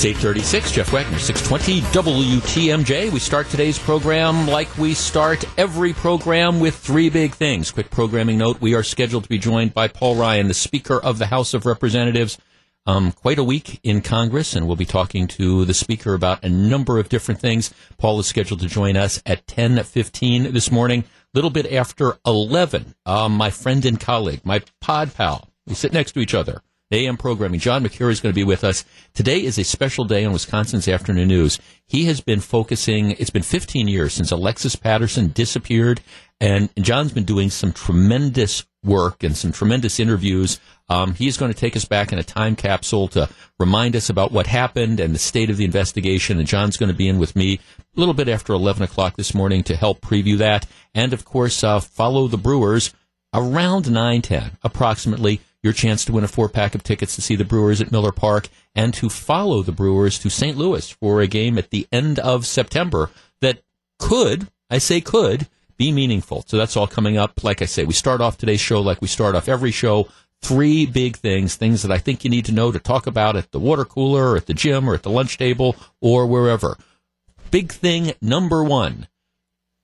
It's 0.00 0.06
836, 0.06 0.72
Jeff 0.72 0.92
Wagner, 0.94 1.18
620 1.18 1.82
WTMJ. 1.92 3.12
We 3.12 3.18
start 3.20 3.50
today's 3.50 3.78
program 3.78 4.46
like 4.46 4.78
we 4.78 4.94
start 4.94 5.44
every 5.58 5.92
program 5.92 6.58
with 6.58 6.74
three 6.74 7.10
big 7.10 7.34
things. 7.34 7.70
Quick 7.70 7.90
programming 7.90 8.38
note, 8.38 8.62
we 8.62 8.74
are 8.74 8.82
scheduled 8.82 9.24
to 9.24 9.28
be 9.28 9.36
joined 9.36 9.74
by 9.74 9.88
Paul 9.88 10.16
Ryan, 10.16 10.48
the 10.48 10.54
Speaker 10.54 10.98
of 10.98 11.18
the 11.18 11.26
House 11.26 11.52
of 11.52 11.66
Representatives. 11.66 12.38
Um, 12.86 13.12
quite 13.12 13.38
a 13.38 13.44
week 13.44 13.78
in 13.82 14.00
Congress, 14.00 14.56
and 14.56 14.66
we'll 14.66 14.74
be 14.74 14.86
talking 14.86 15.26
to 15.26 15.66
the 15.66 15.74
Speaker 15.74 16.14
about 16.14 16.42
a 16.42 16.48
number 16.48 16.98
of 16.98 17.10
different 17.10 17.42
things. 17.42 17.74
Paul 17.98 18.18
is 18.20 18.26
scheduled 18.26 18.60
to 18.60 18.68
join 18.68 18.96
us 18.96 19.22
at 19.26 19.46
10.15 19.48 20.52
this 20.52 20.70
morning, 20.70 21.00
a 21.00 21.04
little 21.34 21.50
bit 21.50 21.70
after 21.70 22.16
11. 22.24 22.94
Um, 23.04 23.32
my 23.32 23.50
friend 23.50 23.84
and 23.84 24.00
colleague, 24.00 24.46
my 24.46 24.62
pod 24.80 25.12
pal, 25.12 25.50
we 25.66 25.74
sit 25.74 25.92
next 25.92 26.12
to 26.12 26.20
each 26.20 26.32
other, 26.32 26.62
AM 26.92 27.16
programming. 27.16 27.60
John 27.60 27.82
Mercure 27.82 28.10
is 28.10 28.20
going 28.20 28.32
to 28.32 28.38
be 28.38 28.44
with 28.44 28.64
us. 28.64 28.84
Today 29.14 29.42
is 29.44 29.58
a 29.58 29.64
special 29.64 30.04
day 30.04 30.24
on 30.24 30.32
Wisconsin's 30.32 30.88
Afternoon 30.88 31.28
News. 31.28 31.60
He 31.86 32.06
has 32.06 32.20
been 32.20 32.40
focusing, 32.40 33.12
it's 33.12 33.30
been 33.30 33.42
15 33.42 33.86
years 33.86 34.12
since 34.12 34.32
Alexis 34.32 34.74
Patterson 34.74 35.28
disappeared, 35.28 36.00
and 36.40 36.68
John's 36.76 37.12
been 37.12 37.24
doing 37.24 37.50
some 37.50 37.72
tremendous 37.72 38.64
work 38.82 39.22
and 39.22 39.36
some 39.36 39.52
tremendous 39.52 40.00
interviews. 40.00 40.58
Um, 40.88 41.14
he 41.14 41.28
is 41.28 41.36
going 41.36 41.52
to 41.52 41.58
take 41.58 41.76
us 41.76 41.84
back 41.84 42.12
in 42.12 42.18
a 42.18 42.24
time 42.24 42.56
capsule 42.56 43.06
to 43.08 43.28
remind 43.58 43.94
us 43.94 44.10
about 44.10 44.32
what 44.32 44.46
happened 44.46 44.98
and 44.98 45.14
the 45.14 45.18
state 45.18 45.50
of 45.50 45.58
the 45.58 45.64
investigation. 45.64 46.38
And 46.38 46.48
John's 46.48 46.76
going 46.76 46.90
to 46.90 46.96
be 46.96 47.08
in 47.08 47.18
with 47.18 47.36
me 47.36 47.60
a 47.96 48.00
little 48.00 48.14
bit 48.14 48.28
after 48.28 48.52
11 48.52 48.82
o'clock 48.82 49.16
this 49.16 49.34
morning 49.34 49.62
to 49.64 49.76
help 49.76 50.00
preview 50.00 50.38
that. 50.38 50.66
And 50.94 51.12
of 51.12 51.24
course, 51.24 51.62
uh, 51.62 51.78
follow 51.78 52.26
the 52.26 52.38
Brewers 52.38 52.92
around 53.32 53.90
910 53.90 54.58
approximately 54.64 55.40
your 55.62 55.72
chance 55.72 56.04
to 56.04 56.12
win 56.12 56.24
a 56.24 56.28
four 56.28 56.48
pack 56.48 56.74
of 56.74 56.82
tickets 56.82 57.14
to 57.14 57.22
see 57.22 57.36
the 57.36 57.44
Brewers 57.44 57.80
at 57.80 57.92
Miller 57.92 58.12
Park 58.12 58.48
and 58.74 58.94
to 58.94 59.08
follow 59.08 59.62
the 59.62 59.72
Brewers 59.72 60.18
to 60.20 60.30
St. 60.30 60.56
Louis 60.56 60.90
for 60.90 61.20
a 61.20 61.26
game 61.26 61.58
at 61.58 61.70
the 61.70 61.86
end 61.92 62.18
of 62.18 62.46
September 62.46 63.10
that 63.40 63.62
could, 63.98 64.48
I 64.70 64.78
say 64.78 65.00
could, 65.00 65.48
be 65.76 65.92
meaningful. 65.92 66.44
So 66.46 66.56
that's 66.56 66.76
all 66.76 66.86
coming 66.86 67.16
up. 67.16 67.42
Like 67.44 67.62
I 67.62 67.66
say, 67.66 67.84
we 67.84 67.92
start 67.92 68.20
off 68.20 68.38
today's 68.38 68.60
show 68.60 68.80
like 68.80 69.00
we 69.00 69.08
start 69.08 69.34
off 69.34 69.48
every 69.48 69.70
show. 69.70 70.08
Three 70.42 70.86
big 70.86 71.16
things, 71.16 71.56
things 71.56 71.82
that 71.82 71.92
I 71.92 71.98
think 71.98 72.24
you 72.24 72.30
need 72.30 72.46
to 72.46 72.52
know 72.52 72.72
to 72.72 72.78
talk 72.78 73.06
about 73.06 73.36
at 73.36 73.50
the 73.50 73.60
water 73.60 73.84
cooler 73.84 74.32
or 74.32 74.36
at 74.36 74.46
the 74.46 74.54
gym 74.54 74.88
or 74.88 74.94
at 74.94 75.02
the 75.02 75.10
lunch 75.10 75.36
table 75.36 75.76
or 76.00 76.26
wherever. 76.26 76.78
Big 77.50 77.72
thing 77.72 78.12
number 78.22 78.64
one. 78.64 79.08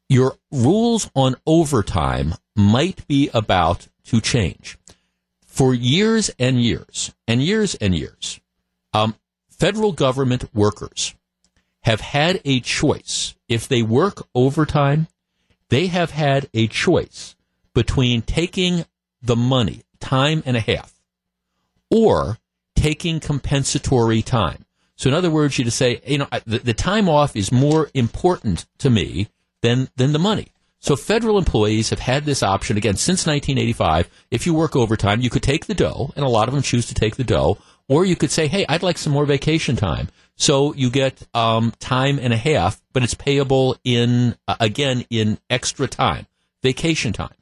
Your 0.08 0.36
rules 0.52 1.10
on 1.14 1.36
overtime 1.46 2.34
might 2.54 3.06
be 3.06 3.28
about 3.34 3.88
to 4.04 4.20
change 4.20 4.78
for 5.56 5.72
years 5.72 6.30
and 6.38 6.62
years 6.62 7.14
and 7.26 7.42
years 7.42 7.74
and 7.76 7.94
years, 7.94 8.38
um, 8.92 9.14
federal 9.48 9.92
government 9.92 10.44
workers 10.54 11.14
have 11.84 12.02
had 12.02 12.42
a 12.44 12.60
choice. 12.60 13.34
If 13.48 13.66
they 13.66 13.80
work 13.80 14.26
overtime, 14.34 15.06
they 15.70 15.86
have 15.86 16.10
had 16.10 16.50
a 16.52 16.66
choice 16.66 17.36
between 17.72 18.20
taking 18.20 18.84
the 19.22 19.34
money, 19.34 19.80
time 19.98 20.42
and 20.44 20.58
a 20.58 20.60
half, 20.60 20.92
or 21.90 22.36
taking 22.74 23.18
compensatory 23.18 24.20
time. 24.20 24.66
So 24.96 25.08
in 25.08 25.14
other 25.14 25.30
words, 25.30 25.58
you 25.58 25.64
to 25.64 25.70
say, 25.70 26.02
you 26.06 26.18
know, 26.18 26.28
the, 26.44 26.58
the 26.58 26.74
time 26.74 27.08
off 27.08 27.34
is 27.34 27.50
more 27.50 27.88
important 27.94 28.66
to 28.78 28.90
me 28.90 29.28
than, 29.62 29.88
than 29.96 30.12
the 30.12 30.18
money. 30.18 30.48
So 30.78 30.94
federal 30.94 31.38
employees 31.38 31.90
have 31.90 31.98
had 31.98 32.24
this 32.24 32.42
option 32.42 32.76
again 32.76 32.96
since 32.96 33.26
1985. 33.26 34.08
If 34.30 34.46
you 34.46 34.54
work 34.54 34.76
overtime, 34.76 35.20
you 35.20 35.30
could 35.30 35.42
take 35.42 35.66
the 35.66 35.74
dough, 35.74 36.12
and 36.16 36.24
a 36.24 36.28
lot 36.28 36.48
of 36.48 36.54
them 36.54 36.62
choose 36.62 36.86
to 36.86 36.94
take 36.94 37.16
the 37.16 37.24
dough, 37.24 37.58
or 37.88 38.04
you 38.04 38.16
could 38.16 38.30
say, 38.30 38.46
"Hey, 38.46 38.64
I'd 38.68 38.82
like 38.82 38.98
some 38.98 39.12
more 39.12 39.26
vacation 39.26 39.76
time." 39.76 40.08
So 40.36 40.74
you 40.74 40.90
get 40.90 41.22
um, 41.34 41.72
time 41.80 42.18
and 42.20 42.32
a 42.32 42.36
half, 42.36 42.80
but 42.92 43.02
it's 43.02 43.14
payable 43.14 43.76
in 43.84 44.36
uh, 44.46 44.56
again 44.60 45.04
in 45.10 45.38
extra 45.48 45.88
time, 45.88 46.26
vacation 46.62 47.12
time. 47.12 47.34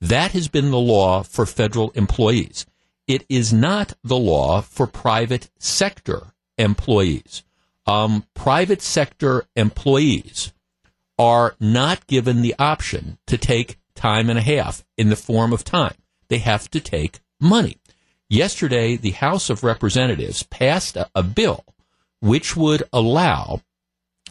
That 0.00 0.32
has 0.32 0.48
been 0.48 0.70
the 0.70 0.78
law 0.78 1.22
for 1.22 1.44
federal 1.44 1.90
employees. 1.90 2.66
It 3.06 3.24
is 3.28 3.52
not 3.52 3.94
the 4.04 4.16
law 4.16 4.60
for 4.60 4.86
private 4.86 5.48
sector 5.58 6.34
employees. 6.58 7.42
Um, 7.86 8.24
private 8.34 8.82
sector 8.82 9.44
employees 9.54 10.52
are 11.18 11.54
not 11.58 12.06
given 12.06 12.42
the 12.42 12.54
option 12.58 13.18
to 13.26 13.38
take 13.38 13.78
time 13.94 14.28
and 14.28 14.38
a 14.38 14.42
half 14.42 14.84
in 14.96 15.08
the 15.08 15.16
form 15.16 15.52
of 15.52 15.64
time. 15.64 15.94
They 16.28 16.38
have 16.38 16.70
to 16.70 16.80
take 16.80 17.20
money. 17.40 17.78
Yesterday, 18.28 18.96
the 18.96 19.12
House 19.12 19.50
of 19.50 19.62
Representatives 19.62 20.42
passed 20.42 20.96
a, 20.96 21.08
a 21.14 21.22
bill 21.22 21.64
which 22.20 22.56
would 22.56 22.82
allow, 22.92 23.60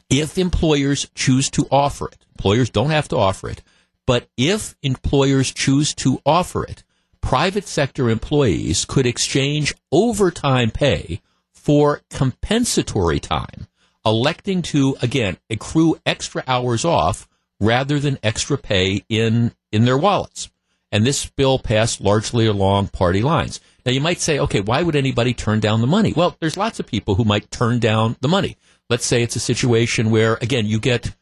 if 0.09 0.37
employers 0.37 1.07
choose 1.15 1.49
to 1.51 1.67
offer 1.71 2.07
it, 2.07 2.25
employers 2.35 2.69
don't 2.69 2.89
have 2.89 3.07
to 3.09 3.17
offer 3.17 3.49
it, 3.49 3.63
but 4.05 4.27
if 4.37 4.75
employers 4.83 5.51
choose 5.51 5.93
to 5.95 6.19
offer 6.25 6.63
it, 6.63 6.83
private 7.21 7.67
sector 7.67 8.09
employees 8.09 8.85
could 8.85 9.05
exchange 9.05 9.73
overtime 9.91 10.71
pay 10.71 11.21
for 11.53 12.01
compensatory 12.09 13.19
time 13.19 13.67
electing 14.05 14.61
to 14.61 14.95
again 15.01 15.37
accrue 15.49 15.97
extra 16.05 16.43
hours 16.47 16.85
off 16.85 17.27
rather 17.59 17.99
than 17.99 18.19
extra 18.23 18.57
pay 18.57 19.03
in 19.09 19.51
in 19.71 19.85
their 19.85 19.97
wallets. 19.97 20.49
And 20.91 21.05
this 21.05 21.25
bill 21.25 21.59
passed 21.59 21.99
largely 21.99 22.45
along 22.45 22.89
party 22.89 23.21
lines. 23.21 23.59
Now 23.85 23.91
you 23.91 24.01
might 24.01 24.19
say, 24.19 24.39
okay, 24.39 24.61
why 24.61 24.81
would 24.81 24.95
anybody 24.95 25.33
turn 25.33 25.59
down 25.59 25.81
the 25.81 25.87
money? 25.87 26.13
Well, 26.15 26.37
there's 26.39 26.57
lots 26.57 26.79
of 26.79 26.85
people 26.85 27.15
who 27.15 27.25
might 27.25 27.51
turn 27.51 27.79
down 27.79 28.15
the 28.21 28.27
money. 28.27 28.57
Let's 28.89 29.05
say 29.05 29.21
it's 29.21 29.35
a 29.35 29.41
situation 29.41 30.11
where 30.11 30.35
again 30.41 30.65
you 30.65 30.79
get 30.79 31.13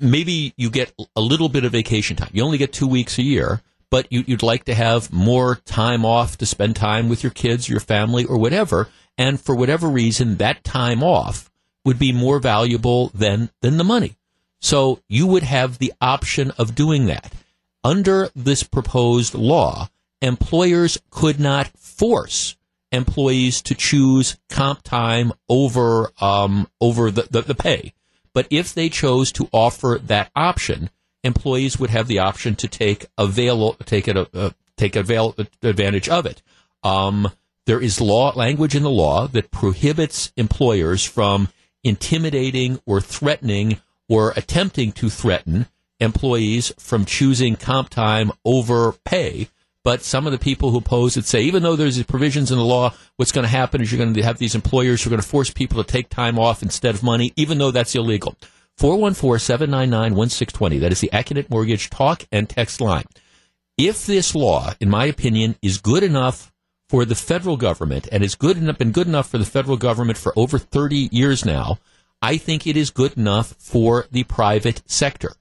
maybe 0.00 0.54
you 0.56 0.70
get 0.70 0.92
a 1.16 1.20
little 1.20 1.48
bit 1.48 1.64
of 1.64 1.72
vacation 1.72 2.16
time. 2.16 2.30
You 2.32 2.44
only 2.44 2.58
get 2.58 2.72
two 2.72 2.86
weeks 2.86 3.18
a 3.18 3.22
year, 3.22 3.62
but 3.90 4.06
you, 4.10 4.24
would 4.28 4.42
like 4.42 4.64
to 4.64 4.74
have 4.74 5.12
more 5.12 5.56
time 5.64 6.04
off 6.04 6.38
to 6.38 6.46
spend 6.46 6.76
time 6.76 7.08
with 7.08 7.22
your 7.22 7.32
kids, 7.32 7.68
your 7.68 7.80
family, 7.80 8.24
or 8.24 8.38
whatever. 8.38 8.88
And 9.16 9.40
for 9.40 9.54
whatever 9.54 9.88
reason, 9.88 10.36
that 10.36 10.62
time 10.62 11.02
off 11.02 11.50
would 11.88 11.98
be 11.98 12.12
more 12.12 12.38
valuable 12.38 13.08
than, 13.14 13.48
than 13.62 13.78
the 13.78 13.84
money. 13.84 14.14
So 14.60 15.00
you 15.08 15.26
would 15.26 15.42
have 15.42 15.78
the 15.78 15.94
option 16.02 16.50
of 16.58 16.74
doing 16.74 17.06
that. 17.06 17.32
Under 17.82 18.28
this 18.36 18.62
proposed 18.62 19.34
law, 19.34 19.88
employers 20.20 20.98
could 21.08 21.40
not 21.40 21.68
force 21.78 22.56
employees 22.92 23.62
to 23.62 23.74
choose 23.74 24.36
comp 24.50 24.82
time 24.82 25.32
over 25.48 26.10
um, 26.20 26.68
over 26.78 27.10
the, 27.10 27.26
the, 27.30 27.40
the, 27.40 27.54
pay. 27.54 27.94
But 28.34 28.46
if 28.50 28.74
they 28.74 28.90
chose 28.90 29.32
to 29.32 29.48
offer 29.50 29.98
that 30.04 30.30
option, 30.36 30.90
employees 31.24 31.78
would 31.78 31.88
have 31.88 32.06
the 32.06 32.18
option 32.18 32.54
to 32.56 32.68
take 32.68 33.06
avail 33.16 33.72
take 33.86 34.08
it 34.08 34.16
uh, 34.34 34.50
take 34.76 34.94
avail 34.94 35.34
advantage 35.62 36.10
of 36.10 36.26
it. 36.26 36.42
Um, 36.82 37.30
there 37.64 37.80
is 37.80 37.98
law 37.98 38.34
language 38.36 38.74
in 38.74 38.82
the 38.82 38.90
law 38.90 39.26
that 39.28 39.50
prohibits 39.50 40.32
employers 40.36 41.02
from 41.02 41.48
intimidating 41.84 42.80
or 42.86 43.00
threatening 43.00 43.80
or 44.08 44.32
attempting 44.36 44.92
to 44.92 45.10
threaten 45.10 45.66
employees 46.00 46.72
from 46.78 47.04
choosing 47.04 47.56
comp 47.56 47.90
time 47.90 48.30
over 48.44 48.92
pay. 49.04 49.48
But 49.84 50.02
some 50.02 50.26
of 50.26 50.32
the 50.32 50.38
people 50.38 50.70
who 50.70 50.78
oppose 50.78 51.16
it 51.16 51.24
say, 51.24 51.42
even 51.42 51.62
though 51.62 51.76
there's 51.76 52.02
provisions 52.02 52.50
in 52.50 52.58
the 52.58 52.64
law, 52.64 52.94
what's 53.16 53.32
going 53.32 53.44
to 53.44 53.48
happen 53.48 53.80
is 53.80 53.90
you're 53.90 53.98
going 53.98 54.14
to 54.14 54.22
have 54.22 54.38
these 54.38 54.54
employers 54.54 55.02
who 55.02 55.08
are 55.08 55.12
going 55.12 55.22
to 55.22 55.26
force 55.26 55.50
people 55.50 55.82
to 55.82 55.90
take 55.90 56.08
time 56.08 56.38
off 56.38 56.62
instead 56.62 56.94
of 56.94 57.02
money, 57.02 57.32
even 57.36 57.58
though 57.58 57.70
that's 57.70 57.94
illegal. 57.94 58.36
414-799-1620. 58.78 60.80
That 60.80 60.92
is 60.92 61.00
the 61.00 61.10
Accunet 61.12 61.50
Mortgage 61.50 61.90
talk 61.90 62.26
and 62.30 62.48
text 62.48 62.80
line. 62.80 63.04
If 63.76 64.06
this 64.06 64.34
law, 64.34 64.74
in 64.80 64.90
my 64.90 65.06
opinion, 65.06 65.56
is 65.62 65.78
good 65.78 66.02
enough 66.02 66.52
for 66.88 67.04
the 67.04 67.14
federal 67.14 67.56
government 67.56 68.08
and 68.10 68.22
has 68.22 68.34
good 68.34 68.56
enough, 68.56 68.78
been 68.78 68.92
good 68.92 69.06
enough 69.06 69.28
for 69.28 69.38
the 69.38 69.44
federal 69.44 69.76
government 69.76 70.18
for 70.18 70.32
over 70.36 70.58
30 70.58 71.08
years 71.12 71.44
now, 71.44 71.78
I 72.22 72.36
think 72.36 72.66
it 72.66 72.76
is 72.76 72.90
good 72.90 73.16
enough 73.16 73.54
for 73.58 74.06
the 74.10 74.24
private 74.24 74.82
sector. 74.86 75.32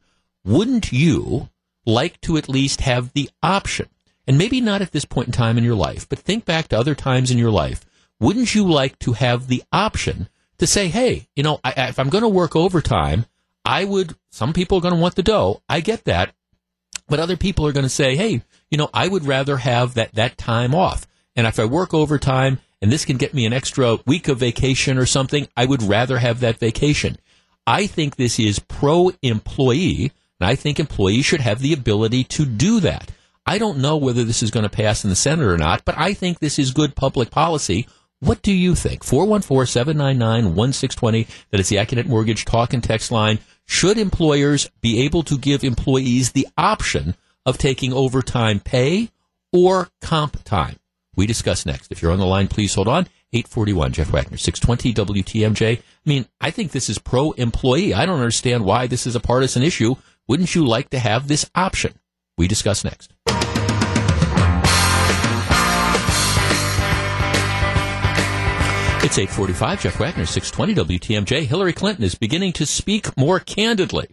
Wouldn't 0.43 0.91
you 0.91 1.49
like 1.85 2.19
to 2.21 2.37
at 2.37 2.49
least 2.49 2.81
have 2.81 3.13
the 3.13 3.29
option? 3.41 3.87
And 4.27 4.37
maybe 4.37 4.59
not 4.59 4.81
at 4.81 4.91
this 4.91 5.05
point 5.05 5.27
in 5.27 5.33
time 5.33 5.57
in 5.57 5.63
your 5.63 5.75
life, 5.75 6.07
but 6.07 6.19
think 6.19 6.45
back 6.45 6.67
to 6.67 6.77
other 6.77 6.95
times 6.95 7.31
in 7.31 7.37
your 7.37 7.51
life. 7.51 7.85
Wouldn't 8.19 8.53
you 8.53 8.69
like 8.69 8.99
to 8.99 9.13
have 9.13 9.47
the 9.47 9.63
option 9.71 10.27
to 10.57 10.67
say, 10.67 10.89
hey, 10.89 11.27
you 11.35 11.43
know, 11.43 11.59
I, 11.63 11.87
if 11.89 11.99
I'm 11.99 12.09
going 12.09 12.23
to 12.23 12.27
work 12.27 12.55
overtime, 12.55 13.25
I 13.63 13.85
would, 13.85 14.15
some 14.31 14.53
people 14.53 14.77
are 14.77 14.81
going 14.81 14.93
to 14.93 14.99
want 14.99 15.15
the 15.15 15.23
dough. 15.23 15.61
I 15.69 15.79
get 15.79 16.05
that. 16.05 16.33
But 17.07 17.19
other 17.19 17.37
people 17.37 17.65
are 17.67 17.71
going 17.71 17.85
to 17.85 17.89
say, 17.89 18.15
hey, 18.15 18.41
you 18.69 18.77
know, 18.77 18.89
I 18.93 19.07
would 19.07 19.25
rather 19.25 19.57
have 19.57 19.93
that, 19.93 20.13
that 20.15 20.37
time 20.37 20.75
off. 20.75 21.07
And 21.37 21.47
if 21.47 21.59
I 21.59 21.65
work 21.65 21.93
overtime 21.93 22.59
and 22.81 22.91
this 22.91 23.05
can 23.05 23.17
get 23.17 23.33
me 23.33 23.45
an 23.45 23.53
extra 23.53 23.99
week 24.05 24.27
of 24.27 24.39
vacation 24.39 24.97
or 24.97 25.05
something, 25.05 25.47
I 25.55 25.65
would 25.65 25.83
rather 25.83 26.17
have 26.17 26.41
that 26.41 26.57
vacation. 26.57 27.17
I 27.65 27.87
think 27.87 28.15
this 28.15 28.39
is 28.39 28.59
pro 28.59 29.11
employee, 29.21 30.11
and 30.39 30.49
I 30.49 30.55
think 30.55 30.79
employees 30.79 31.25
should 31.25 31.41
have 31.41 31.59
the 31.59 31.73
ability 31.73 32.23
to 32.25 32.45
do 32.45 32.79
that. 32.79 33.11
I 33.45 33.59
don't 33.59 33.77
know 33.77 33.97
whether 33.97 34.23
this 34.23 34.41
is 34.43 34.51
going 34.51 34.63
to 34.63 34.69
pass 34.69 35.03
in 35.03 35.09
the 35.09 35.15
Senate 35.15 35.45
or 35.45 35.57
not, 35.57 35.83
but 35.85 35.97
I 35.97 36.13
think 36.13 36.39
this 36.39 36.59
is 36.59 36.73
good 36.73 36.95
public 36.95 37.29
policy. 37.29 37.87
What 38.19 38.41
do 38.41 38.51
you 38.51 38.73
think? 38.73 39.03
414-799-1620. 39.03 41.27
That 41.51 41.59
is 41.59 41.69
the 41.69 41.75
Accunet 41.75 42.07
Mortgage 42.07 42.45
talk 42.45 42.73
and 42.73 42.83
text 42.83 43.11
line. 43.11 43.37
Should 43.65 43.99
employers 43.99 44.71
be 44.81 45.03
able 45.03 45.23
to 45.23 45.37
give 45.37 45.63
employees 45.63 46.31
the 46.31 46.47
option 46.57 47.15
of 47.45 47.57
taking 47.57 47.93
overtime 47.93 48.59
pay 48.59 49.11
or 49.53 49.89
comp 50.01 50.43
time? 50.43 50.77
We 51.17 51.25
discuss 51.25 51.65
next. 51.65 51.91
If 51.91 52.01
you're 52.01 52.11
on 52.11 52.19
the 52.19 52.25
line, 52.25 52.47
please 52.47 52.75
hold 52.75 52.87
on. 52.87 53.07
841, 53.33 53.91
Jeff 53.91 54.11
Wagner, 54.11 54.37
620 54.37 55.23
WTMJ. 55.23 55.79
I 55.79 55.81
mean, 56.05 56.27
I 56.39 56.51
think 56.51 56.71
this 56.71 56.89
is 56.89 56.99
pro 56.99 57.31
employee. 57.31 57.93
I 57.93 58.05
don't 58.05 58.19
understand 58.19 58.63
why 58.63 58.87
this 58.87 59.05
is 59.05 59.15
a 59.15 59.19
partisan 59.19 59.63
issue. 59.63 59.95
Wouldn't 60.27 60.53
you 60.53 60.65
like 60.65 60.91
to 60.91 60.99
have 60.99 61.27
this 61.27 61.49
option? 61.55 61.99
We 62.37 62.47
discuss 62.47 62.83
next. 62.83 63.11
It's 69.03 69.17
845, 69.17 69.81
Jeff 69.81 69.99
Wagner, 69.99 70.25
620 70.25 70.99
WTMJ. 70.99 71.45
Hillary 71.45 71.73
Clinton 71.73 72.03
is 72.03 72.15
beginning 72.15 72.53
to 72.53 72.65
speak 72.65 73.15
more 73.17 73.39
candidly. 73.39 74.07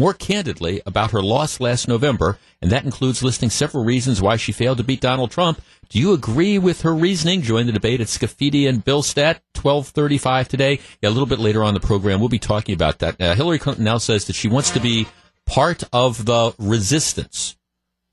More 0.00 0.14
candidly 0.14 0.80
about 0.86 1.10
her 1.10 1.20
loss 1.20 1.60
last 1.60 1.86
November, 1.86 2.38
and 2.62 2.72
that 2.72 2.86
includes 2.86 3.22
listing 3.22 3.50
several 3.50 3.84
reasons 3.84 4.22
why 4.22 4.36
she 4.36 4.50
failed 4.50 4.78
to 4.78 4.82
beat 4.82 5.02
Donald 5.02 5.30
Trump. 5.30 5.60
Do 5.90 5.98
you 5.98 6.14
agree 6.14 6.58
with 6.58 6.80
her 6.80 6.94
reasoning? 6.94 7.42
Join 7.42 7.66
the 7.66 7.72
debate 7.72 8.00
at 8.00 8.06
Scaffidi 8.06 8.66
and 8.66 8.82
Billstat, 8.82 9.40
1235 9.60 10.48
today. 10.48 10.80
Yeah, 11.02 11.10
a 11.10 11.12
little 11.12 11.26
bit 11.26 11.38
later 11.38 11.62
on 11.62 11.74
the 11.74 11.80
program, 11.80 12.18
we'll 12.18 12.30
be 12.30 12.38
talking 12.38 12.74
about 12.74 13.00
that. 13.00 13.20
Uh, 13.20 13.34
Hillary 13.34 13.58
Clinton 13.58 13.84
now 13.84 13.98
says 13.98 14.24
that 14.24 14.32
she 14.32 14.48
wants 14.48 14.70
to 14.70 14.80
be 14.80 15.06
part 15.44 15.84
of 15.92 16.24
the 16.24 16.54
resistance. 16.58 17.58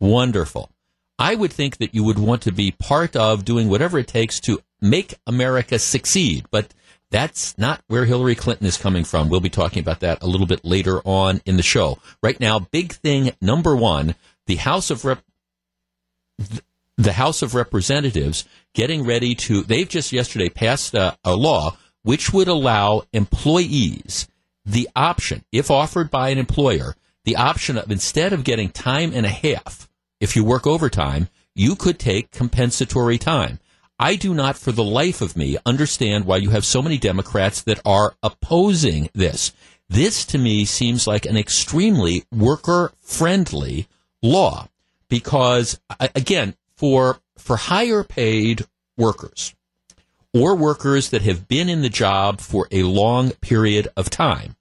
Wonderful. 0.02 0.70
I 1.18 1.36
would 1.36 1.54
think 1.54 1.78
that 1.78 1.96
you 1.96 2.04
would 2.04 2.20
want 2.20 2.42
to 2.42 2.52
be 2.52 2.72
part 2.72 3.16
of 3.16 3.46
doing 3.46 3.70
whatever 3.70 3.98
it 3.98 4.10
takes 4.10 4.42
to 4.42 4.60
make 4.82 5.14
America 5.26 5.80
succeed. 5.80 6.48
But 6.52 6.74
that's 7.10 7.58
not 7.58 7.82
where 7.88 8.06
Hillary 8.06 8.36
Clinton 8.36 8.68
is 8.68 8.78
coming 8.78 9.04
from. 9.04 9.30
We'll 9.30 9.40
be 9.40 9.50
talking 9.50 9.80
about 9.80 10.02
that 10.02 10.22
a 10.22 10.28
little 10.28 10.48
bit 10.48 10.66
later 10.66 11.00
on 11.06 11.42
in 11.46 11.58
the 11.58 11.64
show. 11.64 12.00
Right 12.22 12.40
now, 12.40 12.60
big 12.60 12.94
thing 12.94 13.32
number 13.42 13.76
one, 13.76 14.16
the 14.46 14.56
House 14.56 14.90
of 14.90 15.06
Rep, 15.06 15.24
the 16.98 17.14
House 17.14 17.42
of 17.42 17.56
Representatives 17.56 18.46
getting 18.74 19.06
ready 19.06 19.36
to, 19.36 19.64
they've 19.64 19.88
just 19.88 20.12
yesterday 20.12 20.50
passed 20.50 20.94
a, 20.94 21.18
a 21.24 21.36
law 21.36 21.78
which 22.04 22.34
would 22.34 22.48
allow 22.48 23.04
employees 23.14 24.28
the 24.66 24.90
option, 24.96 25.44
if 25.52 25.72
offered 25.72 26.12
by 26.12 26.30
an 26.30 26.38
employer, 26.38 26.96
the 27.24 27.38
option 27.38 27.78
of 27.78 27.90
instead 27.90 28.34
of 28.34 28.44
getting 28.44 28.70
time 28.70 29.12
and 29.14 29.26
a 29.26 29.30
half, 29.30 29.90
if 30.20 30.36
you 30.36 30.44
work 30.44 30.68
overtime, 30.68 31.30
you 31.56 31.76
could 31.76 32.00
take 32.00 32.32
compensatory 32.32 33.18
time. 33.18 33.60
I 34.00 34.16
do 34.16 34.34
not, 34.34 34.58
for 34.58 34.72
the 34.72 34.84
life 34.84 35.22
of 35.22 35.36
me, 35.36 35.58
understand 35.66 36.26
why 36.26 36.38
you 36.38 36.52
have 36.52 36.66
so 36.66 36.82
many 36.82 36.98
Democrats 36.98 37.62
that 37.64 37.80
are 37.84 38.16
opposing 38.22 39.10
this. 39.14 39.54
This, 39.90 40.26
to 40.26 40.38
me, 40.38 40.66
seems 40.66 41.08
like 41.08 41.26
an 41.26 41.38
extremely 41.38 42.26
worker 42.32 42.92
friendly 43.00 43.88
law 44.22 44.68
because, 45.10 45.80
again, 46.00 46.56
for, 46.76 47.20
for 47.38 47.58
higher 47.58 48.04
paid 48.04 48.66
workers 48.98 49.56
or 50.34 50.56
workers 50.56 51.10
that 51.10 51.24
have 51.24 51.48
been 51.48 51.70
in 51.70 51.82
the 51.82 51.90
job 51.90 52.40
for 52.40 52.68
a 52.72 52.84
long 52.84 53.32
period 53.42 53.88
of 53.98 54.10
time, 54.10 54.56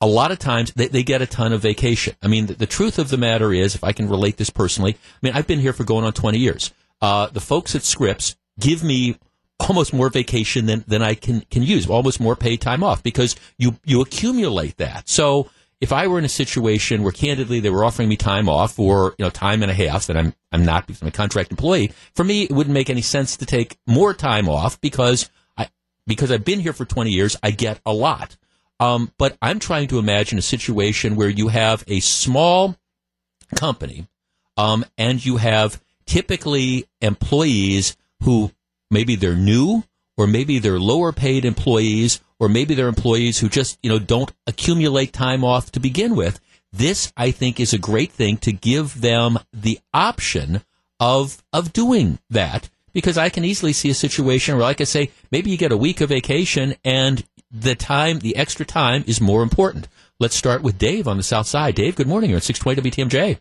a 0.00 0.06
lot 0.06 0.30
of 0.30 0.38
times 0.38 0.72
they, 0.74 0.88
they 0.88 1.02
get 1.02 1.20
a 1.20 1.26
ton 1.26 1.52
of 1.52 1.60
vacation. 1.60 2.14
I 2.22 2.28
mean, 2.28 2.46
the, 2.46 2.54
the, 2.54 2.66
truth 2.66 2.98
of 2.98 3.10
the 3.10 3.16
matter 3.18 3.52
is, 3.52 3.74
if 3.74 3.84
I 3.84 3.92
can 3.92 4.08
relate 4.08 4.36
this 4.36 4.50
personally, 4.50 4.94
I 4.94 5.18
mean, 5.22 5.32
I've 5.34 5.46
been 5.46 5.60
here 5.60 5.72
for 5.72 5.84
going 5.84 6.04
on 6.04 6.12
20 6.12 6.38
years. 6.38 6.72
Uh, 7.02 7.26
the 7.26 7.40
folks 7.40 7.74
at 7.74 7.82
Scripps 7.82 8.36
give 8.58 8.82
me 8.82 9.18
almost 9.60 9.92
more 9.92 10.08
vacation 10.08 10.66
than, 10.66 10.84
than 10.86 11.02
I 11.02 11.14
can, 11.14 11.40
can 11.50 11.62
use, 11.62 11.88
almost 11.88 12.20
more 12.20 12.36
paid 12.36 12.60
time 12.60 12.84
off 12.84 13.02
because 13.02 13.36
you, 13.58 13.76
you 13.84 14.00
accumulate 14.00 14.76
that. 14.76 15.08
So 15.08 15.50
if 15.80 15.92
I 15.92 16.06
were 16.06 16.18
in 16.18 16.24
a 16.24 16.28
situation 16.28 17.02
where 17.02 17.12
candidly 17.12 17.60
they 17.60 17.70
were 17.70 17.84
offering 17.84 18.08
me 18.08 18.16
time 18.16 18.48
off 18.48 18.78
or, 18.78 19.14
you 19.18 19.24
know, 19.24 19.30
time 19.30 19.62
and 19.62 19.70
a 19.70 19.74
half 19.74 20.06
that 20.06 20.16
I'm, 20.16 20.34
I'm 20.52 20.64
not 20.64 20.86
because 20.86 21.02
I'm 21.02 21.08
a 21.08 21.12
contract 21.12 21.50
employee, 21.50 21.92
for 22.14 22.24
me, 22.24 22.44
it 22.44 22.52
wouldn't 22.52 22.74
make 22.74 22.90
any 22.90 23.02
sense 23.02 23.36
to 23.38 23.46
take 23.46 23.78
more 23.86 24.14
time 24.14 24.48
off 24.48 24.80
because 24.80 25.30
I, 25.56 25.68
because 26.06 26.30
I've 26.30 26.44
been 26.44 26.60
here 26.60 26.72
for 26.72 26.84
20 26.84 27.10
years, 27.10 27.36
I 27.42 27.50
get 27.50 27.80
a 27.84 27.92
lot. 27.92 28.36
Um, 28.80 29.12
but 29.18 29.36
I'm 29.42 29.58
trying 29.58 29.88
to 29.88 29.98
imagine 29.98 30.38
a 30.38 30.42
situation 30.42 31.16
where 31.16 31.28
you 31.28 31.48
have 31.48 31.82
a 31.88 32.00
small 32.00 32.76
company, 33.56 34.06
um, 34.56 34.84
and 34.96 35.24
you 35.24 35.36
have 35.36 35.82
typically 36.06 36.86
employees 37.00 37.96
who 38.22 38.50
maybe 38.90 39.16
they're 39.16 39.34
new 39.34 39.84
or 40.16 40.26
maybe 40.26 40.58
they're 40.58 40.80
lower 40.80 41.12
paid 41.12 41.44
employees 41.44 42.20
or 42.40 42.48
maybe 42.48 42.74
they're 42.74 42.88
employees 42.88 43.38
who 43.38 43.48
just, 43.48 43.78
you 43.82 43.90
know, 43.90 43.98
don't 43.98 44.32
accumulate 44.46 45.12
time 45.12 45.44
off 45.44 45.70
to 45.72 45.80
begin 45.80 46.16
with. 46.16 46.40
This, 46.72 47.12
I 47.16 47.30
think, 47.30 47.58
is 47.58 47.72
a 47.72 47.78
great 47.78 48.12
thing 48.12 48.36
to 48.38 48.52
give 48.52 49.00
them 49.00 49.38
the 49.52 49.80
option 49.94 50.62
of, 51.00 51.42
of 51.52 51.72
doing 51.72 52.18
that 52.30 52.68
because 52.92 53.16
I 53.16 53.28
can 53.28 53.44
easily 53.44 53.72
see 53.72 53.90
a 53.90 53.94
situation 53.94 54.56
where, 54.56 54.64
like 54.64 54.80
I 54.80 54.84
say, 54.84 55.10
maybe 55.30 55.50
you 55.50 55.56
get 55.56 55.72
a 55.72 55.76
week 55.76 56.00
of 56.00 56.10
vacation 56.10 56.74
and 56.84 57.24
the 57.50 57.74
time, 57.74 58.18
the 58.18 58.36
extra 58.36 58.66
time 58.66 59.04
is 59.06 59.20
more 59.20 59.42
important. 59.42 59.88
Let's 60.20 60.36
start 60.36 60.62
with 60.62 60.78
Dave 60.78 61.08
on 61.08 61.16
the 61.16 61.22
South 61.22 61.46
Side. 61.46 61.74
Dave, 61.76 61.96
good 61.96 62.08
morning. 62.08 62.30
You're 62.30 62.38
at 62.38 62.42
620 62.42 62.90
WTMJ. 62.90 63.38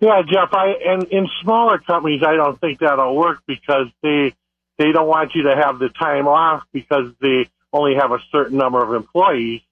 Yeah, 0.00 0.22
Jeff. 0.22 0.52
I 0.52 0.74
and 0.86 1.04
in 1.04 1.26
smaller 1.42 1.78
companies, 1.78 2.22
I 2.22 2.34
don't 2.34 2.60
think 2.60 2.80
that'll 2.80 3.16
work 3.16 3.40
because 3.46 3.86
they 4.02 4.34
they 4.78 4.92
don't 4.92 5.08
want 5.08 5.34
you 5.34 5.44
to 5.44 5.56
have 5.56 5.78
the 5.78 5.88
time 5.88 6.28
off 6.28 6.64
because 6.72 7.12
they 7.20 7.48
only 7.72 7.94
have 7.94 8.12
a 8.12 8.18
certain 8.30 8.58
number 8.58 8.82
of 8.82 8.94
employees, 8.94 9.62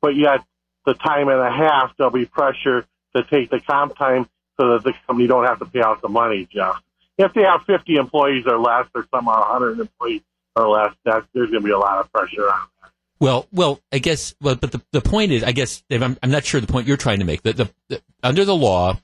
but 0.00 0.16
yet 0.16 0.40
the 0.86 0.94
time 0.94 1.28
and 1.28 1.40
a 1.40 1.50
half 1.50 1.94
there'll 1.96 2.12
be 2.12 2.26
pressure 2.26 2.86
to 3.14 3.22
take 3.24 3.50
the 3.50 3.60
comp 3.60 3.96
time 3.96 4.28
so 4.58 4.72
that 4.72 4.84
the 4.84 4.94
company 5.06 5.26
don't 5.26 5.44
have 5.44 5.58
to 5.58 5.66
pay 5.66 5.82
out 5.82 6.00
the 6.00 6.08
money, 6.08 6.48
Jeff. 6.50 6.80
If 7.16 7.32
they 7.32 7.42
have 7.42 7.62
50 7.66 7.96
employees 7.96 8.44
or 8.46 8.58
less, 8.58 8.86
or 8.94 9.06
some 9.14 9.28
are 9.28 9.40
100 9.40 9.80
employees 9.80 10.22
or 10.56 10.68
less, 10.68 10.94
that 11.04 11.24
there's 11.32 11.50
going 11.50 11.62
to 11.62 11.66
be 11.66 11.72
a 11.72 11.78
lot 11.78 11.98
of 11.98 12.12
pressure 12.12 12.48
on. 12.50 12.60
That. 12.82 12.90
Well, 13.20 13.46
well, 13.52 13.80
I 13.92 13.98
guess, 13.98 14.34
well, 14.40 14.56
but 14.56 14.72
the, 14.72 14.82
the 14.92 15.00
point 15.00 15.32
is, 15.32 15.44
I 15.44 15.52
guess, 15.52 15.82
Dave, 15.88 16.02
I'm, 16.02 16.18
I'm 16.22 16.30
not 16.30 16.44
sure 16.44 16.60
the 16.60 16.66
point 16.66 16.86
you're 16.86 16.96
trying 16.96 17.20
to 17.20 17.24
make. 17.24 17.42
That 17.42 17.56
the, 17.56 17.70
the, 17.88 18.02
under 18.22 18.44
the 18.44 18.54
law, 18.54 18.98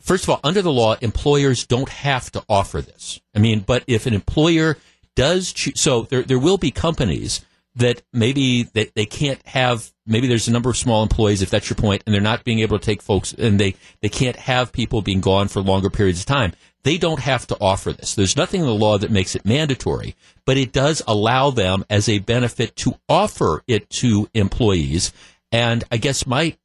first 0.00 0.24
of 0.24 0.30
all, 0.30 0.40
under 0.42 0.62
the 0.62 0.72
law, 0.72 0.96
employers 1.00 1.66
don't 1.66 1.88
have 1.88 2.30
to 2.32 2.42
offer 2.48 2.80
this. 2.80 3.20
I 3.34 3.38
mean, 3.38 3.60
but 3.60 3.84
if 3.86 4.06
an 4.06 4.14
employer 4.14 4.78
does 5.14 5.52
choose, 5.52 5.80
so 5.80 6.02
there, 6.02 6.22
there 6.22 6.38
will 6.38 6.58
be 6.58 6.70
companies 6.70 7.44
that 7.74 8.02
maybe 8.12 8.64
they, 8.64 8.90
they 8.94 9.06
can't 9.06 9.44
have, 9.46 9.90
maybe 10.06 10.26
there's 10.26 10.48
a 10.48 10.52
number 10.52 10.70
of 10.70 10.76
small 10.76 11.02
employees, 11.02 11.42
if 11.42 11.50
that's 11.50 11.70
your 11.70 11.76
point, 11.76 12.02
and 12.04 12.14
they're 12.14 12.20
not 12.20 12.44
being 12.44 12.58
able 12.58 12.78
to 12.78 12.84
take 12.84 13.00
folks, 13.00 13.32
and 13.32 13.58
they, 13.58 13.74
they 14.00 14.08
can't 14.08 14.36
have 14.36 14.72
people 14.72 15.00
being 15.00 15.20
gone 15.20 15.48
for 15.48 15.62
longer 15.62 15.88
periods 15.88 16.20
of 16.20 16.26
time. 16.26 16.52
They 16.84 16.98
don't 16.98 17.20
have 17.20 17.46
to 17.46 17.56
offer 17.60 17.92
this. 17.92 18.14
There's 18.14 18.36
nothing 18.36 18.60
in 18.60 18.66
the 18.66 18.74
law 18.74 18.98
that 18.98 19.10
makes 19.10 19.34
it 19.34 19.46
mandatory, 19.46 20.16
but 20.44 20.56
it 20.56 20.72
does 20.72 21.00
allow 21.06 21.50
them 21.50 21.84
as 21.88 22.08
a 22.08 22.18
benefit 22.18 22.76
to 22.76 22.94
offer 23.08 23.62
it 23.66 23.88
to 23.90 24.28
employees. 24.34 25.12
And 25.52 25.84
I 25.92 25.98
guess 25.98 26.26
my 26.26 26.56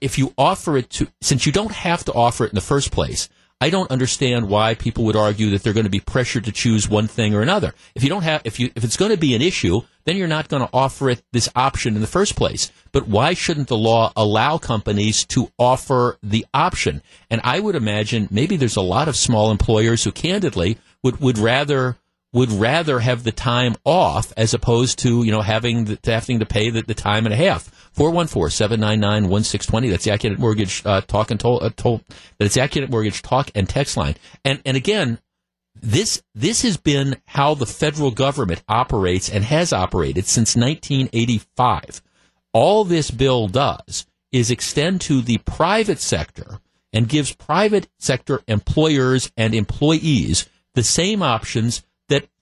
if 0.00 0.18
you 0.18 0.34
offer 0.36 0.76
it 0.76 0.90
to, 0.90 1.08
since 1.20 1.46
you 1.46 1.52
don't 1.52 1.72
have 1.72 2.04
to 2.04 2.12
offer 2.12 2.44
it 2.44 2.50
in 2.50 2.54
the 2.54 2.60
first 2.60 2.90
place, 2.90 3.28
I 3.62 3.68
don't 3.68 3.90
understand 3.90 4.48
why 4.48 4.74
people 4.74 5.04
would 5.04 5.16
argue 5.16 5.50
that 5.50 5.62
they're 5.62 5.74
going 5.74 5.84
to 5.84 5.90
be 5.90 6.00
pressured 6.00 6.44
to 6.44 6.52
choose 6.52 6.88
one 6.88 7.06
thing 7.06 7.34
or 7.34 7.42
another. 7.42 7.74
If 7.94 8.02
you 8.02 8.08
don't 8.08 8.22
have, 8.22 8.40
if 8.44 8.58
you, 8.58 8.70
if 8.74 8.84
it's 8.84 8.96
going 8.96 9.10
to 9.10 9.18
be 9.18 9.34
an 9.34 9.42
issue, 9.42 9.82
then 10.04 10.16
you're 10.16 10.28
not 10.28 10.48
going 10.48 10.62
to 10.62 10.70
offer 10.72 11.10
it 11.10 11.22
this 11.32 11.50
option 11.54 11.94
in 11.94 12.00
the 12.00 12.06
first 12.06 12.36
place. 12.36 12.72
But 12.90 13.06
why 13.06 13.34
shouldn't 13.34 13.68
the 13.68 13.76
law 13.76 14.12
allow 14.16 14.56
companies 14.56 15.26
to 15.26 15.52
offer 15.58 16.16
the 16.22 16.46
option? 16.54 17.02
And 17.28 17.42
I 17.44 17.60
would 17.60 17.74
imagine 17.74 18.28
maybe 18.30 18.56
there's 18.56 18.76
a 18.76 18.82
lot 18.82 19.08
of 19.08 19.16
small 19.16 19.50
employers 19.50 20.04
who 20.04 20.12
candidly 20.12 20.78
would, 21.02 21.20
would 21.20 21.36
rather 21.36 21.98
would 22.32 22.50
rather 22.52 23.00
have 23.00 23.24
the 23.24 23.32
time 23.32 23.74
off 23.84 24.32
as 24.36 24.54
opposed 24.54 25.00
to, 25.00 25.24
you 25.24 25.32
know, 25.32 25.40
having 25.40 25.86
the, 25.86 25.98
having 26.04 26.38
to 26.38 26.46
pay 26.46 26.70
the, 26.70 26.82
the 26.82 26.94
time 26.94 27.26
and 27.26 27.32
a 27.32 27.36
half. 27.36 27.90
414-799-1620. 27.96 29.90
That's 29.90 30.04
the 30.04 30.12
Accunet 30.12 30.38
Mortgage 30.38 30.86
uh, 30.86 31.00
talk 31.00 31.32
and 31.32 31.40
toll, 31.40 31.62
uh, 31.62 31.70
toll, 31.74 32.02
that's 32.38 32.54
the 32.54 32.86
Mortgage 32.88 33.22
talk 33.22 33.50
and 33.54 33.68
text 33.68 33.96
line. 33.96 34.14
And, 34.44 34.62
and 34.64 34.76
again, 34.76 35.18
this, 35.74 36.22
this 36.34 36.62
has 36.62 36.76
been 36.76 37.16
how 37.26 37.54
the 37.54 37.66
federal 37.66 38.12
government 38.12 38.62
operates 38.68 39.28
and 39.28 39.42
has 39.44 39.72
operated 39.72 40.26
since 40.26 40.54
1985. 40.54 42.00
All 42.52 42.84
this 42.84 43.10
bill 43.10 43.48
does 43.48 44.06
is 44.30 44.52
extend 44.52 45.00
to 45.02 45.20
the 45.20 45.38
private 45.38 45.98
sector 45.98 46.60
and 46.92 47.08
gives 47.08 47.34
private 47.34 47.88
sector 47.98 48.40
employers 48.46 49.32
and 49.36 49.54
employees 49.54 50.48
the 50.74 50.82
same 50.82 51.22
options 51.22 51.82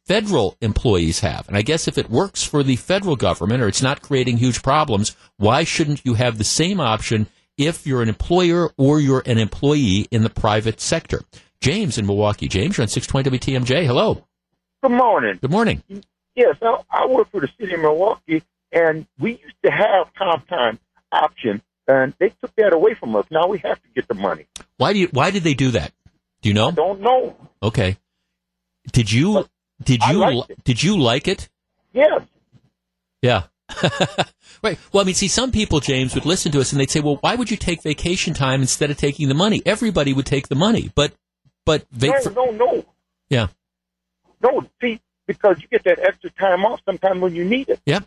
federal 0.09 0.57
employees 0.63 1.21
have. 1.21 1.47
And 1.49 1.57
I 1.57 1.63
guess 1.63 1.87
if 1.87 1.99
it 1.99 2.11
works 2.11 2.43
for 2.43 2.63
the 2.63 2.77
federal 2.77 3.15
government 3.15 3.63
or 3.63 3.69
it's 3.69 3.83
not 3.83 4.01
creating 4.01 4.39
huge 4.39 4.63
problems, 4.63 5.15
why 5.37 5.65
shouldn't 5.65 6.05
you 6.05 6.15
have 6.15 6.39
the 6.39 6.45
same 6.45 6.81
option 6.81 7.29
if 7.59 7.87
you're 7.87 8.03
an 8.03 8.09
employer 8.09 8.71
or 8.79 9.01
you're 9.01 9.23
an 9.27 9.37
employee 9.39 10.09
in 10.11 10.23
the 10.23 10.31
private 10.31 10.81
sector? 10.81 11.23
James 11.61 11.99
in 11.99 12.07
Milwaukee. 12.07 12.49
James, 12.49 12.79
you're 12.79 12.85
on 12.85 12.89
620 12.89 13.39
WTMJ. 13.39 13.85
Hello. 13.85 14.25
Good 14.83 14.93
morning. 14.93 15.39
Good 15.43 15.51
morning. 15.51 15.83
Yes, 16.35 16.57
I, 16.63 16.79
I 16.91 17.07
work 17.07 17.31
for 17.31 17.41
the 17.41 17.49
city 17.61 17.75
of 17.75 17.81
Milwaukee, 17.81 18.43
and 18.73 19.07
we 19.19 19.33
used 19.33 19.57
to 19.65 19.71
have 19.71 20.07
comp 20.17 20.49
time 20.49 20.79
option, 21.13 21.61
and 21.87 22.15
they 22.19 22.29
took 22.29 22.55
that 22.57 22.73
away 22.73 22.95
from 22.95 23.15
us. 23.17 23.27
Now 23.31 23.49
we 23.49 23.59
have 23.59 23.83
to 23.83 23.89
get 23.95 24.07
the 24.07 24.15
money. 24.15 24.47
Why 24.77 24.93
do 24.93 25.01
you? 25.01 25.09
Why 25.09 25.33
did 25.33 25.43
they 25.43 25.55
do 25.55 25.73
that? 25.73 25.93
Do 26.43 26.49
you 26.49 26.55
know? 26.55 26.69
I 26.69 26.71
don't 26.71 27.01
know. 27.01 27.37
Okay. 27.61 27.99
Did 28.93 29.11
you? 29.11 29.45
Did 29.83 30.03
you? 30.09 30.45
Did 30.65 30.83
you 30.83 30.99
like 30.99 31.29
it? 31.29 31.49
Yes. 31.93 32.23
Yeah. 33.23 33.45
right. 34.63 34.79
Well, 34.93 35.03
I 35.03 35.05
mean, 35.05 35.15
see, 35.15 35.29
some 35.29 35.53
people, 35.53 35.81
James, 35.81 36.15
would 36.15 36.25
listen 36.25 36.51
to 36.53 36.61
us 36.61 36.73
and 36.73 36.81
they'd 36.81 36.91
say, 36.91 37.01
"Well, 37.01 37.17
why 37.21 37.35
would 37.35 37.51
you 37.51 37.57
take 37.57 37.83
vacation 37.83 38.33
time 38.35 38.61
instead 38.63 38.91
of 38.91 38.97
taking 38.97 39.29
the 39.29 39.35
money?" 39.35 39.63
Everybody 39.67 40.13
would 40.13 40.27
take 40.27 40.49
the 40.49 40.55
money, 40.55 40.91
but 40.95 41.13
but 41.67 41.85
No, 42.01 42.21
for- 42.21 42.31
no, 42.31 42.51
no. 42.53 42.85
yeah, 43.29 43.49
No, 44.43 44.67
see, 44.81 45.01
because 45.27 45.61
you 45.61 45.69
get 45.69 45.85
that 45.85 45.99
extra 45.99 46.31
time 46.31 46.65
off 46.65 46.81
sometime 46.87 47.21
when 47.21 47.35
you 47.35 47.45
need 47.45 47.69
it. 47.69 47.81
Yep. 47.85 48.05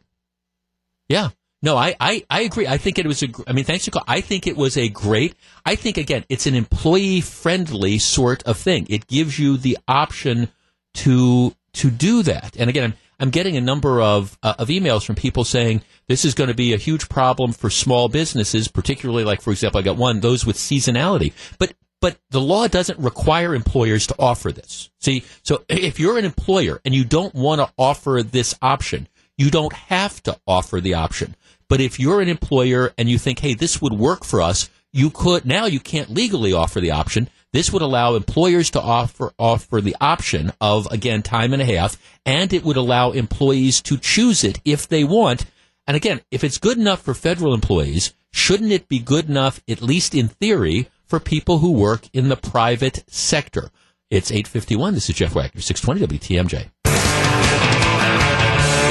Yeah. 1.09 1.29
No, 1.63 1.77
I, 1.77 1.95
I, 1.99 2.25
I 2.27 2.41
agree. 2.41 2.65
I 2.65 2.79
think 2.79 2.97
it 2.97 3.05
was 3.05 3.21
a, 3.21 3.27
gr- 3.27 3.43
mean, 3.53 3.65
thanks 3.65 3.85
to 3.85 3.91
call. 3.91 4.03
I 4.07 4.21
think 4.21 4.47
it 4.47 4.57
was 4.57 4.77
a 4.77 4.89
great, 4.89 5.35
I 5.63 5.75
think 5.75 5.97
again, 5.97 6.25
it's 6.27 6.47
an 6.47 6.55
employee 6.55 7.21
friendly 7.21 7.99
sort 7.99 8.41
of 8.43 8.57
thing. 8.57 8.87
It 8.89 9.05
gives 9.05 9.37
you 9.37 9.57
the 9.57 9.77
option 9.87 10.49
to, 10.95 11.53
to 11.73 11.89
do 11.89 12.23
that. 12.23 12.55
And 12.57 12.69
again, 12.69 12.93
I'm, 13.19 13.29
getting 13.29 13.55
a 13.55 13.61
number 13.61 14.01
of, 14.01 14.37
uh, 14.41 14.55
of 14.59 14.67
emails 14.69 15.05
from 15.05 15.15
people 15.15 15.43
saying 15.43 15.81
this 16.07 16.25
is 16.25 16.33
going 16.33 16.49
to 16.49 16.55
be 16.55 16.73
a 16.73 16.77
huge 16.77 17.07
problem 17.07 17.53
for 17.53 17.69
small 17.69 18.09
businesses, 18.09 18.67
particularly 18.67 19.23
like, 19.23 19.41
for 19.41 19.51
example, 19.51 19.79
I 19.79 19.83
got 19.83 19.97
one, 19.97 20.19
those 20.19 20.45
with 20.45 20.57
seasonality. 20.57 21.33
But, 21.59 21.73
but 22.01 22.17
the 22.31 22.41
law 22.41 22.67
doesn't 22.67 22.99
require 22.99 23.53
employers 23.53 24.07
to 24.07 24.15
offer 24.17 24.51
this. 24.51 24.89
See, 24.99 25.23
so 25.43 25.63
if 25.69 25.99
you're 25.99 26.17
an 26.17 26.25
employer 26.25 26.81
and 26.83 26.95
you 26.95 27.05
don't 27.05 27.35
want 27.35 27.61
to 27.61 27.71
offer 27.77 28.21
this 28.23 28.55
option, 28.61 29.07
you 29.37 29.49
don't 29.49 29.73
have 29.73 30.21
to 30.23 30.37
offer 30.47 30.81
the 30.81 30.95
option. 30.95 31.35
But 31.69 31.79
if 31.79 31.99
you're 31.99 32.21
an 32.21 32.27
employer 32.27 32.91
and 32.97 33.07
you 33.07 33.17
think, 33.17 33.39
hey, 33.39 33.53
this 33.53 33.81
would 33.81 33.93
work 33.93 34.25
for 34.25 34.41
us, 34.41 34.69
you 34.91 35.09
could, 35.09 35.45
now 35.45 35.65
you 35.65 35.79
can't 35.79 36.09
legally 36.09 36.53
offer 36.53 36.81
the 36.81 36.91
option. 36.91 37.29
This 37.53 37.73
would 37.73 37.81
allow 37.81 38.15
employers 38.15 38.69
to 38.71 38.81
offer, 38.81 39.33
offer 39.37 39.81
the 39.81 39.97
option 39.99 40.53
of, 40.61 40.87
again, 40.89 41.21
time 41.21 41.51
and 41.51 41.61
a 41.61 41.65
half, 41.65 42.01
and 42.25 42.53
it 42.53 42.63
would 42.63 42.77
allow 42.77 43.11
employees 43.11 43.81
to 43.81 43.97
choose 43.97 44.45
it 44.45 44.61
if 44.63 44.87
they 44.87 45.03
want. 45.03 45.45
And 45.85 45.97
again, 45.97 46.21
if 46.31 46.45
it's 46.45 46.57
good 46.57 46.77
enough 46.77 47.01
for 47.01 47.13
federal 47.13 47.53
employees, 47.53 48.13
shouldn't 48.31 48.71
it 48.71 48.87
be 48.87 48.99
good 48.99 49.27
enough, 49.27 49.61
at 49.67 49.81
least 49.81 50.15
in 50.15 50.29
theory, 50.29 50.89
for 51.05 51.19
people 51.19 51.57
who 51.57 51.73
work 51.73 52.07
in 52.13 52.29
the 52.29 52.37
private 52.37 53.03
sector? 53.07 53.69
It's 54.09 54.31
851. 54.31 54.93
This 54.93 55.09
is 55.09 55.15
Jeff 55.17 55.35
Wagner, 55.35 55.59
620 55.59 56.19
WTMJ. 56.19 56.69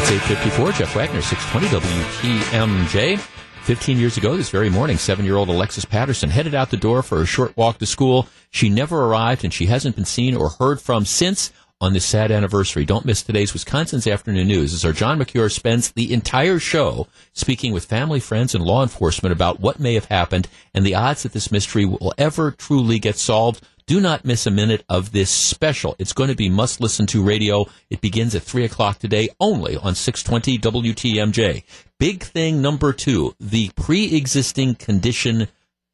It's 0.02 0.10
854. 0.10 0.72
Jeff 0.72 0.94
Wagner, 0.94 1.22
620 1.22 1.66
WTMJ. 1.78 3.26
15 3.70 3.98
years 3.98 4.16
ago, 4.16 4.36
this 4.36 4.50
very 4.50 4.68
morning, 4.68 4.98
seven 4.98 5.24
year 5.24 5.36
old 5.36 5.48
Alexis 5.48 5.84
Patterson 5.84 6.28
headed 6.28 6.56
out 6.56 6.72
the 6.72 6.76
door 6.76 7.04
for 7.04 7.22
a 7.22 7.24
short 7.24 7.56
walk 7.56 7.78
to 7.78 7.86
school. 7.86 8.26
She 8.50 8.68
never 8.68 9.04
arrived 9.04 9.44
and 9.44 9.54
she 9.54 9.66
hasn't 9.66 9.94
been 9.94 10.04
seen 10.04 10.34
or 10.34 10.48
heard 10.48 10.80
from 10.80 11.04
since 11.04 11.52
on 11.80 11.94
this 11.94 12.04
sad 12.04 12.30
anniversary. 12.30 12.84
Don't 12.84 13.06
miss 13.06 13.22
today's 13.22 13.52
Wisconsin's 13.52 14.06
Afternoon 14.06 14.48
News 14.48 14.74
as 14.74 14.84
our 14.84 14.92
John 14.92 15.18
Mercure 15.18 15.48
spends 15.48 15.92
the 15.92 16.12
entire 16.12 16.58
show 16.58 17.06
speaking 17.32 17.72
with 17.72 17.86
family, 17.86 18.20
friends, 18.20 18.54
and 18.54 18.62
law 18.62 18.82
enforcement 18.82 19.32
about 19.32 19.60
what 19.60 19.80
may 19.80 19.94
have 19.94 20.04
happened 20.06 20.48
and 20.74 20.84
the 20.84 20.94
odds 20.94 21.22
that 21.22 21.32
this 21.32 21.50
mystery 21.50 21.86
will 21.86 22.12
ever 22.18 22.50
truly 22.50 22.98
get 22.98 23.16
solved. 23.16 23.66
Do 23.86 24.00
not 24.00 24.24
miss 24.24 24.46
a 24.46 24.50
minute 24.50 24.84
of 24.88 25.12
this 25.12 25.30
special. 25.30 25.96
It's 25.98 26.12
going 26.12 26.28
to 26.28 26.36
be 26.36 26.48
must 26.50 26.80
listen 26.80 27.06
to 27.08 27.24
radio. 27.24 27.66
It 27.88 28.00
begins 28.00 28.34
at 28.34 28.42
3 28.42 28.64
o'clock 28.64 28.98
today 28.98 29.30
only 29.40 29.76
on 29.76 29.94
620 29.94 30.58
WTMJ. 30.58 31.64
Big 31.98 32.22
thing 32.22 32.60
number 32.62 32.92
two, 32.92 33.34
the 33.40 33.70
pre-existing 33.74 34.74
condition 34.74 35.48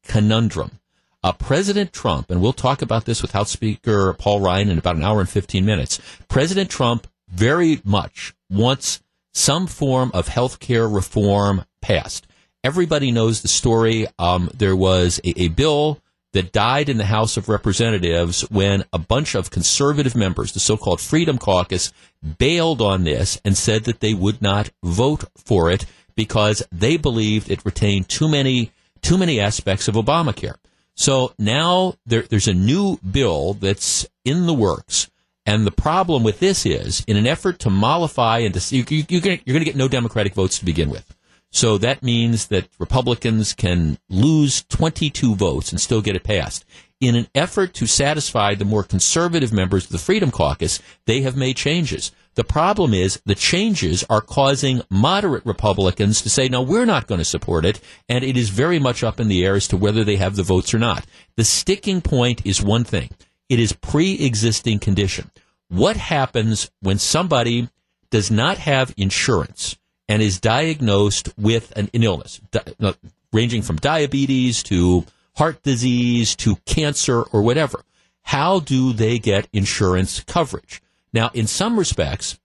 conundrum. 0.05 0.79
Uh, 1.27 1.33
President 1.33 1.91
Trump, 1.91 2.31
and 2.31 2.39
we'll 2.39 2.53
talk 2.53 2.81
about 2.81 3.03
this 3.03 3.21
with 3.21 3.33
House 3.33 3.51
Speaker 3.51 4.13
Paul 4.13 4.39
Ryan 4.39 4.69
in 4.69 4.77
about 4.77 4.95
an 4.95 5.03
hour 5.03 5.19
and 5.19 5.27
15 5.27 5.65
minutes. 5.65 5.99
President 6.29 6.69
Trump 6.69 7.05
very 7.27 7.81
much 7.83 8.33
wants 8.49 9.03
some 9.33 9.67
form 9.67 10.09
of 10.13 10.29
health 10.29 10.61
care 10.61 10.87
reform 10.87 11.65
passed. 11.81 12.27
Everybody 12.63 13.11
knows 13.11 13.41
the 13.41 13.49
story. 13.49 14.07
Um, 14.17 14.49
there 14.53 14.73
was 14.73 15.19
a, 15.25 15.37
a 15.37 15.47
bill 15.49 15.99
that 16.31 16.53
died 16.53 16.87
in 16.87 16.97
the 16.97 17.03
House 17.03 17.35
of 17.35 17.49
Representatives 17.49 18.49
when 18.49 18.85
a 18.93 18.97
bunch 18.97 19.35
of 19.35 19.51
conservative 19.51 20.15
members, 20.15 20.53
the 20.53 20.61
so 20.61 20.77
called 20.77 21.01
Freedom 21.01 21.37
Caucus, 21.37 21.91
bailed 22.37 22.81
on 22.81 23.03
this 23.03 23.37
and 23.43 23.57
said 23.57 23.83
that 23.83 23.99
they 23.99 24.13
would 24.13 24.41
not 24.41 24.69
vote 24.81 25.25
for 25.35 25.69
it 25.69 25.85
because 26.15 26.63
they 26.71 26.95
believed 26.95 27.51
it 27.51 27.65
retained 27.65 28.07
too 28.07 28.29
many 28.29 28.71
too 29.01 29.17
many 29.17 29.41
aspects 29.41 29.89
of 29.89 29.95
Obamacare. 29.95 30.55
So 30.97 31.33
now 31.37 31.93
there, 32.05 32.23
there's 32.23 32.47
a 32.47 32.53
new 32.53 32.97
bill 32.97 33.53
that's 33.53 34.07
in 34.25 34.47
the 34.47 34.53
works. 34.53 35.09
And 35.45 35.65
the 35.65 35.71
problem 35.71 36.23
with 36.23 36.39
this 36.39 36.65
is, 36.65 37.05
in 37.07 37.15
an 37.15 37.27
effort 37.27 37.59
to 37.59 37.69
mollify 37.69 38.39
and 38.39 38.53
to 38.53 38.75
you, 38.75 38.83
you, 38.89 39.05
you're 39.07 39.21
going 39.21 39.39
to 39.45 39.63
get 39.63 39.77
no 39.77 39.87
Democratic 39.87 40.33
votes 40.33 40.59
to 40.59 40.65
begin 40.65 40.89
with. 40.89 41.15
So 41.51 41.77
that 41.77 42.03
means 42.03 42.47
that 42.47 42.67
Republicans 42.77 43.53
can 43.53 43.97
lose 44.09 44.65
22 44.65 45.35
votes 45.35 45.71
and 45.71 45.79
still 45.79 46.01
get 46.01 46.15
it 46.15 46.23
passed. 46.23 46.65
In 46.99 47.15
an 47.15 47.27
effort 47.33 47.73
to 47.75 47.85
satisfy 47.85 48.55
the 48.55 48.65
more 48.65 48.83
conservative 48.83 49.53
members 49.53 49.85
of 49.85 49.91
the 49.91 49.99
Freedom 49.99 50.31
Caucus, 50.31 50.81
they 51.05 51.21
have 51.21 51.37
made 51.37 51.55
changes. 51.55 52.11
The 52.37 52.43
problem 52.43 52.93
is 52.93 53.19
the 53.25 53.33
changes 53.33 54.03
are 54.11 54.21
causing 54.21 54.83
moderate 54.91 55.43
Republicans 55.43 56.21
to 56.21 56.29
say, 56.29 56.47
no, 56.47 56.61
we're 56.61 56.85
not 56.85 57.07
going 57.07 57.17
to 57.17 57.25
support 57.25 57.65
it. 57.65 57.81
And 58.07 58.23
it 58.23 58.37
is 58.37 58.49
very 58.49 58.77
much 58.77 59.03
up 59.03 59.19
in 59.19 59.27
the 59.27 59.43
air 59.43 59.55
as 59.55 59.67
to 59.69 59.75
whether 59.75 60.03
they 60.03 60.17
have 60.17 60.35
the 60.35 60.43
votes 60.43 60.71
or 60.71 60.77
not. 60.77 61.03
The 61.35 61.43
sticking 61.43 61.99
point 61.99 62.45
is 62.45 62.61
one 62.61 62.83
thing. 62.83 63.09
It 63.49 63.59
is 63.59 63.73
pre-existing 63.73 64.77
condition. 64.77 65.31
What 65.69 65.97
happens 65.97 66.69
when 66.79 66.99
somebody 66.99 67.69
does 68.11 68.29
not 68.29 68.59
have 68.59 68.93
insurance 68.97 69.75
and 70.07 70.21
is 70.21 70.39
diagnosed 70.39 71.33
with 71.39 71.75
an, 71.75 71.89
illness, 71.91 72.39
di- 72.51 72.93
ranging 73.33 73.63
from 73.63 73.77
diabetes 73.77 74.61
to 74.63 75.05
heart 75.37 75.63
disease 75.63 76.35
to 76.35 76.57
cancer 76.67 77.23
or 77.23 77.41
whatever? 77.41 77.81
How 78.21 78.59
do 78.59 78.93
they 78.93 79.17
get 79.17 79.49
insurance 79.51 80.23
coverage? 80.23 80.83
Now, 81.17 81.31
in 81.33 81.47
some 81.47 81.79
respects, 81.79 82.37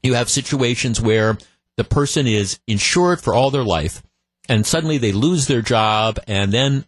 you 0.00 0.14
have 0.14 0.30
situations 0.30 1.00
where 1.00 1.38
the 1.76 1.82
person 1.82 2.28
is 2.28 2.60
insured 2.68 3.20
for 3.20 3.34
all 3.34 3.50
their 3.50 3.64
life 3.64 4.00
and 4.48 4.64
suddenly 4.64 4.96
they 4.96 5.10
lose 5.10 5.48
their 5.48 5.60
job 5.60 6.20
and 6.28 6.52
then 6.52 6.84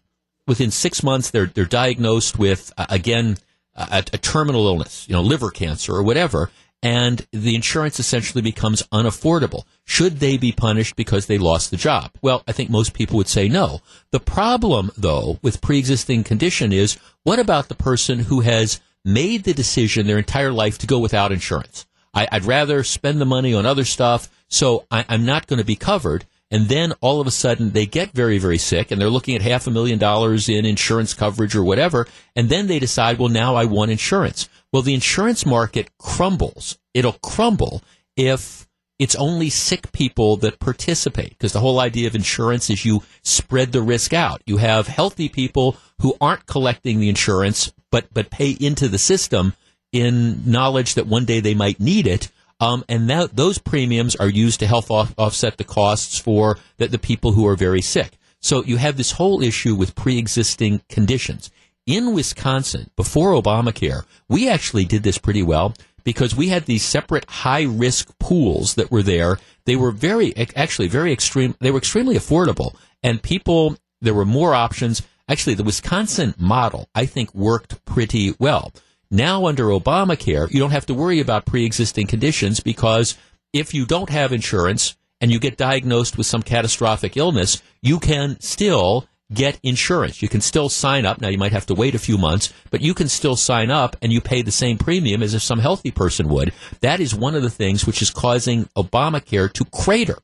within 0.47 0.71
six 0.71 1.03
months 1.03 1.29
they're, 1.29 1.47
they're 1.47 1.65
diagnosed 1.65 2.39
with, 2.39 2.71
uh, 2.77 2.85
again, 2.89 3.35
a, 3.75 4.01
a 4.13 4.17
terminal 4.17 4.65
illness, 4.65 5.09
you 5.09 5.13
know, 5.13 5.21
liver 5.21 5.51
cancer 5.51 5.93
or 5.93 6.03
whatever, 6.03 6.51
and 6.81 7.27
the 7.33 7.53
insurance 7.53 7.99
essentially 7.99 8.41
becomes 8.41 8.81
unaffordable. 8.83 9.65
Should 9.83 10.21
they 10.21 10.37
be 10.37 10.53
punished 10.53 10.95
because 10.95 11.25
they 11.25 11.37
lost 11.37 11.69
the 11.69 11.75
job? 11.75 12.11
Well, 12.21 12.43
I 12.47 12.53
think 12.53 12.69
most 12.69 12.93
people 12.93 13.17
would 13.17 13.27
say 13.27 13.49
no. 13.49 13.81
The 14.11 14.21
problem, 14.21 14.89
though, 14.97 15.37
with 15.41 15.59
pre-existing 15.59 16.23
condition 16.23 16.71
is 16.71 16.97
what 17.23 17.39
about 17.39 17.67
the 17.67 17.75
person 17.75 18.19
who 18.19 18.39
has 18.39 18.79
made 19.03 19.43
the 19.43 19.53
decision 19.53 20.07
their 20.07 20.17
entire 20.17 20.51
life 20.51 20.77
to 20.79 20.87
go 20.87 20.99
without 20.99 21.31
insurance? 21.31 21.85
I, 22.13 22.27
I'd 22.31 22.45
rather 22.45 22.83
spend 22.83 23.21
the 23.21 23.25
money 23.25 23.53
on 23.53 23.65
other 23.65 23.85
stuff, 23.85 24.29
so 24.47 24.85
I, 24.89 25.05
I'm 25.09 25.25
not 25.25 25.47
going 25.47 25.59
to 25.59 25.65
be 25.65 25.75
covered. 25.75 26.25
And 26.51 26.67
then 26.67 26.93
all 27.01 27.21
of 27.21 27.27
a 27.27 27.31
sudden 27.31 27.71
they 27.71 27.85
get 27.85 28.11
very, 28.11 28.39
very 28.39 28.57
sick 28.57 28.89
and 28.89 28.99
they're 28.99 29.09
looking 29.09 29.35
at 29.35 29.43
half 29.43 29.67
a 29.67 29.71
million 29.71 29.99
dollars 29.99 30.49
in 30.49 30.65
insurance 30.65 31.13
coverage 31.13 31.55
or 31.55 31.63
whatever. 31.63 32.07
And 32.35 32.49
then 32.49 32.65
they 32.65 32.79
decide, 32.79 33.19
well, 33.19 33.29
now 33.29 33.55
I 33.55 33.65
want 33.65 33.91
insurance. 33.91 34.49
Well, 34.73 34.81
the 34.81 34.95
insurance 34.95 35.45
market 35.45 35.95
crumbles. 35.99 36.79
It'll 36.95 37.13
crumble 37.13 37.83
if 38.17 38.67
it's 38.97 39.15
only 39.15 39.49
sick 39.49 39.91
people 39.91 40.37
that 40.37 40.59
participate 40.59 41.29
because 41.29 41.53
the 41.53 41.59
whole 41.61 41.79
idea 41.79 42.07
of 42.07 42.15
insurance 42.15 42.69
is 42.69 42.83
you 42.83 43.03
spread 43.23 43.71
the 43.71 43.81
risk 43.81 44.11
out. 44.11 44.41
You 44.45 44.57
have 44.57 44.87
healthy 44.87 45.29
people 45.29 45.77
who 46.01 46.15
aren't 46.19 46.47
collecting 46.47 46.99
the 46.99 47.09
insurance 47.09 47.71
but 47.91 48.13
but 48.13 48.29
pay 48.29 48.51
into 48.51 48.87
the 48.87 48.97
system 48.97 49.53
in 49.91 50.49
knowledge 50.49 50.93
that 50.95 51.07
one 51.07 51.25
day 51.25 51.39
they 51.39 51.53
might 51.53 51.79
need 51.79 52.07
it. 52.07 52.31
Um, 52.61 52.83
and 52.89 53.09
that, 53.09 53.35
those 53.35 53.57
premiums 53.57 54.15
are 54.17 54.27
used 54.27 54.59
to 54.59 54.67
help 54.67 54.91
off, 54.91 55.13
offset 55.17 55.57
the 55.57 55.63
costs 55.63 56.19
for 56.19 56.57
the, 56.77 56.89
the 56.89 56.99
people 56.99 57.31
who 57.31 57.47
are 57.47 57.55
very 57.55 57.81
sick. 57.81 58.17
So 58.41 58.63
you 58.63 58.77
have 58.77 58.97
this 58.97 59.13
whole 59.13 59.41
issue 59.41 59.75
with 59.75 59.95
pre-existing 59.95 60.81
conditions. 60.89 61.51
In 61.85 62.13
Wisconsin, 62.13 62.89
before 62.95 63.31
Obamacare, 63.31 64.03
we 64.27 64.49
actually 64.49 64.85
did 64.85 65.03
this 65.03 65.17
pretty 65.17 65.41
well 65.41 65.73
because 66.03 66.35
we 66.35 66.49
had 66.49 66.65
these 66.65 66.83
separate 66.83 67.25
high 67.29 67.63
risk 67.63 68.17
pools 68.19 68.75
that 68.75 68.91
were 68.91 69.03
there. 69.03 69.39
They 69.65 69.75
were 69.75 69.91
very, 69.91 70.35
actually 70.55 70.87
very 70.87 71.11
extreme. 71.11 71.55
They 71.59 71.71
were 71.71 71.79
extremely 71.79 72.15
affordable 72.15 72.75
and 73.01 73.23
people, 73.23 73.77
there 74.01 74.13
were 74.13 74.25
more 74.25 74.53
options. 74.53 75.01
Actually, 75.29 75.53
the 75.53 75.63
Wisconsin 75.63 76.33
model, 76.39 76.89
I 76.95 77.05
think, 77.05 77.33
worked 77.35 77.85
pretty 77.85 78.33
well 78.39 78.73
Now 79.11 79.45
under 79.47 79.65
Obamacare, 79.65 80.51
you 80.51 80.59
don't 80.59 80.71
have 80.71 80.85
to 80.87 80.93
worry 80.93 81.19
about 81.19 81.45
pre-existing 81.45 82.07
conditions 82.07 82.59
because 82.59 83.17
if 83.53 83.73
you 83.73 83.85
don't 83.85 84.09
have 84.09 84.31
insurance 84.31 84.95
and 85.21 85.31
you 85.31 85.39
get 85.39 85.57
diagnosed 85.57 86.17
with 86.17 86.27
some 86.27 86.43
catastrophic 86.43 87.17
illness, 87.17 87.61
you 87.81 87.99
can 87.99 88.39
still 88.39 89.07
get 89.33 89.59
insurance. 89.63 90.21
You 90.21 90.29
can 90.29 90.41
still 90.41 90.69
sign 90.69 91.05
up. 91.05 91.21
Now 91.21 91.29
you 91.29 91.37
might 91.37 91.51
have 91.51 91.65
to 91.67 91.75
wait 91.75 91.95
a 91.95 91.99
few 91.99 92.17
months, 92.17 92.53
but 92.71 92.81
you 92.81 92.93
can 92.93 93.07
still 93.07 93.35
sign 93.35 93.69
up 93.71 93.95
and 94.01 94.11
you 94.11 94.21
pay 94.21 94.41
the 94.41 94.51
same 94.51 94.77
premium 94.77 95.23
as 95.23 95.33
if 95.33 95.43
some 95.43 95.59
healthy 95.59 95.91
person 95.91 96.29
would. 96.29 96.53
That 96.81 96.99
is 96.99 97.13
one 97.13 97.35
of 97.35 97.43
the 97.43 97.49
things 97.49 97.85
which 97.85 98.01
is 98.01 98.09
causing 98.11 98.65
Obamacare 98.75 99.51
to 99.53 99.65
crater. 99.65 100.17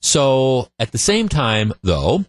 So 0.00 0.68
at 0.78 0.92
the 0.92 0.98
same 0.98 1.28
time, 1.28 1.72
though, 1.82 2.24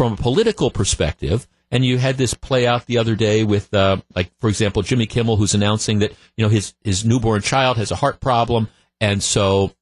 from 0.00 0.14
a 0.14 0.16
political 0.16 0.70
perspective, 0.70 1.46
and 1.70 1.84
you 1.84 1.98
had 1.98 2.16
this 2.16 2.32
play 2.32 2.66
out 2.66 2.86
the 2.86 2.96
other 2.96 3.14
day 3.14 3.44
with, 3.44 3.74
uh, 3.74 3.98
like, 4.16 4.30
for 4.38 4.48
example, 4.48 4.80
Jimmy 4.80 5.04
Kimmel, 5.04 5.36
who's 5.36 5.52
announcing 5.52 5.98
that, 5.98 6.12
you 6.38 6.42
know, 6.42 6.48
his, 6.48 6.72
his 6.82 7.04
newborn 7.04 7.42
child 7.42 7.76
has 7.76 7.90
a 7.90 7.96
heart 7.96 8.18
problem. 8.18 8.68
And 8.98 9.22
so 9.22 9.72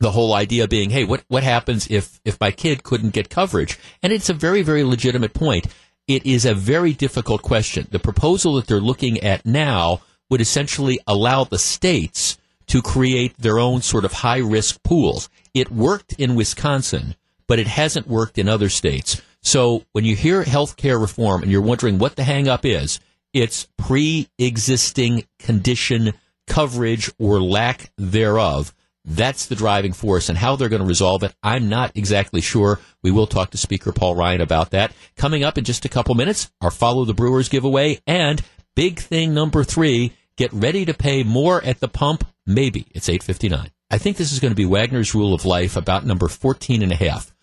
the 0.00 0.10
whole 0.10 0.34
idea 0.34 0.68
being, 0.68 0.90
hey, 0.90 1.04
what, 1.04 1.24
what 1.28 1.44
happens 1.44 1.90
if, 1.90 2.20
if 2.26 2.38
my 2.38 2.50
kid 2.50 2.82
couldn't 2.82 3.14
get 3.14 3.30
coverage? 3.30 3.78
And 4.02 4.12
it's 4.12 4.28
a 4.28 4.34
very, 4.34 4.60
very 4.60 4.84
legitimate 4.84 5.32
point. 5.32 5.66
It 6.06 6.26
is 6.26 6.44
a 6.44 6.52
very 6.52 6.92
difficult 6.92 7.40
question. 7.40 7.88
The 7.90 7.98
proposal 7.98 8.56
that 8.56 8.66
they're 8.66 8.80
looking 8.80 9.20
at 9.20 9.46
now 9.46 10.02
would 10.28 10.42
essentially 10.42 11.00
allow 11.06 11.44
the 11.44 11.58
states 11.58 12.36
to 12.66 12.82
create 12.82 13.34
their 13.38 13.58
own 13.58 13.80
sort 13.80 14.04
of 14.04 14.12
high 14.12 14.40
risk 14.40 14.82
pools. 14.82 15.30
It 15.54 15.72
worked 15.72 16.12
in 16.12 16.34
Wisconsin, 16.34 17.14
but 17.46 17.58
it 17.58 17.66
hasn't 17.66 18.06
worked 18.06 18.36
in 18.36 18.46
other 18.46 18.68
states. 18.68 19.22
So 19.42 19.84
when 19.92 20.04
you 20.04 20.16
hear 20.16 20.42
healthcare 20.42 21.00
reform 21.00 21.42
and 21.42 21.50
you're 21.50 21.62
wondering 21.62 21.98
what 21.98 22.16
the 22.16 22.22
hangup 22.22 22.64
is, 22.64 23.00
it's 23.32 23.68
pre-existing 23.76 25.24
condition 25.38 26.12
coverage 26.46 27.10
or 27.18 27.40
lack 27.40 27.92
thereof. 27.96 28.74
That's 29.04 29.46
the 29.46 29.54
driving 29.54 29.92
force 29.92 30.28
and 30.28 30.36
how 30.36 30.56
they're 30.56 30.68
going 30.68 30.82
to 30.82 30.88
resolve 30.88 31.22
it. 31.22 31.34
I'm 31.42 31.68
not 31.68 31.92
exactly 31.96 32.40
sure. 32.40 32.78
We 33.02 33.10
will 33.10 33.26
talk 33.26 33.50
to 33.50 33.58
Speaker 33.58 33.92
Paul 33.92 34.16
Ryan 34.16 34.40
about 34.40 34.70
that. 34.72 34.92
Coming 35.16 35.44
up 35.44 35.56
in 35.56 35.64
just 35.64 35.84
a 35.84 35.88
couple 35.88 36.14
minutes, 36.14 36.50
our 36.60 36.70
Follow 36.70 37.04
the 37.04 37.14
Brewers 37.14 37.48
giveaway 37.48 38.00
and 38.06 38.42
big 38.74 38.98
thing 38.98 39.32
number 39.32 39.64
three, 39.64 40.12
get 40.36 40.52
ready 40.52 40.84
to 40.84 40.94
pay 40.94 41.22
more 41.22 41.62
at 41.64 41.80
the 41.80 41.88
pump. 41.88 42.24
Maybe 42.46 42.86
it's 42.94 43.08
859. 43.08 43.70
I 43.90 43.98
think 43.98 44.16
this 44.16 44.32
is 44.32 44.40
going 44.40 44.52
to 44.52 44.56
be 44.56 44.66
Wagner's 44.66 45.14
rule 45.14 45.32
of 45.32 45.46
life 45.46 45.76
about 45.76 46.04
number 46.04 46.28
14 46.28 46.82
and 46.82 46.92
a 46.92 46.96
half. 46.96 47.34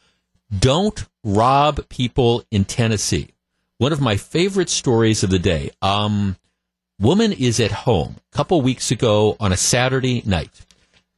Don't 0.59 1.03
rob 1.25 1.89
people 1.89 2.43
in 2.51 2.63
Tennessee. 2.63 3.31
One 3.77 3.91
of 3.91 3.99
my 3.99 4.15
favorite 4.15 4.69
stories 4.69 5.23
of 5.23 5.29
the 5.29 5.39
day. 5.39 5.71
Um, 5.81 6.37
woman 6.99 7.33
is 7.33 7.59
at 7.59 7.71
home 7.71 8.17
a 8.31 8.37
couple 8.37 8.61
weeks 8.61 8.91
ago 8.91 9.35
on 9.39 9.51
a 9.51 9.57
Saturday 9.57 10.23
night. 10.25 10.65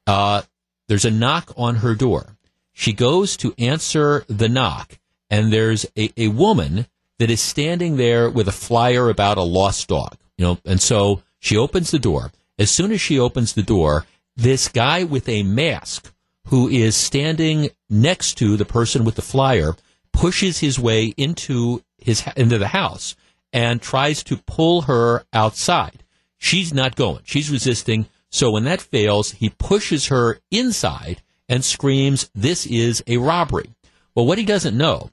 Uh, 0.08 0.42
there's 0.88 1.06
a 1.06 1.12
knock 1.12 1.54
on 1.56 1.76
her 1.76 1.94
door. 1.94 2.38
She 2.72 2.94
goes 2.94 3.38
to 3.38 3.54
answer 3.60 4.24
the 4.28 4.48
knock, 4.48 4.98
and 5.30 5.52
there's 5.52 5.86
a, 5.98 6.12
a 6.16 6.30
woman 6.30 6.88
that 7.20 7.30
is 7.30 7.42
standing 7.42 7.98
there 7.98 8.30
with 8.30 8.48
a 8.48 8.52
flyer 8.54 9.10
about 9.10 9.38
a 9.38 9.44
lost 9.44 9.90
dog. 9.90 10.16
You 10.38 10.46
know, 10.46 10.58
and 10.66 10.82
so 10.82 11.22
she 11.40 11.58
opens 11.58 11.92
the 11.92 12.00
door. 12.00 12.32
As 12.58 12.72
soon 12.72 12.92
as 12.92 13.02
she 13.02 13.20
opens 13.20 13.54
the 13.54 13.64
door, 13.64 14.06
this 14.36 14.68
guy 14.68 15.04
with 15.04 15.28
a 15.28 15.44
mask 15.44 16.14
who 16.48 16.70
is 16.70 16.96
standing 16.96 17.70
next 17.90 18.36
to 18.36 18.56
the 18.56 18.66
person 18.66 19.04
with 19.04 19.16
the 19.16 19.22
flyer 19.22 19.76
pushes 20.18 20.58
his 20.58 20.80
way 20.80 21.14
into 21.16 21.84
his 22.00 22.24
into 22.36 22.58
the 22.58 22.70
house 22.70 23.16
and 23.54 23.80
tries 23.80 24.24
to 24.24 24.38
pull 24.48 24.82
her 24.82 25.24
outside. 25.32 26.04
She's 26.40 26.74
not 26.74 26.96
going. 26.96 27.22
She's 27.24 27.52
resisting. 27.52 28.08
So 28.32 28.52
when 28.52 28.64
that 28.64 28.82
fails, 28.82 29.34
he 29.34 29.50
pushes 29.50 30.08
her 30.08 30.40
inside 30.50 31.22
and 31.48 31.64
screams, 31.64 32.32
"This 32.34 32.66
is 32.66 33.04
a 33.06 33.18
robbery." 33.18 33.70
Well, 34.16 34.26
what 34.26 34.40
he 34.40 34.44
doesn't 34.44 34.76
know 34.76 35.12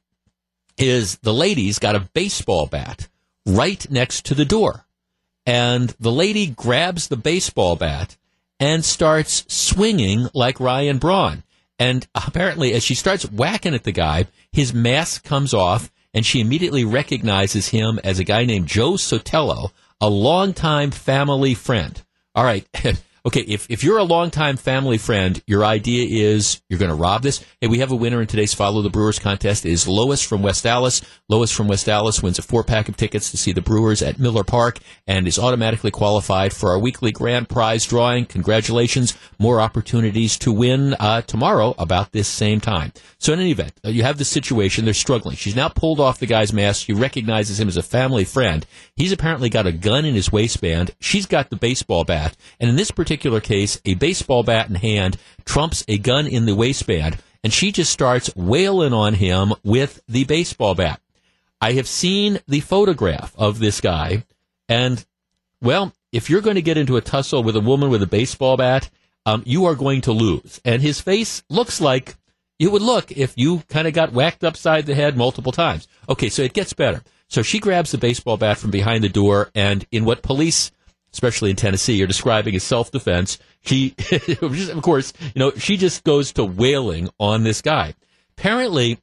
is 0.79 1.19
the 1.19 1.35
lady's 1.35 1.79
got 1.79 1.95
a 1.95 2.09
baseball 2.15 2.67
bat 2.67 3.09
right 3.45 3.87
next 3.91 4.25
to 4.27 4.35
the 4.35 4.47
door. 4.47 4.87
And 5.45 5.95
the 6.01 6.11
lady 6.11 6.47
grabs 6.47 7.09
the 7.09 7.19
baseball 7.19 7.77
bat 7.77 8.17
and 8.59 8.83
starts 8.83 9.45
swinging 9.49 10.29
like 10.33 10.59
Ryan 10.59 10.97
Braun. 10.97 11.43
And 11.79 12.07
apparently, 12.15 12.73
as 12.73 12.85
she 12.85 12.95
starts 12.95 13.25
whacking 13.25 13.75
at 13.75 13.85
the 13.85 13.93
guy, 13.93 14.27
his 14.53 14.73
mask 14.73 15.25
comes 15.25 15.53
off, 15.53 15.91
and 16.13 16.25
she 16.25 16.41
immediately 16.41 16.85
recognizes 16.85 17.69
him 17.69 17.99
as 18.05 18.19
a 18.19 18.25
guy 18.25 18.45
named 18.45 18.69
Joe 18.69 18.93
Sotelo, 18.93 19.71
a 20.01 20.09
longtime 20.09 20.93
family 20.93 21.55
friend. 21.55 22.01
All 22.35 22.45
right. 22.45 22.67
okay, 23.27 23.41
if, 23.41 23.71
if 23.71 23.83
you're 23.83 23.99
a 23.99 24.05
longtime 24.05 24.57
family 24.57 24.99
friend, 24.99 25.43
your 25.47 25.65
idea 25.65 26.07
is 26.29 26.61
you're 26.69 26.79
going 26.79 26.91
to 26.91 26.97
rob 26.97 27.23
this. 27.23 27.45
Hey, 27.61 27.69
we 27.69 27.79
have 27.79 27.91
a 27.91 27.97
winner 27.97 28.21
in 28.21 28.27
today's 28.27 28.53
Follow 28.53 28.83
the 28.83 28.91
Brewers 28.91 29.19
contest. 29.19 29.65
It 29.65 29.73
is 29.73 29.89
Lois 29.89 30.23
from 30.23 30.43
West 30.43 30.67
Allis. 30.67 31.01
Lois 31.29 31.51
from 31.51 31.67
West 31.67 31.89
Allis 31.89 32.23
wins 32.23 32.39
a 32.39 32.43
four 32.43 32.63
pack 32.63 32.89
of 32.89 32.97
tickets 32.97 33.31
to 33.31 33.39
see 33.39 33.53
the 33.53 33.63
Brewers 33.63 34.03
at 34.03 34.19
Miller 34.19 34.45
Park 34.45 34.79
and 35.07 35.27
is 35.27 35.39
automatically 35.39 35.91
qualified 35.91 36.53
for 36.53 36.71
our 36.71 36.79
weekly 36.79 37.13
grand 37.13 37.49
prize 37.49 37.87
drawing. 37.87 38.27
Congratulations. 38.27 39.17
More 39.39 39.61
opportunities 39.61 40.39
to 40.39 40.53
win 40.53 40.95
uh, 40.95 41.23
tomorrow 41.23 41.75
about 41.79 42.13
this 42.13 42.29
same 42.29 42.61
time. 42.61 42.93
So 43.19 43.33
in 43.33 43.41
any 43.41 43.53
event, 43.53 43.73
uh, 43.85 43.89
you 43.89 44.03
have 44.03 44.19
the 44.19 44.25
situation. 44.25 44.85
They're 44.85 44.95
struggling. 44.95 45.37
She's 45.37 45.57
now 45.57 45.71
pulled 45.71 45.99
off 45.99 46.19
the 46.19 46.27
guy's 46.27 46.53
mask. 46.53 46.85
She 46.85 46.93
recognizes 46.93 47.59
him 47.59 47.69
as 47.69 47.79
a 47.79 47.83
family 47.83 48.25
friend. 48.25 48.67
He's 48.97 49.13
apparently 49.13 49.49
got 49.49 49.67
a 49.67 49.73
gun 49.73 50.05
in 50.05 50.15
his 50.15 50.31
waistband. 50.31 50.95
She's 51.01 51.27
got 51.27 51.51
the 51.51 51.57
baseball 51.57 52.05
bat. 52.05 52.37
And 52.61 52.71
in 52.71 52.77
this 52.77 52.93
particular 52.93 53.41
case, 53.41 53.81
a 53.85 53.95
baseball 53.95 54.45
bat 54.45 54.69
in 54.69 54.77
hand 54.77 55.17
trumps 55.45 55.85
a 55.89 55.99
gun 55.99 56.27
in 56.29 56.47
the 56.47 56.55
waistband. 56.55 57.19
And 57.43 57.53
she 57.53 57.73
just 57.73 57.93
starts 57.93 58.35
wailing 58.37 58.93
on 58.93 59.15
him 59.15 59.53
with 59.65 60.01
the 60.09 60.25
baseball 60.25 60.75
bat. 60.75 61.01
I 61.61 61.73
have 61.73 61.89
seen 61.89 62.39
the 62.47 62.61
photograph 62.61 63.35
of 63.37 63.59
this 63.59 63.81
guy. 63.81 64.25
And, 64.69 65.05
well, 65.61 65.93
if 66.13 66.31
you're 66.31 66.41
going 66.41 66.55
to 66.55 66.63
get 66.63 66.79
into 66.79 66.97
a 66.97 67.01
tussle 67.01 67.43
with 67.43 67.57
a 67.57 67.61
woman 67.61 67.91
with 67.91 68.03
a 68.03 68.07
baseball 68.07 68.57
bat, 68.57 68.91
um, 69.27 69.43
you 69.45 69.65
are 69.65 69.75
going 69.75 70.03
to 70.03 70.13
lose. 70.13 70.61
And 70.65 70.81
his 70.81 71.01
face 71.01 71.43
looks 71.51 71.81
like 71.81 72.15
it 72.61 72.71
would 72.71 72.83
look 72.83 73.11
if 73.11 73.35
you 73.37 73.63
kind 73.69 73.89
of 73.89 73.95
got 73.95 74.13
whacked 74.13 74.45
upside 74.45 74.87
the 74.87 74.95
head 74.95 75.17
multiple 75.17 75.53
times. 75.53 75.89
Okay, 76.09 76.29
so 76.29 76.43
it 76.43 76.53
gets 76.53 76.73
better. 76.73 77.03
So 77.29 77.43
she 77.43 77.59
grabs 77.59 77.91
the 77.91 77.99
baseball 77.99 78.37
bat 78.37 78.59
from 78.59 78.71
behind 78.71 79.03
the 79.03 79.09
door, 79.09 79.51
and 79.55 79.87
in 79.91 80.05
what 80.05 80.23
police, 80.23 80.71
especially 81.13 81.51
in 81.51 81.57
Tennessee, 81.57 82.03
are 82.03 82.07
describing 82.07 82.55
as 82.55 82.63
self 82.63 82.91
defense, 82.91 83.39
she, 83.63 83.95
of 84.43 84.83
course, 84.83 85.13
you 85.21 85.41
know, 85.41 85.53
she 85.53 85.77
just 85.77 86.05
goes 86.05 86.33
to 86.33 86.45
wailing 86.45 87.09
on 87.19 87.43
this 87.43 87.63
guy. 87.63 87.95
Apparently, 88.37 88.99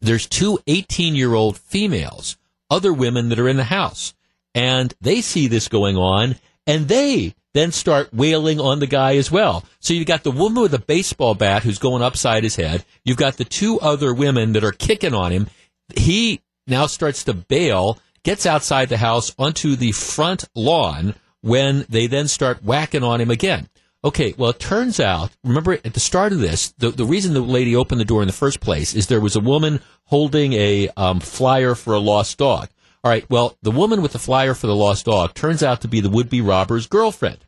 there's 0.00 0.26
two 0.26 0.58
18 0.66 1.14
year 1.14 1.34
old 1.34 1.58
females, 1.58 2.36
other 2.70 2.92
women 2.92 3.28
that 3.28 3.38
are 3.38 3.48
in 3.48 3.56
the 3.56 3.64
house, 3.64 4.14
and 4.54 4.94
they 5.00 5.20
see 5.20 5.48
this 5.48 5.68
going 5.68 5.96
on, 5.96 6.36
and 6.66 6.88
they 6.88 7.34
then 7.56 7.72
start 7.72 8.12
wailing 8.12 8.60
on 8.60 8.80
the 8.80 8.86
guy 8.86 9.16
as 9.16 9.30
well. 9.30 9.64
So 9.80 9.94
you've 9.94 10.06
got 10.06 10.24
the 10.24 10.30
woman 10.30 10.62
with 10.62 10.74
a 10.74 10.78
baseball 10.78 11.34
bat 11.34 11.62
who's 11.62 11.78
going 11.78 12.02
upside 12.02 12.44
his 12.44 12.56
head. 12.56 12.84
You've 13.04 13.16
got 13.16 13.38
the 13.38 13.44
two 13.44 13.80
other 13.80 14.12
women 14.12 14.52
that 14.52 14.64
are 14.64 14.72
kicking 14.72 15.14
on 15.14 15.32
him. 15.32 15.48
He 15.96 16.40
now 16.66 16.86
starts 16.86 17.24
to 17.24 17.34
bail, 17.34 17.98
gets 18.22 18.46
outside 18.46 18.88
the 18.88 18.96
house 18.96 19.34
onto 19.38 19.76
the 19.76 19.92
front 19.92 20.44
lawn 20.54 21.14
when 21.40 21.86
they 21.88 22.06
then 22.06 22.28
start 22.28 22.64
whacking 22.64 23.04
on 23.04 23.20
him 23.20 23.30
again. 23.30 23.68
Okay, 24.04 24.34
well, 24.36 24.50
it 24.50 24.60
turns 24.60 25.00
out, 25.00 25.32
remember 25.42 25.72
at 25.72 25.94
the 25.94 26.00
start 26.00 26.32
of 26.32 26.38
this, 26.38 26.72
the, 26.78 26.90
the 26.90 27.04
reason 27.04 27.34
the 27.34 27.40
lady 27.40 27.74
opened 27.74 28.00
the 28.00 28.04
door 28.04 28.22
in 28.22 28.28
the 28.28 28.32
first 28.32 28.60
place 28.60 28.94
is 28.94 29.06
there 29.06 29.20
was 29.20 29.36
a 29.36 29.40
woman 29.40 29.80
holding 30.04 30.52
a 30.52 30.88
um, 30.96 31.18
flyer 31.18 31.74
for 31.74 31.94
a 31.94 31.98
lost 31.98 32.38
dog. 32.38 32.68
All 33.02 33.10
right, 33.10 33.28
well, 33.30 33.56
the 33.62 33.70
woman 33.70 34.02
with 34.02 34.12
the 34.12 34.18
flyer 34.18 34.54
for 34.54 34.66
the 34.66 34.76
lost 34.76 35.06
dog 35.06 35.34
turns 35.34 35.62
out 35.62 35.80
to 35.80 35.88
be 35.88 36.00
the 36.00 36.10
would 36.10 36.28
be 36.28 36.40
robber's 36.40 36.86
girlfriend. 36.86 37.38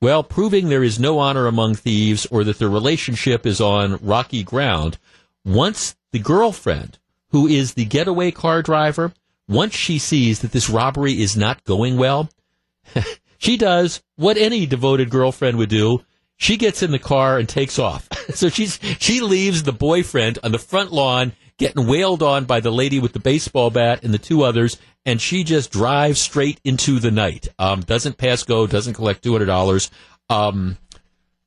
Well, 0.00 0.22
proving 0.22 0.68
there 0.68 0.84
is 0.84 0.98
no 0.98 1.18
honor 1.18 1.46
among 1.46 1.76
thieves 1.76 2.26
or 2.26 2.44
that 2.44 2.58
their 2.58 2.68
relationship 2.68 3.46
is 3.46 3.60
on 3.60 3.98
rocky 4.02 4.42
ground, 4.42 4.98
once 5.44 5.96
the 6.12 6.18
girlfriend, 6.18 6.98
who 7.34 7.48
is 7.48 7.74
the 7.74 7.84
getaway 7.84 8.30
car 8.30 8.62
driver, 8.62 9.12
once 9.48 9.74
she 9.74 9.98
sees 9.98 10.38
that 10.38 10.52
this 10.52 10.70
robbery 10.70 11.20
is 11.20 11.36
not 11.36 11.64
going 11.64 11.96
well, 11.96 12.30
she 13.38 13.56
does 13.56 14.04
what 14.14 14.36
any 14.36 14.66
devoted 14.66 15.10
girlfriend 15.10 15.58
would 15.58 15.68
do. 15.68 15.98
She 16.36 16.56
gets 16.56 16.80
in 16.80 16.92
the 16.92 16.98
car 17.00 17.36
and 17.36 17.48
takes 17.48 17.76
off. 17.76 18.08
so 18.36 18.48
she's 18.48 18.78
she 19.00 19.20
leaves 19.20 19.64
the 19.64 19.72
boyfriend 19.72 20.38
on 20.44 20.52
the 20.52 20.60
front 20.60 20.92
lawn 20.92 21.32
getting 21.58 21.88
wailed 21.88 22.22
on 22.22 22.44
by 22.44 22.60
the 22.60 22.70
lady 22.70 23.00
with 23.00 23.12
the 23.12 23.18
baseball 23.18 23.68
bat 23.68 24.04
and 24.04 24.14
the 24.14 24.18
two 24.18 24.44
others, 24.44 24.78
and 25.04 25.20
she 25.20 25.42
just 25.42 25.72
drives 25.72 26.20
straight 26.20 26.60
into 26.62 27.00
the 27.00 27.10
night. 27.10 27.48
Um, 27.58 27.80
doesn't 27.80 28.16
pass 28.16 28.44
go, 28.44 28.68
doesn't 28.68 28.94
collect 28.94 29.24
two 29.24 29.32
hundred 29.32 29.46
dollars. 29.46 29.90
Um, 30.30 30.78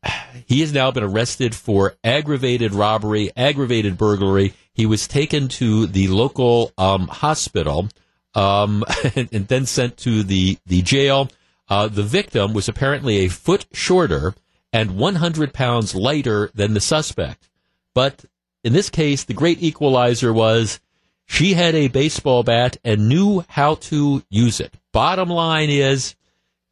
he 0.48 0.60
has 0.60 0.74
now 0.74 0.92
been 0.92 1.06
arrested 1.06 1.56
for 1.56 1.96
aggravated 2.04 2.74
robbery, 2.74 3.32
aggravated 3.38 3.98
burglary. 3.98 4.54
He 4.78 4.86
was 4.86 5.08
taken 5.08 5.48
to 5.50 5.88
the 5.88 6.08
local 6.08 6.72
um, 6.78 7.08
hospital 7.08 7.90
um, 8.36 8.84
and, 9.16 9.28
and, 9.34 9.48
then 9.48 9.66
sent 9.66 9.98
to 9.98 10.22
the, 10.22 10.60
the 10.68 10.84
jail. 10.84 11.30
Uh, 11.68 11.88
the 11.88 12.04
victim 12.04 12.54
was 12.54 12.70
apparently 12.70 13.26
a 13.26 13.28
foot 13.28 13.66
shorter 13.74 14.36
and 14.72 14.96
100 14.96 15.52
pounds 15.52 15.96
lighter 15.96 16.52
than 16.54 16.76
the 16.76 16.80
suspect. 16.80 17.50
But 17.96 18.24
in 18.64 18.74
this 18.74 18.92
case, 18.92 19.24
the 19.24 19.34
great 19.34 19.64
equalizer 19.64 20.32
was 20.32 20.80
she 21.26 21.56
had 21.56 21.74
a 21.74 21.88
baseball 21.88 22.44
bat 22.44 22.78
and 22.84 23.10
knew 23.10 23.44
how 23.50 23.76
to 23.76 24.24
use 24.30 24.60
it. 24.60 24.76
Bottom 24.94 25.30
line 25.30 25.72
is, 25.72 26.16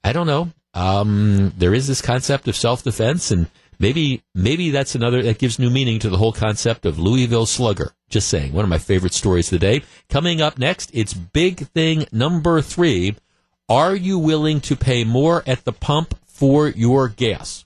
I 0.03 0.13
don't 0.13 0.27
know. 0.27 0.51
Um, 0.75 1.53
there 1.57 1.73
is 1.73 1.87
this 1.87 2.01
concept 2.01 2.47
of 2.47 2.55
self 2.55 2.83
defense, 2.83 3.31
and 3.31 3.47
maybe 3.79 4.23
maybe 4.33 4.69
that's 4.69 4.95
another 4.95 5.21
that 5.23 5.39
gives 5.39 5.59
new 5.59 5.69
meaning 5.69 5.99
to 5.99 6.09
the 6.09 6.17
whole 6.17 6.33
concept 6.33 6.85
of 6.85 6.99
Louisville 6.99 7.45
Slugger. 7.45 7.93
Just 8.09 8.27
saying, 8.27 8.53
one 8.53 8.63
of 8.63 8.69
my 8.69 8.77
favorite 8.77 9.13
stories 9.13 9.51
of 9.51 9.59
the 9.59 9.65
day. 9.65 9.83
Coming 10.09 10.41
up 10.41 10.57
next, 10.57 10.91
it's 10.93 11.13
big 11.13 11.67
thing 11.69 12.05
number 12.11 12.61
three. 12.61 13.15
Are 13.67 13.95
you 13.95 14.19
willing 14.19 14.61
to 14.61 14.75
pay 14.75 15.03
more 15.03 15.43
at 15.47 15.65
the 15.65 15.73
pump 15.73 16.13
for 16.25 16.67
your 16.67 17.07
gas? 17.07 17.65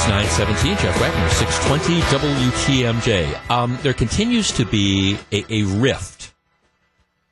It's 0.00 0.08
917, 0.08 0.78
Jeff 0.78 0.98
Wagner, 0.98 1.28
620 1.28 2.00
WTMJ. 2.00 3.50
Um, 3.50 3.78
there 3.82 3.92
continues 3.92 4.50
to 4.52 4.64
be 4.64 5.18
a, 5.30 5.44
a 5.52 5.64
rift, 5.64 6.32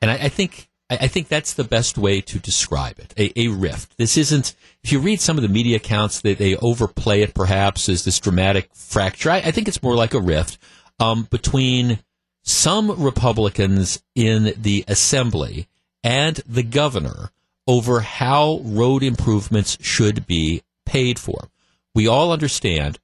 and 0.03 0.11
I, 0.11 0.25
I 0.25 0.29
think 0.29 0.69
I, 0.87 1.07
think 1.07 1.29
that's 1.29 1.55
the 1.55 1.63
best 1.63 1.97
way 1.97 2.21
to 2.21 2.37
describe 2.37 2.99
it. 2.99 3.11
A, 3.17 3.39
a, 3.39 3.47
rift. 3.47 3.97
This 3.97 4.17
isn't. 4.17 4.53
If 4.83 4.91
you 4.91 4.99
read 4.99 5.19
some 5.19 5.35
of 5.35 5.41
the 5.41 5.49
media 5.49 5.77
accounts, 5.77 6.21
they, 6.21 6.35
they 6.35 6.57
overplay 6.57 7.23
it 7.23 7.33
perhaps 7.33 7.89
as 7.89 8.03
this 8.05 8.19
dramatic 8.19 8.69
fracture. 8.75 9.31
I, 9.31 9.37
I 9.37 9.49
think 9.49 9.67
it's 9.67 9.81
more 9.81 9.95
like 9.95 10.13
a 10.13 10.21
rift 10.21 10.59
um, 10.99 11.23
between 11.31 11.97
some 12.43 13.01
Republicans 13.01 14.03
in 14.13 14.53
the 14.55 14.85
assembly 14.87 15.67
and 16.03 16.35
the 16.47 16.61
governor 16.61 17.31
over 17.65 18.01
how 18.01 18.61
road 18.63 19.01
improvements 19.01 19.75
should 19.81 20.27
be 20.27 20.61
paid 20.85 21.17
for 21.17 21.49
we 21.95 22.07
all 22.07 22.31
understand. 22.31 22.99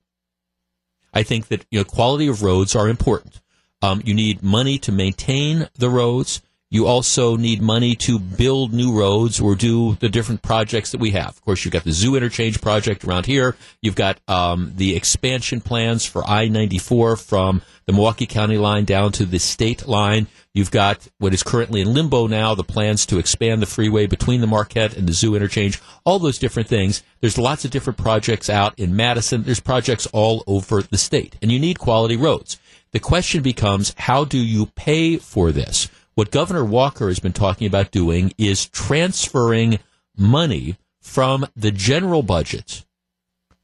I 1.13 1.23
think 1.23 1.47
that 1.47 1.65
you 1.71 1.79
know 1.79 1.85
quality 1.85 2.27
of 2.27 2.43
roads 2.43 2.75
are 2.75 2.89
important. 2.89 3.41
Um, 3.81 4.01
you 4.03 4.13
need 4.13 4.43
money 4.43 4.77
to 4.79 4.91
maintain 4.91 5.69
the 5.77 5.89
roads. 5.89 6.41
You 6.71 6.87
also 6.87 7.37
need 7.37 7.61
money 7.61 7.95
to 7.97 8.19
build 8.19 8.73
new 8.73 8.91
roads 8.91 9.39
or 9.39 9.55
do 9.55 9.95
the 9.95 10.09
different 10.09 10.41
projects 10.41 10.91
that 10.91 10.99
we 10.99 11.11
have. 11.11 11.29
Of 11.29 11.41
course, 11.41 11.63
you've 11.63 11.71
got 11.71 11.83
the 11.83 11.91
zoo 11.91 12.15
interchange 12.15 12.59
project 12.59 13.05
around 13.05 13.27
here. 13.27 13.55
You've 13.81 13.95
got 13.95 14.19
um, 14.27 14.73
the 14.75 14.95
expansion 14.95 15.61
plans 15.61 16.05
for 16.05 16.27
I 16.27 16.47
94 16.47 17.17
from 17.17 17.61
the 17.85 17.93
Milwaukee 17.93 18.25
County 18.25 18.57
line 18.57 18.83
down 18.83 19.11
to 19.13 19.25
the 19.25 19.39
state 19.39 19.87
line. 19.87 20.27
You've 20.55 20.71
got 20.71 21.09
what 21.17 21.33
is 21.33 21.43
currently 21.43 21.81
in 21.81 21.93
limbo 21.93 22.27
now, 22.27 22.55
the 22.55 22.63
plans 22.63 23.05
to 23.07 23.17
expand 23.19 23.61
the 23.61 23.65
freeway 23.65 24.07
between 24.07 24.39
the 24.39 24.47
Marquette 24.47 24.95
and 24.95 25.05
the 25.05 25.11
Zoo 25.11 25.35
interchange, 25.35 25.81
all 26.05 26.17
those 26.17 26.39
different 26.39 26.69
things. 26.69 27.03
There's 27.19 27.37
lots 27.37 27.65
of 27.65 27.71
different 27.71 27.99
projects 27.99 28.49
out 28.49 28.79
in 28.79 28.95
Madison. 28.95 29.43
There's 29.43 29.59
projects 29.59 30.07
all 30.13 30.45
over 30.47 30.81
the 30.81 30.97
state, 30.97 31.35
and 31.41 31.51
you 31.51 31.59
need 31.59 31.77
quality 31.77 32.15
roads. 32.15 32.57
The 32.93 33.01
question 33.01 33.43
becomes, 33.43 33.93
how 33.97 34.23
do 34.23 34.37
you 34.37 34.67
pay 34.67 35.17
for 35.17 35.51
this? 35.51 35.89
What 36.13 36.31
Governor 36.31 36.63
Walker 36.63 37.09
has 37.09 37.19
been 37.19 37.33
talking 37.33 37.67
about 37.67 37.91
doing 37.91 38.31
is 38.37 38.69
transferring 38.69 39.79
money 40.15 40.77
from 41.01 41.45
the 41.53 41.71
general 41.71 42.23
budget, 42.23 42.85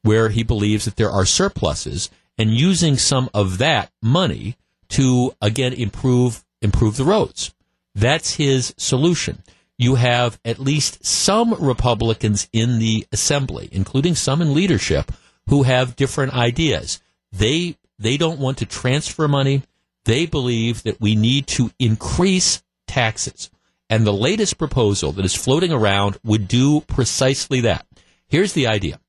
where 0.02 0.28
he 0.28 0.44
believes 0.44 0.84
that 0.84 0.98
there 0.98 1.10
are 1.10 1.26
surpluses, 1.26 2.10
and 2.38 2.52
using 2.52 2.98
some 2.98 3.30
of 3.34 3.60
that 3.60 3.90
money 4.02 4.58
to, 4.90 5.34
again, 5.42 5.72
improve 5.72 6.44
improve 6.62 6.98
the 6.98 7.04
roads. 7.04 7.54
That's 7.96 8.36
his 8.36 8.74
solution. 8.78 9.44
You 9.78 9.96
have 9.96 10.40
at 10.46 10.60
least 10.60 11.06
some 11.06 11.54
Republicans 11.56 12.48
in 12.54 12.80
the 12.80 13.08
assembly, 13.12 13.68
including 13.72 14.16
some 14.16 14.42
in 14.42 14.54
leadership, 14.54 15.12
who 15.48 15.64
have 15.64 15.96
different 15.96 16.34
ideas. 16.34 17.02
They 17.32 17.78
they 17.98 18.18
don't 18.18 18.40
want 18.40 18.60
to 18.60 18.66
transfer 18.66 19.28
money. 19.28 19.64
They 20.06 20.26
believe 20.26 20.84
that 20.84 21.00
we 21.00 21.16
need 21.16 21.48
to 21.48 21.72
increase 21.80 22.64
taxes. 22.88 23.50
And 23.90 24.06
the 24.06 24.14
latest 24.14 24.58
proposal 24.58 25.12
that 25.14 25.26
is 25.26 25.36
floating 25.36 25.72
around 25.72 26.18
would 26.24 26.48
do 26.48 26.82
precisely 26.82 27.62
that. 27.62 27.86
Here's 28.28 28.54
the 28.54 28.68
idea. 28.68 29.00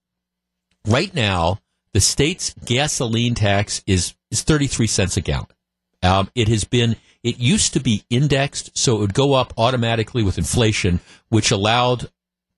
Right 0.86 1.14
now, 1.14 1.60
the 1.92 2.00
state's 2.00 2.54
gasoline 2.64 3.34
tax 3.34 3.82
is, 3.86 4.14
is 4.30 4.42
33 4.42 4.86
cents 4.86 5.16
a 5.16 5.20
gallon. 5.20 5.46
Um, 6.02 6.30
it 6.34 6.48
has 6.48 6.64
been 6.64 6.96
it 7.22 7.38
used 7.38 7.72
to 7.74 7.80
be 7.80 8.04
indexed, 8.11 8.76
so 8.76 8.96
it 8.96 9.00
would 9.00 9.14
go 9.14 9.35
up 9.35 9.52
automatically 9.56 10.22
with 10.22 10.38
inflation, 10.38 11.00
which 11.28 11.50
allowed 11.50 12.11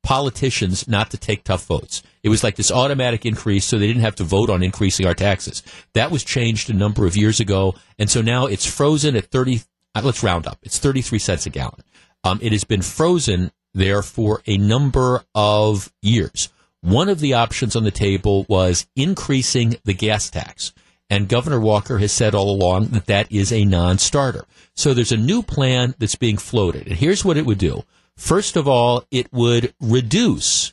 politicians 0.02 0.86
not 0.86 1.10
to 1.10 1.16
take 1.16 1.44
tough 1.44 1.66
votes. 1.66 2.02
It 2.22 2.28
was 2.28 2.44
like 2.44 2.56
this 2.56 2.70
automatic 2.70 3.26
increase, 3.26 3.64
so 3.64 3.78
they 3.78 3.86
didn't 3.86 4.02
have 4.02 4.16
to 4.16 4.24
vote 4.24 4.50
on 4.50 4.62
increasing 4.62 5.06
our 5.06 5.14
taxes. 5.14 5.62
That 5.94 6.10
was 6.10 6.22
changed 6.24 6.70
a 6.70 6.74
number 6.74 7.06
of 7.06 7.16
years 7.16 7.40
ago, 7.40 7.74
and 7.98 8.08
so 8.08 8.22
now 8.22 8.46
it's 8.46 8.66
frozen 8.66 9.16
at 9.16 9.26
30. 9.26 9.62
Uh, 9.94 10.02
let's 10.04 10.22
round 10.22 10.46
up. 10.46 10.58
It's 10.62 10.78
33 10.78 11.18
cents 11.18 11.46
a 11.46 11.50
gallon. 11.50 11.82
Um, 12.22 12.38
it 12.42 12.52
has 12.52 12.64
been 12.64 12.82
frozen 12.82 13.50
there 13.74 14.02
for 14.02 14.42
a 14.46 14.56
number 14.56 15.24
of 15.34 15.92
years. 16.00 16.50
One 16.80 17.08
of 17.08 17.20
the 17.20 17.34
options 17.34 17.76
on 17.76 17.84
the 17.84 17.90
table 17.90 18.44
was 18.48 18.86
increasing 18.94 19.76
the 19.84 19.94
gas 19.94 20.30
tax. 20.30 20.72
And 21.10 21.28
Governor 21.28 21.60
Walker 21.60 21.98
has 21.98 22.12
said 22.12 22.34
all 22.34 22.50
along 22.50 22.86
that 22.88 23.06
that 23.06 23.30
is 23.30 23.52
a 23.52 23.64
non 23.64 23.98
starter. 23.98 24.46
So 24.74 24.94
there's 24.94 25.12
a 25.12 25.16
new 25.16 25.42
plan 25.42 25.94
that's 25.98 26.16
being 26.16 26.38
floated. 26.38 26.86
And 26.86 26.96
here's 26.96 27.24
what 27.24 27.36
it 27.36 27.46
would 27.46 27.58
do. 27.58 27.84
First 28.16 28.56
of 28.56 28.66
all, 28.66 29.04
it 29.10 29.32
would 29.32 29.74
reduce 29.80 30.72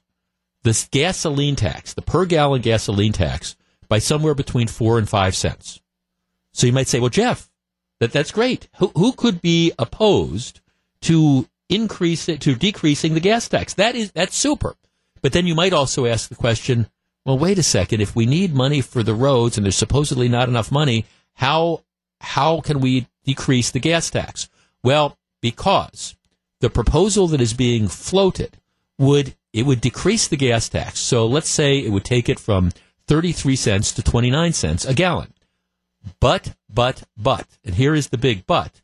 the 0.63 0.87
gasoline 0.91 1.55
tax, 1.55 1.93
the 1.93 2.01
per 2.01 2.25
gallon 2.25 2.61
gasoline 2.61 3.13
tax, 3.13 3.55
by 3.87 3.99
somewhere 3.99 4.35
between 4.35 4.67
four 4.67 4.97
and 4.97 5.09
five 5.09 5.35
cents. 5.35 5.81
So 6.53 6.67
you 6.67 6.73
might 6.73 6.87
say, 6.87 6.99
well, 6.99 7.09
Jeff, 7.09 7.49
that, 7.99 8.11
that's 8.11 8.31
great. 8.31 8.67
Who, 8.77 8.91
who 8.95 9.11
could 9.13 9.41
be 9.41 9.71
opposed 9.77 10.61
to 11.01 11.47
increase 11.69 12.29
it, 12.29 12.41
to 12.41 12.55
decreasing 12.55 13.13
the 13.13 13.19
gas 13.19 13.47
tax? 13.47 13.73
That 13.73 13.95
is, 13.95 14.11
that's 14.11 14.35
super. 14.35 14.75
But 15.21 15.33
then 15.33 15.47
you 15.47 15.55
might 15.55 15.73
also 15.73 16.05
ask 16.05 16.29
the 16.29 16.35
question, 16.35 16.89
well, 17.25 17.37
wait 17.37 17.59
a 17.59 17.63
second. 17.63 18.01
If 18.01 18.15
we 18.15 18.25
need 18.25 18.53
money 18.53 18.81
for 18.81 19.03
the 19.03 19.13
roads 19.13 19.57
and 19.57 19.65
there's 19.65 19.75
supposedly 19.75 20.27
not 20.27 20.49
enough 20.49 20.71
money, 20.71 21.05
how 21.35 21.83
how 22.19 22.61
can 22.61 22.79
we 22.79 23.07
decrease 23.25 23.71
the 23.71 23.79
gas 23.79 24.09
tax? 24.09 24.49
Well, 24.83 25.17
because 25.41 26.15
the 26.59 26.69
proposal 26.69 27.27
that 27.27 27.41
is 27.41 27.53
being 27.53 27.87
floated 27.87 28.57
would 28.97 29.35
it 29.53 29.65
would 29.65 29.81
decrease 29.81 30.27
the 30.27 30.37
gas 30.37 30.69
tax. 30.69 30.99
So 30.99 31.27
let's 31.27 31.49
say 31.49 31.79
it 31.79 31.91
would 31.91 32.05
take 32.05 32.29
it 32.29 32.39
from 32.39 32.71
33 33.07 33.55
cents 33.55 33.91
to 33.93 34.03
29 34.03 34.53
cents 34.53 34.85
a 34.85 34.93
gallon. 34.93 35.33
But 36.19 36.55
but 36.73 37.03
but 37.17 37.47
and 37.63 37.75
here 37.75 37.93
is 37.93 38.09
the 38.09 38.17
big 38.17 38.45
but. 38.47 38.81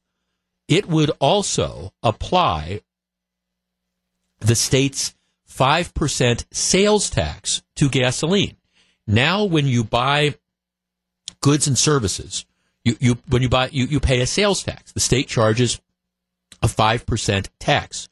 It 0.67 0.87
would 0.87 1.11
also 1.19 1.93
apply 2.03 2.81
the 4.39 4.55
state's 4.55 5.15
5% 5.57 6.45
sales 6.51 7.09
tax 7.09 7.63
to 7.75 7.89
gasoline. 7.89 8.57
Now, 9.07 9.45
when 9.45 9.65
you 9.65 9.83
buy 9.83 10.35
goods 11.41 11.67
and 11.67 11.77
services, 11.77 12.45
you, 12.83 12.97
you 12.99 13.17
when 13.29 13.41
you 13.41 13.49
buy 13.49 13.69
you, 13.71 13.85
you 13.85 13.99
pay 13.99 14.21
a 14.21 14.27
sales 14.27 14.63
tax. 14.63 14.91
The 14.91 14.99
state 14.99 15.27
charges 15.27 15.81
a 16.61 16.67
5% 16.67 17.47
tax. 17.59 18.09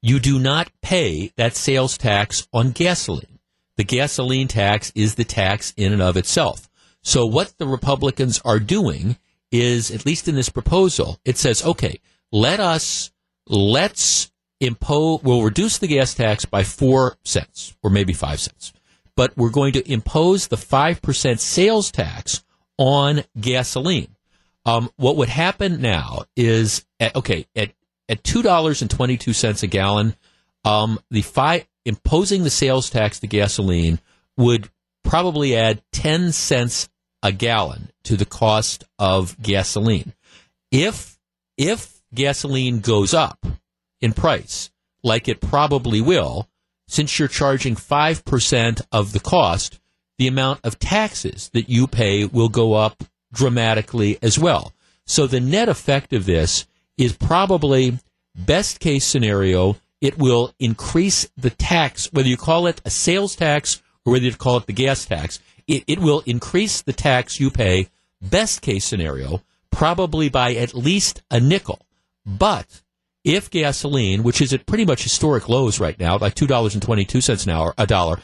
You 0.00 0.18
do 0.18 0.38
not 0.38 0.70
pay 0.80 1.32
that 1.36 1.54
sales 1.54 1.96
tax 1.96 2.48
on 2.52 2.72
gasoline. 2.72 3.38
The 3.76 3.84
gasoline 3.84 4.48
tax 4.48 4.92
is 4.94 5.14
the 5.14 5.24
tax 5.24 5.72
in 5.76 5.92
and 5.92 6.02
of 6.02 6.16
itself. 6.16 6.68
So 7.02 7.26
what 7.26 7.54
the 7.58 7.66
Republicans 7.66 8.40
are 8.44 8.58
doing 8.58 9.16
is, 9.50 9.90
at 9.90 10.06
least 10.06 10.28
in 10.28 10.34
this 10.34 10.48
proposal, 10.48 11.18
it 11.24 11.36
says, 11.36 11.64
okay, 11.64 12.00
let 12.30 12.60
us, 12.60 13.12
let's 13.46 14.31
impose, 14.62 15.22
we'll 15.22 15.42
reduce 15.42 15.78
the 15.78 15.88
gas 15.88 16.14
tax 16.14 16.44
by 16.44 16.62
four 16.62 17.16
cents 17.24 17.76
or 17.82 17.90
maybe 17.90 18.12
five 18.12 18.40
cents, 18.40 18.72
but 19.16 19.36
we're 19.36 19.50
going 19.50 19.72
to 19.72 19.92
impose 19.92 20.48
the 20.48 20.56
5% 20.56 21.38
sales 21.38 21.90
tax 21.90 22.44
on 22.78 23.24
gasoline. 23.38 24.14
Um, 24.64 24.90
what 24.96 25.16
would 25.16 25.28
happen 25.28 25.80
now 25.80 26.24
is, 26.36 26.86
at, 27.00 27.16
okay, 27.16 27.46
at, 27.56 27.72
at 28.08 28.22
$2.22 28.22 29.62
a 29.62 29.66
gallon, 29.66 30.14
um, 30.64 31.00
the 31.10 31.22
fi- 31.22 31.66
imposing 31.84 32.44
the 32.44 32.50
sales 32.50 32.88
tax 32.88 33.18
to 33.20 33.26
gasoline 33.26 33.98
would 34.36 34.70
probably 35.02 35.56
add 35.56 35.82
10 35.92 36.30
cents 36.30 36.88
a 37.24 37.32
gallon 37.32 37.90
to 38.04 38.16
the 38.16 38.24
cost 38.24 38.84
of 38.98 39.40
gasoline. 39.42 40.12
If, 40.70 41.18
if 41.56 42.00
gasoline 42.14 42.80
goes 42.80 43.12
up, 43.12 43.44
in 44.02 44.12
price, 44.12 44.70
like 45.02 45.28
it 45.28 45.40
probably 45.40 46.00
will, 46.00 46.48
since 46.88 47.18
you're 47.18 47.28
charging 47.28 47.74
5% 47.74 48.82
of 48.92 49.12
the 49.12 49.20
cost, 49.20 49.80
the 50.18 50.28
amount 50.28 50.60
of 50.62 50.78
taxes 50.78 51.48
that 51.54 51.70
you 51.70 51.86
pay 51.86 52.26
will 52.26 52.50
go 52.50 52.74
up 52.74 53.04
dramatically 53.32 54.18
as 54.20 54.38
well. 54.38 54.72
So 55.06 55.26
the 55.26 55.40
net 55.40 55.68
effect 55.68 56.12
of 56.12 56.26
this 56.26 56.66
is 56.98 57.16
probably 57.16 57.98
best 58.34 58.80
case 58.80 59.04
scenario. 59.04 59.76
It 60.00 60.18
will 60.18 60.52
increase 60.58 61.28
the 61.36 61.50
tax, 61.50 62.12
whether 62.12 62.28
you 62.28 62.36
call 62.36 62.66
it 62.66 62.80
a 62.84 62.90
sales 62.90 63.36
tax 63.36 63.82
or 64.04 64.12
whether 64.12 64.26
you 64.26 64.34
call 64.34 64.58
it 64.58 64.66
the 64.66 64.72
gas 64.72 65.06
tax. 65.06 65.40
It, 65.66 65.84
it 65.86 65.98
will 65.98 66.22
increase 66.26 66.82
the 66.82 66.92
tax 66.92 67.40
you 67.40 67.50
pay, 67.50 67.88
best 68.20 68.60
case 68.62 68.84
scenario, 68.84 69.42
probably 69.70 70.28
by 70.28 70.54
at 70.54 70.74
least 70.74 71.22
a 71.30 71.40
nickel. 71.40 71.80
But 72.26 72.82
if 73.24 73.50
gasoline, 73.50 74.22
which 74.22 74.40
is 74.40 74.52
at 74.52 74.66
pretty 74.66 74.84
much 74.84 75.02
historic 75.02 75.48
lows 75.48 75.78
right 75.78 75.98
now, 75.98 76.18
like 76.18 76.34
two 76.34 76.46
dollars 76.46 76.74
and 76.74 76.82
twenty 76.82 77.04
two 77.04 77.20
cents 77.20 77.44
an 77.44 77.50
hour, 77.50 77.74
a 77.78 77.86
dollar, 77.86 78.18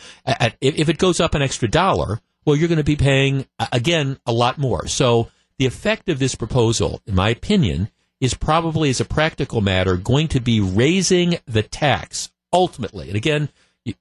if 0.61 0.89
it 0.89 0.99
goes 0.99 1.21
up 1.21 1.35
an 1.35 1.43
extra 1.43 1.69
dollar, 1.69 2.21
well, 2.45 2.57
you're 2.57 2.69
going 2.69 2.79
to 2.79 2.85
be 2.85 2.97
paying 2.97 3.47
again 3.73 4.19
a 4.27 4.33
lot 4.33 4.59
more. 4.59 4.87
So 4.87 5.29
the 5.59 5.67
effect 5.67 6.09
of 6.09 6.19
this 6.19 6.35
proposal, 6.35 7.01
in 7.07 7.15
my 7.15 7.31
opinion, 7.31 7.91
is 8.21 8.35
probably, 8.35 8.91
as 8.91 9.01
a 9.01 9.05
practical 9.05 9.61
matter, 9.61 9.97
going 9.97 10.29
to 10.29 10.41
be 10.41 10.61
raising 10.61 11.39
the 11.47 11.63
tax 11.63 12.31
ultimately. 12.53 13.09
And 13.09 13.17
again, 13.17 13.49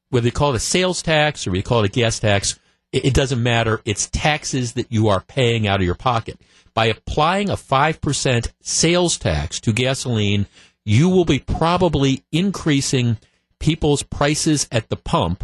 whether 0.10 0.26
you 0.26 0.32
call 0.32 0.54
it 0.54 0.58
a 0.58 0.60
sales 0.60 1.02
tax 1.02 1.46
or 1.46 1.56
you 1.56 1.64
call 1.64 1.84
it 1.84 1.90
a 1.90 1.94
gas 1.94 2.20
tax, 2.20 2.60
it 2.92 3.14
doesn't 3.14 3.44
matter. 3.44 3.82
It's 3.86 4.10
taxes 4.10 4.74
that 4.74 4.92
you 4.92 5.10
are 5.10 5.22
paying 5.22 5.68
out 5.68 5.80
of 5.80 5.86
your 5.86 5.96
pocket. 5.96 6.40
By 6.74 6.86
applying 6.86 7.50
a 7.50 7.56
5% 7.56 8.52
sales 8.62 9.18
tax 9.18 9.60
to 9.62 9.74
gasoline, 9.74 10.46
you 10.88 11.10
will 11.10 11.26
be 11.26 11.40
probably 11.40 12.24
increasing 12.32 13.18
people's 13.60 14.04
prices 14.04 14.70
at 14.72 14.88
the 14.88 14.96
pump 14.96 15.44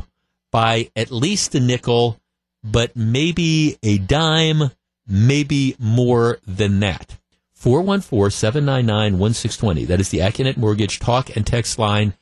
by 0.54 0.90
at 0.96 1.12
least 1.12 1.54
a 1.54 1.60
nickel, 1.60 2.18
but 2.64 2.96
maybe 2.96 3.78
a 3.84 3.98
dime, 3.98 4.72
maybe 5.06 5.76
more 5.78 6.40
than 6.48 6.80
that. 6.80 7.18
414 7.56 8.32
799 8.32 9.20
1620. 9.20 9.84
That 9.84 10.00
is 10.00 10.10
the 10.10 10.20
Accunet 10.20 10.56
Mortgage 10.56 11.00
talk 11.00 11.36
and 11.36 11.46
text 11.46 11.78
line. 11.78 12.14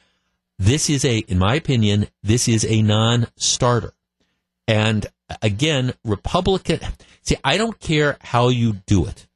This 0.58 0.90
is 0.90 1.06
a, 1.06 1.20
in 1.20 1.38
my 1.38 1.54
opinion, 1.54 2.08
this 2.24 2.48
is 2.48 2.66
a 2.66 2.82
non 2.82 3.28
starter. 3.36 3.94
And 4.68 5.06
again, 5.44 5.94
Republican, 6.04 6.80
see, 7.22 7.38
I 7.44 7.58
don't 7.58 7.80
care 7.80 8.18
how 8.22 8.50
you 8.50 8.74
do 8.88 9.06
it. 9.06 9.28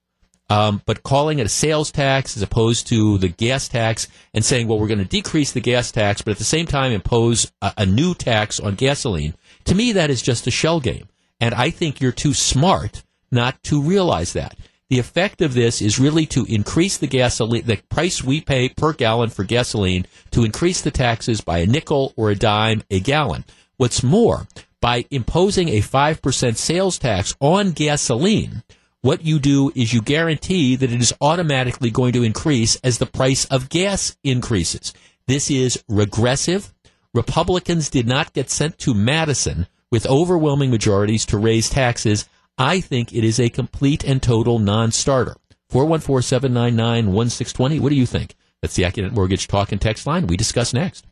Um, 0.50 0.82
but 0.86 1.02
calling 1.02 1.40
it 1.40 1.48
a 1.48 1.50
sales 1.50 1.92
tax 1.92 2.38
as 2.38 2.44
opposed 2.44 2.88
to 2.88 3.18
the 3.18 3.30
gas 3.30 3.68
tax 3.68 4.08
and 4.34 4.46
saying, 4.46 4.68
well, 4.68 4.80
we're 4.80 4.88
going 4.88 5.00
to 5.00 5.06
decrease 5.06 5.52
the 5.52 5.60
gas 5.60 5.92
tax, 5.92 6.22
but 6.22 6.32
at 6.32 6.38
the 6.38 6.44
same 6.44 6.68
time 6.68 6.92
impose 6.92 7.52
a, 7.62 7.74
a 7.78 7.86
new 7.86 8.14
tax 8.14 8.60
on 8.60 8.76
gasoline, 8.76 9.34
to 9.66 9.76
me, 9.76 9.94
that 9.94 10.12
is 10.12 10.22
just 10.22 10.46
a 10.46 10.52
shell 10.52 10.80
game. 10.80 11.08
And 11.40 11.56
I 11.56 11.72
think 11.72 12.00
you're 12.00 12.12
too 12.12 12.34
smart 12.34 13.04
not 13.32 13.62
to 13.64 13.82
realize 13.82 14.34
that. 14.34 14.56
The 14.90 15.00
effect 15.00 15.42
of 15.42 15.56
this 15.56 15.82
is 15.82 16.00
really 16.00 16.28
to 16.28 16.46
increase 16.46 16.98
the 16.98 17.08
gasoline, 17.08 17.66
the 17.66 17.82
price 17.90 18.24
we 18.24 18.40
pay 18.40 18.70
per 18.70 18.94
gallon 18.94 19.32
for 19.32 19.44
gasoline, 19.44 20.06
to 20.30 20.44
increase 20.44 20.82
the 20.82 20.92
taxes 20.92 21.42
by 21.42 21.60
a 21.60 21.66
nickel 21.66 22.14
or 22.16 22.30
a 22.30 22.36
dime 22.36 22.84
a 22.92 23.00
gallon. 23.00 23.46
What's 23.78 24.04
more, 24.04 24.48
by 24.80 25.06
imposing 25.10 25.70
a 25.70 25.82
5% 25.82 26.56
sales 26.56 27.00
tax 27.00 27.36
on 27.42 27.72
gasoline, 27.72 28.62
what 29.06 29.24
you 29.24 29.38
do 29.38 29.72
is 29.76 29.94
you 29.94 30.02
guarantee 30.02 30.76
that 30.76 30.92
it 30.92 31.00
is 31.00 31.14
automatically 31.22 31.92
going 31.92 32.14
to 32.14 32.24
increase 32.24 32.76
as 32.78 32.98
the 32.98 33.06
price 33.06 33.46
of 33.46 33.70
gas 33.70 34.18
increases. 34.24 34.96
This 35.28 35.52
is 35.52 35.84
regressive. 35.88 36.74
Republicans 37.14 37.92
did 37.92 38.08
not 38.08 38.34
get 38.34 38.50
sent 38.50 38.80
to 38.80 38.96
Madison 38.96 39.68
with 39.92 40.08
overwhelming 40.08 40.72
majorities 40.72 41.24
to 41.28 41.38
raise 41.38 41.70
taxes. 41.70 42.28
I 42.58 42.82
think 42.82 43.14
it 43.14 43.24
is 43.24 43.40
a 43.40 43.50
complete 43.50 44.04
and 44.04 44.24
total 44.24 44.58
non-starter. 44.58 45.36
414-799-1620. 45.72 47.80
What 47.80 47.90
do 47.90 47.96
you 47.96 48.08
think? 48.08 48.34
That's 48.64 48.74
the 48.74 48.84
Accunet 48.84 49.12
Mortgage 49.12 49.48
Talk 49.48 49.72
and 49.72 49.80
Text 49.80 50.08
line. 50.08 50.26
We 50.26 50.36
discuss 50.36 50.74
next. 50.74 51.06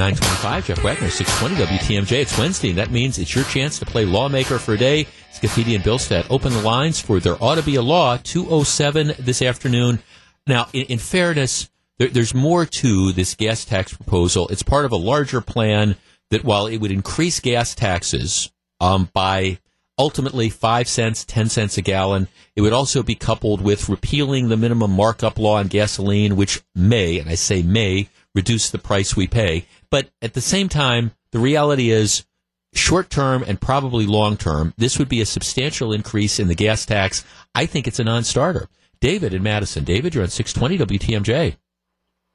925, 0.00 0.66
Jeff 0.66 0.82
Wagner, 0.82 1.10
620 1.10 1.76
WTMJ. 1.76 2.22
It's 2.22 2.38
Wednesday, 2.38 2.70
and 2.70 2.78
that 2.78 2.90
means 2.90 3.18
it's 3.18 3.34
your 3.34 3.44
chance 3.44 3.78
to 3.80 3.84
play 3.84 4.06
lawmaker 4.06 4.58
for 4.58 4.72
a 4.72 4.78
day. 4.78 5.06
Scaffidi 5.30 5.74
and 5.74 5.84
Bilstead 5.84 6.26
open 6.30 6.54
the 6.54 6.62
lines 6.62 6.98
for 6.98 7.20
There 7.20 7.36
Ought 7.38 7.56
to 7.56 7.62
Be 7.62 7.74
a 7.74 7.82
Law, 7.82 8.16
207 8.16 9.12
this 9.18 9.42
afternoon. 9.42 9.98
Now, 10.46 10.68
in, 10.72 10.86
in 10.86 10.98
fairness, 10.98 11.68
there, 11.98 12.08
there's 12.08 12.32
more 12.32 12.64
to 12.64 13.12
this 13.12 13.34
gas 13.34 13.66
tax 13.66 13.94
proposal. 13.94 14.48
It's 14.48 14.62
part 14.62 14.86
of 14.86 14.92
a 14.92 14.96
larger 14.96 15.42
plan 15.42 15.96
that 16.30 16.44
while 16.44 16.66
it 16.66 16.78
would 16.78 16.92
increase 16.92 17.38
gas 17.38 17.74
taxes 17.74 18.50
um, 18.80 19.10
by 19.12 19.58
ultimately 19.98 20.48
5 20.48 20.88
cents, 20.88 21.26
10 21.26 21.50
cents 21.50 21.76
a 21.76 21.82
gallon, 21.82 22.26
it 22.56 22.62
would 22.62 22.72
also 22.72 23.02
be 23.02 23.16
coupled 23.16 23.60
with 23.60 23.90
repealing 23.90 24.48
the 24.48 24.56
minimum 24.56 24.92
markup 24.92 25.38
law 25.38 25.58
on 25.58 25.66
gasoline, 25.66 26.36
which 26.36 26.62
may, 26.74 27.18
and 27.18 27.28
I 27.28 27.34
say 27.34 27.62
may, 27.62 28.08
reduce 28.34 28.70
the 28.70 28.78
price 28.78 29.16
we 29.16 29.26
pay. 29.26 29.66
But 29.90 30.10
at 30.22 30.34
the 30.34 30.40
same 30.40 30.68
time, 30.68 31.12
the 31.32 31.38
reality 31.38 31.90
is 31.90 32.24
short 32.72 33.10
term 33.10 33.42
and 33.46 33.60
probably 33.60 34.06
long 34.06 34.36
term, 34.36 34.74
this 34.76 34.98
would 34.98 35.08
be 35.08 35.20
a 35.20 35.26
substantial 35.26 35.92
increase 35.92 36.38
in 36.38 36.48
the 36.48 36.54
gas 36.54 36.86
tax. 36.86 37.24
I 37.54 37.66
think 37.66 37.86
it's 37.86 37.98
a 37.98 38.04
non 38.04 38.24
starter. 38.24 38.68
David 39.00 39.32
in 39.32 39.42
Madison. 39.42 39.84
David, 39.84 40.14
you're 40.14 40.24
on 40.24 40.30
620 40.30 40.98
WTMJ. 40.98 41.56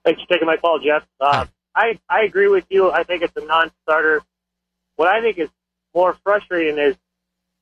Thanks 0.04 0.22
for 0.22 0.28
taking 0.28 0.48
my 0.48 0.58
call, 0.58 0.80
Jeff. 0.80 1.06
Uh, 1.20 1.46
I, 1.76 2.00
I 2.10 2.24
agree 2.24 2.48
with 2.48 2.66
you. 2.70 2.92
I 2.92 3.04
think 3.04 3.22
it's 3.22 3.36
a 3.38 3.46
non 3.46 3.72
starter. 3.84 4.22
What 4.96 5.08
I 5.08 5.22
think 5.22 5.38
is 5.38 5.50
more 5.94 6.18
frustrating 6.24 6.78
is 6.78 6.96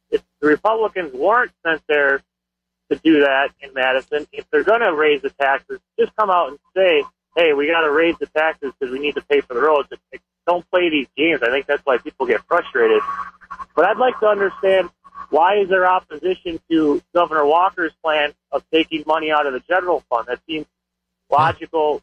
if 0.09 0.23
the 0.39 0.47
Republicans 0.47 1.13
weren't 1.13 1.51
sent 1.65 1.81
there 1.87 2.21
to 2.91 2.97
do 3.03 3.21
that 3.21 3.49
in 3.59 3.73
Madison, 3.73 4.27
if 4.31 4.49
they're 4.51 4.63
going 4.63 4.81
to 4.81 4.93
raise 4.93 5.21
the 5.21 5.29
taxes, 5.31 5.79
just 5.99 6.15
come 6.15 6.29
out 6.29 6.49
and 6.49 6.59
say, 6.75 7.03
hey, 7.35 7.53
we 7.53 7.67
got 7.67 7.81
to 7.81 7.91
raise 7.91 8.17
the 8.19 8.27
taxes 8.27 8.73
because 8.77 8.91
we 8.91 8.99
need 8.99 9.15
to 9.15 9.21
pay 9.21 9.41
for 9.41 9.53
the 9.53 9.61
roads. 9.61 9.89
Don't 10.45 10.69
play 10.69 10.89
these 10.89 11.07
games. 11.15 11.41
I 11.41 11.49
think 11.49 11.65
that's 11.65 11.85
why 11.85 11.97
people 11.97 12.25
get 12.25 12.41
frustrated. 12.47 13.01
But 13.75 13.85
I'd 13.85 13.97
like 13.97 14.19
to 14.19 14.27
understand 14.27 14.89
why 15.29 15.59
is 15.59 15.69
there 15.69 15.87
opposition 15.87 16.59
to 16.69 17.01
Governor 17.13 17.45
Walker's 17.45 17.93
plan 18.03 18.33
of 18.51 18.63
taking 18.71 19.03
money 19.07 19.31
out 19.31 19.47
of 19.47 19.53
the 19.53 19.61
general 19.61 20.03
fund? 20.09 20.27
That 20.27 20.39
seems 20.47 20.65
logical 21.31 22.01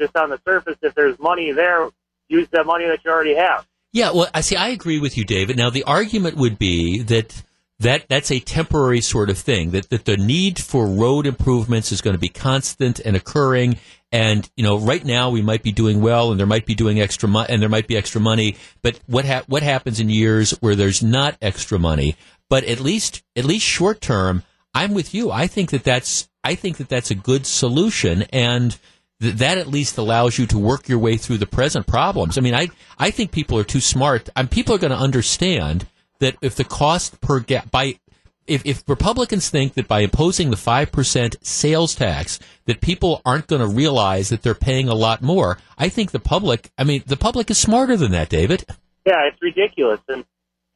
just 0.00 0.16
on 0.16 0.30
the 0.30 0.40
surface. 0.44 0.76
If 0.82 0.94
there's 0.94 1.18
money 1.18 1.52
there, 1.52 1.88
use 2.28 2.48
that 2.52 2.66
money 2.66 2.86
that 2.86 3.04
you 3.04 3.10
already 3.10 3.36
have. 3.36 3.66
Yeah, 3.92 4.12
well, 4.12 4.28
I 4.34 4.42
see. 4.42 4.56
I 4.56 4.68
agree 4.68 4.98
with 4.98 5.16
you, 5.16 5.24
David. 5.24 5.56
Now, 5.56 5.70
the 5.70 5.84
argument 5.84 6.36
would 6.36 6.58
be 6.58 7.02
that 7.04 7.42
that 7.80 8.06
that's 8.08 8.30
a 8.30 8.40
temporary 8.40 9.00
sort 9.00 9.30
of 9.30 9.38
thing. 9.38 9.70
That 9.70 9.88
that 9.90 10.04
the 10.04 10.16
need 10.16 10.58
for 10.58 10.86
road 10.86 11.26
improvements 11.26 11.90
is 11.90 12.00
going 12.00 12.14
to 12.14 12.20
be 12.20 12.28
constant 12.28 13.00
and 13.00 13.16
occurring. 13.16 13.78
And 14.10 14.48
you 14.56 14.64
know, 14.64 14.78
right 14.78 15.04
now 15.04 15.30
we 15.30 15.42
might 15.42 15.62
be 15.62 15.72
doing 15.72 16.00
well, 16.00 16.30
and 16.30 16.40
there 16.40 16.46
might 16.46 16.64
be 16.64 16.74
doing 16.74 17.00
extra 17.00 17.28
money, 17.28 17.52
and 17.52 17.60
there 17.60 17.68
might 17.68 17.86
be 17.86 17.96
extra 17.96 18.20
money. 18.20 18.56
But 18.82 18.98
what 19.06 19.26
ha- 19.26 19.44
what 19.46 19.62
happens 19.62 20.00
in 20.00 20.08
years 20.08 20.52
where 20.60 20.74
there's 20.74 21.02
not 21.02 21.36
extra 21.42 21.78
money? 21.78 22.16
But 22.48 22.64
at 22.64 22.80
least 22.80 23.22
at 23.36 23.44
least 23.44 23.66
short 23.66 24.00
term, 24.00 24.44
I'm 24.74 24.94
with 24.94 25.12
you. 25.12 25.30
I 25.30 25.46
think 25.46 25.70
that 25.70 25.84
that's 25.84 26.28
I 26.42 26.54
think 26.54 26.78
that 26.78 26.88
that's 26.88 27.10
a 27.10 27.14
good 27.14 27.44
solution, 27.44 28.22
and 28.32 28.78
th- 29.20 29.34
that 29.34 29.58
at 29.58 29.66
least 29.66 29.98
allows 29.98 30.38
you 30.38 30.46
to 30.46 30.58
work 30.58 30.88
your 30.88 30.98
way 30.98 31.18
through 31.18 31.38
the 31.38 31.46
present 31.46 31.86
problems. 31.86 32.38
I 32.38 32.40
mean, 32.40 32.54
I 32.54 32.68
I 32.98 33.10
think 33.10 33.30
people 33.30 33.58
are 33.58 33.64
too 33.64 33.80
smart. 33.80 34.30
I 34.34 34.40
and 34.40 34.50
people 34.50 34.74
are 34.74 34.78
going 34.78 34.90
to 34.90 34.96
understand 34.96 35.86
that 36.20 36.36
if 36.40 36.54
the 36.54 36.64
cost 36.64 37.20
per 37.20 37.40
ga- 37.40 37.64
by 37.70 37.98
if, 38.48 38.64
if 38.64 38.82
Republicans 38.88 39.50
think 39.50 39.74
that 39.74 39.86
by 39.86 40.00
imposing 40.00 40.50
the 40.50 40.56
5% 40.56 41.36
sales 41.44 41.94
tax 41.94 42.38
that 42.64 42.80
people 42.80 43.22
aren't 43.24 43.46
going 43.46 43.60
to 43.60 43.68
realize 43.68 44.30
that 44.30 44.42
they're 44.42 44.54
paying 44.54 44.88
a 44.88 44.94
lot 44.94 45.22
more, 45.22 45.58
I 45.76 45.88
think 45.88 46.10
the 46.10 46.18
public, 46.18 46.70
I 46.78 46.84
mean, 46.84 47.02
the 47.06 47.16
public 47.16 47.50
is 47.50 47.58
smarter 47.58 47.96
than 47.96 48.12
that, 48.12 48.28
David. 48.28 48.64
Yeah, 49.06 49.28
it's 49.30 49.40
ridiculous. 49.40 50.00
And, 50.08 50.24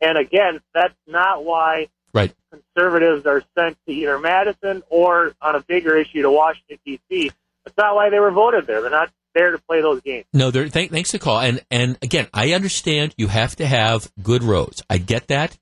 and 0.00 0.18
again, 0.18 0.61
that's 0.74 0.94
not 1.06 1.44
why 1.44 1.88
right. 2.12 2.35
conservatives 2.50 3.26
are 3.26 3.42
sent 3.56 3.76
to 3.87 3.92
either 3.92 4.18
Madison 4.18 4.82
or 4.88 5.35
on 5.40 5.54
a 5.54 5.61
bigger 5.61 5.96
issue 5.96 6.22
to 6.22 6.30
Washington, 6.30 6.78
D.C. 6.85 7.30
That's 7.64 7.76
not 7.76 7.94
why 7.94 8.11
they 8.11 8.18
were 8.18 8.30
voted 8.30 8.66
there. 8.66 8.80
They're 8.82 8.90
not 8.90 9.11
there 9.35 9.52
to 9.52 9.58
play 9.58 9.80
those 9.80 10.00
games. 10.02 10.26
No, 10.32 10.50
th- 10.50 10.72
thanks 10.72 11.11
to 11.12 11.18
call. 11.18 11.40
And 11.40 11.64
and 11.70 11.96
again, 12.02 12.28
I 12.35 12.52
understand 12.52 13.14
you 13.16 13.28
have 13.28 13.56
to 13.56 13.66
have 13.66 14.11
good 14.22 14.42
roads. 14.42 14.82
I 14.90 14.98
get 14.98 15.28
that, 15.28 15.56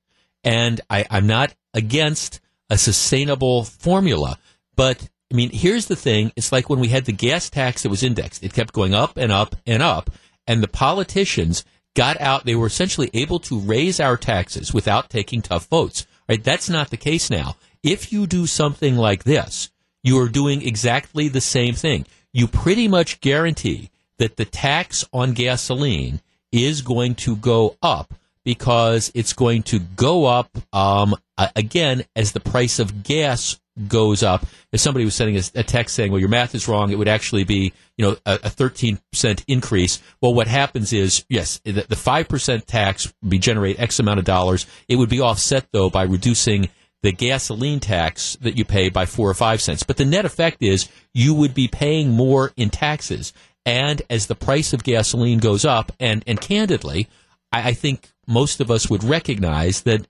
and 0.44 0.80
I, 0.88 1.04
I'm 1.10 1.26
not 1.26 1.54
against 1.74 2.40
a 2.68 2.78
sustainable 2.78 3.64
formula. 3.64 4.38
But 4.76 5.08
I 5.32 5.36
mean, 5.36 5.50
here's 5.50 5.86
the 5.86 5.96
thing: 5.96 6.32
it's 6.36 6.52
like 6.52 6.68
when 6.68 6.80
we 6.80 6.88
had 6.88 7.04
the 7.04 7.12
gas 7.12 7.50
tax 7.50 7.82
that 7.82 7.90
was 7.90 8.02
indexed; 8.02 8.42
it 8.42 8.52
kept 8.52 8.72
going 8.72 8.94
up 8.94 9.16
and 9.16 9.32
up 9.32 9.56
and 9.66 9.82
up, 9.82 10.10
and 10.46 10.62
the 10.62 10.68
politicians 10.68 11.64
got 11.94 12.20
out. 12.20 12.44
They 12.44 12.54
were 12.54 12.66
essentially 12.66 13.10
able 13.14 13.40
to 13.40 13.58
raise 13.58 14.00
our 14.00 14.16
taxes 14.16 14.72
without 14.72 15.10
taking 15.10 15.42
tough 15.42 15.66
votes. 15.66 16.06
Right? 16.28 16.42
That's 16.42 16.70
not 16.70 16.90
the 16.90 16.96
case 16.96 17.30
now. 17.30 17.56
If 17.82 18.12
you 18.12 18.26
do 18.26 18.46
something 18.46 18.96
like 18.96 19.24
this, 19.24 19.70
you 20.02 20.18
are 20.20 20.28
doing 20.28 20.62
exactly 20.62 21.28
the 21.28 21.40
same 21.40 21.74
thing 21.74 22.06
you 22.32 22.46
pretty 22.46 22.88
much 22.88 23.20
guarantee 23.20 23.90
that 24.18 24.36
the 24.36 24.44
tax 24.44 25.04
on 25.12 25.32
gasoline 25.32 26.20
is 26.52 26.82
going 26.82 27.14
to 27.14 27.36
go 27.36 27.76
up 27.82 28.14
because 28.44 29.10
it's 29.14 29.32
going 29.32 29.62
to 29.64 29.78
go 29.78 30.26
up 30.26 30.50
um, 30.72 31.14
again 31.56 32.04
as 32.16 32.32
the 32.32 32.40
price 32.40 32.78
of 32.78 33.02
gas 33.02 33.60
goes 33.88 34.22
up. 34.22 34.44
If 34.72 34.80
somebody 34.80 35.04
was 35.04 35.14
sending 35.14 35.36
a, 35.36 35.62
text 35.62 35.94
saying, 35.94 36.10
"Well, 36.10 36.20
your 36.20 36.28
math 36.28 36.54
is 36.54 36.68
wrong," 36.68 36.90
it 36.90 36.98
would 36.98 37.08
actually 37.08 37.44
be 37.44 37.72
you 37.96 38.04
know 38.04 38.16
a 38.26 38.50
thirteen 38.50 38.98
percent 39.12 39.44
increase. 39.48 40.00
Well, 40.20 40.34
what 40.34 40.46
happens 40.46 40.92
is 40.92 41.24
yes, 41.28 41.60
the 41.64 41.96
five 41.96 42.28
percent 42.28 42.66
tax 42.66 43.12
would 43.22 43.30
be 43.30 43.38
generate 43.38 43.80
X 43.80 43.98
amount 43.98 44.18
of 44.18 44.24
dollars. 44.24 44.66
It 44.88 44.96
would 44.96 45.10
be 45.10 45.20
offset 45.20 45.66
though 45.72 45.90
by 45.90 46.04
reducing 46.04 46.68
the 47.02 47.12
gasoline 47.12 47.80
tax 47.80 48.36
that 48.42 48.56
you 48.56 48.64
pay 48.64 48.90
by 48.90 49.06
four 49.06 49.30
or 49.30 49.34
five 49.34 49.60
cents. 49.60 49.82
But 49.82 49.96
the 49.96 50.04
net 50.04 50.24
effect 50.24 50.58
is 50.62 50.88
you 51.14 51.34
would 51.34 51.54
be 51.54 51.68
paying 51.68 52.10
more 52.10 52.52
in 52.56 52.70
taxes. 52.70 53.32
And 53.66 54.02
as 54.10 54.26
the 54.26 54.34
price 54.34 54.72
of 54.72 54.84
gasoline 54.84 55.38
goes 55.38 55.64
up, 55.64 55.92
and, 56.00 56.24
and 56.26 56.40
candidly, 56.40 57.08
I, 57.52 57.70
I 57.70 57.72
think 57.72 58.10
most 58.30 58.60
of 58.60 58.70
us 58.70 58.88
would 58.88 59.04
recognize 59.04 59.82
that 59.82 60.06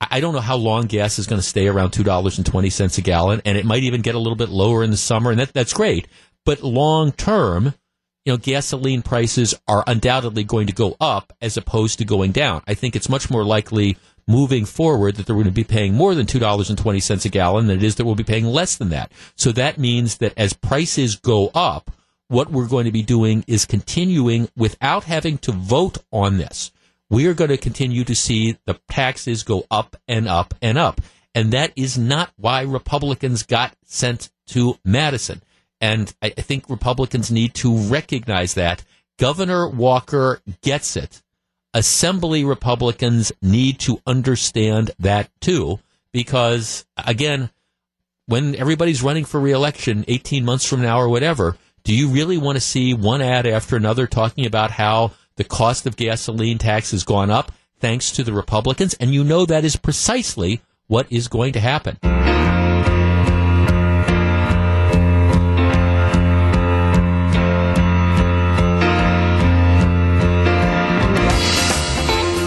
I 0.00 0.20
don't 0.20 0.34
know 0.34 0.40
how 0.40 0.56
long 0.56 0.86
gas 0.86 1.18
is 1.18 1.26
going 1.26 1.40
to 1.40 1.46
stay 1.46 1.68
around 1.68 1.92
two 1.92 2.02
dollars 2.02 2.38
and 2.38 2.46
twenty 2.46 2.70
cents 2.70 2.98
a 2.98 3.02
gallon, 3.02 3.42
and 3.44 3.56
it 3.56 3.64
might 3.64 3.84
even 3.84 4.02
get 4.02 4.14
a 4.14 4.18
little 4.18 4.36
bit 4.36 4.48
lower 4.48 4.82
in 4.82 4.90
the 4.90 4.96
summer, 4.96 5.30
and 5.30 5.38
that, 5.38 5.52
that's 5.52 5.72
great. 5.72 6.08
But 6.44 6.62
long 6.62 7.12
term, 7.12 7.74
you 8.24 8.32
know, 8.32 8.36
gasoline 8.36 9.02
prices 9.02 9.54
are 9.68 9.84
undoubtedly 9.86 10.44
going 10.44 10.66
to 10.66 10.72
go 10.72 10.96
up 11.00 11.32
as 11.40 11.56
opposed 11.56 11.98
to 11.98 12.04
going 12.04 12.32
down. 12.32 12.62
I 12.66 12.74
think 12.74 12.96
it's 12.96 13.08
much 13.08 13.30
more 13.30 13.44
likely 13.44 13.96
moving 14.26 14.64
forward 14.64 15.16
that 15.16 15.26
they're 15.26 15.36
going 15.36 15.46
to 15.46 15.52
be 15.52 15.64
paying 15.64 15.94
more 15.94 16.14
than 16.14 16.26
$2.20 16.26 17.24
a 17.24 17.28
gallon 17.28 17.66
than 17.66 17.78
it 17.78 17.82
is 17.82 17.96
that 17.96 18.04
we'll 18.04 18.14
be 18.14 18.22
paying 18.22 18.46
less 18.46 18.76
than 18.76 18.90
that. 18.90 19.10
So 19.34 19.50
that 19.52 19.78
means 19.78 20.18
that 20.18 20.32
as 20.36 20.52
prices 20.52 21.16
go 21.16 21.50
up, 21.54 21.90
what 22.28 22.50
we're 22.50 22.68
going 22.68 22.86
to 22.86 22.92
be 22.92 23.02
doing 23.02 23.44
is 23.46 23.64
continuing 23.66 24.48
without 24.56 25.04
having 25.04 25.38
to 25.38 25.52
vote 25.52 25.98
on 26.12 26.38
this. 26.38 26.70
We 27.12 27.26
are 27.26 27.34
going 27.34 27.50
to 27.50 27.58
continue 27.58 28.04
to 28.04 28.14
see 28.14 28.56
the 28.64 28.80
taxes 28.88 29.42
go 29.42 29.66
up 29.70 29.96
and 30.08 30.26
up 30.26 30.54
and 30.62 30.78
up. 30.78 31.02
And 31.34 31.52
that 31.52 31.70
is 31.76 31.98
not 31.98 32.32
why 32.36 32.62
Republicans 32.62 33.42
got 33.42 33.76
sent 33.84 34.30
to 34.46 34.78
Madison. 34.82 35.42
And 35.78 36.10
I 36.22 36.30
think 36.30 36.70
Republicans 36.70 37.30
need 37.30 37.52
to 37.56 37.76
recognize 37.76 38.54
that. 38.54 38.82
Governor 39.18 39.68
Walker 39.68 40.40
gets 40.62 40.96
it. 40.96 41.22
Assembly 41.74 42.44
Republicans 42.44 43.30
need 43.42 43.78
to 43.80 44.00
understand 44.06 44.92
that 44.98 45.28
too, 45.38 45.80
because 46.12 46.86
again, 46.96 47.50
when 48.24 48.56
everybody's 48.56 49.02
running 49.02 49.26
for 49.26 49.38
reelection 49.38 50.06
18 50.08 50.46
months 50.46 50.66
from 50.66 50.80
now 50.80 50.98
or 50.98 51.10
whatever, 51.10 51.58
do 51.84 51.94
you 51.94 52.08
really 52.08 52.38
want 52.38 52.56
to 52.56 52.60
see 52.60 52.94
one 52.94 53.20
ad 53.20 53.46
after 53.46 53.76
another 53.76 54.06
talking 54.06 54.46
about 54.46 54.70
how 54.70 55.10
the 55.42 55.48
cost 55.48 55.86
of 55.86 55.96
gasoline 55.96 56.56
tax 56.56 56.92
has 56.92 57.02
gone 57.02 57.28
up 57.28 57.50
thanks 57.80 58.12
to 58.12 58.22
the 58.22 58.32
Republicans? 58.32 58.94
And 58.94 59.12
you 59.12 59.24
know 59.24 59.44
that 59.44 59.64
is 59.64 59.74
precisely 59.74 60.60
what 60.86 61.10
is 61.10 61.26
going 61.26 61.52
to 61.54 61.60
happen. 61.60 61.98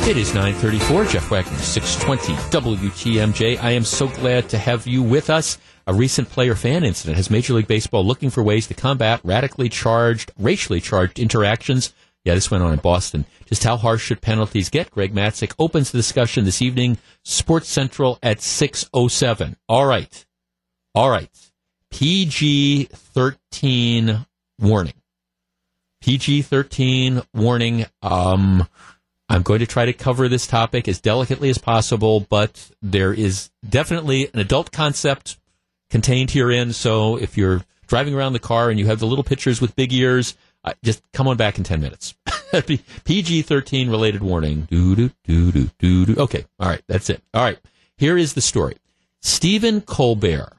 It 0.07 0.15
is 0.17 0.33
934, 0.33 1.05
Jeff 1.05 1.29
Wagner, 1.29 1.57
620 1.57 2.33
WTMJ. 2.51 3.61
I 3.61 3.71
am 3.71 3.83
so 3.83 4.07
glad 4.07 4.47
to 4.49 4.57
have 4.57 4.87
you 4.87 5.03
with 5.03 5.29
us. 5.29 5.57
A 5.85 5.93
recent 5.93 6.29
player 6.29 6.55
fan 6.55 6.85
incident 6.85 7.17
has 7.17 7.29
Major 7.29 7.55
League 7.55 7.67
Baseball 7.67 8.05
looking 8.05 8.29
for 8.29 8.41
ways 8.41 8.67
to 8.67 8.73
combat 8.73 9.19
radically 9.25 9.67
charged, 9.67 10.31
racially 10.37 10.79
charged 10.79 11.19
interactions. 11.19 11.93
Yeah, 12.25 12.33
this 12.33 12.49
went 12.49 12.63
on 12.63 12.73
in 12.73 12.79
Boston. 12.79 13.25
Just 13.45 13.63
how 13.63 13.77
harsh 13.77 14.03
should 14.03 14.19
penalties 14.19 14.69
get? 14.69 14.89
Greg 14.89 15.13
Matzek 15.13 15.53
opens 15.59 15.91
the 15.91 15.99
discussion 15.99 16.43
this 16.43 16.61
evening. 16.61 16.97
Sports 17.23 17.69
Central 17.69 18.17
at 18.23 18.39
6.07. 18.39 19.55
All 19.69 19.85
right. 19.85 20.25
All 20.95 21.09
right. 21.11 21.29
PG 21.91 22.85
13 22.91 24.25
warning. 24.59 24.93
PG 26.01 26.41
13 26.41 27.21
warning. 27.35 27.85
Um, 28.01 28.67
I'm 29.29 29.43
going 29.43 29.59
to 29.59 29.67
try 29.67 29.85
to 29.85 29.93
cover 29.93 30.27
this 30.27 30.47
topic 30.47 30.87
as 30.87 30.99
delicately 30.99 31.49
as 31.49 31.57
possible, 31.59 32.21
but 32.21 32.71
there 32.81 33.13
is 33.13 33.51
definitely 33.67 34.29
an 34.33 34.39
adult 34.39 34.71
concept 34.71 35.37
contained 35.91 36.31
herein. 36.31 36.73
So 36.73 37.17
if 37.17 37.37
you're 37.37 37.63
driving 37.87 38.15
around 38.15 38.33
the 38.33 38.39
car 38.39 38.69
and 38.69 38.79
you 38.79 38.87
have 38.87 38.99
the 38.99 39.07
little 39.07 39.23
pictures 39.23 39.61
with 39.61 39.75
big 39.75 39.93
ears, 39.93 40.35
uh, 40.65 40.73
just 40.83 41.01
come 41.13 41.27
on 41.27 41.37
back 41.37 41.57
in 41.57 41.63
10 41.63 41.79
minutes. 41.79 42.15
PG 43.05 43.43
13 43.43 43.89
related 43.89 44.23
warning. 44.23 44.67
Okay. 46.17 46.45
All 46.59 46.67
right. 46.67 46.81
That's 46.87 47.09
it. 47.09 47.21
All 47.33 47.43
right. 47.43 47.59
Here 47.97 48.17
is 48.17 48.33
the 48.33 48.41
story. 48.41 48.77
Stephen 49.21 49.81
Colbert 49.81 50.57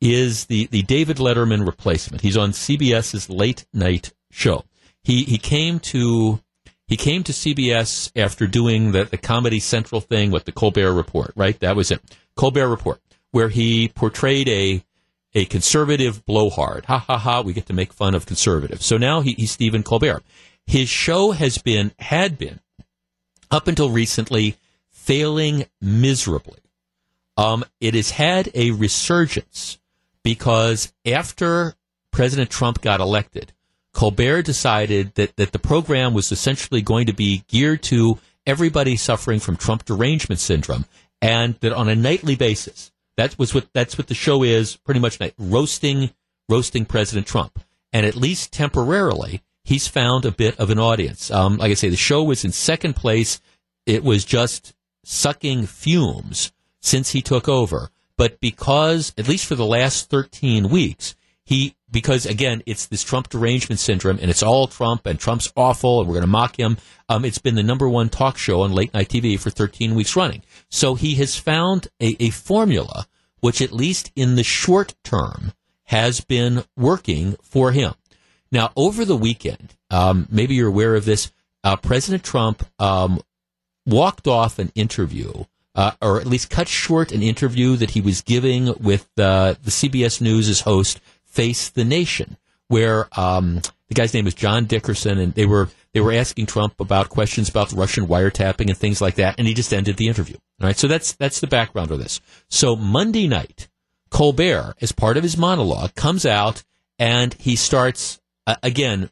is 0.00 0.46
the, 0.46 0.66
the 0.66 0.82
David 0.82 1.16
Letterman 1.16 1.64
replacement. 1.64 2.22
He's 2.22 2.36
on 2.36 2.50
CBS's 2.50 3.30
late 3.30 3.66
night 3.72 4.12
show. 4.30 4.64
He, 5.02 5.24
he 5.24 5.38
came 5.38 5.78
to 5.80 6.40
he 6.88 6.96
came 6.96 7.24
to 7.24 7.32
CBS 7.32 8.12
after 8.14 8.46
doing 8.46 8.92
the, 8.92 9.04
the 9.04 9.16
Comedy 9.16 9.58
Central 9.58 10.00
thing 10.00 10.30
with 10.30 10.44
the 10.44 10.52
Colbert 10.52 10.92
Report, 10.92 11.32
right? 11.34 11.58
That 11.58 11.74
was 11.74 11.90
it. 11.90 12.00
Colbert 12.36 12.68
Report, 12.68 13.00
where 13.32 13.48
he 13.48 13.88
portrayed 13.88 14.48
a 14.48 14.84
a 15.36 15.44
conservative 15.44 16.24
blowhard. 16.24 16.86
Ha 16.86 16.98
ha 16.98 17.18
ha, 17.18 17.42
we 17.42 17.52
get 17.52 17.66
to 17.66 17.74
make 17.74 17.92
fun 17.92 18.14
of 18.14 18.24
conservatives. 18.24 18.86
So 18.86 18.96
now 18.96 19.20
he, 19.20 19.34
he's 19.34 19.50
Stephen 19.50 19.82
Colbert. 19.82 20.22
His 20.66 20.88
show 20.88 21.32
has 21.32 21.58
been, 21.58 21.92
had 21.98 22.38
been, 22.38 22.60
up 23.50 23.68
until 23.68 23.90
recently, 23.90 24.56
failing 24.88 25.66
miserably. 25.80 26.58
Um, 27.36 27.64
it 27.80 27.94
has 27.94 28.10
had 28.10 28.50
a 28.54 28.70
resurgence 28.70 29.78
because 30.22 30.92
after 31.04 31.74
President 32.10 32.50
Trump 32.50 32.80
got 32.80 33.00
elected, 33.00 33.52
Colbert 33.92 34.42
decided 34.42 35.14
that, 35.16 35.36
that 35.36 35.52
the 35.52 35.58
program 35.58 36.14
was 36.14 36.32
essentially 36.32 36.80
going 36.80 37.06
to 37.06 37.12
be 37.12 37.44
geared 37.46 37.82
to 37.84 38.18
everybody 38.46 38.96
suffering 38.96 39.38
from 39.38 39.56
Trump 39.56 39.84
derangement 39.84 40.40
syndrome, 40.40 40.86
and 41.20 41.56
that 41.60 41.72
on 41.72 41.90
a 41.90 41.94
nightly 41.94 42.36
basis, 42.36 42.90
that 43.16 43.38
was 43.38 43.54
what 43.54 43.68
that's 43.72 43.98
what 43.98 44.06
the 44.06 44.14
show 44.14 44.42
is 44.42 44.76
pretty 44.76 45.00
much 45.00 45.20
night, 45.20 45.34
roasting 45.38 46.10
roasting 46.48 46.84
President 46.84 47.26
Trump, 47.26 47.58
and 47.92 48.06
at 48.06 48.16
least 48.16 48.52
temporarily, 48.52 49.42
he's 49.64 49.88
found 49.88 50.24
a 50.24 50.30
bit 50.30 50.58
of 50.58 50.70
an 50.70 50.78
audience. 50.78 51.30
Um, 51.30 51.56
like 51.56 51.70
I 51.70 51.74
say, 51.74 51.88
the 51.88 51.96
show 51.96 52.22
was 52.22 52.44
in 52.44 52.52
second 52.52 52.94
place; 52.94 53.40
it 53.84 54.04
was 54.04 54.24
just 54.24 54.74
sucking 55.04 55.66
fumes 55.66 56.52
since 56.80 57.10
he 57.10 57.22
took 57.22 57.48
over. 57.48 57.90
But 58.16 58.40
because, 58.40 59.12
at 59.18 59.28
least 59.28 59.44
for 59.46 59.56
the 59.56 59.66
last 59.66 60.08
13 60.08 60.70
weeks, 60.70 61.14
he 61.44 61.76
because 61.90 62.26
again 62.26 62.62
it's 62.66 62.86
this 62.86 63.04
Trump 63.04 63.28
derangement 63.28 63.78
syndrome 63.78 64.18
and 64.20 64.30
it's 64.30 64.42
all 64.42 64.66
Trump 64.66 65.06
and 65.06 65.18
Trump's 65.18 65.50
awful 65.56 66.00
and 66.00 66.08
we're 66.08 66.14
going 66.14 66.22
to 66.22 66.26
mock 66.26 66.58
him. 66.58 66.76
Um, 67.08 67.24
it's 67.24 67.38
been 67.38 67.54
the 67.54 67.62
number 67.62 67.88
one 67.88 68.08
talk 68.08 68.36
show 68.36 68.62
on 68.62 68.72
late 68.72 68.92
night 68.92 69.08
TV 69.08 69.38
for 69.38 69.50
13 69.50 69.94
weeks 69.94 70.16
running. 70.16 70.42
So 70.70 70.94
he 70.94 71.14
has 71.16 71.36
found 71.36 71.88
a, 72.00 72.16
a 72.20 72.30
formula 72.30 73.06
which 73.40 73.62
at 73.62 73.72
least 73.72 74.10
in 74.16 74.34
the 74.34 74.42
short 74.42 74.94
term 75.04 75.52
has 75.84 76.20
been 76.20 76.64
working 76.76 77.36
for 77.42 77.72
him. 77.72 77.94
Now 78.50 78.72
over 78.76 79.04
the 79.04 79.16
weekend, 79.16 79.76
um, 79.90 80.26
maybe 80.30 80.54
you're 80.54 80.68
aware 80.68 80.94
of 80.94 81.04
this. 81.04 81.30
Uh, 81.62 81.76
President 81.76 82.24
Trump 82.24 82.66
um, 82.78 83.20
walked 83.84 84.26
off 84.26 84.58
an 84.58 84.72
interview. 84.74 85.44
Uh, 85.74 85.90
or 86.00 86.18
at 86.18 86.26
least 86.26 86.48
cut 86.48 86.66
short 86.68 87.12
an 87.12 87.22
interview 87.22 87.76
that 87.76 87.90
he 87.90 88.00
was 88.00 88.22
giving 88.22 88.72
with 88.80 89.06
uh, 89.18 89.54
the 89.62 89.70
CBS 89.70 90.22
News' 90.22 90.62
host 90.62 91.00
Face 91.26 91.68
the 91.68 91.84
Nation, 91.84 92.38
where 92.68 93.08
um, 93.14 93.60
the 93.88 93.94
guy's 93.94 94.14
name 94.14 94.26
is 94.26 94.32
John 94.32 94.64
Dickerson, 94.64 95.18
and 95.18 95.34
they 95.34 95.44
were 95.44 95.68
they 95.96 96.02
were 96.02 96.12
asking 96.12 96.44
Trump 96.44 96.78
about 96.78 97.08
questions 97.08 97.48
about 97.48 97.72
Russian 97.72 98.06
wiretapping 98.06 98.68
and 98.68 98.76
things 98.76 99.00
like 99.00 99.14
that, 99.14 99.36
and 99.38 99.48
he 99.48 99.54
just 99.54 99.72
ended 99.72 99.96
the 99.96 100.08
interview. 100.08 100.36
All 100.60 100.66
right, 100.66 100.76
so 100.76 100.88
that's 100.88 101.14
that's 101.14 101.40
the 101.40 101.46
background 101.46 101.90
of 101.90 101.98
this. 101.98 102.20
So 102.50 102.76
Monday 102.76 103.26
night, 103.26 103.68
Colbert, 104.10 104.74
as 104.82 104.92
part 104.92 105.16
of 105.16 105.22
his 105.22 105.38
monologue, 105.38 105.94
comes 105.94 106.26
out 106.26 106.64
and 106.98 107.32
he 107.40 107.56
starts 107.56 108.20
uh, 108.46 108.56
again 108.62 109.08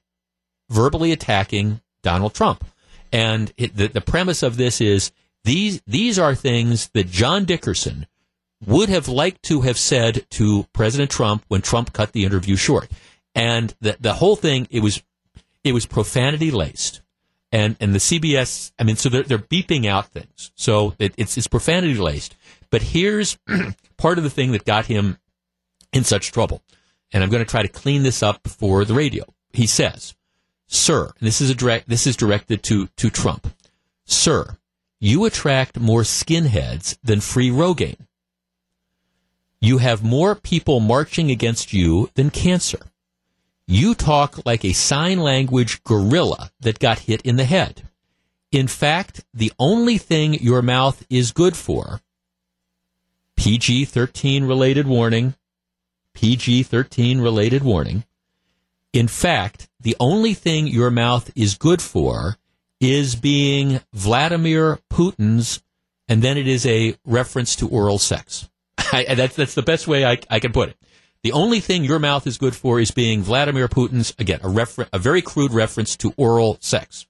verbally 0.68 1.10
attacking 1.10 1.80
Donald 2.02 2.34
Trump, 2.34 2.66
and 3.10 3.50
it, 3.56 3.74
the 3.74 3.88
the 3.88 4.02
premise 4.02 4.42
of 4.42 4.58
this 4.58 4.82
is 4.82 5.10
these 5.44 5.80
these 5.86 6.18
are 6.18 6.34
things 6.34 6.90
that 6.92 7.10
John 7.10 7.46
Dickerson 7.46 8.06
would 8.66 8.90
have 8.90 9.08
liked 9.08 9.42
to 9.44 9.62
have 9.62 9.78
said 9.78 10.26
to 10.32 10.66
President 10.74 11.10
Trump 11.10 11.46
when 11.48 11.62
Trump 11.62 11.94
cut 11.94 12.12
the 12.12 12.26
interview 12.26 12.56
short. 12.56 12.90
And 13.34 13.74
the, 13.80 13.96
the 13.98 14.12
whole 14.12 14.36
thing, 14.36 14.68
it 14.70 14.80
was, 14.80 15.02
it 15.64 15.72
was 15.72 15.86
profanity 15.86 16.50
laced. 16.50 17.00
And, 17.50 17.76
and 17.80 17.94
the 17.94 17.98
CBS, 17.98 18.72
I 18.78 18.84
mean, 18.84 18.96
so 18.96 19.08
they're, 19.08 19.22
they're 19.22 19.38
beeping 19.38 19.86
out 19.86 20.08
things. 20.08 20.52
So 20.54 20.94
it, 20.98 21.14
it's, 21.16 21.38
it's 21.38 21.46
profanity 21.46 21.94
laced. 21.94 22.36
But 22.70 22.82
here's 22.82 23.38
part 23.96 24.18
of 24.18 24.24
the 24.24 24.30
thing 24.30 24.52
that 24.52 24.64
got 24.64 24.86
him 24.86 25.18
in 25.92 26.04
such 26.04 26.32
trouble. 26.32 26.62
And 27.12 27.22
I'm 27.22 27.30
going 27.30 27.44
to 27.44 27.50
try 27.50 27.62
to 27.62 27.68
clean 27.68 28.02
this 28.02 28.22
up 28.22 28.48
for 28.48 28.84
the 28.84 28.94
radio. 28.94 29.24
He 29.52 29.66
says, 29.66 30.14
Sir, 30.66 31.12
this 31.20 31.40
is 31.40 31.54
direct, 31.54 31.88
this 31.88 32.06
is 32.06 32.16
directed 32.16 32.62
to, 32.64 32.88
to 32.96 33.08
Trump. 33.08 33.54
Sir, 34.04 34.58
you 34.98 35.24
attract 35.24 35.78
more 35.78 36.02
skinheads 36.02 36.98
than 37.04 37.20
free 37.20 37.50
Rogaine. 37.50 38.06
You 39.60 39.78
have 39.78 40.02
more 40.02 40.34
people 40.34 40.80
marching 40.80 41.30
against 41.30 41.72
you 41.72 42.10
than 42.14 42.30
cancer. 42.30 42.80
You 43.66 43.94
talk 43.94 44.44
like 44.44 44.64
a 44.64 44.72
sign 44.72 45.20
language 45.20 45.82
gorilla 45.84 46.50
that 46.60 46.78
got 46.78 47.00
hit 47.00 47.22
in 47.22 47.36
the 47.36 47.44
head. 47.44 47.88
In 48.52 48.68
fact, 48.68 49.24
the 49.32 49.52
only 49.58 49.98
thing 49.98 50.34
your 50.34 50.62
mouth 50.62 51.04
is 51.08 51.32
good 51.32 51.56
for, 51.56 52.00
PG 53.36 53.86
13 53.86 54.44
related 54.44 54.86
warning, 54.86 55.34
PG 56.14 56.62
13 56.64 57.20
related 57.20 57.64
warning. 57.64 58.04
In 58.92 59.08
fact, 59.08 59.68
the 59.80 59.96
only 59.98 60.34
thing 60.34 60.68
your 60.68 60.90
mouth 60.90 61.32
is 61.34 61.56
good 61.56 61.82
for 61.82 62.36
is 62.80 63.16
being 63.16 63.80
Vladimir 63.92 64.78
Putin's, 64.92 65.62
and 66.06 66.22
then 66.22 66.38
it 66.38 66.46
is 66.46 66.64
a 66.64 66.96
reference 67.04 67.56
to 67.56 67.68
oral 67.68 67.98
sex. 67.98 68.48
I, 68.78 69.14
that's, 69.14 69.34
that's 69.34 69.54
the 69.54 69.62
best 69.62 69.88
way 69.88 70.04
I, 70.04 70.18
I 70.30 70.38
can 70.38 70.52
put 70.52 70.68
it. 70.68 70.76
The 71.24 71.32
only 71.32 71.60
thing 71.60 71.84
your 71.84 71.98
mouth 71.98 72.26
is 72.26 72.36
good 72.36 72.54
for 72.54 72.78
is 72.78 72.90
being 72.90 73.22
Vladimir 73.22 73.66
Putin's, 73.66 74.14
again, 74.18 74.40
a, 74.42 74.48
refer- 74.50 74.86
a 74.92 74.98
very 74.98 75.22
crude 75.22 75.54
reference 75.54 75.96
to 75.96 76.12
oral 76.18 76.58
sex. 76.60 77.06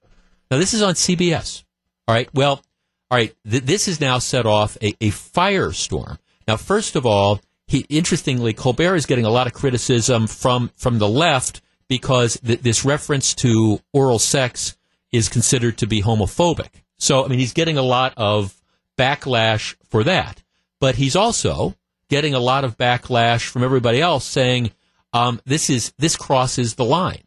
Now, 0.49 0.57
this 0.57 0.73
is 0.73 0.81
on 0.81 0.93
CBS. 0.93 1.65
All 2.07 2.15
right. 2.15 2.29
Well, 2.33 2.63
all 3.11 3.17
right. 3.17 3.35
Th- 3.49 3.61
this 3.61 3.87
has 3.87 3.99
now 3.99 4.19
set 4.19 4.45
off 4.45 4.77
a, 4.81 4.95
a 5.01 5.11
firestorm. 5.11 6.17
Now, 6.47 6.55
first 6.55 6.95
of 6.95 7.05
all, 7.05 7.41
he, 7.67 7.85
interestingly, 7.89 8.53
Colbert 8.53 8.95
is 8.95 9.05
getting 9.05 9.25
a 9.25 9.29
lot 9.29 9.47
of 9.47 9.53
criticism 9.53 10.27
from, 10.27 10.71
from 10.77 10.97
the 10.99 11.09
left 11.09 11.59
because 11.89 12.39
th- 12.39 12.61
this 12.61 12.85
reference 12.85 13.33
to 13.35 13.81
oral 13.91 14.19
sex 14.19 14.77
is 15.11 15.27
considered 15.27 15.77
to 15.79 15.87
be 15.87 16.01
homophobic. 16.01 16.69
So, 16.97 17.25
I 17.25 17.27
mean, 17.27 17.39
he's 17.39 17.51
getting 17.53 17.77
a 17.77 17.83
lot 17.83 18.13
of 18.15 18.55
backlash 18.97 19.75
for 19.89 20.05
that. 20.05 20.41
But 20.79 20.95
he's 20.95 21.17
also 21.17 21.75
getting 22.09 22.33
a 22.33 22.39
lot 22.39 22.63
of 22.63 22.77
backlash 22.77 23.47
from 23.47 23.63
everybody 23.63 24.01
else 24.01 24.25
saying 24.25 24.71
um, 25.13 25.39
this 25.45 25.69
is 25.69 25.93
this 25.97 26.15
crosses 26.15 26.75
the 26.75 26.85
line. 26.85 27.24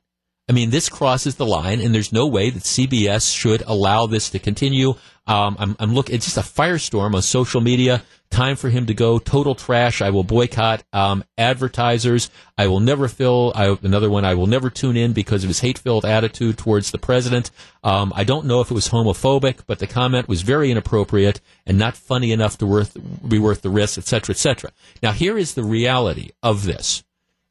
I 0.48 0.54
mean, 0.54 0.70
this 0.70 0.88
crosses 0.88 1.34
the 1.34 1.44
line, 1.44 1.80
and 1.80 1.94
there's 1.94 2.12
no 2.12 2.26
way 2.26 2.48
that 2.48 2.62
CBS 2.62 3.34
should 3.34 3.62
allow 3.66 4.06
this 4.06 4.30
to 4.30 4.38
continue. 4.38 4.94
Um, 5.26 5.56
I'm, 5.58 5.76
I'm 5.78 5.94
looking; 5.94 6.14
it's 6.14 6.24
just 6.24 6.38
a 6.38 6.40
firestorm 6.40 7.14
on 7.14 7.20
social 7.20 7.60
media. 7.60 8.02
Time 8.30 8.56
for 8.56 8.70
him 8.70 8.86
to 8.86 8.94
go. 8.94 9.18
Total 9.18 9.54
trash. 9.54 10.00
I 10.00 10.08
will 10.08 10.24
boycott 10.24 10.84
um, 10.92 11.22
advertisers. 11.36 12.30
I 12.56 12.66
will 12.66 12.80
never 12.80 13.08
fill. 13.08 13.52
I, 13.54 13.76
another 13.82 14.08
one. 14.08 14.24
I 14.24 14.34
will 14.34 14.46
never 14.46 14.70
tune 14.70 14.96
in 14.96 15.12
because 15.12 15.44
of 15.44 15.48
his 15.48 15.60
hate-filled 15.60 16.06
attitude 16.06 16.56
towards 16.56 16.92
the 16.92 16.98
president. 16.98 17.50
Um, 17.84 18.12
I 18.16 18.24
don't 18.24 18.46
know 18.46 18.62
if 18.62 18.70
it 18.70 18.74
was 18.74 18.88
homophobic, 18.88 19.60
but 19.66 19.80
the 19.80 19.86
comment 19.86 20.28
was 20.28 20.40
very 20.40 20.70
inappropriate 20.70 21.40
and 21.66 21.78
not 21.78 21.96
funny 21.96 22.32
enough 22.32 22.56
to 22.58 22.66
worth 22.66 22.96
be 23.26 23.38
worth 23.38 23.60
the 23.60 23.70
risk, 23.70 23.98
etc., 23.98 24.32
etc. 24.32 24.70
Now, 25.02 25.12
here 25.12 25.36
is 25.36 25.52
the 25.52 25.64
reality 25.64 26.30
of 26.42 26.64
this. 26.64 27.04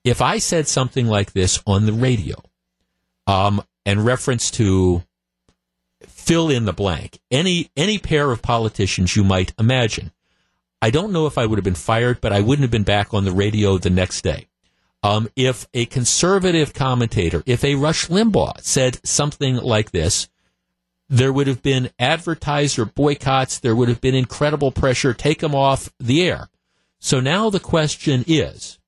If 0.03 0.21
I 0.21 0.39
said 0.39 0.67
something 0.67 1.05
like 1.05 1.33
this 1.33 1.61
on 1.67 1.85
the 1.85 1.93
radio, 1.93 2.41
um, 3.27 3.61
and 3.85 4.05
reference 4.05 4.49
to 4.51 5.03
fill 6.05 6.49
in 6.49 6.65
the 6.65 6.73
blank 6.73 7.19
any 7.31 7.69
any 7.75 7.97
pair 7.97 8.31
of 8.31 8.41
politicians 8.41 9.15
you 9.15 9.23
might 9.23 9.53
imagine. 9.59 10.11
I 10.81 10.89
don't 10.89 11.11
know 11.11 11.25
if 11.25 11.37
I 11.37 11.45
would 11.45 11.57
have 11.57 11.63
been 11.63 11.73
fired, 11.73 12.21
but 12.21 12.31
I 12.31 12.41
wouldn't 12.41 12.63
have 12.63 12.71
been 12.71 12.83
back 12.83 13.13
on 13.13 13.25
the 13.25 13.31
radio 13.31 13.77
the 13.77 13.89
next 13.89 14.21
day. 14.21 14.47
Um, 15.03 15.27
if 15.35 15.67
a 15.73 15.85
conservative 15.85 16.73
commentator, 16.73 17.43
if 17.45 17.63
a 17.63 17.75
Rush 17.75 18.07
Limbaugh 18.07 18.61
said 18.61 18.99
something 19.05 19.55
like 19.55 19.91
this, 19.91 20.27
there 21.09 21.31
would 21.31 21.47
have 21.47 21.61
been 21.61 21.89
advertiser 21.97 22.85
boycotts. 22.85 23.59
There 23.59 23.75
would 23.75 23.89
have 23.89 24.01
been 24.01 24.15
incredible 24.15 24.71
pressure. 24.71 25.13
Take 25.13 25.39
them 25.39 25.55
off 25.55 25.89
the 25.99 26.27
air. 26.27 26.49
So 26.99 27.19
now 27.19 27.49
the 27.49 27.59
question 27.59 28.23
is, 28.27 28.79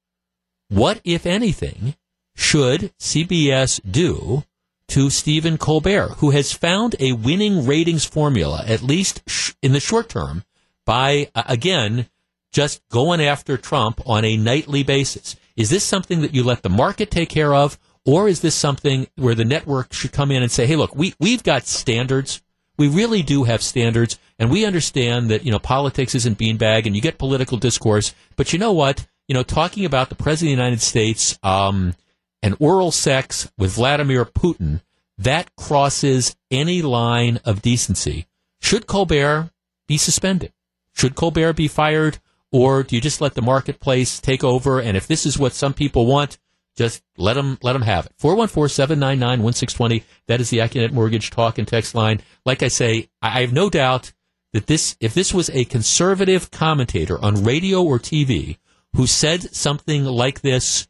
what, 0.67 0.99
if 1.03 1.25
anything, 1.25 1.95
should 2.39 2.91
CBS 2.97 3.81
do 3.89 4.43
to 4.87 5.09
Stephen 5.09 5.57
Colbert, 5.57 6.15
who 6.17 6.31
has 6.31 6.53
found 6.53 6.95
a 6.99 7.11
winning 7.11 7.65
ratings 7.65 8.05
formula, 8.05 8.63
at 8.65 8.81
least 8.81 9.21
sh- 9.27 9.51
in 9.61 9.73
the 9.73 9.79
short 9.79 10.09
term, 10.09 10.43
by, 10.85 11.29
uh, 11.35 11.43
again, 11.47 12.07
just 12.51 12.81
going 12.89 13.21
after 13.21 13.57
Trump 13.57 14.01
on 14.05 14.23
a 14.23 14.37
nightly 14.37 14.83
basis? 14.83 15.35
Is 15.55 15.69
this 15.69 15.83
something 15.83 16.21
that 16.21 16.33
you 16.33 16.43
let 16.43 16.63
the 16.63 16.69
market 16.69 17.11
take 17.11 17.29
care 17.29 17.53
of, 17.53 17.77
or 18.05 18.29
is 18.29 18.39
this 18.39 18.55
something 18.55 19.07
where 19.15 19.35
the 19.35 19.45
network 19.45 19.93
should 19.93 20.13
come 20.13 20.31
in 20.31 20.41
and 20.41 20.51
say, 20.51 20.65
hey, 20.65 20.77
look, 20.77 20.95
we, 20.95 21.13
we've 21.19 21.43
got 21.43 21.67
standards. 21.67 22.41
We 22.77 22.87
really 22.87 23.21
do 23.21 23.43
have 23.43 23.61
standards, 23.61 24.17
and 24.39 24.49
we 24.49 24.65
understand 24.65 25.29
that, 25.29 25.45
you 25.45 25.51
know, 25.51 25.59
politics 25.59 26.15
isn't 26.15 26.39
beanbag 26.39 26.85
and 26.85 26.95
you 26.95 27.01
get 27.01 27.19
political 27.19 27.57
discourse, 27.57 28.15
but 28.37 28.53
you 28.53 28.59
know 28.59 28.71
what? 28.71 29.05
You 29.27 29.35
know, 29.35 29.43
talking 29.43 29.83
about 29.83 30.07
the 30.07 30.15
President 30.15 30.53
of 30.53 30.57
the 30.57 30.63
United 30.63 30.81
States, 30.81 31.37
um, 31.43 31.93
and 32.41 32.55
oral 32.59 32.91
sex 32.91 33.51
with 33.57 33.73
Vladimir 33.73 34.25
Putin, 34.25 34.81
that 35.17 35.55
crosses 35.55 36.35
any 36.49 36.81
line 36.81 37.39
of 37.43 37.61
decency. 37.61 38.27
Should 38.61 38.87
Colbert 38.87 39.51
be 39.87 39.97
suspended? 39.97 40.53
Should 40.93 41.15
Colbert 41.15 41.53
be 41.53 41.67
fired? 41.67 42.19
Or 42.51 42.83
do 42.83 42.95
you 42.95 43.01
just 43.01 43.21
let 43.21 43.35
the 43.35 43.41
marketplace 43.41 44.19
take 44.19 44.43
over? 44.43 44.79
And 44.79 44.97
if 44.97 45.07
this 45.07 45.25
is 45.25 45.37
what 45.37 45.53
some 45.53 45.73
people 45.73 46.05
want, 46.05 46.37
just 46.75 47.03
let 47.17 47.33
them, 47.33 47.57
let 47.61 47.73
them 47.73 47.81
have 47.81 48.05
it. 48.05 48.13
414-799-1620. 48.21 50.03
That 50.27 50.39
is 50.39 50.49
the 50.49 50.59
Accunet 50.59 50.91
Mortgage 50.91 51.29
talk 51.29 51.57
and 51.57 51.67
text 51.67 51.93
line. 51.93 52.21
Like 52.45 52.63
I 52.63 52.69
say, 52.69 53.09
I 53.21 53.41
have 53.41 53.53
no 53.53 53.69
doubt 53.69 54.13
that 54.53 54.67
this, 54.67 54.95
if 54.99 55.13
this 55.13 55.33
was 55.33 55.49
a 55.51 55.65
conservative 55.65 56.49
commentator 56.51 57.23
on 57.23 57.43
radio 57.43 57.83
or 57.83 57.99
TV 57.99 58.57
who 58.95 59.05
said 59.05 59.53
something 59.53 60.05
like 60.05 60.41
this, 60.41 60.87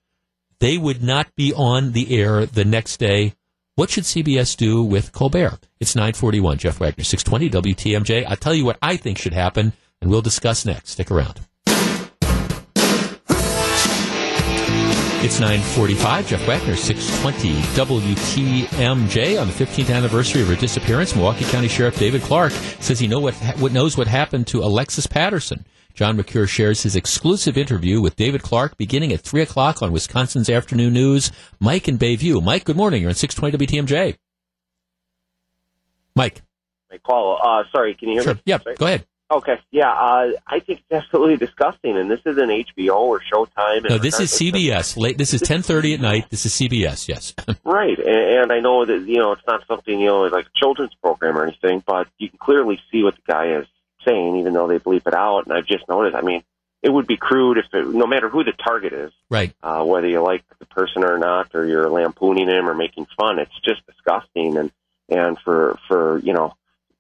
they 0.60 0.78
would 0.78 1.02
not 1.02 1.34
be 1.36 1.54
on 1.54 1.94
the 1.94 2.18
air 2.20 2.46
the 2.46 2.66
next 2.66 2.98
day. 2.98 3.34
What 3.76 3.90
should 3.90 4.04
CBS 4.04 4.58
do 4.58 4.84
with 4.84 5.14
Colbert? 5.14 5.60
It's 5.80 5.96
941. 5.96 6.58
Jeff 6.58 6.80
Wagner, 6.80 7.04
620 7.04 7.74
WTMJ. 7.74 8.26
I'll 8.28 8.36
tell 8.36 8.54
you 8.54 8.66
what 8.66 8.78
I 8.82 8.98
think 8.98 9.18
should 9.18 9.34
happen, 9.34 9.72
and 10.02 10.12
we'll 10.12 10.22
discuss 10.22 10.66
next. 10.66 10.92
Stick 10.92 11.12
around. 11.12 11.40
It's 15.22 15.40
945. 15.40 16.28
Jeff 16.28 16.48
Wagner, 16.48 16.76
620 16.76 17.62
WTMJ. 18.16 19.42
On 19.42 19.48
the 19.48 19.54
15th 19.54 19.94
anniversary 19.94 20.42
of 20.42 20.48
her 20.48 20.56
disappearance, 20.56 21.16
Milwaukee 21.16 21.46
County 21.46 21.68
Sheriff 21.68 21.98
David 21.98 22.22
Clarke 22.22 22.54
says 22.80 23.00
he 23.00 23.08
know 23.08 23.20
what, 23.20 23.34
what 23.60 23.72
knows 23.72 23.98
what 23.98 24.08
happened 24.08 24.48
to 24.48 24.62
Alexis 24.62 25.08
Patterson. 25.08 25.66
John 25.94 26.16
Mercure 26.16 26.48
shares 26.48 26.84
his 26.84 26.96
exclusive 26.96 27.58
interview 27.58 28.00
with 28.00 28.16
David 28.16 28.42
Clarke 28.42 28.78
beginning 28.78 29.12
at 29.12 29.22
3 29.22 29.42
o'clock 29.42 29.82
on 29.82 29.92
Wisconsin's 29.92 30.50
Afternoon 30.50 30.94
News. 30.94 31.32
Mike 31.60 31.88
in 31.88 31.98
Bayview. 31.98 32.42
Mike, 32.42 32.64
good 32.64 32.78
morning. 32.78 33.02
You're 33.02 33.10
on 33.10 33.16
620 33.16 33.82
WTMJ. 33.82 34.18
Mike. 36.16 36.42
Hey, 36.90 37.00
Paul, 37.04 37.40
uh, 37.44 37.64
sorry, 37.72 37.96
can 37.96 38.10
you 38.10 38.16
hear 38.16 38.24
sure. 38.24 38.34
me? 38.36 38.42
Yeah, 38.46 38.60
go 38.78 38.86
ahead. 38.86 39.06
Okay, 39.32 39.60
yeah, 39.70 39.92
uh, 39.92 40.32
I 40.48 40.60
think 40.60 40.80
it's 40.80 40.92
absolutely 40.92 41.38
disgusting, 41.38 41.96
and 41.96 42.10
this 42.10 42.20
isn't 42.26 42.50
HBO 42.50 42.96
or 42.96 43.22
Showtime. 43.22 43.88
No, 43.88 44.00
this 44.00 44.20
is 44.20 44.32
CBS. 44.32 44.98
Late. 44.98 45.20
This 45.20 45.36
is 45.36 45.42
ten 45.42 45.62
thirty 45.62 45.94
at 45.94 46.02
night. 46.02 46.32
This 46.32 46.48
is 46.48 46.54
CBS. 46.54 47.08
Yes. 47.08 47.36
right, 47.64 48.00
and, 48.00 48.08
and 48.08 48.52
I 48.52 48.60
know 48.60 48.86
that 48.86 49.08
you 49.08 49.18
know 49.18 49.34
it's 49.34 49.46
not 49.46 49.68
something 49.68 50.00
you 50.00 50.08
know 50.08 50.22
like 50.24 50.48
a 50.48 50.60
children's 50.60 50.96
program 50.96 51.38
or 51.38 51.44
anything, 51.44 51.84
but 51.86 52.08
you 52.18 52.28
can 52.30 52.40
clearly 52.40 52.80
see 52.92 53.04
what 53.04 53.18
the 53.18 53.22
guy 53.32 53.60
is 53.60 53.68
saying, 54.06 54.38
even 54.38 54.54
though 54.54 54.68
they 54.68 54.80
bleep 54.80 55.08
it 55.08 55.14
out. 55.14 55.46
And 55.46 55.54
I've 55.54 55.66
just 55.66 55.88
noticed. 55.88 56.16
I 56.16 56.22
mean, 56.22 56.44
it 56.82 56.90
would 56.90 57.08
be 57.08 57.18
crude 57.18 57.58
if 57.58 57.66
it, 57.74 57.88
no 57.88 58.08
matter 58.08 58.30
who 58.30 58.44
the 58.44 58.54
target 58.54 58.94
is, 58.94 59.12
right? 59.30 59.54
Uh, 59.62 59.84
whether 59.84 60.08
you 60.08 60.22
like 60.22 60.44
the 60.60 60.66
person 60.66 61.04
or 61.04 61.18
not, 61.18 61.54
or 61.54 61.66
you're 61.66 61.90
lampooning 61.90 62.48
him 62.48 62.70
or 62.70 62.74
making 62.74 63.08
fun, 63.18 63.40
it's 63.40 63.60
just 63.64 63.86
disgusting. 63.86 64.58
And 64.58 64.72
and 65.10 65.38
for 65.44 65.78
for 65.88 66.20
you 66.20 66.34
know, 66.34 66.54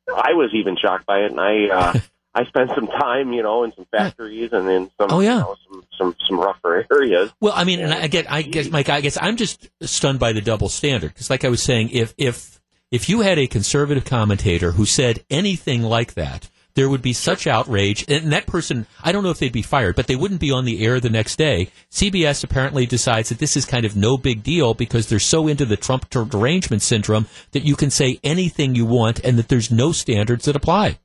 I 0.07 0.33
was 0.33 0.51
even 0.53 0.75
shocked 0.75 1.05
by 1.05 1.19
it, 1.19 1.31
and 1.31 1.39
I. 1.39 1.67
Uh, 1.67 1.99
I 2.31 2.45
spent 2.45 2.69
some 2.75 2.85
time, 2.85 3.33
you 3.33 3.41
know, 3.41 3.63
in 3.63 3.73
some 3.73 3.85
factories 3.85 4.53
and 4.53 4.69
in 4.69 4.91
some, 4.99 5.11
oh, 5.11 5.19
yeah. 5.19 5.33
you 5.33 5.39
know, 5.39 5.55
some, 5.67 5.83
some, 5.97 6.15
some 6.27 6.39
rougher 6.39 6.85
areas. 6.93 7.33
Well, 7.41 7.53
I 7.55 7.63
mean, 7.63 7.79
and 7.79 7.91
I 7.91 8.05
get, 8.05 8.31
I 8.31 8.43
guess, 8.43 8.69
Mike, 8.69 8.87
I 8.87 9.01
guess 9.01 9.17
I'm 9.19 9.35
just 9.35 9.67
stunned 9.81 10.19
by 10.19 10.31
the 10.33 10.39
double 10.39 10.69
standard 10.69 11.11
because, 11.11 11.31
like 11.31 11.43
I 11.43 11.49
was 11.49 11.63
saying, 11.63 11.89
if 11.89 12.13
if 12.19 12.61
if 12.91 13.09
you 13.09 13.21
had 13.21 13.39
a 13.39 13.47
conservative 13.47 14.05
commentator 14.05 14.71
who 14.71 14.85
said 14.85 15.23
anything 15.29 15.81
like 15.81 16.13
that, 16.13 16.49
there 16.79 16.89
would 16.89 17.01
be 17.01 17.11
such 17.11 17.45
outrage, 17.45 18.05
and 18.07 18.31
that 18.31 18.47
person, 18.47 18.87
I 19.03 19.11
don't 19.11 19.21
know 19.21 19.31
if 19.31 19.39
they'd 19.39 19.51
be 19.51 19.61
fired, 19.61 19.97
but 19.97 20.07
they 20.07 20.15
wouldn't 20.15 20.39
be 20.39 20.49
on 20.49 20.63
the 20.63 20.85
air 20.85 21.01
the 21.01 21.09
next 21.09 21.35
day. 21.35 21.71
CBS 21.91 22.41
apparently 22.41 22.85
decides 22.85 23.27
that 23.27 23.39
this 23.39 23.57
is 23.57 23.65
kind 23.65 23.83
of 23.83 23.97
no 23.97 24.17
big 24.17 24.43
deal 24.43 24.73
because 24.73 25.09
they're 25.09 25.19
so 25.19 25.49
into 25.49 25.65
the 25.65 25.75
Trump 25.75 26.09
derangement 26.09 26.81
syndrome 26.81 27.25
that 27.51 27.65
you 27.65 27.75
can 27.75 27.89
say 27.89 28.17
anything 28.23 28.75
you 28.75 28.85
want 28.85 29.19
and 29.25 29.37
that 29.37 29.49
there's 29.49 29.69
no 29.69 29.91
standards 29.91 30.45
that 30.45 30.55
apply. 30.55 30.99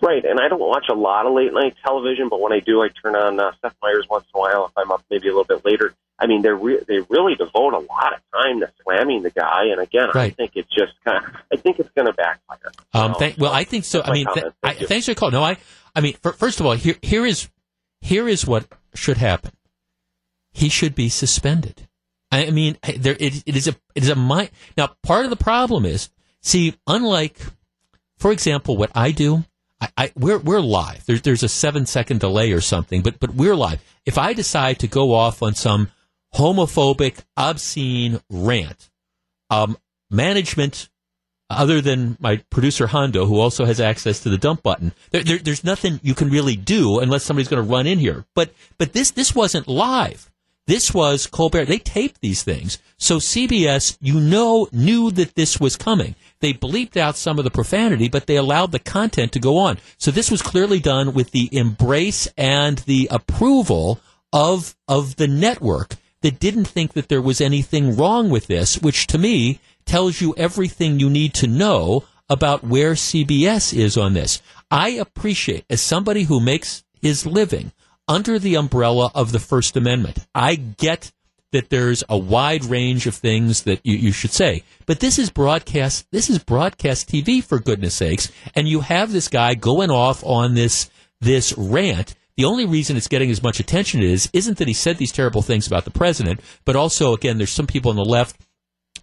Right, 0.00 0.24
and 0.24 0.40
I 0.40 0.48
don't 0.48 0.58
watch 0.58 0.86
a 0.90 0.94
lot 0.94 1.26
of 1.26 1.34
late 1.34 1.52
night 1.52 1.74
television, 1.84 2.30
but 2.30 2.40
when 2.40 2.54
I 2.54 2.60
do, 2.60 2.80
I 2.80 2.88
turn 2.88 3.14
on 3.14 3.38
uh, 3.38 3.52
Seth 3.60 3.76
Meyers 3.82 4.06
once 4.08 4.24
in 4.34 4.38
a 4.38 4.40
while 4.40 4.64
if 4.64 4.72
I'm 4.78 4.90
up 4.92 5.04
maybe 5.10 5.28
a 5.28 5.36
little 5.36 5.44
bit 5.44 5.62
later. 5.62 5.94
I 6.22 6.26
mean, 6.28 6.42
they 6.42 6.50
re- 6.50 6.84
they 6.86 7.00
really 7.08 7.34
devote 7.34 7.74
a 7.74 7.80
lot 7.80 8.12
of 8.14 8.20
time 8.32 8.60
to 8.60 8.70
slamming 8.84 9.22
the 9.24 9.30
guy, 9.30 9.64
and 9.72 9.80
again, 9.80 10.08
I 10.14 10.30
think 10.30 10.52
it's 10.54 10.68
just 10.72 10.92
kind 11.04 11.24
of, 11.24 11.32
I 11.52 11.56
think 11.56 11.80
it's 11.80 11.90
going 11.96 12.06
to 12.06 12.12
backfire. 12.12 12.70
Um, 12.94 13.14
thank, 13.14 13.38
well, 13.38 13.52
I 13.52 13.64
think 13.64 13.84
so. 13.84 13.98
that's 13.98 14.10
I 14.10 14.12
mean, 14.12 14.26
th-. 14.32 14.46
I, 14.62 14.74
thanks 14.74 15.06
for 15.06 15.14
the 15.14 15.18
call. 15.18 15.32
No, 15.32 15.42
I, 15.42 15.56
I 15.96 16.00
mean, 16.00 16.14
fir- 16.22 16.30
first 16.30 16.60
of 16.60 16.66
all, 16.66 16.74
here, 16.74 16.94
here 17.02 17.26
is, 17.26 17.48
here 18.00 18.28
is 18.28 18.46
what 18.46 18.68
should 18.94 19.16
happen. 19.16 19.50
He 20.52 20.68
should 20.68 20.94
be 20.94 21.08
suspended. 21.08 21.88
I 22.30 22.50
mean, 22.50 22.78
there, 22.96 23.16
it, 23.18 23.42
it 23.44 23.56
is 23.56 23.66
a, 23.66 23.74
it 23.96 24.04
is 24.04 24.08
a 24.08 24.14
mind. 24.14 24.50
Now, 24.76 24.90
part 25.02 25.24
of 25.24 25.30
the 25.30 25.36
problem 25.36 25.84
is, 25.84 26.08
see, 26.40 26.76
unlike, 26.86 27.40
for 28.16 28.30
example, 28.30 28.76
what 28.76 28.92
I 28.94 29.10
do, 29.10 29.44
I, 29.80 29.88
I 29.96 30.12
we're, 30.16 30.38
we're 30.38 30.60
live. 30.60 31.04
There's, 31.04 31.22
there's 31.22 31.42
a 31.42 31.48
seven 31.48 31.84
second 31.84 32.20
delay 32.20 32.52
or 32.52 32.60
something, 32.60 33.02
but, 33.02 33.18
but 33.18 33.34
we're 33.34 33.56
live. 33.56 33.82
If 34.06 34.18
I 34.18 34.34
decide 34.34 34.78
to 34.78 34.86
go 34.86 35.14
off 35.14 35.42
on 35.42 35.56
some 35.56 35.90
homophobic, 36.34 37.24
obscene 37.36 38.20
rant, 38.30 38.90
um, 39.50 39.76
management 40.10 40.88
other 41.52 41.80
than 41.80 42.16
my 42.20 42.36
producer 42.50 42.88
Hondo, 42.88 43.26
who 43.26 43.38
also 43.38 43.64
has 43.64 43.80
access 43.80 44.20
to 44.20 44.30
the 44.30 44.38
dump 44.38 44.62
button, 44.62 44.92
there, 45.10 45.22
there, 45.22 45.38
there's 45.38 45.64
nothing 45.64 46.00
you 46.02 46.14
can 46.14 46.30
really 46.30 46.56
do 46.56 46.98
unless 46.98 47.24
somebody's 47.24 47.48
going 47.48 47.62
to 47.62 47.70
run 47.70 47.86
in 47.86 47.98
here. 47.98 48.24
But 48.34 48.52
but 48.78 48.92
this 48.92 49.10
this 49.10 49.34
wasn't 49.34 49.68
live. 49.68 50.30
This 50.66 50.94
was 50.94 51.26
Colbert. 51.26 51.66
They 51.66 51.78
taped 51.78 52.20
these 52.20 52.42
things, 52.44 52.78
so 52.96 53.16
CBS, 53.16 53.98
you 54.00 54.20
know, 54.20 54.68
knew 54.72 55.10
that 55.10 55.34
this 55.34 55.58
was 55.58 55.76
coming. 55.76 56.14
They 56.40 56.52
bleeped 56.52 56.96
out 56.96 57.16
some 57.16 57.38
of 57.38 57.44
the 57.44 57.50
profanity, 57.50 58.08
but 58.08 58.26
they 58.26 58.36
allowed 58.36 58.72
the 58.72 58.78
content 58.78 59.32
to 59.32 59.40
go 59.40 59.58
on. 59.58 59.78
So 59.98 60.10
this 60.10 60.30
was 60.30 60.40
clearly 60.40 60.80
done 60.80 61.14
with 61.14 61.32
the 61.32 61.48
embrace 61.52 62.28
and 62.36 62.78
the 62.78 63.08
approval 63.10 64.00
of 64.32 64.76
of 64.88 65.16
the 65.16 65.28
network 65.28 65.96
that 66.22 66.40
didn't 66.40 66.64
think 66.64 66.94
that 66.94 67.08
there 67.08 67.22
was 67.22 67.40
anything 67.40 67.96
wrong 67.96 68.30
with 68.30 68.46
this, 68.46 68.80
which 68.80 69.06
to 69.08 69.18
me 69.18 69.60
tells 69.84 70.20
you 70.20 70.34
everything 70.36 70.98
you 70.98 71.10
need 71.10 71.34
to 71.34 71.46
know 71.46 72.04
about 72.30 72.64
where 72.64 72.92
CBS 72.92 73.76
is 73.76 73.96
on 73.96 74.14
this. 74.14 74.40
I 74.70 74.90
appreciate, 74.90 75.64
as 75.68 75.82
somebody 75.82 76.22
who 76.24 76.40
makes 76.40 76.82
his 77.00 77.26
living 77.26 77.72
under 78.08 78.38
the 78.38 78.54
umbrella 78.54 79.10
of 79.14 79.32
the 79.32 79.38
First 79.38 79.76
Amendment, 79.76 80.26
I 80.34 80.54
get 80.54 81.12
that 81.52 81.68
there's 81.68 82.02
a 82.08 82.16
wide 82.16 82.64
range 82.64 83.06
of 83.06 83.14
things 83.14 83.64
that 83.64 83.80
you, 83.84 83.96
you 83.96 84.12
should 84.12 84.32
say. 84.32 84.64
But 84.86 85.00
this 85.00 85.18
is 85.18 85.30
broadcast, 85.30 86.06
this 86.10 86.30
is 86.30 86.38
broadcast 86.38 87.08
TV 87.08 87.44
for 87.44 87.58
goodness 87.58 87.94
sakes. 87.94 88.32
And 88.54 88.66
you 88.66 88.80
have 88.80 89.12
this 89.12 89.28
guy 89.28 89.54
going 89.54 89.90
off 89.90 90.24
on 90.24 90.54
this, 90.54 90.90
this 91.20 91.52
rant. 91.58 92.14
The 92.36 92.44
only 92.44 92.64
reason 92.64 92.96
it's 92.96 93.08
getting 93.08 93.30
as 93.30 93.42
much 93.42 93.60
attention 93.60 94.02
as 94.02 94.30
isn't 94.32 94.58
that 94.58 94.68
he 94.68 94.74
said 94.74 94.98
these 94.98 95.12
terrible 95.12 95.42
things 95.42 95.66
about 95.66 95.84
the 95.84 95.90
president, 95.90 96.40
but 96.64 96.76
also, 96.76 97.14
again, 97.14 97.38
there's 97.38 97.52
some 97.52 97.66
people 97.66 97.90
on 97.90 97.96
the 97.96 98.04
left 98.04 98.36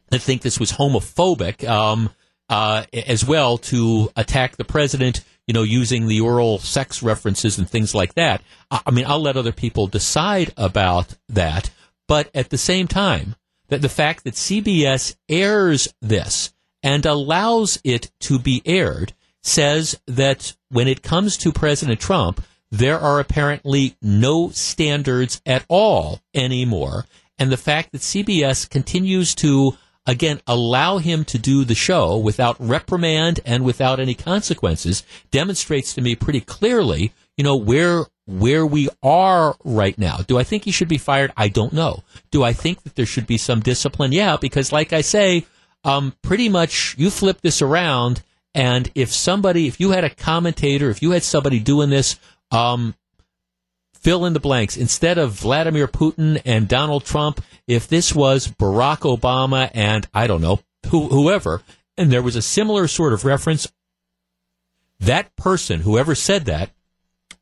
that 0.09 0.21
think 0.21 0.41
this 0.41 0.59
was 0.59 0.71
homophobic 0.71 1.67
um, 1.67 2.09
uh, 2.49 2.85
as 2.93 3.23
well 3.25 3.57
to 3.57 4.11
attack 4.15 4.57
the 4.57 4.65
president, 4.65 5.23
you 5.47 5.53
know, 5.53 5.63
using 5.63 6.07
the 6.07 6.21
oral 6.21 6.57
sex 6.57 7.03
references 7.03 7.57
and 7.59 7.69
things 7.69 7.93
like 7.93 8.15
that. 8.15 8.41
I, 8.71 8.81
I 8.87 8.91
mean, 8.91 9.05
I'll 9.07 9.21
let 9.21 9.37
other 9.37 9.51
people 9.51 9.87
decide 9.87 10.51
about 10.57 11.15
that. 11.29 11.69
But 12.07 12.31
at 12.33 12.49
the 12.49 12.57
same 12.57 12.87
time, 12.87 13.35
that 13.67 13.83
the 13.83 13.89
fact 13.89 14.23
that 14.23 14.33
CBS 14.33 15.15
airs 15.29 15.93
this 16.01 16.51
and 16.81 17.05
allows 17.05 17.79
it 17.83 18.11
to 18.21 18.39
be 18.39 18.63
aired 18.65 19.13
says 19.43 19.99
that 20.07 20.55
when 20.69 20.87
it 20.87 21.03
comes 21.03 21.37
to 21.37 21.51
President 21.51 21.99
Trump, 21.99 22.43
there 22.71 22.99
are 22.99 23.19
apparently 23.19 23.95
no 24.01 24.49
standards 24.49 25.41
at 25.45 25.65
all 25.67 26.21
anymore. 26.33 27.05
And 27.37 27.51
the 27.51 27.57
fact 27.57 27.91
that 27.91 28.01
CBS 28.01 28.69
continues 28.69 29.33
to, 29.35 29.77
again, 30.05 30.41
allow 30.45 30.97
him 30.97 31.23
to 31.25 31.39
do 31.39 31.63
the 31.63 31.75
show 31.75 32.17
without 32.17 32.57
reprimand 32.59 33.39
and 33.45 33.63
without 33.63 33.99
any 33.99 34.13
consequences 34.13 35.03
demonstrates 35.31 35.93
to 35.93 36.01
me 36.01 36.15
pretty 36.15 36.41
clearly, 36.41 37.13
you 37.37 37.43
know, 37.43 37.55
where 37.55 38.05
where 38.29 38.63
we 38.63 38.87
are 39.01 39.55
right 39.63 39.97
now. 39.97 40.17
Do 40.17 40.37
I 40.37 40.43
think 40.43 40.63
he 40.63 40.71
should 40.71 40.87
be 40.87 40.99
fired? 40.99 41.33
I 41.35 41.47
don't 41.47 41.73
know. 41.73 42.03
Do 42.29 42.43
I 42.43 42.53
think 42.53 42.83
that 42.83 42.95
there 42.95 43.07
should 43.07 43.25
be 43.25 43.37
some 43.37 43.59
discipline? 43.61 44.11
Yeah, 44.11 44.37
because 44.39 44.71
like 44.71 44.93
I 44.93 45.01
say, 45.01 45.47
um, 45.83 46.13
pretty 46.21 46.47
much 46.47 46.93
you 46.99 47.09
flip 47.09 47.41
this 47.41 47.61
around, 47.61 48.21
and 48.53 48.91
if 48.93 49.11
somebody, 49.11 49.67
if 49.67 49.79
you 49.79 49.91
had 49.91 50.03
a 50.03 50.09
commentator, 50.09 50.91
if 50.91 51.01
you 51.01 51.11
had 51.11 51.23
somebody 51.23 51.59
doing 51.59 51.89
this, 51.89 52.19
um, 52.51 52.95
fill 53.93 54.25
in 54.25 54.33
the 54.33 54.39
blanks. 54.39 54.77
Instead 54.77 55.17
of 55.17 55.31
Vladimir 55.33 55.87
Putin 55.87 56.41
and 56.45 56.67
Donald 56.67 57.05
Trump, 57.05 57.43
if 57.67 57.87
this 57.87 58.13
was 58.13 58.47
Barack 58.47 58.99
Obama 58.99 59.69
and 59.73 60.07
I 60.13 60.27
don't 60.27 60.41
know 60.41 60.59
who, 60.87 61.07
whoever, 61.07 61.61
and 61.97 62.11
there 62.11 62.21
was 62.21 62.35
a 62.35 62.41
similar 62.41 62.87
sort 62.87 63.13
of 63.13 63.25
reference, 63.25 63.67
that 64.99 65.35
person, 65.35 65.81
whoever 65.81 66.15
said 66.15 66.45
that, 66.45 66.71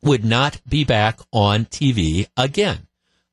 would 0.01 0.23
not 0.23 0.61
be 0.67 0.83
back 0.83 1.19
on 1.31 1.65
TV 1.65 2.27
again. 2.37 2.87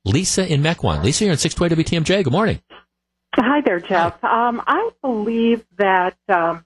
Lisa 0.04 0.46
in 0.46 0.62
Mequon. 0.62 1.02
Lisa, 1.02 1.24
you're 1.24 1.32
on 1.32 1.38
620 1.38 1.82
WTMJ. 1.82 2.24
Good 2.24 2.32
morning. 2.32 2.60
Hi 3.36 3.60
there, 3.62 3.80
Jeff. 3.80 4.22
Um, 4.22 4.62
I 4.66 4.90
believe 5.02 5.64
that 5.76 6.16
um, 6.28 6.64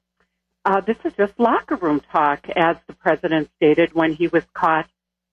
uh, 0.65 0.81
this 0.81 0.97
is 1.05 1.13
just 1.17 1.33
locker 1.39 1.77
room 1.77 2.03
talk, 2.13 2.47
as 2.55 2.77
the 2.87 2.93
president 2.93 3.49
stated 3.57 3.95
when 3.95 4.13
he 4.13 4.29
was 4.29 4.45
caught 4.53 4.89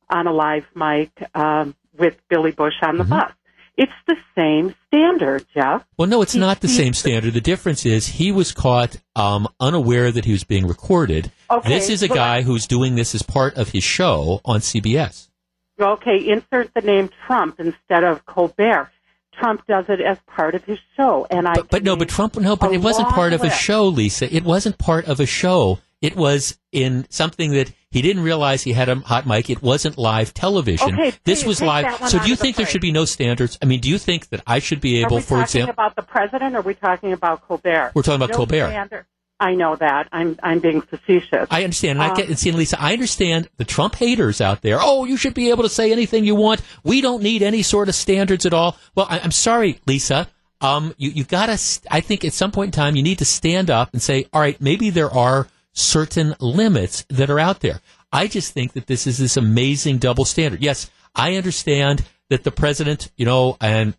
on 0.09 0.27
a 0.27 0.33
live 0.33 0.65
mic 0.75 1.11
um, 1.35 1.75
with 1.97 2.15
Billy 2.29 2.51
Bush 2.51 2.73
on 2.81 2.97
the 2.97 3.03
Mm-hmm. 3.03 3.13
bus. 3.13 3.31
It's 3.77 3.91
the 4.07 4.15
same 4.35 4.73
standard, 4.87 5.45
Jeff. 5.53 5.83
Well, 5.97 6.07
no, 6.07 6.21
it's 6.21 6.31
He- 6.33 6.39
not 6.39 6.61
the 6.61 6.67
he- 6.69 6.73
same 6.73 6.93
standard. 6.93 7.33
The 7.33 7.41
difference 7.41 7.85
is 7.85 8.07
he 8.07 8.31
was 8.31 8.53
caught 8.53 8.95
um, 9.17 9.49
unaware 9.59 10.11
that 10.13 10.23
he 10.23 10.31
was 10.31 10.45
being 10.45 10.65
recorded. 10.65 11.29
Okay, 11.51 11.67
this 11.69 11.89
is 11.89 12.01
a 12.01 12.07
but- 12.07 12.15
guy 12.15 12.41
who's 12.43 12.67
doing 12.67 12.95
this 12.95 13.13
as 13.13 13.21
part 13.21 13.55
of 13.55 13.69
his 13.69 13.83
show 13.83 14.39
on 14.45 14.61
CBS. 14.61 15.29
Okay, 15.79 16.25
insert 16.29 16.73
the 16.73 16.79
name 16.81 17.09
Trump 17.27 17.59
instead 17.59 18.05
of 18.05 18.25
Colbert. 18.25 18.91
Trump 19.33 19.67
does 19.67 19.83
it 19.89 19.99
as 19.99 20.17
part 20.25 20.55
of 20.55 20.63
his 20.63 20.79
show, 20.95 21.27
and 21.29 21.45
I. 21.45 21.55
But, 21.55 21.69
but 21.69 21.83
no, 21.83 21.91
can 21.95 21.99
but 21.99 22.07
Trump, 22.09 22.37
no, 22.37 22.55
but 22.55 22.71
it 22.73 22.77
wasn't 22.77 23.07
long 23.09 23.13
part 23.15 23.33
of 23.33 23.41
a 23.43 23.49
show, 23.49 23.87
Lisa. 23.89 24.33
It 24.33 24.45
wasn't 24.45 24.77
part 24.77 25.05
of 25.09 25.19
a 25.19 25.25
show. 25.25 25.79
It 26.01 26.15
was 26.15 26.57
in 26.71 27.05
something 27.09 27.51
that 27.51 27.73
he 27.95 28.01
didn't 28.01 28.23
realize 28.23 28.61
he 28.61 28.73
had 28.73 28.89
a 28.89 28.95
hot 28.95 29.25
mic. 29.25 29.49
It 29.49 29.61
wasn't 29.61 29.97
live 29.97 30.33
television. 30.33 30.93
Okay, 30.93 31.13
this 31.23 31.45
was 31.45 31.61
live. 31.61 32.09
So 32.09 32.19
do 32.19 32.27
you 32.27 32.33
of 32.33 32.39
the 32.39 32.43
think 32.43 32.57
there 32.57 32.65
should 32.65 32.81
be 32.81 32.91
no 32.91 33.05
standards? 33.05 33.57
I 33.61 33.65
mean, 33.65 33.79
do 33.79 33.89
you 33.89 33.97
think 33.97 34.27
that 34.29 34.41
I 34.45 34.59
should 34.59 34.81
be 34.81 34.99
able, 34.99 35.21
for 35.21 35.41
example, 35.41 35.71
about 35.71 35.95
the 35.95 36.01
president, 36.01 36.55
or 36.55 36.59
are 36.59 36.61
we 36.61 36.73
talking 36.73 37.13
about 37.13 37.47
Colbert? 37.47 37.93
We're 37.95 38.01
talking 38.01 38.15
about 38.21 38.31
No 38.31 38.35
Colbert. 38.35 38.67
standard. 38.67 39.05
I 39.39 39.55
know 39.55 39.77
that. 39.77 40.09
I'm 40.11 40.37
I'm 40.43 40.59
being 40.59 40.81
facetious. 40.81 41.47
I 41.49 41.63
understand, 41.63 41.99
and 41.99 42.03
I 42.03 42.09
Um, 42.09 42.15
get, 42.17 42.27
and 42.27 42.37
see, 42.37 42.51
Lisa, 42.51 42.77
I 42.81 42.91
understand 42.91 43.47
the 43.55 43.63
Trump 43.65 43.95
haters 43.95 44.41
out 44.41 44.61
there. 44.61 44.77
Oh, 44.81 45.05
you 45.05 45.15
should 45.15 45.33
be 45.33 45.49
able 45.49 45.63
to 45.63 45.69
say 45.69 45.91
anything 45.93 46.25
you 46.25 46.35
want. 46.35 46.61
We 46.83 46.99
don't 46.99 47.23
need 47.23 47.43
any 47.43 47.61
sort 47.61 47.87
of 47.87 47.95
standards 47.95 48.45
at 48.45 48.53
all. 48.53 48.77
Well, 48.93 49.07
I, 49.09 49.19
I'm 49.19 49.31
sorry, 49.31 49.79
Lisa. 49.87 50.27
Um, 50.59 50.93
you 50.97 51.11
you 51.11 51.23
gotta. 51.23 51.57
I 51.89 52.01
think 52.01 52.25
at 52.25 52.33
some 52.33 52.51
point 52.51 52.67
in 52.69 52.71
time 52.83 52.97
you 52.97 53.03
need 53.03 53.19
to 53.19 53.25
stand 53.25 53.69
up 53.69 53.91
and 53.93 54.01
say, 54.01 54.27
all 54.33 54.41
right, 54.41 54.59
maybe 54.61 54.89
there 54.89 55.11
are 55.13 55.47
certain 55.75 56.35
limits 56.39 57.05
that 57.09 57.29
are 57.29 57.39
out 57.39 57.59
there. 57.59 57.81
I 58.11 58.27
just 58.27 58.53
think 58.53 58.73
that 58.73 58.87
this 58.87 59.05
is 59.05 59.17
this 59.17 59.37
amazing 59.37 59.99
double 59.99 60.25
standard. 60.25 60.61
Yes, 60.61 60.89
I 61.13 61.35
understand 61.35 62.03
that 62.29 62.43
the 62.43 62.51
president, 62.51 63.11
you 63.17 63.25
know, 63.25 63.57
and 63.61 63.93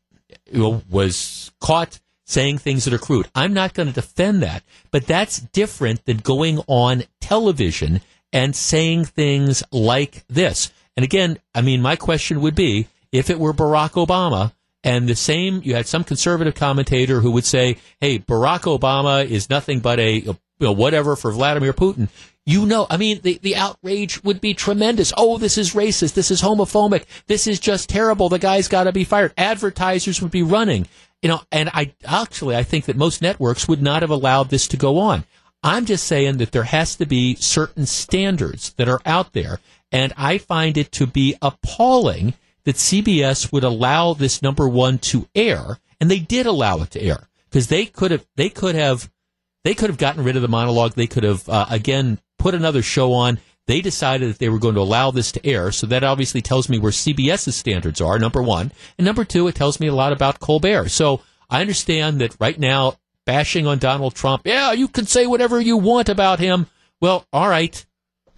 you 0.51 0.61
know, 0.61 0.83
was 0.91 1.53
caught 1.61 2.01
saying 2.24 2.59
things 2.59 2.85
that 2.85 2.95
are 2.95 2.99
crude. 2.99 3.29
I'm 3.35 3.55
not 3.55 3.74
going 3.74 3.89
to 3.89 3.95
defend 3.95 4.43
that, 4.43 4.64
but 4.91 5.07
that's 5.07 5.39
different 5.39 6.05
than 6.07 6.18
going 6.18 6.61
on 6.66 7.05
television 7.20 8.01
and 8.33 8.57
saying 8.57 9.05
things 9.05 9.62
like 9.70 10.27
this. 10.27 10.72
And 10.97 11.05
again, 11.05 11.39
I 11.55 11.61
mean, 11.61 11.83
my 11.83 11.95
question 11.95 12.41
would 12.41 12.55
be 12.55 12.89
if 13.12 13.31
it 13.31 13.39
were 13.39 13.53
Barack 13.53 13.93
Obama 14.05 14.53
and 14.83 15.09
the 15.09 15.14
same, 15.14 15.61
you 15.64 15.74
had 15.74 15.87
some 15.87 16.05
conservative 16.05 16.55
commentator 16.55 17.20
who 17.20 17.31
would 17.33 17.45
say, 17.45 17.79
hey, 18.01 18.18
Barack 18.18 18.62
Obama 18.62 19.24
is 19.24 19.49
nothing 19.51 19.81
but 19.81 20.01
a, 20.01 20.37
you 20.59 20.66
know, 20.66 20.72
whatever 20.72 21.16
for 21.16 21.30
Vladimir 21.32 21.72
Putin. 21.72 22.09
You 22.44 22.64
know, 22.64 22.86
I 22.88 22.96
mean, 22.96 23.20
the, 23.22 23.38
the 23.42 23.57
outrage 23.57 24.22
would 24.22 24.40
be 24.40 24.54
tremendous. 24.54 25.12
Oh, 25.16 25.36
this 25.36 25.59
is 25.59 25.74
racist. 25.74 26.14
This 26.14 26.30
is 26.30 26.42
homophobic. 26.42 27.04
This 27.26 27.48
is 27.48 27.59
just 27.59 27.88
terrible. 27.88 28.28
The 28.28 28.38
guy's 28.38 28.68
got 28.68 28.84
to 28.84 28.92
be 28.92 29.02
fired. 29.02 29.34
Advertisers 29.36 30.22
would 30.22 30.30
be 30.30 30.44
running. 30.44 30.86
You 31.22 31.30
know, 31.30 31.40
and 31.50 31.70
I 31.72 31.94
actually, 32.04 32.54
I 32.54 32.62
think 32.62 32.84
that 32.84 32.96
most 32.96 33.20
networks 33.20 33.66
would 33.66 33.82
not 33.82 34.02
have 34.02 34.11
allowed 34.11 34.50
this 34.50 34.68
to 34.68 34.76
go 34.76 34.98
on. 34.98 35.24
I'm 35.62 35.86
just 35.86 36.07
saying 36.07 36.36
that 36.36 36.52
there 36.52 36.62
has 36.62 36.94
to 36.96 37.07
be 37.07 37.34
certain 37.34 37.86
standards 37.86 38.72
that 38.74 38.88
are 38.88 39.00
out 39.04 39.32
there. 39.32 39.59
And 39.90 40.12
I 40.16 40.38
find 40.38 40.76
it 40.76 40.92
to 40.92 41.07
be 41.07 41.34
appalling 41.42 42.34
that 42.62 42.76
CBS 42.76 43.50
would 43.50 43.64
allow 43.64 44.12
this 44.12 44.42
number 44.42 44.68
one 44.68 44.98
to 44.98 45.28
air. 45.34 45.78
And 46.00 46.09
they 46.09 46.20
did 46.20 46.46
allow 46.46 46.82
it 46.82 46.92
to 46.92 47.02
air 47.02 47.28
because 47.50 47.66
they 47.66 47.86
could 47.86 48.12
have, 48.12 48.24
they 48.36 48.50
could 48.50 48.76
have, 48.76 49.11
they 49.67 49.75
could 49.75 49.91
have 49.91 49.99
gotten 49.99 50.23
rid 50.23 50.37
of 50.37 50.43
the 50.43 50.49
monologue. 50.49 50.93
They 50.93 51.09
could 51.09 51.25
have, 51.25 51.49
uh, 51.49 51.67
again, 51.69 52.21
put 52.39 52.55
another 52.55 52.83
show 52.83 53.12
on. 53.12 53.41
They 53.67 53.81
decided 53.81 54.31
that 54.31 54.39
they 54.39 54.49
were 54.49 54.61
going 54.61 54.77
to 54.77 54.81
allow 54.81 55.11
this 55.11 55.33
to 55.33 55.45
air, 55.45 55.73
so 55.73 55.89
that 55.89 56.05
obviously 56.05 56.41
tells 56.41 56.69
me 56.69 56.79
where 56.79 56.93
CBS's 56.93 57.57
standards 57.57 58.01
are, 58.01 58.17
number 58.19 58.41
one. 58.41 58.71
And 58.97 59.05
number 59.05 59.25
two, 59.25 59.49
it 59.49 59.57
tells 59.57 59.81
me 59.81 59.89
a 59.89 59.95
lot 59.95 60.12
about 60.12 60.39
Colbert. 60.39 60.91
So 60.91 61.21
I 61.51 61.61
understand 61.61 62.21
that 62.21 62.37
right 62.39 62.59
now, 62.59 62.95
bashing 63.25 63.67
on 63.67 63.79
Donald 63.79 64.14
Trump, 64.14 64.43
yeah, 64.45 64.71
you 64.71 64.87
can 64.87 65.07
say 65.07 65.27
whatever 65.27 65.61
you 65.61 65.77
want 65.77 66.09
about 66.09 66.39
him. 66.39 66.67
Well, 67.01 67.27
all 67.33 67.49
right. 67.49 67.85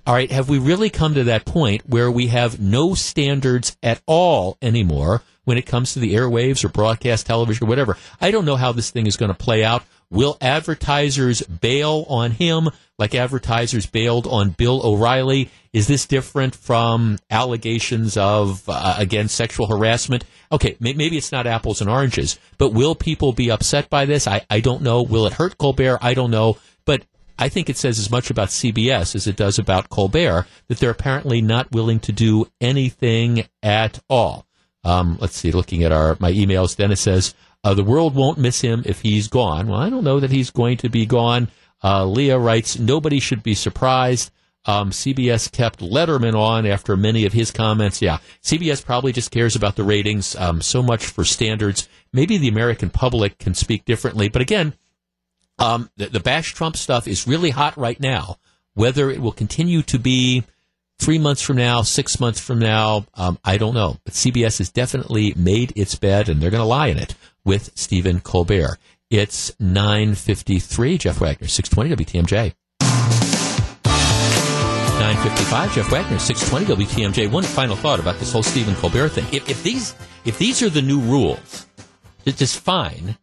All 0.07 0.14
right. 0.14 0.31
Have 0.31 0.49
we 0.49 0.59
really 0.59 0.89
come 0.89 1.12
to 1.12 1.24
that 1.24 1.45
point 1.45 1.83
where 1.87 2.11
we 2.11 2.29
have 2.29 2.59
no 2.59 2.95
standards 2.95 3.76
at 3.83 4.01
all 4.07 4.57
anymore 4.62 5.22
when 5.45 5.59
it 5.59 5.66
comes 5.66 5.93
to 5.93 5.99
the 5.99 6.14
airwaves 6.14 6.64
or 6.64 6.70
broadcast 6.70 7.26
television 7.26 7.66
or 7.66 7.68
whatever? 7.68 7.99
I 8.18 8.31
don't 8.31 8.47
know 8.47 8.57
how 8.57 8.72
this 8.72 8.91
thing 8.91 9.07
is 9.07 9.18
going 9.18 9.31
to 9.31 9.37
play 9.37 9.62
out. 9.62 9.85
Will 10.11 10.36
advertisers 10.40 11.42
bail 11.42 12.06
on 12.09 12.30
him 12.30 12.70
like 12.98 13.14
advertisers 13.14 13.86
bailed 13.86 14.26
on 14.26 14.50
Bill 14.50 14.80
O'Reilly? 14.84 15.50
Is 15.72 15.86
this 15.86 16.06
different 16.06 16.54
from 16.54 17.18
allegations 17.30 18.16
of, 18.16 18.64
uh, 18.68 18.96
again, 18.98 19.28
sexual 19.28 19.66
harassment? 19.66 20.24
Okay, 20.50 20.76
may- 20.80 20.94
maybe 20.94 21.16
it's 21.18 21.30
not 21.30 21.46
apples 21.46 21.80
and 21.80 21.90
oranges, 21.90 22.38
but 22.56 22.72
will 22.72 22.94
people 22.94 23.32
be 23.32 23.50
upset 23.50 23.90
by 23.90 24.06
this? 24.06 24.26
I, 24.26 24.44
I 24.48 24.61
don't 24.61 24.82
know. 24.82 25.02
Will 25.02 25.26
it 25.26 25.34
hurt 25.34 25.59
Colbert? 25.59 25.98
I 26.00 26.14
don't 26.14 26.30
know. 26.30 26.56
But 26.86 27.04
I 27.38 27.48
think 27.48 27.68
it 27.68 27.76
says 27.76 27.98
as 27.98 28.11
much 28.11 28.30
about 28.30 28.48
CBS 28.48 29.14
as 29.14 29.26
it 29.26 29.36
does 29.36 29.59
about 29.59 29.90
Colbert 29.90 30.46
that 30.68 30.78
they're 30.78 30.90
apparently 30.90 31.40
not 31.40 31.70
willing 31.70 32.00
to 32.00 32.12
do 32.12 32.46
anything 32.61 33.46
at 33.62 34.00
all. 34.09 34.46
Um, 34.84 35.18
let's 35.20 35.36
see, 35.36 35.52
looking 35.52 35.82
at 35.84 35.92
our 35.92 36.16
my 36.18 36.32
emails, 36.32 36.76
Dennis 36.76 37.00
says, 37.00 37.34
uh, 37.68 37.74
the 37.74 37.84
world 37.84 38.14
won't 38.14 38.38
miss 38.38 38.62
him 38.62 38.82
if 38.86 39.02
he's 39.02 39.28
gone. 39.28 39.68
Well, 39.68 39.78
I 39.78 39.90
don't 39.90 40.02
know 40.02 40.20
that 40.20 40.30
he's 40.30 40.48
going 40.48 40.78
to 40.78 40.88
be 40.88 41.04
gone. 41.04 41.48
Uh, 41.84 42.06
Leah 42.06 42.38
writes, 42.38 42.78
nobody 42.78 43.20
should 43.20 43.42
be 43.42 43.52
surprised. 43.52 44.30
Um, 44.64 44.90
CBS 44.90 45.52
kept 45.52 45.80
Letterman 45.80 46.34
on 46.34 46.64
after 46.64 46.96
many 46.96 47.26
of 47.26 47.34
his 47.34 47.50
comments. 47.50 48.00
Yeah, 48.00 48.20
CBS 48.42 48.82
probably 48.82 49.12
just 49.12 49.30
cares 49.30 49.54
about 49.54 49.76
the 49.76 49.84
ratings. 49.84 50.34
Um, 50.34 50.62
so 50.62 50.82
much 50.82 51.04
for 51.04 51.26
standards. 51.26 51.90
Maybe 52.10 52.38
the 52.38 52.48
American 52.48 52.88
public 52.88 53.36
can 53.36 53.52
speak 53.52 53.84
differently. 53.84 54.30
But 54.30 54.40
again, 54.40 54.72
um, 55.58 55.90
the, 55.98 56.06
the 56.06 56.20
Bash 56.20 56.54
Trump 56.54 56.74
stuff 56.74 57.06
is 57.06 57.26
really 57.26 57.50
hot 57.50 57.76
right 57.76 58.00
now. 58.00 58.38
Whether 58.72 59.10
it 59.10 59.20
will 59.20 59.32
continue 59.32 59.82
to 59.82 59.98
be 59.98 60.44
three 60.99 61.18
months 61.18 61.42
from 61.42 61.57
now, 61.57 61.82
six 61.82 62.20
months 62.20 62.40
from 62.40 62.59
now, 62.59 63.07
um, 63.14 63.38
I 63.44 63.57
don't 63.57 63.74
know. 63.74 63.99
But 64.05 64.14
CBS 64.14 64.59
has 64.59 64.70
definitely 64.70 65.32
made 65.36 65.72
its 65.76 65.94
bed, 65.94 66.28
and 66.28 66.40
they're 66.40 66.51
going 66.51 66.61
to 66.61 66.66
lie 66.66 66.88
in 66.88 66.99
it 66.99 67.14
with 67.44 67.70
Stephen 67.74 68.20
Colbert. 68.20 68.78
It's 69.11 69.53
9.53. 69.53 70.99
Jeff 70.99 71.20
Wagner, 71.20 71.49
620 71.49 72.05
WTMJ. 72.05 72.55
955, 74.99 75.74
Jeff 75.74 75.90
Wagner, 75.90 76.18
620 76.18 76.84
WTMJ. 76.84 77.30
One 77.30 77.44
final 77.44 77.76
thought 77.76 78.01
about 78.01 78.18
this 78.18 78.32
whole 78.32 78.42
Stephen 78.42 78.74
Colbert 78.74 79.11
thing. 79.11 79.24
If, 79.32 79.49
if 79.49 79.62
these 79.62 79.94
if 80.24 80.36
these 80.38 80.62
are 80.62 80.68
the 80.68 80.82
new 80.82 81.01
rules, 81.01 81.66
just 82.26 82.59
fine. 82.59 83.16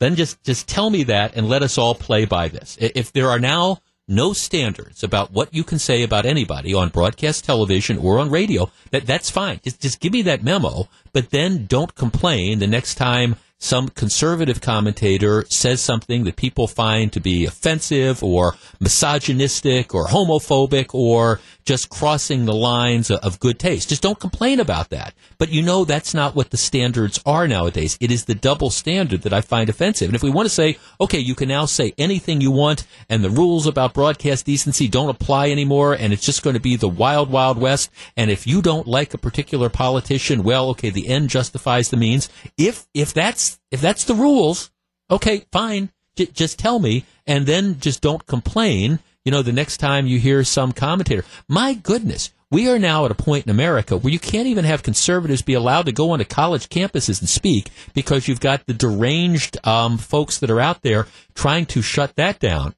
Then 0.00 0.16
just 0.16 0.42
just 0.42 0.68
tell 0.68 0.90
me 0.90 1.04
that 1.04 1.36
and 1.36 1.48
let 1.48 1.62
us 1.62 1.78
all 1.78 1.94
play 1.94 2.24
by 2.24 2.48
this. 2.48 2.76
If 2.80 3.12
there 3.12 3.28
are 3.28 3.38
now 3.38 3.78
no 4.10 4.32
standards 4.32 5.02
about 5.02 5.32
what 5.32 5.54
you 5.54 5.64
can 5.64 5.78
say 5.78 6.02
about 6.02 6.26
anybody 6.26 6.74
on 6.74 6.88
broadcast 6.88 7.44
television 7.44 7.96
or 7.96 8.18
on 8.18 8.30
radio, 8.30 8.70
that 8.90 9.06
that's 9.06 9.30
fine. 9.30 9.60
Just 9.62 9.80
just 9.80 10.00
give 10.00 10.12
me 10.12 10.22
that 10.22 10.42
memo, 10.42 10.88
but 11.12 11.30
then 11.30 11.66
don't 11.66 11.94
complain 11.94 12.58
the 12.58 12.66
next 12.66 12.96
time 12.96 13.36
some 13.62 13.90
conservative 13.90 14.62
commentator 14.62 15.44
says 15.50 15.82
something 15.82 16.24
that 16.24 16.36
people 16.36 16.66
find 16.66 17.12
to 17.12 17.20
be 17.20 17.44
offensive 17.44 18.24
or 18.24 18.56
misogynistic 18.80 19.94
or 19.94 20.06
homophobic 20.06 20.94
or 20.94 21.40
just 21.66 21.90
crossing 21.90 22.46
the 22.46 22.54
lines 22.54 23.10
of 23.10 23.38
good 23.38 23.58
taste. 23.58 23.90
Just 23.90 24.02
don't 24.02 24.18
complain 24.18 24.60
about 24.60 24.88
that. 24.88 25.12
But 25.36 25.50
you 25.50 25.60
know 25.60 25.84
that's 25.84 26.14
not 26.14 26.34
what 26.34 26.50
the 26.50 26.56
standards 26.56 27.20
are 27.26 27.46
nowadays. 27.46 27.98
It 28.00 28.10
is 28.10 28.24
the 28.24 28.34
double 28.34 28.70
standard 28.70 29.22
that 29.22 29.34
I 29.34 29.42
find 29.42 29.68
offensive. 29.68 30.08
And 30.08 30.16
if 30.16 30.22
we 30.22 30.30
want 30.30 30.46
to 30.46 30.54
say, 30.54 30.78
okay, 30.98 31.18
you 31.18 31.34
can 31.34 31.48
now 31.48 31.66
say 31.66 31.92
anything 31.98 32.40
you 32.40 32.50
want 32.50 32.86
and 33.10 33.22
the 33.22 33.30
rules 33.30 33.66
about 33.66 33.92
broadcast 33.92 34.46
decency 34.46 34.88
don't 34.88 35.10
apply 35.10 35.50
anymore 35.50 35.92
and 35.92 36.14
it's 36.14 36.24
just 36.24 36.42
going 36.42 36.54
to 36.54 36.60
be 36.60 36.76
the 36.76 36.88
wild, 36.88 37.30
wild 37.30 37.58
west. 37.58 37.90
And 38.16 38.30
if 38.30 38.46
you 38.46 38.62
don't 38.62 38.88
like 38.88 39.12
a 39.12 39.18
particular 39.18 39.68
politician, 39.68 40.42
well, 40.42 40.70
okay, 40.70 40.88
the 40.88 41.08
end 41.08 41.28
justifies 41.28 41.90
the 41.90 41.98
means. 41.98 42.30
If, 42.56 42.86
if 42.94 43.12
that's 43.12 43.49
if 43.70 43.80
that's 43.80 44.04
the 44.04 44.14
rules, 44.14 44.70
okay, 45.10 45.44
fine. 45.52 45.90
J- 46.16 46.26
just 46.26 46.58
tell 46.58 46.78
me, 46.78 47.04
and 47.26 47.46
then 47.46 47.80
just 47.80 48.00
don't 48.00 48.26
complain. 48.26 48.98
You 49.24 49.32
know, 49.32 49.42
the 49.42 49.52
next 49.52 49.78
time 49.78 50.06
you 50.06 50.18
hear 50.18 50.44
some 50.44 50.72
commentator, 50.72 51.24
my 51.48 51.74
goodness, 51.74 52.30
we 52.50 52.68
are 52.68 52.78
now 52.78 53.04
at 53.04 53.10
a 53.10 53.14
point 53.14 53.44
in 53.46 53.50
America 53.50 53.96
where 53.96 54.12
you 54.12 54.18
can't 54.18 54.48
even 54.48 54.64
have 54.64 54.82
conservatives 54.82 55.42
be 55.42 55.54
allowed 55.54 55.86
to 55.86 55.92
go 55.92 56.10
onto 56.10 56.24
college 56.24 56.68
campuses 56.68 57.20
and 57.20 57.28
speak 57.28 57.70
because 57.94 58.26
you've 58.26 58.40
got 58.40 58.66
the 58.66 58.74
deranged 58.74 59.56
um, 59.66 59.98
folks 59.98 60.38
that 60.38 60.50
are 60.50 60.60
out 60.60 60.82
there 60.82 61.06
trying 61.34 61.66
to 61.66 61.80
shut 61.80 62.16
that 62.16 62.40
down. 62.40 62.74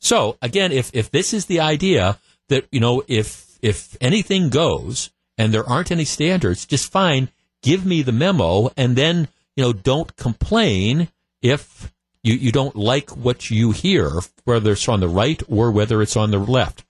So 0.00 0.36
again, 0.42 0.70
if 0.70 0.90
if 0.94 1.10
this 1.10 1.32
is 1.32 1.46
the 1.46 1.60
idea 1.60 2.18
that 2.48 2.66
you 2.70 2.80
know 2.80 3.02
if 3.08 3.58
if 3.62 3.96
anything 4.00 4.50
goes 4.50 5.10
and 5.36 5.52
there 5.52 5.68
aren't 5.68 5.90
any 5.90 6.04
standards, 6.04 6.66
just 6.66 6.92
fine, 6.92 7.30
give 7.62 7.86
me 7.86 8.02
the 8.02 8.12
memo, 8.12 8.70
and 8.76 8.96
then 8.96 9.28
you 9.58 9.64
know, 9.64 9.72
don't 9.72 10.14
complain 10.14 11.08
if 11.42 11.92
you, 12.22 12.34
you 12.34 12.52
don't 12.52 12.76
like 12.76 13.10
what 13.16 13.50
you 13.50 13.72
hear, 13.72 14.08
whether 14.44 14.70
it's 14.70 14.88
on 14.88 15.00
the 15.00 15.08
right 15.08 15.42
or 15.48 15.72
whether 15.72 16.00
it's 16.00 16.16
on 16.16 16.30
the 16.30 16.38
left. 16.38 16.84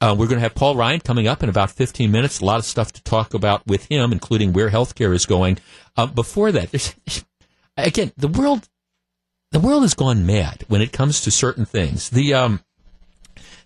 Uh, 0.00 0.16
we're 0.18 0.26
going 0.26 0.38
to 0.38 0.42
have 0.42 0.56
Paul 0.56 0.74
Ryan 0.74 0.98
coming 0.98 1.28
up 1.28 1.44
in 1.44 1.48
about 1.48 1.70
15 1.70 2.10
minutes. 2.10 2.40
A 2.40 2.44
lot 2.44 2.58
of 2.58 2.64
stuff 2.64 2.90
to 2.90 3.02
talk 3.04 3.34
about 3.34 3.64
with 3.68 3.84
him, 3.84 4.10
including 4.10 4.52
where 4.52 4.70
healthcare 4.70 5.14
is 5.14 5.26
going. 5.26 5.58
Uh, 5.96 6.06
before 6.06 6.50
that, 6.50 6.72
there's, 6.72 6.96
again, 7.76 8.10
the 8.16 8.26
world, 8.26 8.68
the 9.52 9.60
world 9.60 9.82
has 9.82 9.94
gone 9.94 10.26
mad 10.26 10.64
when 10.66 10.82
it 10.82 10.92
comes 10.92 11.20
to 11.20 11.30
certain 11.30 11.64
things. 11.64 12.10
The, 12.10 12.34
um, 12.34 12.64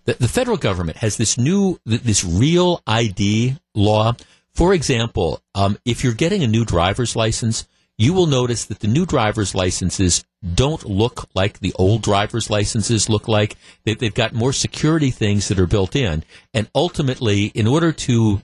the, 0.05 0.13
the 0.13 0.29
federal 0.29 0.59
government 0.59 0.99
has 0.99 1.17
this 1.17 1.39
new, 1.39 1.81
this 1.87 2.23
real 2.23 2.83
ID 2.87 3.57
law 3.75 4.15
for 4.55 4.75
example, 4.75 5.41
um, 5.55 5.79
if 5.85 6.05
you're 6.05 6.13
getting 6.13 6.43
a 6.43 6.47
new 6.47 6.65
driver's 6.65 7.17
license, 7.17 7.67
you 7.99 8.13
will 8.13 8.27
notice 8.27 8.65
that 8.67 8.81
the 8.81 8.89
new 8.89 9.07
driver's 9.07 9.55
licenses 9.55 10.25
don't 10.55 10.85
look 10.85 11.29
like 11.35 11.61
the 11.61 11.73
old 11.75 12.03
driver's 12.03 12.51
licenses 12.51 13.09
look 13.09 13.29
like. 13.29 13.57
They, 13.85 13.97
have 14.01 14.15
got 14.15 14.33
more 14.33 14.53
security 14.53 15.11
things 15.11 15.49
that 15.49 15.59
are 15.59 15.67
built 15.67 15.95
in. 15.95 16.25
And 16.53 16.69
ultimately, 16.75 17.47
in 17.47 17.67
order 17.67 17.93
to, 17.93 18.43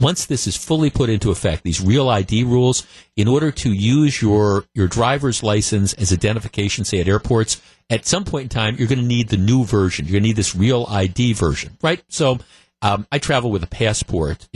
once 0.00 0.26
this 0.26 0.46
is 0.46 0.56
fully 0.56 0.90
put 0.90 1.10
into 1.10 1.30
effect, 1.30 1.64
these 1.64 1.80
real 1.80 2.08
ID 2.08 2.44
rules, 2.44 2.86
in 3.16 3.28
order 3.28 3.50
to 3.50 3.72
use 3.72 4.22
your, 4.22 4.64
your 4.74 4.88
driver's 4.88 5.42
license 5.42 5.92
as 5.94 6.12
identification, 6.12 6.84
say 6.84 7.00
at 7.00 7.08
airports, 7.08 7.60
at 7.90 8.06
some 8.06 8.24
point 8.24 8.44
in 8.44 8.48
time, 8.48 8.76
you're 8.76 8.88
going 8.88 8.98
to 8.98 9.04
need 9.04 9.28
the 9.28 9.36
new 9.36 9.64
version. 9.64 10.06
You're 10.06 10.12
going 10.12 10.22
to 10.22 10.28
need 10.28 10.36
this 10.36 10.56
real 10.56 10.86
ID 10.88 11.34
version, 11.34 11.76
right? 11.82 12.02
So 12.08 12.38
um, 12.82 13.06
I 13.12 13.18
travel 13.18 13.50
with 13.50 13.62
a 13.62 13.68
passport 13.68 14.48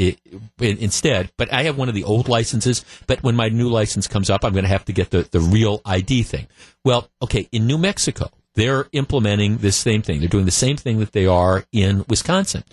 instead, 0.58 1.30
but 1.36 1.52
I 1.52 1.62
have 1.62 1.78
one 1.78 1.88
of 1.88 1.94
the 1.94 2.02
old 2.02 2.28
licenses. 2.28 2.84
But 3.06 3.22
when 3.22 3.36
my 3.36 3.48
new 3.48 3.68
license 3.68 4.08
comes 4.08 4.28
up, 4.28 4.44
I'm 4.44 4.52
going 4.52 4.64
to 4.64 4.68
have 4.68 4.84
to 4.86 4.92
get 4.92 5.10
the, 5.10 5.22
the 5.30 5.40
real 5.40 5.80
ID 5.86 6.24
thing. 6.24 6.48
Well, 6.84 7.08
okay, 7.22 7.48
in 7.52 7.68
New 7.68 7.78
Mexico, 7.78 8.30
they're 8.54 8.86
implementing 8.90 9.58
this 9.58 9.76
same 9.76 10.02
thing. 10.02 10.18
They're 10.18 10.28
doing 10.28 10.44
the 10.44 10.50
same 10.50 10.76
thing 10.76 10.98
that 10.98 11.12
they 11.12 11.26
are 11.26 11.64
in 11.70 12.04
Wisconsin. 12.08 12.64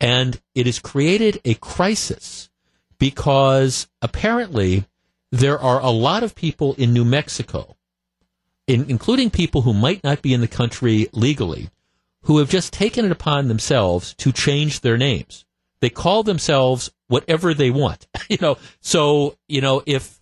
And 0.00 0.40
it 0.54 0.66
has 0.66 0.78
created 0.78 1.40
a 1.44 1.54
crisis 1.54 2.48
because 2.98 3.88
apparently 4.00 4.84
there 5.32 5.58
are 5.58 5.80
a 5.80 5.90
lot 5.90 6.22
of 6.22 6.36
people 6.36 6.74
in 6.74 6.92
New 6.92 7.04
Mexico, 7.04 7.76
in, 8.68 8.88
including 8.88 9.30
people 9.30 9.62
who 9.62 9.74
might 9.74 10.04
not 10.04 10.22
be 10.22 10.32
in 10.32 10.40
the 10.40 10.48
country 10.48 11.08
legally, 11.12 11.70
who 12.22 12.38
have 12.38 12.50
just 12.50 12.72
taken 12.72 13.04
it 13.04 13.12
upon 13.12 13.48
themselves 13.48 14.14
to 14.14 14.32
change 14.32 14.80
their 14.80 14.96
names. 14.96 15.44
They 15.80 15.90
call 15.90 16.22
themselves 16.22 16.90
whatever 17.08 17.54
they 17.54 17.70
want. 17.70 18.06
you 18.28 18.38
know, 18.40 18.58
so, 18.80 19.36
you 19.48 19.60
know, 19.60 19.82
if, 19.86 20.20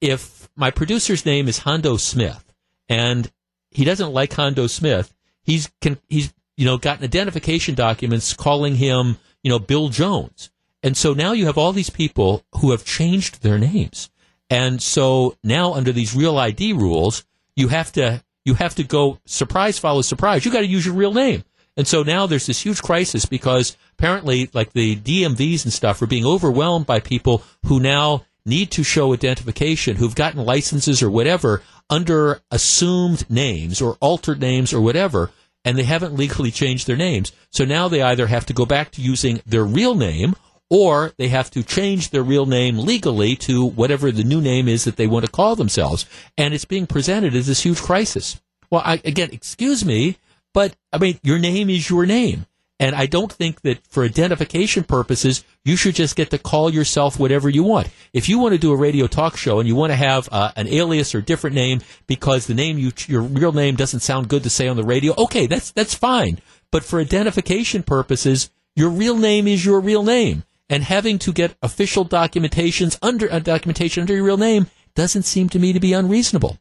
if 0.00 0.48
my 0.56 0.70
producer's 0.70 1.26
name 1.26 1.48
is 1.48 1.58
Hondo 1.58 1.96
Smith 1.96 2.52
and 2.88 3.30
he 3.70 3.84
doesn't 3.84 4.12
like 4.12 4.32
Hondo 4.32 4.66
Smith, 4.66 5.12
he's, 5.42 5.70
can, 5.80 5.98
he's, 6.08 6.32
you 6.56 6.64
know, 6.64 6.78
gotten 6.78 7.04
identification 7.04 7.74
documents 7.74 8.34
calling 8.34 8.76
him, 8.76 9.18
you 9.42 9.50
know, 9.50 9.58
Bill 9.58 9.88
Jones. 9.88 10.50
And 10.82 10.96
so 10.96 11.12
now 11.12 11.32
you 11.32 11.46
have 11.46 11.58
all 11.58 11.72
these 11.72 11.90
people 11.90 12.44
who 12.56 12.70
have 12.72 12.84
changed 12.84 13.42
their 13.42 13.58
names. 13.58 14.10
And 14.50 14.82
so 14.82 15.36
now 15.42 15.74
under 15.74 15.92
these 15.92 16.14
real 16.14 16.38
ID 16.38 16.74
rules, 16.74 17.24
you 17.56 17.68
have 17.68 17.92
to 17.92 18.22
you 18.44 18.54
have 18.54 18.74
to 18.76 18.84
go 18.84 19.18
surprise 19.24 19.78
follows 19.78 20.08
surprise. 20.08 20.44
You 20.44 20.52
got 20.52 20.60
to 20.60 20.66
use 20.66 20.84
your 20.86 20.94
real 20.94 21.14
name. 21.14 21.44
And 21.76 21.86
so 21.86 22.02
now 22.02 22.26
there's 22.26 22.46
this 22.46 22.62
huge 22.62 22.82
crisis 22.82 23.24
because 23.24 23.76
apparently, 23.98 24.50
like 24.52 24.72
the 24.72 24.96
DMVs 24.96 25.64
and 25.64 25.72
stuff 25.72 26.02
are 26.02 26.06
being 26.06 26.26
overwhelmed 26.26 26.84
by 26.86 27.00
people 27.00 27.42
who 27.66 27.80
now 27.80 28.26
need 28.44 28.70
to 28.72 28.82
show 28.82 29.14
identification, 29.14 29.96
who've 29.96 30.14
gotten 30.14 30.44
licenses 30.44 31.02
or 31.02 31.10
whatever 31.10 31.62
under 31.88 32.40
assumed 32.50 33.28
names 33.30 33.80
or 33.80 33.96
altered 34.00 34.40
names 34.40 34.72
or 34.72 34.80
whatever. 34.80 35.30
and 35.64 35.78
they 35.78 35.84
haven't 35.84 36.16
legally 36.16 36.50
changed 36.50 36.86
their 36.86 36.96
names. 36.96 37.30
So 37.50 37.64
now 37.64 37.86
they 37.88 38.02
either 38.02 38.26
have 38.26 38.46
to 38.46 38.52
go 38.52 38.66
back 38.66 38.90
to 38.92 39.00
using 39.00 39.40
their 39.46 39.64
real 39.64 39.94
name 39.94 40.34
or 40.72 41.12
they 41.18 41.28
have 41.28 41.50
to 41.50 41.62
change 41.62 42.08
their 42.08 42.22
real 42.22 42.46
name 42.46 42.78
legally 42.78 43.36
to 43.36 43.62
whatever 43.62 44.10
the 44.10 44.24
new 44.24 44.40
name 44.40 44.66
is 44.66 44.84
that 44.84 44.96
they 44.96 45.06
want 45.06 45.22
to 45.22 45.30
call 45.30 45.54
themselves. 45.54 46.06
And 46.38 46.54
it's 46.54 46.64
being 46.64 46.86
presented 46.86 47.36
as 47.36 47.46
this 47.46 47.62
huge 47.62 47.82
crisis. 47.82 48.40
Well, 48.70 48.80
I, 48.82 48.94
again, 49.04 49.28
excuse 49.32 49.84
me, 49.84 50.16
but 50.54 50.74
I 50.90 50.96
mean, 50.96 51.20
your 51.22 51.38
name 51.38 51.68
is 51.68 51.90
your 51.90 52.06
name. 52.06 52.46
And 52.80 52.96
I 52.96 53.04
don't 53.04 53.30
think 53.30 53.60
that 53.60 53.86
for 53.86 54.02
identification 54.02 54.84
purposes, 54.84 55.44
you 55.62 55.76
should 55.76 55.94
just 55.94 56.16
get 56.16 56.30
to 56.30 56.38
call 56.38 56.70
yourself 56.70 57.18
whatever 57.18 57.50
you 57.50 57.64
want. 57.64 57.90
If 58.14 58.30
you 58.30 58.38
want 58.38 58.54
to 58.54 58.58
do 58.58 58.72
a 58.72 58.76
radio 58.76 59.06
talk 59.06 59.36
show 59.36 59.60
and 59.60 59.68
you 59.68 59.76
want 59.76 59.90
to 59.90 59.96
have 59.96 60.26
uh, 60.32 60.52
an 60.56 60.68
alias 60.68 61.14
or 61.14 61.20
different 61.20 61.54
name 61.54 61.82
because 62.06 62.46
the 62.46 62.54
name 62.54 62.78
you, 62.78 62.92
your 63.08 63.20
real 63.20 63.52
name 63.52 63.76
doesn't 63.76 64.00
sound 64.00 64.28
good 64.28 64.42
to 64.44 64.50
say 64.50 64.68
on 64.68 64.78
the 64.78 64.84
radio, 64.84 65.12
okay, 65.18 65.46
that's, 65.46 65.70
that's 65.70 65.94
fine. 65.94 66.38
But 66.70 66.82
for 66.82 66.98
identification 66.98 67.82
purposes, 67.82 68.50
your 68.74 68.88
real 68.88 69.18
name 69.18 69.46
is 69.46 69.66
your 69.66 69.78
real 69.78 70.02
name. 70.02 70.44
And 70.68 70.84
having 70.84 71.18
to 71.20 71.32
get 71.32 71.56
official 71.62 72.04
documentations 72.04 72.98
under 73.02 73.30
uh, 73.30 73.38
documentation 73.40 74.02
under 74.02 74.14
your 74.14 74.24
real 74.24 74.38
name 74.38 74.68
doesn't 74.94 75.22
seem 75.22 75.48
to 75.50 75.58
me 75.58 75.72
to 75.72 75.80
be 75.80 75.92
unreasonable. 75.92 76.58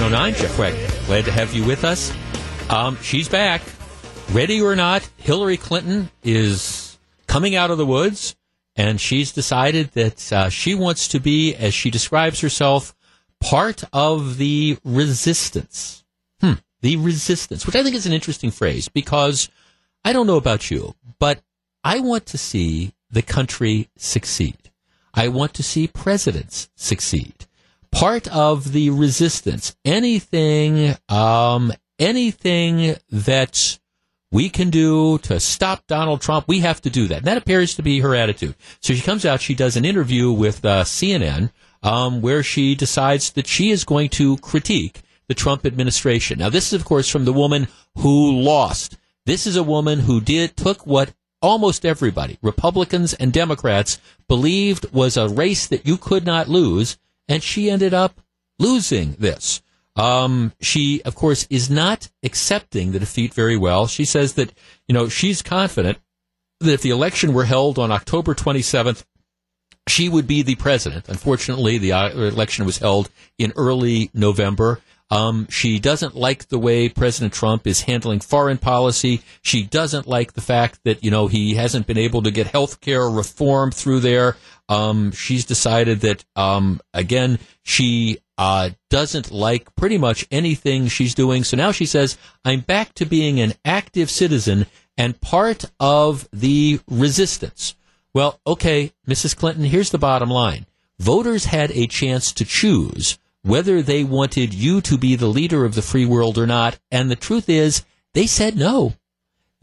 909, 0.00 0.34
Jeff 0.34 0.58
Wagner. 0.58 1.06
Glad 1.06 1.24
to 1.26 1.30
have 1.30 1.52
you 1.54 1.64
with 1.64 1.84
us. 1.84 2.12
Um, 2.68 2.96
she's 3.02 3.28
back. 3.28 3.62
Ready 4.32 4.60
or 4.60 4.74
not, 4.74 5.08
Hillary 5.18 5.56
Clinton 5.56 6.10
is 6.22 6.98
coming 7.26 7.54
out 7.54 7.70
of 7.70 7.78
the 7.78 7.86
woods, 7.86 8.34
and 8.76 9.00
she's 9.00 9.30
decided 9.30 9.92
that 9.92 10.32
uh, 10.32 10.48
she 10.48 10.74
wants 10.74 11.08
to 11.08 11.20
be, 11.20 11.54
as 11.54 11.74
she 11.74 11.90
describes 11.90 12.40
herself, 12.40 12.94
part 13.40 13.84
of 13.92 14.36
the 14.38 14.78
resistance. 14.84 16.04
Hmm, 16.40 16.54
the 16.80 16.96
resistance, 16.96 17.66
which 17.66 17.76
I 17.76 17.82
think 17.82 17.96
is 17.96 18.06
an 18.06 18.12
interesting 18.12 18.50
phrase 18.50 18.88
because 18.88 19.48
I 20.04 20.12
don't 20.12 20.26
know 20.26 20.36
about 20.36 20.70
you, 20.70 20.94
but 21.18 21.40
I 21.84 22.00
want 22.00 22.26
to 22.26 22.38
see 22.38 22.94
the 23.10 23.22
country 23.22 23.88
succeed. 23.96 24.56
I 25.12 25.28
want 25.28 25.54
to 25.54 25.62
see 25.62 25.88
presidents 25.88 26.70
succeed 26.76 27.46
part 27.90 28.28
of 28.28 28.72
the 28.72 28.90
resistance. 28.90 29.76
Anything, 29.84 30.96
um, 31.08 31.72
anything 31.98 32.96
that 33.10 33.78
we 34.32 34.48
can 34.48 34.70
do 34.70 35.18
to 35.18 35.40
stop 35.40 35.86
Donald 35.86 36.20
Trump, 36.20 36.46
we 36.46 36.60
have 36.60 36.80
to 36.82 36.90
do 36.90 37.08
that. 37.08 37.18
And 37.18 37.26
that 37.26 37.36
appears 37.36 37.74
to 37.74 37.82
be 37.82 38.00
her 38.00 38.14
attitude. 38.14 38.54
So 38.80 38.94
she 38.94 39.02
comes 39.02 39.24
out, 39.24 39.40
she 39.40 39.54
does 39.54 39.76
an 39.76 39.84
interview 39.84 40.30
with 40.30 40.64
uh, 40.64 40.84
CNN, 40.84 41.50
um, 41.82 42.20
where 42.20 42.42
she 42.42 42.74
decides 42.74 43.30
that 43.32 43.46
she 43.46 43.70
is 43.70 43.84
going 43.84 44.08
to 44.10 44.36
critique 44.38 45.02
the 45.28 45.34
Trump 45.34 45.64
administration. 45.64 46.38
Now, 46.38 46.48
this 46.48 46.72
is, 46.72 46.80
of 46.80 46.84
course, 46.84 47.08
from 47.08 47.24
the 47.24 47.32
woman 47.32 47.68
who 47.98 48.32
lost. 48.32 48.96
This 49.26 49.46
is 49.46 49.56
a 49.56 49.62
woman 49.62 50.00
who 50.00 50.20
did 50.20 50.56
took 50.56 50.86
what 50.86 51.14
almost 51.42 51.86
everybody, 51.86 52.38
Republicans 52.42 53.14
and 53.14 53.32
Democrats, 53.32 53.98
believed 54.28 54.92
was 54.92 55.16
a 55.16 55.28
race 55.28 55.66
that 55.66 55.86
you 55.86 55.96
could 55.96 56.26
not 56.26 56.48
lose 56.48 56.98
and 57.28 57.42
she 57.42 57.70
ended 57.70 57.94
up 57.94 58.20
losing 58.58 59.12
this. 59.18 59.62
Um, 59.96 60.52
she, 60.60 61.02
of 61.04 61.14
course, 61.14 61.46
is 61.50 61.70
not 61.70 62.10
accepting 62.22 62.92
the 62.92 62.98
defeat 62.98 63.34
very 63.34 63.56
well. 63.56 63.86
She 63.86 64.04
says 64.04 64.34
that, 64.34 64.52
you 64.86 64.94
know, 64.94 65.08
she's 65.08 65.42
confident 65.42 65.98
that 66.60 66.72
if 66.72 66.82
the 66.82 66.90
election 66.90 67.32
were 67.32 67.44
held 67.44 67.78
on 67.78 67.90
October 67.90 68.34
27th, 68.34 69.04
she 69.90 70.08
would 70.08 70.26
be 70.26 70.42
the 70.42 70.54
president. 70.54 71.08
Unfortunately, 71.08 71.78
the 71.78 71.92
uh, 71.92 72.10
election 72.10 72.64
was 72.64 72.78
held 72.78 73.10
in 73.38 73.52
early 73.56 74.10
November. 74.14 74.80
Um, 75.10 75.48
she 75.50 75.80
doesn't 75.80 76.14
like 76.14 76.48
the 76.48 76.58
way 76.58 76.88
President 76.88 77.32
Trump 77.32 77.66
is 77.66 77.82
handling 77.82 78.20
foreign 78.20 78.58
policy. 78.58 79.22
She 79.42 79.64
doesn't 79.64 80.06
like 80.06 80.34
the 80.34 80.40
fact 80.40 80.78
that, 80.84 81.02
you 81.02 81.10
know, 81.10 81.26
he 81.26 81.54
hasn't 81.54 81.88
been 81.88 81.98
able 81.98 82.22
to 82.22 82.30
get 82.30 82.46
health 82.46 82.80
care 82.80 83.08
reform 83.08 83.72
through 83.72 84.00
there. 84.00 84.36
Um, 84.68 85.10
she's 85.10 85.44
decided 85.44 86.02
that, 86.02 86.24
um, 86.36 86.80
again, 86.94 87.40
she 87.64 88.18
uh, 88.38 88.70
doesn't 88.88 89.32
like 89.32 89.74
pretty 89.74 89.98
much 89.98 90.28
anything 90.30 90.86
she's 90.86 91.14
doing. 91.16 91.42
So 91.42 91.56
now 91.56 91.72
she 91.72 91.86
says, 91.86 92.16
I'm 92.44 92.60
back 92.60 92.94
to 92.94 93.04
being 93.04 93.40
an 93.40 93.54
active 93.64 94.10
citizen 94.10 94.66
and 94.96 95.20
part 95.20 95.64
of 95.80 96.28
the 96.32 96.78
resistance. 96.88 97.74
Well, 98.12 98.40
okay, 98.46 98.92
Mrs. 99.06 99.36
Clinton, 99.36 99.64
here's 99.64 99.90
the 99.90 99.98
bottom 99.98 100.30
line. 100.30 100.66
Voters 100.98 101.46
had 101.46 101.70
a 101.72 101.86
chance 101.86 102.32
to 102.32 102.44
choose 102.44 103.18
whether 103.42 103.80
they 103.80 104.04
wanted 104.04 104.52
you 104.52 104.80
to 104.82 104.98
be 104.98 105.16
the 105.16 105.28
leader 105.28 105.64
of 105.64 105.74
the 105.74 105.82
free 105.82 106.04
world 106.04 106.36
or 106.36 106.46
not. 106.46 106.78
And 106.90 107.10
the 107.10 107.16
truth 107.16 107.48
is, 107.48 107.84
they 108.12 108.26
said 108.26 108.56
no. 108.56 108.94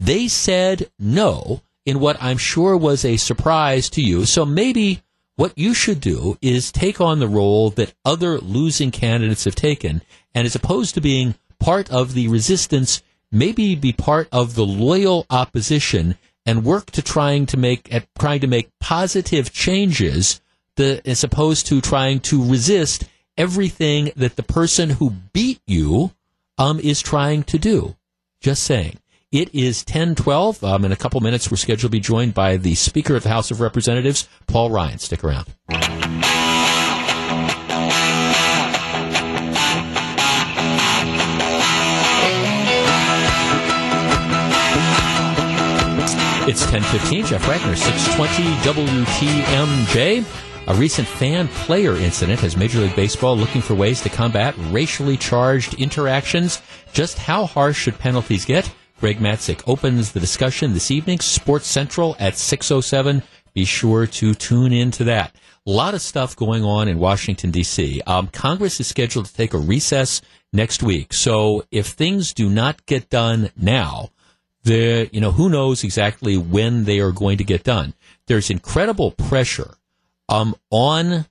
They 0.00 0.28
said 0.28 0.90
no 0.98 1.62
in 1.84 2.00
what 2.00 2.16
I'm 2.20 2.38
sure 2.38 2.76
was 2.76 3.04
a 3.04 3.16
surprise 3.16 3.88
to 3.90 4.02
you. 4.02 4.24
So 4.24 4.44
maybe 4.44 5.02
what 5.36 5.56
you 5.56 5.74
should 5.74 6.00
do 6.00 6.36
is 6.42 6.72
take 6.72 7.00
on 7.00 7.20
the 7.20 7.28
role 7.28 7.70
that 7.70 7.94
other 8.04 8.38
losing 8.38 8.90
candidates 8.90 9.44
have 9.44 9.54
taken. 9.54 10.02
And 10.34 10.46
as 10.46 10.54
opposed 10.54 10.94
to 10.94 11.00
being 11.00 11.36
part 11.60 11.90
of 11.90 12.14
the 12.14 12.28
resistance, 12.28 13.02
maybe 13.30 13.74
be 13.74 13.92
part 13.92 14.28
of 14.32 14.54
the 14.54 14.66
loyal 14.66 15.26
opposition 15.30 16.16
and 16.48 16.64
work 16.64 16.90
to 16.92 17.02
trying 17.02 17.44
to 17.44 17.58
make 17.58 17.92
at 17.92 18.06
trying 18.18 18.40
to 18.40 18.46
make 18.46 18.70
positive 18.80 19.52
changes 19.52 20.40
the, 20.76 21.02
as 21.04 21.22
opposed 21.22 21.66
to 21.66 21.82
trying 21.82 22.20
to 22.20 22.42
resist 22.42 23.04
everything 23.36 24.10
that 24.16 24.36
the 24.36 24.42
person 24.42 24.88
who 24.88 25.10
beat 25.10 25.60
you 25.66 26.12
um, 26.56 26.80
is 26.80 27.02
trying 27.02 27.42
to 27.42 27.58
do. 27.58 27.96
Just 28.40 28.64
saying. 28.64 28.98
It 29.30 29.54
is 29.54 29.80
1012. 29.80 30.64
Um, 30.64 30.86
in 30.86 30.92
a 30.92 30.96
couple 30.96 31.20
minutes, 31.20 31.50
we're 31.50 31.58
scheduled 31.58 31.92
to 31.92 31.96
be 31.96 32.00
joined 32.00 32.32
by 32.32 32.56
the 32.56 32.74
Speaker 32.76 33.14
of 33.14 33.24
the 33.24 33.28
House 33.28 33.50
of 33.50 33.60
Representatives, 33.60 34.26
Paul 34.46 34.70
Ryan. 34.70 34.98
Stick 34.98 35.22
around. 35.22 35.48
It's 46.48 46.62
1015. 46.62 47.26
Jeff 47.26 47.46
Wagner, 47.46 47.76
620 47.76 49.04
WTMJ. 49.04 50.24
A 50.68 50.74
recent 50.76 51.06
fan 51.06 51.46
player 51.48 51.94
incident 51.94 52.40
has 52.40 52.56
Major 52.56 52.80
League 52.80 52.96
Baseball 52.96 53.36
looking 53.36 53.60
for 53.60 53.74
ways 53.74 54.00
to 54.00 54.08
combat 54.08 54.54
racially 54.70 55.18
charged 55.18 55.74
interactions. 55.74 56.62
Just 56.94 57.18
how 57.18 57.44
harsh 57.44 57.76
should 57.76 57.98
penalties 57.98 58.46
get? 58.46 58.72
Greg 58.98 59.18
Matzek 59.18 59.62
opens 59.66 60.12
the 60.12 60.20
discussion 60.20 60.72
this 60.72 60.90
evening, 60.90 61.20
Sports 61.20 61.66
Central 61.66 62.16
at 62.18 62.32
6.07. 62.32 63.22
Be 63.52 63.66
sure 63.66 64.06
to 64.06 64.32
tune 64.32 64.72
in 64.72 64.90
to 64.92 65.04
that. 65.04 65.36
A 65.66 65.70
lot 65.70 65.92
of 65.92 66.00
stuff 66.00 66.34
going 66.34 66.64
on 66.64 66.88
in 66.88 66.98
Washington, 66.98 67.50
D.C. 67.50 68.00
Um, 68.06 68.28
Congress 68.28 68.80
is 68.80 68.86
scheduled 68.86 69.26
to 69.26 69.34
take 69.34 69.52
a 69.52 69.58
recess 69.58 70.22
next 70.54 70.82
week. 70.82 71.12
So 71.12 71.66
if 71.70 71.88
things 71.88 72.32
do 72.32 72.48
not 72.48 72.86
get 72.86 73.10
done 73.10 73.50
now, 73.54 74.08
you 74.74 75.20
know, 75.20 75.32
who 75.32 75.48
knows 75.48 75.84
exactly 75.84 76.36
when 76.36 76.84
they 76.84 77.00
are 77.00 77.12
going 77.12 77.38
to 77.38 77.44
get 77.44 77.64
done. 77.64 77.94
There's 78.26 78.50
incredible 78.50 79.12
pressure 79.12 79.74
um, 80.28 80.54
on 80.70 81.26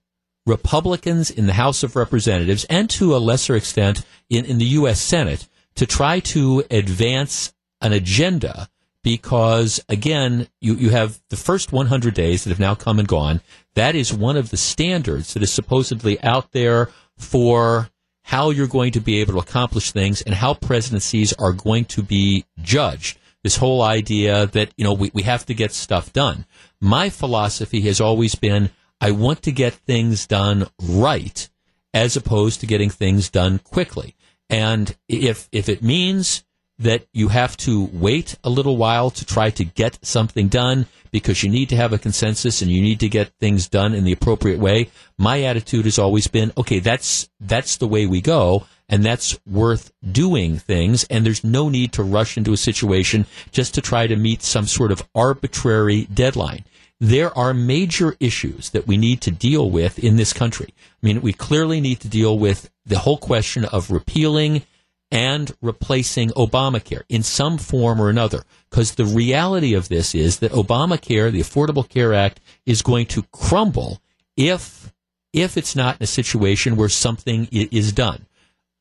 Republicans 0.45 1.29
in 1.29 1.45
the 1.45 1.53
House 1.53 1.83
of 1.83 1.95
Representatives 1.95 2.65
and 2.65 2.89
to 2.91 3.15
a 3.15 3.17
lesser 3.17 3.55
extent 3.55 4.05
in, 4.29 4.45
in 4.45 4.57
the 4.57 4.65
U.S. 4.65 4.99
Senate 4.99 5.47
to 5.75 5.85
try 5.85 6.19
to 6.21 6.63
advance 6.71 7.53
an 7.81 7.93
agenda 7.93 8.69
because, 9.03 9.79
again, 9.87 10.47
you, 10.59 10.75
you 10.75 10.89
have 10.89 11.19
the 11.29 11.37
first 11.37 11.71
100 11.71 12.13
days 12.13 12.43
that 12.43 12.49
have 12.49 12.59
now 12.59 12.75
come 12.75 12.99
and 12.99 13.07
gone. 13.07 13.41
That 13.75 13.95
is 13.95 14.13
one 14.13 14.35
of 14.35 14.49
the 14.49 14.57
standards 14.57 15.33
that 15.33 15.43
is 15.43 15.51
supposedly 15.51 16.21
out 16.23 16.51
there 16.51 16.89
for 17.15 17.89
how 18.23 18.49
you're 18.49 18.67
going 18.67 18.91
to 18.91 18.99
be 18.99 19.21
able 19.21 19.33
to 19.33 19.39
accomplish 19.39 19.91
things 19.91 20.21
and 20.21 20.35
how 20.35 20.53
presidencies 20.53 21.31
are 21.33 21.53
going 21.53 21.85
to 21.85 22.03
be 22.03 22.45
judged. 22.61 23.17
This 23.47 23.55
whole 23.55 23.81
idea 23.81 24.45
that, 24.47 24.73
you 24.75 24.83
know, 24.83 24.91
we, 24.91 25.09
we 25.13 25.21
have 25.21 25.45
to 25.45 25.53
get 25.53 25.71
stuff 25.71 26.11
done. 26.11 26.45
My 26.81 27.09
philosophy 27.09 27.79
has 27.83 28.01
always 28.01 28.35
been 28.35 28.71
I 28.99 29.11
want 29.11 29.41
to 29.43 29.53
get 29.53 29.71
things 29.71 30.27
done 30.27 30.67
right 30.83 31.47
as 31.93 32.17
opposed 32.17 32.59
to 32.59 32.67
getting 32.67 32.89
things 32.89 33.29
done 33.29 33.59
quickly. 33.59 34.17
And 34.49 34.93
if, 35.07 35.47
if 35.53 35.69
it 35.69 35.81
means 35.81 36.43
that 36.77 37.07
you 37.13 37.29
have 37.29 37.55
to 37.67 37.85
wait 37.93 38.37
a 38.43 38.49
little 38.49 38.75
while 38.75 39.11
to 39.11 39.23
try 39.23 39.49
to 39.51 39.63
get 39.63 39.97
something 40.05 40.49
done 40.49 40.85
because 41.11 41.41
you 41.41 41.49
need 41.49 41.69
to 41.69 41.77
have 41.77 41.93
a 41.93 41.97
consensus 41.97 42.61
and 42.61 42.69
you 42.69 42.81
need 42.81 42.99
to 42.99 43.07
get 43.07 43.31
things 43.39 43.69
done 43.69 43.93
in 43.93 44.03
the 44.03 44.11
appropriate 44.11 44.59
way, 44.59 44.89
my 45.17 45.43
attitude 45.43 45.85
has 45.85 45.97
always 45.97 46.27
been, 46.27 46.51
okay, 46.57 46.79
that's, 46.79 47.29
that's 47.39 47.77
the 47.77 47.87
way 47.87 48.05
we 48.05 48.19
go. 48.19 48.65
And 48.89 49.03
that's 49.03 49.37
worth 49.45 49.91
doing 50.09 50.57
things, 50.57 51.03
and 51.05 51.25
there's 51.25 51.43
no 51.43 51.69
need 51.69 51.91
to 51.93 52.03
rush 52.03 52.37
into 52.37 52.53
a 52.53 52.57
situation 52.57 53.25
just 53.51 53.73
to 53.73 53.81
try 53.81 54.07
to 54.07 54.15
meet 54.15 54.41
some 54.41 54.65
sort 54.65 54.91
of 54.91 55.07
arbitrary 55.13 56.07
deadline. 56.13 56.63
There 56.99 57.37
are 57.37 57.53
major 57.53 58.15
issues 58.19 58.71
that 58.71 58.87
we 58.87 58.97
need 58.97 59.21
to 59.21 59.31
deal 59.31 59.69
with 59.69 59.99
in 59.99 60.15
this 60.15 60.33
country. 60.33 60.73
I 60.77 61.05
mean, 61.05 61.21
we 61.21 61.33
clearly 61.33 61.79
need 61.79 61.99
to 61.99 62.07
deal 62.07 62.39
with 62.39 62.71
the 62.85 62.99
whole 62.99 63.17
question 63.17 63.65
of 63.65 63.91
repealing 63.91 64.63
and 65.11 65.55
replacing 65.61 66.29
Obamacare 66.29 67.03
in 67.07 67.23
some 67.23 67.57
form 67.57 68.01
or 68.01 68.09
another. 68.09 68.43
Because 68.69 68.95
the 68.95 69.05
reality 69.05 69.73
of 69.73 69.89
this 69.89 70.15
is 70.15 70.39
that 70.39 70.51
Obamacare, 70.51 71.31
the 71.31 71.39
Affordable 71.39 71.87
Care 71.87 72.13
Act, 72.13 72.39
is 72.65 72.81
going 72.81 73.05
to 73.07 73.23
crumble 73.31 74.01
if 74.35 74.93
if 75.33 75.57
it's 75.57 75.75
not 75.75 75.97
in 75.97 76.03
a 76.03 76.07
situation 76.07 76.75
where 76.75 76.89
something 76.89 77.47
is 77.51 77.91
done. 77.91 78.25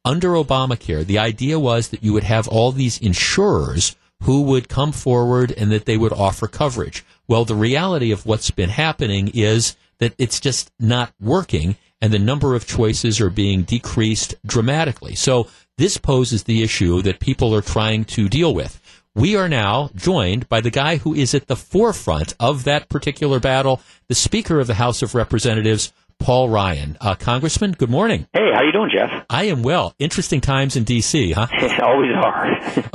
Under 0.07 0.35
Obamacare, 0.35 1.05
the 1.05 1.19
idea 1.19 1.59
was 1.59 1.89
that 1.89 2.05
you 2.05 2.13
would 2.13 2.23
have 2.23 2.47
all 2.47 2.71
these 2.71 2.97
insurers 2.99 3.97
who 4.23 4.43
would 4.43 4.69
come 4.69 4.93
forward 4.93 5.51
and 5.51 5.73
that 5.73 5.85
they 5.85 5.97
would 5.97 6.13
offer 6.13 6.47
coverage. 6.47 7.05
Well, 7.27 7.45
the 7.45 7.57
reality 7.57 8.13
of 8.13 8.25
what's 8.25 8.53
been 8.53 8.69
happening 8.69 9.33
is 9.35 9.75
that 9.99 10.15
it's 10.17 10.39
just 10.39 10.71
not 10.79 11.13
working 11.21 11.75
and 12.01 12.13
the 12.13 12.21
number 12.21 12.55
of 12.55 12.69
choices 12.69 13.21
are 13.21 13.31
being 13.31 13.63
decreased 13.63 14.37
dramatically. 14.47 15.17
So 15.17 15.49
this 15.77 15.99
poses 15.99 16.45
the 16.45 16.63
issue 16.63 17.03
that 17.03 17.19
people 17.19 17.53
are 17.53 17.61
trying 17.61 18.05
to 18.05 18.29
deal 18.29 18.55
with. 18.55 18.81
We 19.17 19.35
are 19.35 19.49
now 19.49 19.91
joined 19.97 20.49
by 20.49 20.61
the 20.61 20.71
guy 20.71 20.99
who 20.99 21.15
is 21.15 21.35
at 21.35 21.49
the 21.49 21.57
forefront 21.57 22.35
of 22.39 22.63
that 22.63 22.89
particular 22.89 23.41
battle, 23.41 23.81
the 24.07 24.15
Speaker 24.15 24.61
of 24.61 24.69
the 24.69 24.75
House 24.75 25.03
of 25.03 25.17
Representatives, 25.17 25.93
Paul 26.19 26.49
Ryan. 26.49 26.97
Uh, 27.01 27.14
Congressman, 27.14 27.73
good 27.73 27.91
morning. 27.91 28.27
Hey, 28.33 28.51
how 28.53 28.62
you 28.62 28.73
doing, 28.73 28.91
Jeff? 28.93 29.25
I 29.31 29.45
am 29.45 29.62
well. 29.62 29.95
Interesting 29.99 30.41
times 30.41 30.75
in 30.75 30.85
D.C., 30.85 31.33
huh? 31.33 31.47
Always 31.83 32.11
are. 32.17 32.47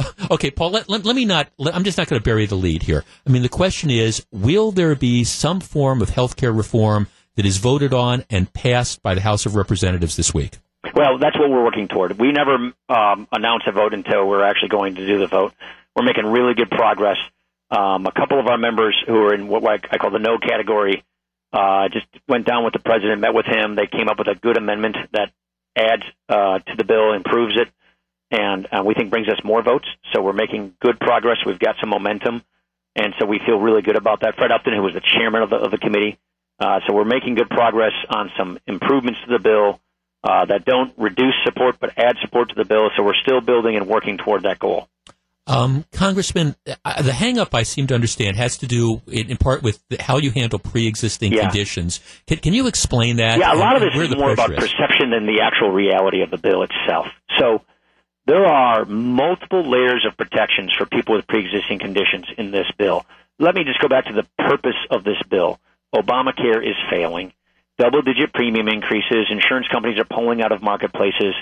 okay, 0.31 0.51
Paul, 0.51 0.71
let, 0.71 0.89
let, 0.89 1.05
let 1.05 1.15
me 1.15 1.25
not, 1.25 1.49
let, 1.57 1.75
I'm 1.75 1.83
just 1.83 1.97
not 1.97 2.07
going 2.07 2.19
to 2.19 2.23
bury 2.23 2.45
the 2.45 2.55
lead 2.55 2.83
here. 2.83 3.03
I 3.25 3.29
mean, 3.29 3.41
the 3.41 3.49
question 3.49 3.89
is, 3.89 4.25
will 4.31 4.71
there 4.71 4.95
be 4.95 5.23
some 5.23 5.59
form 5.59 6.01
of 6.01 6.09
health 6.09 6.35
care 6.35 6.51
reform 6.51 7.07
that 7.35 7.45
is 7.45 7.57
voted 7.57 7.93
on 7.93 8.25
and 8.29 8.51
passed 8.51 9.01
by 9.01 9.13
the 9.13 9.21
House 9.21 9.45
of 9.45 9.55
Representatives 9.55 10.17
this 10.17 10.33
week? 10.33 10.57
Well, 10.95 11.17
that's 11.17 11.37
what 11.37 11.49
we're 11.49 11.63
working 11.63 11.87
toward. 11.87 12.19
We 12.19 12.31
never 12.31 12.73
um, 12.89 13.27
announce 13.31 13.63
a 13.67 13.71
vote 13.71 13.93
until 13.93 14.27
we're 14.27 14.43
actually 14.43 14.69
going 14.69 14.95
to 14.95 15.05
do 15.05 15.19
the 15.19 15.27
vote. 15.27 15.53
We're 15.95 16.03
making 16.03 16.25
really 16.25 16.53
good 16.53 16.69
progress. 16.69 17.17
Um, 17.69 18.05
a 18.05 18.11
couple 18.11 18.39
of 18.39 18.47
our 18.47 18.57
members 18.57 19.01
who 19.07 19.15
are 19.15 19.33
in 19.33 19.47
what 19.47 19.63
I 19.65 19.97
call 19.97 20.11
the 20.11 20.19
no 20.19 20.37
category 20.37 21.03
uh, 21.53 21.89
just 21.89 22.07
went 22.27 22.45
down 22.45 22.63
with 22.63 22.73
the 22.73 22.79
president, 22.79 23.21
met 23.21 23.33
with 23.33 23.45
him. 23.45 23.75
They 23.75 23.87
came 23.87 24.07
up 24.07 24.17
with 24.17 24.27
a 24.27 24.35
good 24.35 24.57
amendment 24.57 24.97
that 25.13 25.31
adds 25.75 26.03
uh, 26.29 26.59
to 26.59 26.75
the 26.77 26.83
bill, 26.83 27.13
improves 27.13 27.57
it, 27.59 27.67
and 28.31 28.67
uh, 28.71 28.83
we 28.83 28.93
think 28.93 29.09
brings 29.09 29.27
us 29.27 29.39
more 29.43 29.61
votes. 29.61 29.87
So 30.13 30.21
we're 30.21 30.33
making 30.33 30.75
good 30.81 30.99
progress. 30.99 31.37
We've 31.45 31.59
got 31.59 31.75
some 31.79 31.89
momentum, 31.89 32.43
and 32.95 33.13
so 33.19 33.25
we 33.25 33.39
feel 33.45 33.59
really 33.59 33.81
good 33.81 33.95
about 33.97 34.21
that. 34.21 34.35
Fred 34.35 34.51
Upton, 34.51 34.73
who 34.73 34.81
was 34.81 34.93
the 34.93 35.01
chairman 35.01 35.43
of 35.43 35.49
the, 35.49 35.57
of 35.57 35.71
the 35.71 35.77
committee, 35.77 36.17
uh, 36.59 36.79
so 36.87 36.93
we're 36.93 37.05
making 37.05 37.35
good 37.35 37.49
progress 37.49 37.93
on 38.09 38.31
some 38.37 38.59
improvements 38.67 39.19
to 39.25 39.31
the 39.31 39.39
bill 39.39 39.81
uh, 40.23 40.45
that 40.45 40.63
don't 40.63 40.93
reduce 40.97 41.33
support 41.43 41.77
but 41.79 41.97
add 41.97 42.15
support 42.21 42.49
to 42.49 42.55
the 42.55 42.65
bill. 42.65 42.91
So 42.95 43.03
we're 43.03 43.15
still 43.15 43.41
building 43.41 43.75
and 43.75 43.87
working 43.87 44.17
toward 44.17 44.43
that 44.43 44.59
goal. 44.59 44.87
Um, 45.51 45.85
Congressman, 45.91 46.55
uh, 46.85 47.01
the 47.01 47.11
hangup 47.11 47.49
I 47.53 47.63
seem 47.63 47.87
to 47.87 47.95
understand 47.95 48.37
has 48.37 48.57
to 48.59 48.67
do 48.67 49.01
in, 49.07 49.31
in 49.31 49.37
part 49.37 49.63
with 49.63 49.83
the, 49.89 50.01
how 50.01 50.17
you 50.17 50.31
handle 50.31 50.59
pre-existing 50.59 51.33
yeah. 51.33 51.41
conditions. 51.41 51.99
Can, 52.25 52.37
can, 52.37 52.53
you 52.53 52.67
explain 52.67 53.17
that? 53.17 53.37
Yeah, 53.37 53.53
a 53.53 53.55
lot 53.55 53.75
of 53.75 53.81
this 53.81 54.09
is 54.09 54.15
more 54.15 54.31
about 54.31 54.51
is? 54.51 54.59
perception 54.59 55.09
than 55.11 55.25
the 55.25 55.41
actual 55.43 55.71
reality 55.71 56.21
of 56.21 56.31
the 56.31 56.37
bill 56.37 56.63
itself. 56.63 57.07
So 57.37 57.61
there 58.27 58.45
are 58.45 58.85
multiple 58.85 59.69
layers 59.69 60.05
of 60.07 60.15
protections 60.15 60.71
for 60.77 60.85
people 60.85 61.15
with 61.15 61.27
pre-existing 61.27 61.79
conditions 61.79 62.27
in 62.37 62.51
this 62.51 62.67
bill. 62.77 63.05
Let 63.37 63.55
me 63.55 63.63
just 63.65 63.81
go 63.81 63.89
back 63.89 64.05
to 64.05 64.13
the 64.13 64.27
purpose 64.37 64.77
of 64.89 65.03
this 65.03 65.21
bill. 65.29 65.59
Obamacare 65.93 66.63
is 66.65 66.75
failing. 66.89 67.33
Double 67.77 68.01
digit 68.01 68.31
premium 68.33 68.67
increases. 68.67 69.27
Insurance 69.29 69.67
companies 69.67 69.99
are 69.99 70.05
pulling 70.05 70.41
out 70.41 70.51
of 70.51 70.61
marketplaces. 70.61 71.33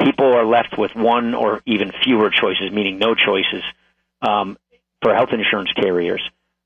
People 0.00 0.32
are 0.32 0.44
left 0.44 0.78
with 0.78 0.94
one 0.94 1.34
or 1.34 1.60
even 1.66 1.92
fewer 2.04 2.30
choices, 2.30 2.70
meaning 2.72 2.98
no 2.98 3.14
choices 3.14 3.62
um, 4.22 4.56
for 5.02 5.14
health 5.14 5.30
insurance 5.32 5.72
carriers. 5.72 6.22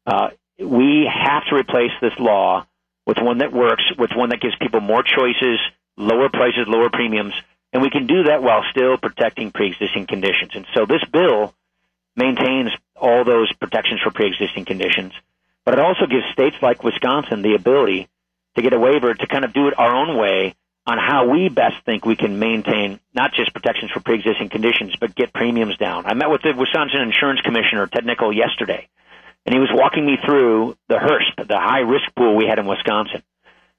Uh, 0.06 0.30
we 0.58 1.08
have 1.12 1.44
to 1.46 1.56
replace 1.56 1.92
this 2.00 2.12
law 2.18 2.66
with 3.06 3.18
one 3.18 3.38
that 3.38 3.52
works, 3.52 3.82
with 3.98 4.10
one 4.14 4.28
that 4.30 4.40
gives 4.40 4.54
people 4.56 4.80
more 4.80 5.02
choices, 5.02 5.58
lower 5.96 6.28
prices, 6.28 6.66
lower 6.66 6.90
premiums, 6.90 7.34
and 7.72 7.82
we 7.82 7.90
can 7.90 8.06
do 8.06 8.24
that 8.24 8.42
while 8.42 8.62
still 8.70 8.96
protecting 8.98 9.50
pre-existing 9.50 10.06
conditions. 10.06 10.52
And 10.54 10.66
so 10.74 10.84
this 10.86 11.02
bill 11.10 11.54
maintains 12.16 12.70
all 12.94 13.24
those 13.24 13.52
protections 13.54 14.00
for 14.02 14.10
pre-existing 14.10 14.66
conditions. 14.66 15.12
But 15.64 15.74
it 15.74 15.80
also 15.80 16.06
gives 16.06 16.24
states 16.32 16.56
like 16.60 16.84
Wisconsin 16.84 17.42
the 17.42 17.54
ability 17.54 18.08
to 18.56 18.62
get 18.62 18.72
a 18.72 18.78
waiver 18.78 19.14
to 19.14 19.26
kind 19.26 19.44
of 19.44 19.52
do 19.52 19.68
it 19.68 19.78
our 19.78 19.94
own 19.94 20.18
way 20.18 20.54
on 20.86 20.98
how 20.98 21.28
we 21.30 21.48
best 21.48 21.76
think 21.84 22.04
we 22.04 22.16
can 22.16 22.38
maintain 22.38 22.98
not 23.14 23.32
just 23.34 23.54
protections 23.54 23.90
for 23.92 24.00
pre-existing 24.00 24.48
conditions, 24.48 24.96
but 25.00 25.14
get 25.14 25.32
premiums 25.32 25.76
down. 25.76 26.06
I 26.06 26.14
met 26.14 26.30
with 26.30 26.42
the 26.42 26.52
Wisconsin 26.56 27.00
Insurance 27.02 27.40
Commissioner, 27.42 27.86
Ted 27.86 28.04
Nickel, 28.04 28.32
yesterday, 28.32 28.88
and 29.46 29.54
he 29.54 29.60
was 29.60 29.70
walking 29.72 30.04
me 30.04 30.18
through 30.24 30.76
the 30.88 30.96
HIRSP, 30.96 31.46
the 31.46 31.58
high 31.58 31.80
risk 31.80 32.12
pool 32.16 32.36
we 32.36 32.46
had 32.46 32.58
in 32.58 32.66
Wisconsin. 32.66 33.22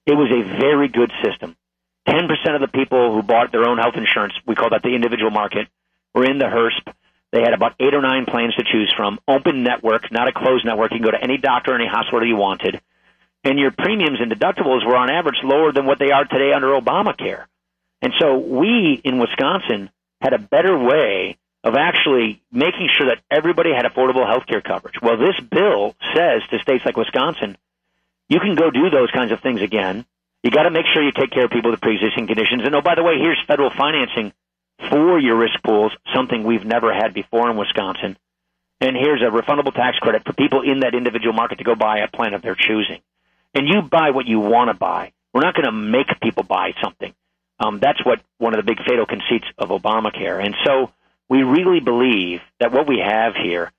It 0.05 0.13
was 0.13 0.31
a 0.31 0.57
very 0.59 0.87
good 0.87 1.11
system. 1.23 1.55
10% 2.07 2.27
of 2.55 2.61
the 2.61 2.67
people 2.67 3.13
who 3.13 3.21
bought 3.21 3.51
their 3.51 3.67
own 3.67 3.77
health 3.77 3.95
insurance, 3.95 4.33
we 4.45 4.55
call 4.55 4.69
that 4.71 4.83
the 4.83 4.95
individual 4.95 5.31
market, 5.31 5.67
were 6.13 6.25
in 6.25 6.37
the 6.37 6.45
HIRSP. 6.45 6.93
They 7.31 7.41
had 7.41 7.53
about 7.53 7.73
eight 7.79 7.93
or 7.93 8.01
nine 8.01 8.25
plans 8.25 8.55
to 8.55 8.63
choose 8.63 8.93
from. 8.95 9.19
Open 9.27 9.63
network, 9.63 10.11
not 10.11 10.27
a 10.27 10.33
closed 10.33 10.65
network. 10.65 10.91
You 10.91 10.99
can 10.99 11.05
go 11.05 11.11
to 11.11 11.23
any 11.23 11.37
doctor, 11.37 11.73
any 11.73 11.87
hospital 11.87 12.27
you 12.27 12.35
wanted. 12.35 12.79
And 13.43 13.59
your 13.59 13.71
premiums 13.71 14.19
and 14.21 14.31
deductibles 14.31 14.85
were 14.85 14.95
on 14.95 15.09
average 15.09 15.39
lower 15.43 15.71
than 15.71 15.85
what 15.85 15.99
they 15.99 16.11
are 16.11 16.25
today 16.25 16.53
under 16.53 16.67
Obamacare. 16.67 17.45
And 18.01 18.13
so 18.19 18.37
we 18.37 19.01
in 19.03 19.19
Wisconsin 19.19 19.89
had 20.21 20.33
a 20.33 20.37
better 20.37 20.77
way 20.77 21.37
of 21.63 21.75
actually 21.75 22.41
making 22.51 22.89
sure 22.97 23.07
that 23.07 23.19
everybody 23.31 23.71
had 23.73 23.85
affordable 23.85 24.27
health 24.27 24.45
care 24.47 24.61
coverage. 24.61 24.95
Well, 25.01 25.17
this 25.17 25.39
bill 25.39 25.95
says 26.13 26.41
to 26.49 26.59
states 26.59 26.85
like 26.85 26.97
Wisconsin, 26.97 27.57
you 28.29 28.39
can 28.39 28.55
go 28.55 28.71
do 28.71 28.89
those 28.89 29.11
kinds 29.11 29.31
of 29.31 29.39
things 29.41 29.61
again. 29.61 30.05
You 30.43 30.51
got 30.51 30.63
to 30.63 30.71
make 30.71 30.85
sure 30.93 31.03
you 31.03 31.11
take 31.11 31.31
care 31.31 31.45
of 31.45 31.51
people 31.51 31.71
with 31.71 31.81
pre-existing 31.81 32.27
conditions. 32.27 32.63
And 32.65 32.75
oh, 32.75 32.81
by 32.81 32.95
the 32.95 33.03
way, 33.03 33.17
here's 33.17 33.41
federal 33.47 33.69
financing 33.69 34.33
for 34.89 35.17
your 35.19 35.37
risk 35.37 35.61
pools, 35.63 35.93
something 36.13 36.43
we've 36.43 36.65
never 36.65 36.93
had 36.93 37.13
before 37.13 37.49
in 37.49 37.55
Wisconsin. 37.55 38.17
And 38.81 38.97
here's 38.97 39.21
a 39.21 39.31
refundable 39.31 39.73
tax 39.73 39.97
credit 39.99 40.25
for 40.25 40.33
people 40.33 40.61
in 40.61 40.81
that 40.81 40.95
individual 40.95 41.33
market 41.33 41.59
to 41.59 41.63
go 41.63 41.75
buy 41.75 41.99
a 41.99 42.09
plan 42.09 42.33
of 42.33 42.41
their 42.41 42.55
choosing. 42.55 42.99
And 43.53 43.67
you 43.67 43.81
buy 43.81 44.11
what 44.11 44.25
you 44.25 44.39
want 44.39 44.69
to 44.69 44.73
buy. 44.73 45.13
We're 45.33 45.41
not 45.41 45.55
going 45.55 45.65
to 45.65 45.71
make 45.71 46.07
people 46.21 46.43
buy 46.43 46.73
something. 46.81 47.13
Um, 47.59 47.79
that's 47.79 48.03
what 48.05 48.21
one 48.37 48.53
of 48.53 48.63
the 48.63 48.69
big 48.69 48.83
fatal 48.85 49.05
conceits 49.05 49.45
of 49.57 49.69
Obamacare. 49.69 50.43
And 50.43 50.55
so 50.65 50.91
we 51.29 51.43
really 51.43 51.79
believe 51.79 52.41
that 52.59 52.71
what 52.71 52.87
we 52.87 52.99
have 52.99 53.35
here 53.35 53.71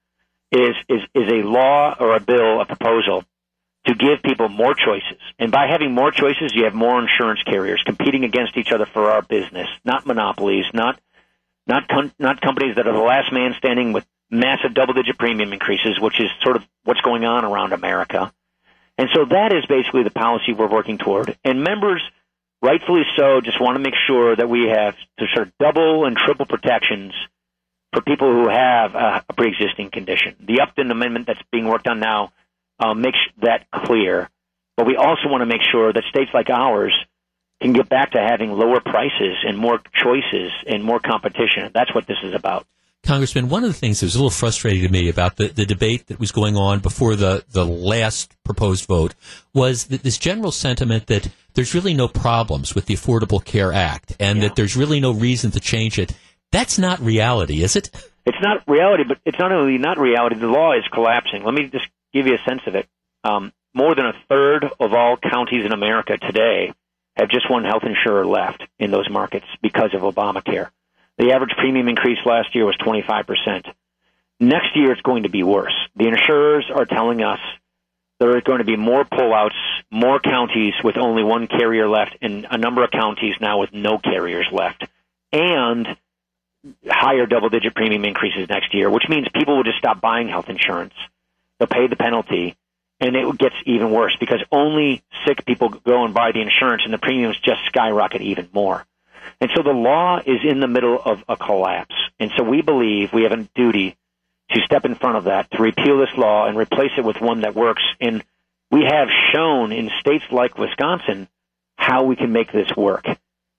is, 0.52 0.74
is, 0.88 1.00
is 1.14 1.28
a 1.28 1.46
law 1.46 1.94
or 1.98 2.14
a 2.16 2.20
bill, 2.20 2.60
a 2.60 2.66
proposal 2.66 3.24
to 3.86 3.94
give 3.94 4.22
people 4.22 4.48
more 4.48 4.74
choices. 4.74 5.20
And 5.38 5.52
by 5.52 5.66
having 5.66 5.92
more 5.92 6.10
choices, 6.10 6.52
you 6.54 6.64
have 6.64 6.74
more 6.74 7.00
insurance 7.00 7.42
carriers 7.42 7.82
competing 7.84 8.24
against 8.24 8.56
each 8.56 8.72
other 8.72 8.86
for 8.86 9.10
our 9.10 9.22
business, 9.22 9.68
not 9.84 10.06
monopolies, 10.06 10.64
not 10.72 10.98
not 11.66 11.88
com- 11.88 12.12
not 12.18 12.40
companies 12.40 12.76
that 12.76 12.86
are 12.86 12.92
the 12.92 12.98
last 12.98 13.32
man 13.32 13.54
standing 13.58 13.92
with 13.92 14.04
massive 14.30 14.74
double-digit 14.74 15.18
premium 15.18 15.52
increases, 15.52 15.98
which 16.00 16.20
is 16.20 16.28
sort 16.42 16.56
of 16.56 16.64
what's 16.84 17.00
going 17.00 17.24
on 17.24 17.44
around 17.44 17.72
America. 17.72 18.32
And 18.97 19.09
so 19.14 19.24
that 19.24 19.53
is 19.53 19.66
basically 19.66 20.05
the 20.05 20.11
policy 20.11 20.53
we're 20.53 20.70
working 20.70 20.99
toward. 20.99 21.36
And 21.45 21.64
members, 21.64 22.03
rightfully 22.62 23.03
so, 23.16 23.40
just 23.40 23.61
want 23.61 23.76
to 23.76 23.80
make 23.82 23.95
sure 24.07 24.36
that 24.36 24.49
we 24.49 24.68
have 24.68 24.95
to 25.18 25.26
sort 25.34 25.49
of 25.49 25.53
double 25.59 26.05
and 26.05 26.16
triple 26.16 26.47
protections 26.47 27.12
for 27.92 28.03
people 28.03 28.32
who 28.32 28.49
have 28.49 28.95
a, 28.95 29.24
a 29.28 29.32
pre-existing 29.32 29.90
condition. 29.90 30.36
The 30.40 30.61
Upton 30.61 30.90
Amendment 30.90 31.26
that's 31.26 31.42
being 31.51 31.66
worked 31.66 31.88
on 31.88 32.01
now 32.01 32.32
uh, 32.78 32.95
makes 32.95 33.18
that 33.42 33.70
clear. 33.70 34.28
But 34.76 34.86
we 34.86 34.97
also 34.97 35.28
want 35.28 35.42
to 35.42 35.47
make 35.47 35.62
sure 35.70 35.92
that 35.92 36.03
states 36.11 36.30
like 36.34 36.51
ours 36.51 36.92
can 37.61 37.72
get 37.72 37.88
back 37.88 38.12
to 38.12 38.18
having 38.18 38.53
lower 38.53 38.80
prices 38.80 39.36
and 39.47 39.57
more 39.57 39.80
choices 39.92 40.53
and 40.66 40.82
more 40.82 40.99
competition. 40.99 41.70
That's 41.72 41.95
what 41.95 42.07
this 42.07 42.18
is 42.22 42.34
about. 42.34 42.66
Congressman, 43.05 43.48
one 43.48 43.64
of 43.64 43.70
the 43.70 43.78
things 43.78 44.00
that 44.00 44.07
was 44.07 44.14
a 44.14 44.18
little 44.18 44.30
frustrating 44.30 44.82
to 44.82 44.88
me 44.88 45.09
about 45.09 45.36
the, 45.36 45.48
the 45.48 45.66
debate 45.66 46.07
that 46.07 46.18
was 46.18 46.32
going 46.32 46.57
on 46.57 46.80
before 46.80 47.14
the, 47.16 47.44
the 47.50 47.64
last 47.64 48.34
proposed 48.44 48.86
vote 48.86 49.14
was 49.52 49.84
that 49.86 50.02
this 50.02 50.18
general 50.18 50.50
sentiment 50.50 51.07
that 51.07 51.28
there's 51.55 51.74
really 51.74 51.94
no 51.94 52.09
problems 52.09 52.74
with 52.74 52.86
the 52.86 52.94
Affordable 52.94 53.44
Care 53.44 53.72
Act 53.72 54.16
and 54.18 54.38
yeah. 54.38 54.48
that 54.48 54.57
there's 54.57 54.76
really 54.76 55.00
no 55.00 55.12
reason 55.12 55.50
to 55.52 55.61
change 55.61 55.98
it. 55.98 56.14
That's 56.50 56.78
not 56.78 57.00
reality, 57.00 57.62
is 57.62 57.76
it? 57.76 57.90
It's 58.26 58.38
not 58.40 58.66
reality, 58.66 59.05
but 59.07 59.18
it's 59.24 59.38
not 59.38 59.52
only 59.52 59.78
not 59.78 59.98
reality, 59.98 60.36
the 60.36 60.46
law 60.46 60.72
is 60.72 60.84
collapsing. 60.92 61.44
Let 61.44 61.55
me 61.55 61.68
just 61.68 61.88
give 62.12 62.26
you 62.26 62.34
a 62.34 62.48
sense 62.48 62.62
of 62.66 62.74
it. 62.74 62.88
Um, 63.22 63.52
more 63.74 63.94
than 63.94 64.07
a 64.07 64.14
third 64.28 64.64
of 64.80 64.94
all 64.94 65.16
counties 65.16 65.66
in 65.66 65.72
America 65.72 66.16
today 66.16 66.72
have 67.16 67.28
just 67.28 67.50
one 67.50 67.64
health 67.64 67.82
insurer 67.84 68.26
left 68.26 68.62
in 68.78 68.90
those 68.90 69.09
markets 69.11 69.46
because 69.62 69.94
of 69.94 70.02
Obamacare. 70.02 70.70
The 71.18 71.32
average 71.32 71.52
premium 71.56 71.88
increase 71.88 72.18
last 72.24 72.54
year 72.54 72.64
was 72.64 72.76
25%. 72.78 73.72
Next 74.40 74.76
year, 74.76 74.92
it's 74.92 75.00
going 75.02 75.22
to 75.22 75.28
be 75.28 75.42
worse. 75.42 75.74
The 75.96 76.08
insurers 76.08 76.70
are 76.74 76.84
telling 76.84 77.22
us 77.22 77.38
there 78.18 78.36
are 78.36 78.40
going 78.40 78.58
to 78.58 78.64
be 78.64 78.76
more 78.76 79.04
pullouts, 79.04 79.54
more 79.90 80.18
counties 80.18 80.74
with 80.82 80.96
only 80.96 81.22
one 81.22 81.46
carrier 81.46 81.88
left, 81.88 82.16
and 82.20 82.46
a 82.50 82.58
number 82.58 82.82
of 82.82 82.90
counties 82.90 83.34
now 83.40 83.60
with 83.60 83.72
no 83.72 83.98
carriers 83.98 84.46
left, 84.50 84.84
and 85.32 85.86
higher 86.88 87.26
double 87.26 87.48
digit 87.48 87.74
premium 87.74 88.04
increases 88.04 88.48
next 88.48 88.74
year, 88.74 88.90
which 88.90 89.04
means 89.08 89.28
people 89.34 89.56
will 89.56 89.64
just 89.64 89.78
stop 89.78 90.00
buying 90.00 90.28
health 90.28 90.48
insurance. 90.48 90.94
They'll 91.58 91.68
pay 91.68 91.86
the 91.86 91.96
penalty, 91.96 92.56
and 93.00 93.14
it 93.14 93.38
gets 93.38 93.54
even 93.66 93.90
worse 93.90 94.16
because 94.18 94.42
only 94.50 95.02
sick 95.26 95.44
people 95.44 95.68
go 95.68 96.04
and 96.04 96.14
buy 96.14 96.32
the 96.32 96.40
insurance, 96.40 96.82
and 96.84 96.92
the 96.92 96.98
premiums 96.98 97.38
just 97.38 97.64
skyrocket 97.66 98.22
even 98.22 98.48
more. 98.52 98.84
And 99.40 99.50
so 99.54 99.62
the 99.62 99.70
law 99.70 100.18
is 100.18 100.40
in 100.44 100.60
the 100.60 100.68
middle 100.68 101.00
of 101.02 101.22
a 101.28 101.36
collapse. 101.36 101.94
And 102.18 102.30
so 102.36 102.42
we 102.42 102.62
believe 102.62 103.12
we 103.12 103.24
have 103.24 103.32
a 103.32 103.48
duty 103.54 103.96
to 104.50 104.60
step 104.64 104.84
in 104.84 104.94
front 104.94 105.16
of 105.16 105.24
that, 105.24 105.50
to 105.52 105.62
repeal 105.62 105.98
this 105.98 106.16
law 106.16 106.46
and 106.46 106.56
replace 106.56 106.92
it 106.96 107.04
with 107.04 107.20
one 107.20 107.40
that 107.40 107.54
works. 107.54 107.82
And 108.00 108.22
we 108.70 108.84
have 108.84 109.08
shown 109.32 109.72
in 109.72 109.90
states 110.00 110.24
like 110.30 110.58
Wisconsin 110.58 111.28
how 111.76 112.04
we 112.04 112.16
can 112.16 112.32
make 112.32 112.52
this 112.52 112.68
work. 112.76 113.06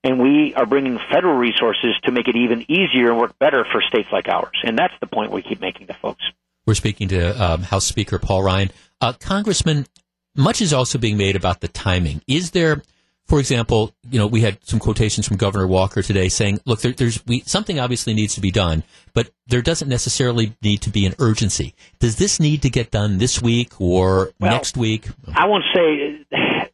And 0.03 0.20
we 0.20 0.53
are 0.53 0.66
bringing 0.66 0.99
federal 1.11 1.36
resources 1.36 1.95
to 2.03 2.11
make 2.11 2.28
it 2.28 2.36
even 2.36 2.70
easier 2.72 3.09
and 3.09 3.18
work 3.18 3.38
better 3.39 3.66
for 3.72 3.82
states 3.82 4.09
like 4.11 4.28
ours. 4.28 4.55
And 4.63 4.78
that's 4.78 4.93
the 4.99 5.07
point 5.07 5.32
we 5.32 5.41
keep 5.41 5.59
making 5.59 5.88
to 5.88 5.93
folks. 5.93 6.24
We're 6.66 6.76
speaking 6.76 7.07
to 7.09 7.43
um, 7.43 7.63
House 7.63 7.86
Speaker 7.86 8.20
Paul 8.20 8.43
Ryan. 8.43 8.72
Uh, 9.01 9.13
Congressman, 9.13 9.88
much 10.36 10.61
is 10.61 10.74
also 10.74 10.97
being 10.97 11.18
made 11.18 11.36
about 11.36 11.61
the 11.61 11.68
timing. 11.68 12.22
Is 12.28 12.51
there 12.51 12.84
for 13.28 13.40
example, 13.40 13.92
you 14.10 14.20
know, 14.20 14.28
we 14.28 14.42
had 14.42 14.60
some 14.64 14.80
quotations 14.80 15.28
from 15.28 15.38
Governor 15.38 15.66
Walker 15.66 16.02
today 16.02 16.30
saying, 16.30 16.60
"Look, 16.66 16.82
there, 16.82 16.92
there's 16.92 17.26
we, 17.26 17.42
something 17.42 17.80
obviously 17.80 18.14
needs 18.14 18.36
to 18.36 18.42
be 18.42 18.52
done, 18.52 18.84
but 19.14 19.32
there 19.48 19.64
doesn't 19.64 19.90
necessarily 19.90 20.56
need 20.62 20.82
to 20.84 20.92
be 20.92 21.06
an 21.06 21.16
urgency. 21.20 21.74
Does 22.00 22.18
this 22.18 22.40
need 22.40 22.62
to 22.62 22.70
get 22.70 22.92
done 22.92 23.18
this 23.18 23.42
week 23.42 23.82
or 23.82 24.32
well, 24.40 24.52
next 24.52 24.78
week?" 24.78 25.08
I 25.34 25.48
won't 25.48 25.64
say 25.74 26.26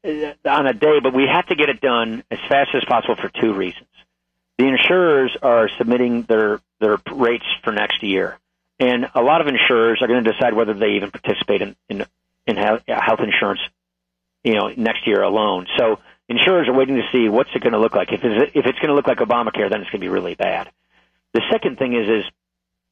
uh, 0.04 0.50
on 0.50 0.68
a 0.68 0.74
day, 0.74 1.00
but 1.02 1.14
we 1.14 1.26
have 1.32 1.48
to 1.48 1.56
get 1.56 1.70
it 1.70 1.80
done 1.80 2.24
as 2.30 2.40
fast 2.50 2.72
as 2.76 2.84
possible 2.86 3.16
for 3.16 3.30
two 3.30 3.54
reasons. 3.54 3.88
The 4.58 4.68
insurers 4.68 5.36
are 5.42 5.70
submitting 5.78 6.24
their 6.24 6.60
their 6.82 6.98
rates 7.14 7.46
for 7.64 7.72
next 7.72 8.04
year, 8.04 8.38
and 8.78 9.08
a 9.16 9.22
lot 9.22 9.40
of 9.40 9.48
insurers 9.48 10.02
are 10.02 10.08
going 10.08 10.24
to 10.24 10.32
decide 10.34 10.54
whether 10.54 10.74
they 10.74 10.92
even 10.98 11.12
participate 11.12 11.62
in 11.62 11.78
in, 11.88 12.06
in 12.46 12.58
health 12.58 13.22
insurance, 13.22 13.62
you 14.44 14.56
know, 14.56 14.68
next 14.76 15.08
year 15.08 15.22
alone. 15.22 15.66
So 15.78 16.00
insurers 16.32 16.68
are 16.68 16.74
waiting 16.74 16.96
to 16.96 17.08
see 17.12 17.30
what's 17.30 17.50
it 17.54 17.62
going 17.62 17.74
to 17.74 17.80
look 17.80 17.94
like. 17.94 18.12
If 18.12 18.24
it's, 18.24 18.52
if 18.56 18.66
it's 18.66 18.80
going 18.80 18.90
to 18.90 18.96
look 18.96 19.08
like 19.08 19.20
Obamacare, 19.20 19.70
then 19.70 19.82
it's 19.82 19.90
going 19.90 20.00
to 20.02 20.06
be 20.06 20.10
really 20.10 20.36
bad. 20.36 20.72
The 21.34 21.42
second 21.52 21.78
thing 21.78 21.94
is 21.94 22.10
is 22.10 22.32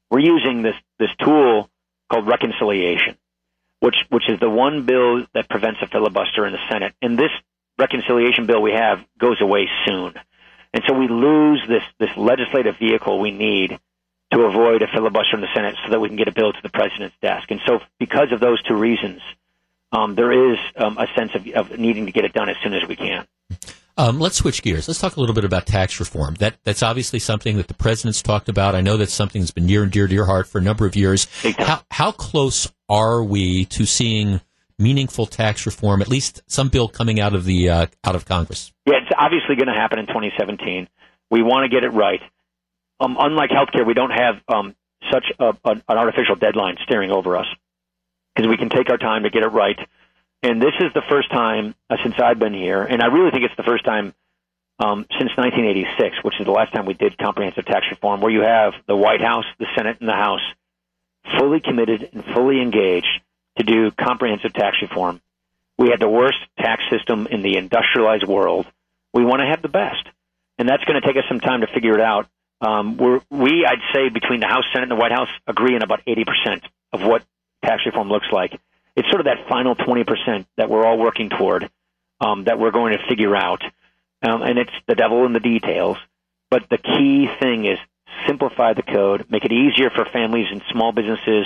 we're 0.09 0.19
using 0.19 0.61
this 0.61 0.75
this 0.97 1.09
tool 1.19 1.69
called 2.09 2.27
reconciliation, 2.27 3.17
which 3.79 3.95
which 4.09 4.29
is 4.29 4.39
the 4.39 4.49
one 4.49 4.85
bill 4.85 5.25
that 5.33 5.49
prevents 5.49 5.81
a 5.81 5.87
filibuster 5.87 6.45
in 6.45 6.53
the 6.53 6.59
Senate. 6.69 6.93
And 7.01 7.17
this 7.17 7.31
reconciliation 7.77 8.45
bill 8.45 8.61
we 8.61 8.71
have 8.71 8.99
goes 9.17 9.41
away 9.41 9.67
soon, 9.85 10.13
and 10.73 10.83
so 10.87 10.93
we 10.93 11.07
lose 11.07 11.61
this 11.67 11.83
this 11.99 12.15
legislative 12.15 12.77
vehicle 12.77 13.19
we 13.19 13.31
need 13.31 13.79
to 14.31 14.41
avoid 14.41 14.83
a 14.83 14.87
filibuster 14.87 15.35
in 15.35 15.41
the 15.41 15.53
Senate, 15.55 15.75
so 15.83 15.91
that 15.91 15.99
we 15.99 16.07
can 16.07 16.17
get 16.17 16.27
a 16.27 16.31
bill 16.31 16.53
to 16.53 16.61
the 16.61 16.69
president's 16.69 17.15
desk. 17.21 17.49
And 17.49 17.59
so, 17.65 17.79
because 17.99 18.31
of 18.31 18.39
those 18.39 18.61
two 18.61 18.75
reasons, 18.75 19.21
um, 19.91 20.15
there 20.15 20.51
is 20.51 20.59
um, 20.75 20.97
a 20.97 21.07
sense 21.15 21.31
of, 21.35 21.47
of, 21.49 21.79
needing 21.79 22.05
to 22.05 22.11
get 22.11 22.25
it 22.25 22.33
done 22.33 22.49
as 22.49 22.55
soon 22.63 22.73
as 22.73 22.87
we 22.87 22.95
can. 22.95 23.25
Um, 23.97 24.19
let's 24.19 24.37
switch 24.37 24.61
gears. 24.61 24.87
Let's 24.87 24.99
talk 24.99 25.17
a 25.17 25.19
little 25.19 25.35
bit 25.35 25.43
about 25.43 25.65
tax 25.65 25.99
reform. 25.99 26.35
That 26.35 26.55
that's 26.63 26.81
obviously 26.81 27.19
something 27.19 27.57
that 27.57 27.67
the 27.67 27.73
president's 27.73 28.21
talked 28.21 28.47
about. 28.47 28.73
I 28.73 28.81
know 28.81 28.95
that's 28.95 29.13
something 29.13 29.41
that's 29.41 29.51
been 29.51 29.65
near 29.65 29.83
and 29.83 29.91
dear 29.91 30.07
to 30.07 30.13
your 30.13 30.25
heart 30.25 30.47
for 30.47 30.59
a 30.59 30.61
number 30.61 30.85
of 30.85 30.95
years. 30.95 31.27
How 31.57 31.81
how 31.91 32.11
close 32.13 32.71
are 32.87 33.21
we 33.21 33.65
to 33.65 33.85
seeing 33.85 34.39
meaningful 34.77 35.25
tax 35.25 35.65
reform? 35.65 36.01
At 36.01 36.07
least 36.07 36.43
some 36.47 36.69
bill 36.69 36.87
coming 36.87 37.19
out 37.19 37.35
of 37.35 37.43
the 37.43 37.69
uh, 37.69 37.87
out 38.05 38.15
of 38.15 38.23
Congress. 38.23 38.71
Yeah, 38.85 38.99
it's 39.01 39.11
obviously 39.17 39.55
going 39.55 39.67
to 39.67 39.73
happen 39.73 39.99
in 39.99 40.07
2017. 40.07 40.87
We 41.29 41.43
want 41.43 41.69
to 41.69 41.75
get 41.75 41.83
it 41.83 41.89
right. 41.89 42.21
Um, 43.01 43.17
unlike 43.19 43.49
healthcare, 43.49 43.85
we 43.85 43.93
don't 43.93 44.11
have 44.11 44.35
um, 44.47 44.75
such 45.11 45.25
a, 45.39 45.53
an 45.65 45.81
artificial 45.89 46.35
deadline 46.35 46.77
steering 46.85 47.11
over 47.11 47.35
us 47.35 47.47
because 48.39 48.49
we 48.49 48.55
can 48.55 48.69
take 48.69 48.89
our 48.89 48.97
time 48.97 49.23
to 49.23 49.29
get 49.29 49.43
it 49.43 49.47
right. 49.47 49.77
And 50.41 50.61
this 50.61 50.73
is 50.79 50.93
the 50.93 51.01
first 51.09 51.29
time 51.29 51.75
uh, 51.89 51.97
since 52.01 52.15
I've 52.17 52.39
been 52.39 52.53
here, 52.53 52.83
and 52.83 53.01
I 53.01 53.07
really 53.07 53.31
think 53.31 53.43
it's 53.43 53.55
the 53.57 53.63
first 53.63 53.83
time 53.83 54.13
um, 54.79 55.05
since 55.11 55.35
1986, 55.35 56.23
which 56.23 56.39
is 56.39 56.45
the 56.45 56.51
last 56.53 56.71
time 56.71 56.85
we 56.85 56.93
did 56.93 57.17
comprehensive 57.17 57.65
tax 57.65 57.87
reform, 57.91 58.21
where 58.21 58.31
you 58.31 58.39
have 58.39 58.75
the 58.87 58.95
White 58.95 59.19
House, 59.19 59.43
the 59.59 59.65
Senate, 59.75 59.97
and 59.99 60.07
the 60.07 60.13
House 60.13 60.39
fully 61.37 61.59
committed 61.59 62.11
and 62.13 62.23
fully 62.33 62.61
engaged 62.61 63.19
to 63.57 63.65
do 63.65 63.91
comprehensive 63.91 64.53
tax 64.53 64.77
reform. 64.81 65.19
We 65.77 65.89
had 65.89 65.99
the 65.99 66.07
worst 66.07 66.39
tax 66.57 66.81
system 66.89 67.27
in 67.27 67.41
the 67.41 67.57
industrialized 67.57 68.25
world. 68.25 68.67
We 69.13 69.25
want 69.25 69.41
to 69.41 69.47
have 69.47 69.61
the 69.61 69.67
best, 69.67 70.07
and 70.57 70.69
that's 70.69 70.85
going 70.85 71.01
to 71.01 71.05
take 71.05 71.17
us 71.17 71.25
some 71.27 71.41
time 71.41 71.59
to 71.59 71.67
figure 71.67 71.95
it 71.95 72.01
out. 72.01 72.29
Um, 72.61 72.95
we're, 72.95 73.19
we, 73.29 73.65
I'd 73.65 73.83
say, 73.93 74.07
between 74.07 74.39
the 74.39 74.47
House, 74.47 74.63
Senate, 74.71 74.83
and 74.83 74.91
the 74.91 75.01
White 75.01 75.11
House, 75.11 75.29
agree 75.45 75.75
on 75.75 75.81
about 75.81 76.05
80% 76.05 76.63
of 76.93 77.03
what 77.03 77.25
tax 77.63 77.85
reform 77.85 78.09
looks 78.09 78.27
like. 78.31 78.59
It's 78.95 79.07
sort 79.09 79.21
of 79.21 79.25
that 79.25 79.47
final 79.47 79.75
20% 79.75 80.45
that 80.57 80.69
we're 80.69 80.85
all 80.85 80.97
working 80.97 81.29
toward, 81.29 81.69
um, 82.19 82.45
that 82.45 82.59
we're 82.59 82.71
going 82.71 82.97
to 82.97 83.07
figure 83.07 83.35
out. 83.35 83.61
Um, 84.21 84.41
and 84.41 84.59
it's 84.59 84.73
the 84.87 84.95
devil 84.95 85.25
in 85.25 85.33
the 85.33 85.39
details. 85.39 85.97
But 86.49 86.63
the 86.69 86.77
key 86.77 87.29
thing 87.39 87.65
is 87.65 87.77
simplify 88.27 88.73
the 88.73 88.81
code, 88.81 89.27
make 89.29 89.45
it 89.45 89.51
easier 89.51 89.89
for 89.89 90.05
families 90.05 90.47
and 90.51 90.61
small 90.71 90.91
businesses 90.91 91.45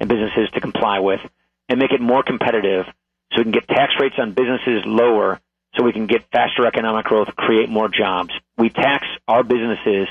and 0.00 0.08
businesses 0.08 0.48
to 0.54 0.60
comply 0.60 1.00
with, 1.00 1.20
and 1.68 1.78
make 1.78 1.92
it 1.92 2.00
more 2.00 2.22
competitive 2.22 2.86
so 3.32 3.38
we 3.38 3.42
can 3.44 3.52
get 3.52 3.68
tax 3.68 3.92
rates 4.00 4.16
on 4.18 4.32
businesses 4.32 4.82
lower 4.86 5.40
so 5.74 5.82
we 5.82 5.92
can 5.92 6.06
get 6.06 6.24
faster 6.30 6.66
economic 6.66 7.04
growth, 7.04 7.28
create 7.36 7.68
more 7.68 7.88
jobs. 7.88 8.30
We 8.56 8.70
tax 8.70 9.06
our 9.26 9.42
businesses 9.42 10.08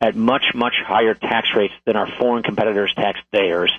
at 0.00 0.14
much, 0.14 0.54
much 0.54 0.74
higher 0.86 1.14
tax 1.14 1.48
rates 1.56 1.74
than 1.86 1.96
our 1.96 2.08
foreign 2.18 2.42
competitors 2.42 2.92
tax 2.94 3.18
theirs 3.32 3.72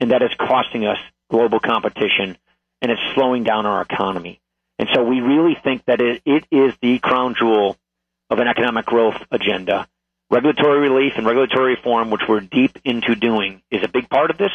and 0.00 0.10
that 0.10 0.22
is 0.22 0.30
costing 0.38 0.86
us 0.86 0.98
global 1.30 1.60
competition 1.60 2.36
and 2.80 2.92
it's 2.92 3.00
slowing 3.14 3.44
down 3.44 3.66
our 3.66 3.82
economy. 3.82 4.40
And 4.78 4.88
so 4.94 5.02
we 5.02 5.20
really 5.20 5.56
think 5.62 5.84
that 5.86 6.00
it, 6.00 6.22
it 6.24 6.44
is 6.50 6.74
the 6.80 6.98
crown 7.00 7.34
jewel 7.38 7.76
of 8.30 8.38
an 8.38 8.46
economic 8.46 8.86
growth 8.86 9.16
agenda. 9.30 9.88
Regulatory 10.30 10.78
relief 10.88 11.14
and 11.16 11.26
regulatory 11.26 11.74
reform, 11.74 12.10
which 12.10 12.22
we're 12.28 12.40
deep 12.40 12.78
into 12.84 13.14
doing, 13.14 13.62
is 13.70 13.82
a 13.82 13.88
big 13.88 14.08
part 14.08 14.30
of 14.30 14.38
this, 14.38 14.52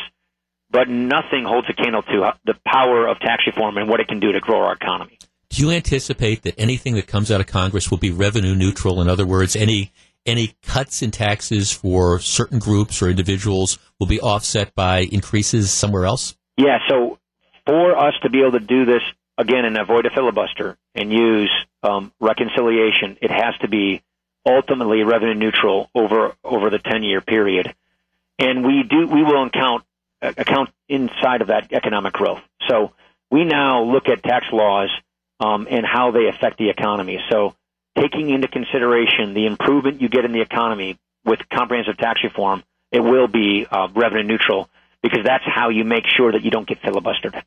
but 0.69 0.87
nothing 0.87 1.43
holds 1.43 1.67
a 1.69 1.73
candle 1.73 2.03
to 2.03 2.33
the 2.45 2.55
power 2.65 3.07
of 3.07 3.19
tax 3.19 3.43
reform 3.47 3.77
and 3.77 3.89
what 3.89 3.99
it 3.99 4.07
can 4.07 4.19
do 4.19 4.31
to 4.31 4.39
grow 4.39 4.61
our 4.61 4.73
economy. 4.73 5.17
Do 5.49 5.61
you 5.61 5.71
anticipate 5.71 6.43
that 6.43 6.55
anything 6.57 6.95
that 6.95 7.07
comes 7.07 7.31
out 7.31 7.41
of 7.41 7.47
Congress 7.47 7.91
will 7.91 7.97
be 7.97 8.11
revenue 8.11 8.55
neutral? 8.55 9.01
In 9.01 9.09
other 9.09 9.25
words, 9.25 9.55
any 9.55 9.91
any 10.25 10.55
cuts 10.63 11.01
in 11.01 11.11
taxes 11.11 11.71
for 11.71 12.19
certain 12.19 12.59
groups 12.59 13.01
or 13.01 13.09
individuals 13.09 13.77
will 13.99 14.07
be 14.07 14.19
offset 14.21 14.73
by 14.75 14.99
increases 14.99 15.71
somewhere 15.71 16.05
else? 16.05 16.35
Yeah, 16.57 16.77
so 16.87 17.19
for 17.65 17.97
us 17.97 18.13
to 18.23 18.29
be 18.29 18.41
able 18.41 18.53
to 18.53 18.59
do 18.59 18.85
this 18.85 19.01
again 19.37 19.65
and 19.65 19.77
avoid 19.77 20.05
a 20.05 20.09
filibuster 20.09 20.77
and 20.95 21.11
use 21.11 21.51
um, 21.81 22.11
reconciliation, 22.19 23.17
it 23.21 23.31
has 23.31 23.55
to 23.61 23.67
be 23.67 24.01
ultimately 24.45 25.03
revenue 25.03 25.33
neutral 25.33 25.89
over 25.95 26.35
over 26.43 26.69
the 26.69 26.79
10 26.79 27.03
year 27.03 27.21
period. 27.21 27.73
And 28.39 28.65
we 28.65 28.83
do 28.83 29.07
we 29.07 29.23
will 29.23 29.45
account 29.45 29.83
account 30.21 30.69
inside 30.87 31.41
of 31.41 31.47
that 31.47 31.71
economic 31.71 32.13
growth. 32.13 32.41
So 32.69 32.91
we 33.31 33.45
now 33.45 33.83
look 33.83 34.07
at 34.07 34.23
tax 34.23 34.45
laws 34.51 34.89
um, 35.39 35.67
and 35.69 35.85
how 35.85 36.11
they 36.11 36.27
affect 36.27 36.57
the 36.57 36.69
economy. 36.69 37.19
So 37.29 37.55
taking 37.97 38.29
into 38.29 38.47
consideration 38.47 39.33
the 39.33 39.45
improvement 39.45 40.01
you 40.01 40.09
get 40.09 40.25
in 40.25 40.31
the 40.31 40.41
economy 40.41 40.97
with 41.25 41.39
comprehensive 41.49 41.97
tax 41.97 42.21
reform, 42.23 42.63
it 42.91 42.99
will 42.99 43.27
be 43.27 43.65
uh, 43.69 43.87
revenue 43.95 44.23
neutral 44.23 44.69
because 45.01 45.19
that's 45.25 45.43
how 45.45 45.69
you 45.69 45.83
make 45.83 46.05
sure 46.05 46.31
that 46.31 46.43
you 46.43 46.51
don't 46.51 46.67
get 46.67 46.81
filibustered. 46.81 47.41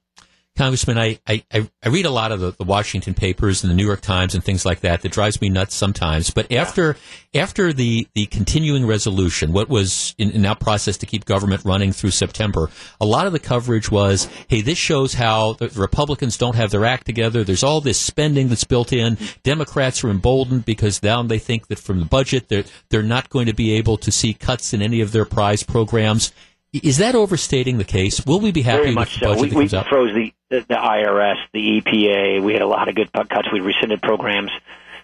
Congressman, 0.57 0.99
I, 0.99 1.21
I, 1.27 1.45
I 1.53 1.89
read 1.89 2.07
a 2.07 2.11
lot 2.11 2.33
of 2.33 2.41
the, 2.41 2.53
the, 2.53 2.65
Washington 2.65 3.13
papers 3.15 3.63
and 3.63 3.71
the 3.71 3.75
New 3.75 3.85
York 3.85 4.01
Times 4.01 4.35
and 4.35 4.43
things 4.43 4.65
like 4.65 4.81
that 4.81 5.03
that 5.03 5.13
drives 5.13 5.41
me 5.41 5.49
nuts 5.51 5.75
sometimes. 5.75 6.31
But 6.31 6.51
after 6.51 6.97
after 7.35 7.73
the, 7.73 8.09
the 8.15 8.27
continuing 8.27 8.87
resolution, 8.87 9.53
what 9.53 9.69
was 9.69 10.15
in, 10.17 10.31
in 10.31 10.43
that 10.43 10.59
process 10.59 10.97
to 10.99 11.07
keep 11.07 11.27
government 11.27 11.63
running 11.65 11.93
through 11.93 12.13
September, 12.13 12.71
a 13.01 13.05
lot 13.05 13.27
of 13.27 13.33
the 13.33 13.39
coverage 13.39 13.91
was, 13.91 14.29
hey, 14.49 14.63
this 14.63 14.79
shows 14.79 15.15
how 15.15 15.53
the 15.55 15.69
Republicans 15.69 16.39
don't 16.39 16.57
have 16.57 16.71
their 16.71 16.87
act 16.87 17.05
together. 17.05 17.45
There's 17.45 17.63
all 17.63 17.83
this 17.83 18.01
spending 18.01 18.49
that's 18.49 18.65
built 18.65 18.93
in. 18.93 19.19
Democrats 19.43 20.03
are 20.03 20.09
emboldened 20.09 20.65
because 20.65 21.03
now 21.03 21.23
they 21.23 21.39
think 21.39 21.67
that 21.69 21.79
from 21.79 22.01
the 22.01 22.07
budget 22.07 22.49
they're 22.49 22.65
they're 22.89 23.03
not 23.03 23.29
going 23.29 23.47
to 23.47 23.55
be 23.55 23.73
able 23.73 23.99
to 23.99 24.11
see 24.11 24.33
cuts 24.33 24.73
in 24.73 24.81
any 24.81 25.03
of 25.03 25.13
their 25.13 25.27
prize 25.27 25.63
programs. 25.63 26.33
Is 26.73 26.99
that 26.99 27.15
overstating 27.15 27.79
the 27.79 27.85
case? 27.85 28.25
Will 28.27 28.41
we 28.41 28.53
be 28.53 28.63
happy 28.63 28.83
Very 28.83 28.95
much 28.95 29.19
so. 29.19 29.41
we, 29.41 29.49
we 29.51 29.69
froze 29.69 30.15
the, 30.15 30.33
the, 30.51 30.61
the 30.61 30.75
IRS, 30.75 31.37
the 31.53 31.81
EPA. 31.81 32.43
We 32.43 32.53
had 32.53 32.63
a 32.63 32.67
lot 32.67 32.89
of 32.89 32.95
good 32.95 33.13
cuts. 33.13 33.49
We 33.53 33.61
rescinded 33.61 34.03
programs. 34.03 34.51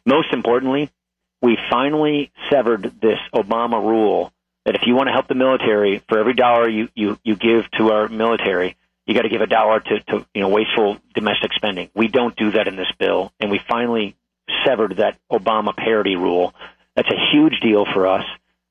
Most 0.04 0.32
importantly, 0.32 0.90
we 1.40 1.56
finally 1.70 2.30
severed 2.50 3.00
this 3.00 3.18
Obama 3.34 3.80
rule 3.82 4.32
that 4.64 4.74
if 4.74 4.82
you 4.86 4.94
want 4.94 5.08
to 5.08 5.12
help 5.12 5.28
the 5.28 5.34
military, 5.34 6.02
for 6.08 6.18
every 6.18 6.34
dollar 6.34 6.68
you, 6.68 6.88
you, 6.94 7.18
you 7.24 7.36
give 7.36 7.70
to 7.72 7.90
our 7.90 8.08
military, 8.08 8.76
you 9.06 9.14
got 9.14 9.22
to 9.22 9.28
give 9.28 9.40
a 9.40 9.46
dollar 9.46 9.80
to, 9.80 10.00
to 10.00 10.26
you 10.34 10.42
know 10.42 10.48
wasteful 10.48 10.98
domestic 11.14 11.52
spending. 11.54 11.90
We 11.94 12.08
don't 12.08 12.36
do 12.36 12.52
that 12.52 12.68
in 12.68 12.76
this 12.76 12.90
bill, 12.98 13.32
and 13.40 13.50
we 13.50 13.60
finally 13.68 14.16
severed 14.64 14.98
that 14.98 15.18
Obama 15.30 15.74
parity 15.74 16.16
rule. 16.16 16.54
That's 16.94 17.10
a 17.10 17.30
huge 17.32 17.60
deal 17.60 17.84
for 17.92 18.06
us. 18.06 18.24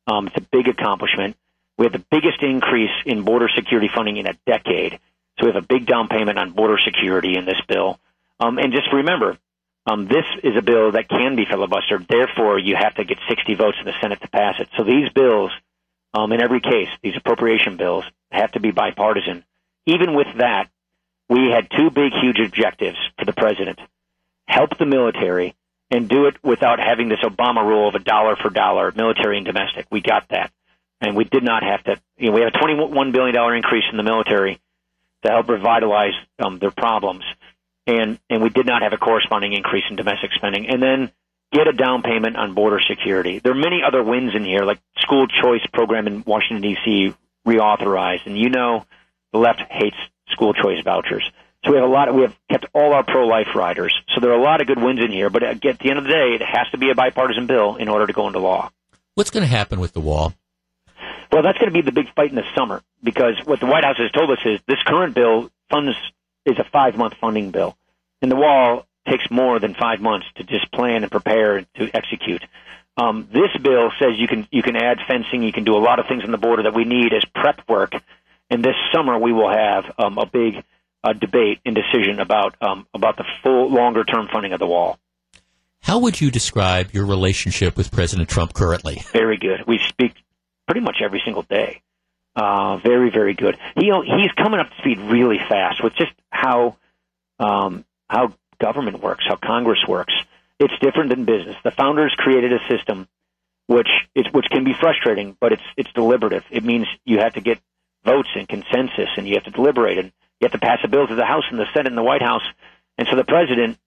Um, 0.07 0.27
it's 0.27 0.37
a 0.37 0.41
big 0.41 0.67
accomplishment. 0.67 1.35
We 1.77 1.85
have 1.85 1.93
the 1.93 2.05
biggest 2.11 2.41
increase 2.41 2.91
in 3.05 3.23
border 3.23 3.49
security 3.55 3.89
funding 3.93 4.17
in 4.17 4.27
a 4.27 4.33
decade. 4.45 4.99
So 5.39 5.45
we 5.45 5.53
have 5.53 5.63
a 5.63 5.65
big 5.65 5.85
down 5.85 6.07
payment 6.07 6.37
on 6.37 6.51
border 6.51 6.77
security 6.83 7.37
in 7.37 7.45
this 7.45 7.59
bill. 7.67 7.99
Um, 8.39 8.57
and 8.57 8.73
just 8.73 8.91
remember, 8.93 9.37
um, 9.85 10.07
this 10.07 10.25
is 10.43 10.55
a 10.57 10.61
bill 10.61 10.91
that 10.91 11.09
can 11.09 11.35
be 11.35 11.45
filibustered. 11.45 12.07
Therefore, 12.07 12.59
you 12.59 12.75
have 12.75 12.95
to 12.95 13.03
get 13.03 13.17
60 13.27 13.55
votes 13.55 13.77
in 13.79 13.85
the 13.85 13.93
Senate 13.99 14.21
to 14.21 14.27
pass 14.27 14.59
it. 14.59 14.69
So 14.77 14.83
these 14.83 15.09
bills, 15.09 15.51
um, 16.13 16.31
in 16.31 16.41
every 16.41 16.59
case, 16.59 16.89
these 17.01 17.15
appropriation 17.17 17.77
bills 17.77 18.03
have 18.31 18.51
to 18.51 18.59
be 18.59 18.71
bipartisan. 18.71 19.43
Even 19.85 20.13
with 20.13 20.27
that, 20.37 20.69
we 21.29 21.49
had 21.49 21.69
two 21.71 21.89
big, 21.89 22.11
huge 22.13 22.39
objectives 22.39 22.97
for 23.17 23.25
the 23.25 23.33
president: 23.33 23.79
help 24.47 24.77
the 24.77 24.85
military 24.85 25.55
and 25.89 26.07
do 26.07 26.25
it 26.25 26.35
without 26.43 26.79
having 26.79 27.09
this 27.09 27.19
Obama 27.19 27.65
rule 27.65 27.87
of 27.87 27.95
a 27.95 27.99
dollar 27.99 28.35
for 28.35 28.49
dollar, 28.49 28.91
military 28.95 29.37
and 29.37 29.45
domestic. 29.45 29.87
We 29.91 30.01
got 30.01 30.27
that, 30.29 30.51
and 31.01 31.15
we 31.15 31.23
did 31.23 31.43
not 31.43 31.63
have 31.63 31.83
to. 31.83 32.01
You 32.17 32.27
know, 32.27 32.35
we 32.35 32.41
have 32.41 32.53
a 32.53 32.57
21 32.57 33.11
billion 33.11 33.35
dollar 33.35 33.55
increase 33.55 33.85
in 33.91 33.97
the 33.97 34.03
military 34.03 34.59
to 35.23 35.31
help 35.31 35.49
revitalize 35.49 36.13
um, 36.39 36.59
their 36.59 36.71
problems 36.71 37.23
and 37.87 38.19
and 38.29 38.41
we 38.41 38.49
did 38.49 38.65
not 38.65 38.81
have 38.81 38.93
a 38.93 38.97
corresponding 38.97 39.53
increase 39.53 39.83
in 39.89 39.95
domestic 39.95 40.31
spending. 40.33 40.67
And 40.67 40.81
then 40.81 41.11
get 41.51 41.67
a 41.67 41.73
down 41.73 42.01
payment 42.01 42.37
on 42.37 42.53
border 42.53 42.79
security. 42.79 43.39
There 43.39 43.51
are 43.51 43.55
many 43.55 43.81
other 43.85 44.03
wins 44.03 44.35
in 44.35 44.45
here, 44.45 44.63
like 44.63 44.79
school 44.97 45.27
choice 45.27 45.65
program 45.73 46.07
in 46.07 46.23
Washington 46.25 46.61
D.C. 46.61 47.15
reauthorized, 47.47 48.25
and 48.25 48.37
you 48.37 48.49
know 48.49 48.85
the 49.33 49.39
left 49.39 49.61
hates 49.69 49.97
school 50.29 50.53
choice 50.53 50.81
vouchers. 50.83 51.29
So 51.65 51.71
we 51.71 51.77
have 51.77 51.87
a 51.87 51.91
lot. 51.91 52.09
Of, 52.09 52.15
we 52.15 52.21
have 52.23 52.35
kept 52.49 52.65
all 52.73 52.93
our 52.93 53.03
pro-life 53.03 53.49
riders. 53.55 53.93
So 54.15 54.21
there 54.21 54.31
are 54.31 54.39
a 54.39 54.41
lot 54.41 54.61
of 54.61 54.67
good 54.67 54.81
wins 54.81 54.99
in 55.03 55.11
here. 55.11 55.29
But 55.29 55.43
at 55.43 55.61
the 55.61 55.89
end 55.89 55.99
of 55.99 56.05
the 56.05 56.09
day, 56.09 56.33
it 56.33 56.41
has 56.41 56.67
to 56.71 56.77
be 56.77 56.89
a 56.89 56.95
bipartisan 56.95 57.45
bill 57.45 57.75
in 57.75 57.87
order 57.87 58.07
to 58.07 58.13
go 58.13 58.25
into 58.27 58.39
law. 58.39 58.71
What's 59.13 59.29
going 59.29 59.43
to 59.43 59.49
happen 59.49 59.79
with 59.79 59.93
the 59.93 59.99
wall? 59.99 60.33
Well, 61.31 61.43
that's 61.43 61.57
going 61.57 61.71
to 61.71 61.73
be 61.73 61.81
the 61.81 61.93
big 61.93 62.13
fight 62.13 62.29
in 62.29 62.35
the 62.35 62.43
summer 62.55 62.81
because 63.03 63.35
what 63.45 63.59
the 63.59 63.65
White 63.65 63.85
House 63.85 63.97
has 63.97 64.11
told 64.11 64.29
us 64.31 64.39
is 64.45 64.59
this 64.67 64.81
current 64.85 65.15
bill 65.15 65.49
funds 65.69 65.95
is 66.45 66.59
a 66.59 66.65
five 66.71 66.97
month 66.97 67.13
funding 67.21 67.51
bill. 67.51 67.77
And 68.21 68.29
the 68.29 68.35
wall 68.35 68.85
takes 69.07 69.29
more 69.31 69.59
than 69.59 69.73
five 69.73 70.01
months 70.01 70.27
to 70.35 70.43
just 70.43 70.71
plan 70.71 71.03
and 71.03 71.11
prepare 71.11 71.57
and 71.57 71.67
to 71.75 71.89
execute. 71.95 72.43
Um, 72.97 73.27
this 73.31 73.55
bill 73.61 73.91
says 73.97 74.11
you 74.17 74.27
can 74.27 74.47
you 74.51 74.61
can 74.61 74.75
add 74.75 74.99
fencing, 75.07 75.43
you 75.43 75.53
can 75.53 75.63
do 75.63 75.75
a 75.75 75.79
lot 75.79 75.99
of 75.99 76.07
things 76.07 76.23
on 76.23 76.31
the 76.31 76.37
border 76.37 76.63
that 76.63 76.73
we 76.73 76.83
need 76.83 77.13
as 77.13 77.23
prep 77.33 77.67
work. 77.67 77.93
And 78.49 78.63
this 78.63 78.75
summer 78.93 79.17
we 79.17 79.31
will 79.31 79.49
have 79.49 79.85
um, 79.97 80.17
a 80.17 80.25
big 80.25 80.63
uh, 81.03 81.13
debate 81.13 81.59
and 81.65 81.73
decision 81.73 82.19
about 82.19 82.55
um, 82.61 82.85
about 82.93 83.17
the 83.17 83.25
full 83.41 83.71
longer 83.71 84.03
term 84.03 84.27
funding 84.31 84.51
of 84.51 84.59
the 84.59 84.67
wall. 84.67 84.99
How 85.81 85.99
would 85.99 86.21
you 86.21 86.29
describe 86.29 86.93
your 86.93 87.05
relationship 87.05 87.75
with 87.75 87.91
President 87.91 88.29
Trump 88.29 88.53
currently? 88.53 89.01
Very 89.13 89.37
good. 89.37 89.65
We 89.65 89.79
speak 89.87 90.13
pretty 90.67 90.81
much 90.81 90.97
every 91.03 91.21
single 91.23 91.43
day. 91.43 91.81
Uh, 92.35 92.77
very, 92.77 93.09
very 93.09 93.33
good. 93.33 93.57
He 93.75 93.91
he's 94.05 94.31
coming 94.37 94.59
up 94.59 94.69
to 94.69 94.75
speed 94.77 94.99
really 94.99 95.37
fast 95.37 95.83
with 95.83 95.93
just 95.95 96.13
how 96.29 96.77
um, 97.39 97.85
how 98.09 98.33
government 98.59 99.01
works, 99.01 99.25
how 99.27 99.35
Congress 99.35 99.83
works. 99.87 100.13
It's 100.59 100.73
different 100.79 101.09
than 101.09 101.25
business. 101.25 101.57
The 101.63 101.71
founders 101.71 102.13
created 102.17 102.53
a 102.53 102.59
system 102.69 103.07
which 103.67 103.89
is 104.15 104.25
which 104.31 104.47
can 104.49 104.63
be 104.63 104.73
frustrating, 104.73 105.35
but 105.39 105.53
it's 105.53 105.63
it's 105.77 105.91
deliberative. 105.93 106.43
It 106.51 106.63
means 106.63 106.87
you 107.05 107.19
have 107.19 107.33
to 107.33 107.41
get 107.41 107.59
votes 108.03 108.29
and 108.35 108.47
consensus, 108.47 109.09
and 109.17 109.27
you 109.27 109.35
have 109.35 109.45
to 109.45 109.51
deliberate, 109.51 109.97
and 109.97 110.11
you 110.39 110.45
have 110.45 110.51
to 110.51 110.59
pass 110.59 110.79
a 110.83 110.87
bill 110.87 111.07
to 111.07 111.15
the 111.15 111.25
House 111.25 111.45
and 111.49 111.59
the 111.59 111.67
Senate 111.73 111.87
and 111.87 111.97
the 111.97 112.03
White 112.03 112.21
House. 112.21 112.43
And 112.97 113.07
so 113.09 113.15
the 113.15 113.23
president, 113.23 113.77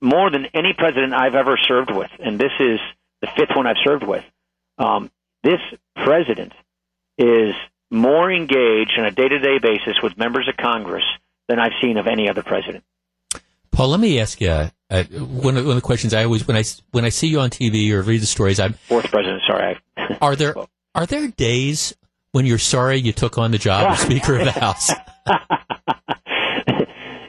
more 0.00 0.30
than 0.30 0.46
any 0.54 0.72
president 0.72 1.12
I've 1.12 1.34
ever 1.34 1.56
served 1.56 1.90
with, 1.90 2.10
and 2.20 2.38
this 2.38 2.52
is 2.60 2.78
the 3.20 3.28
fifth 3.36 3.56
one 3.56 3.66
I've 3.66 3.82
served 3.82 4.04
with, 4.04 4.24
um, 4.78 5.10
this 5.42 5.60
president 5.96 6.52
is 7.18 7.54
more 7.90 8.32
engaged 8.32 8.92
on 8.98 9.04
a 9.04 9.10
day 9.10 9.28
to 9.28 9.38
day 9.38 9.58
basis 9.58 9.96
with 10.02 10.16
members 10.16 10.48
of 10.48 10.56
Congress 10.56 11.04
than 11.48 11.58
I've 11.58 11.72
seen 11.80 11.98
of 11.98 12.06
any 12.06 12.28
other 12.28 12.42
president. 12.42 12.84
Paul, 13.70 13.88
let 13.88 14.00
me 14.00 14.20
ask 14.20 14.40
you 14.40 14.50
uh, 14.50 14.68
one, 14.90 15.56
of, 15.56 15.64
one, 15.64 15.70
of, 15.70 15.74
the 15.74 15.80
questions 15.80 16.12
I 16.12 16.24
always 16.24 16.46
when 16.46 16.56
I 16.56 16.64
when 16.90 17.04
I 17.04 17.08
see 17.08 17.28
you 17.28 17.40
on 17.40 17.50
TV 17.50 17.90
or 17.92 18.02
read 18.02 18.20
the 18.20 18.26
stories. 18.26 18.60
I'm 18.60 18.74
fourth 18.74 19.10
president. 19.10 19.42
Sorry, 19.46 19.78
are 20.20 20.36
there 20.36 20.54
are 20.94 21.06
there 21.06 21.28
days 21.28 21.94
when 22.32 22.44
you're 22.46 22.58
sorry 22.58 22.98
you 22.98 23.12
took 23.12 23.38
on 23.38 23.50
the 23.50 23.58
job 23.58 23.92
of 23.92 23.98
Speaker 23.98 24.36
of 24.38 24.44
the 24.44 24.52
House? 24.52 24.90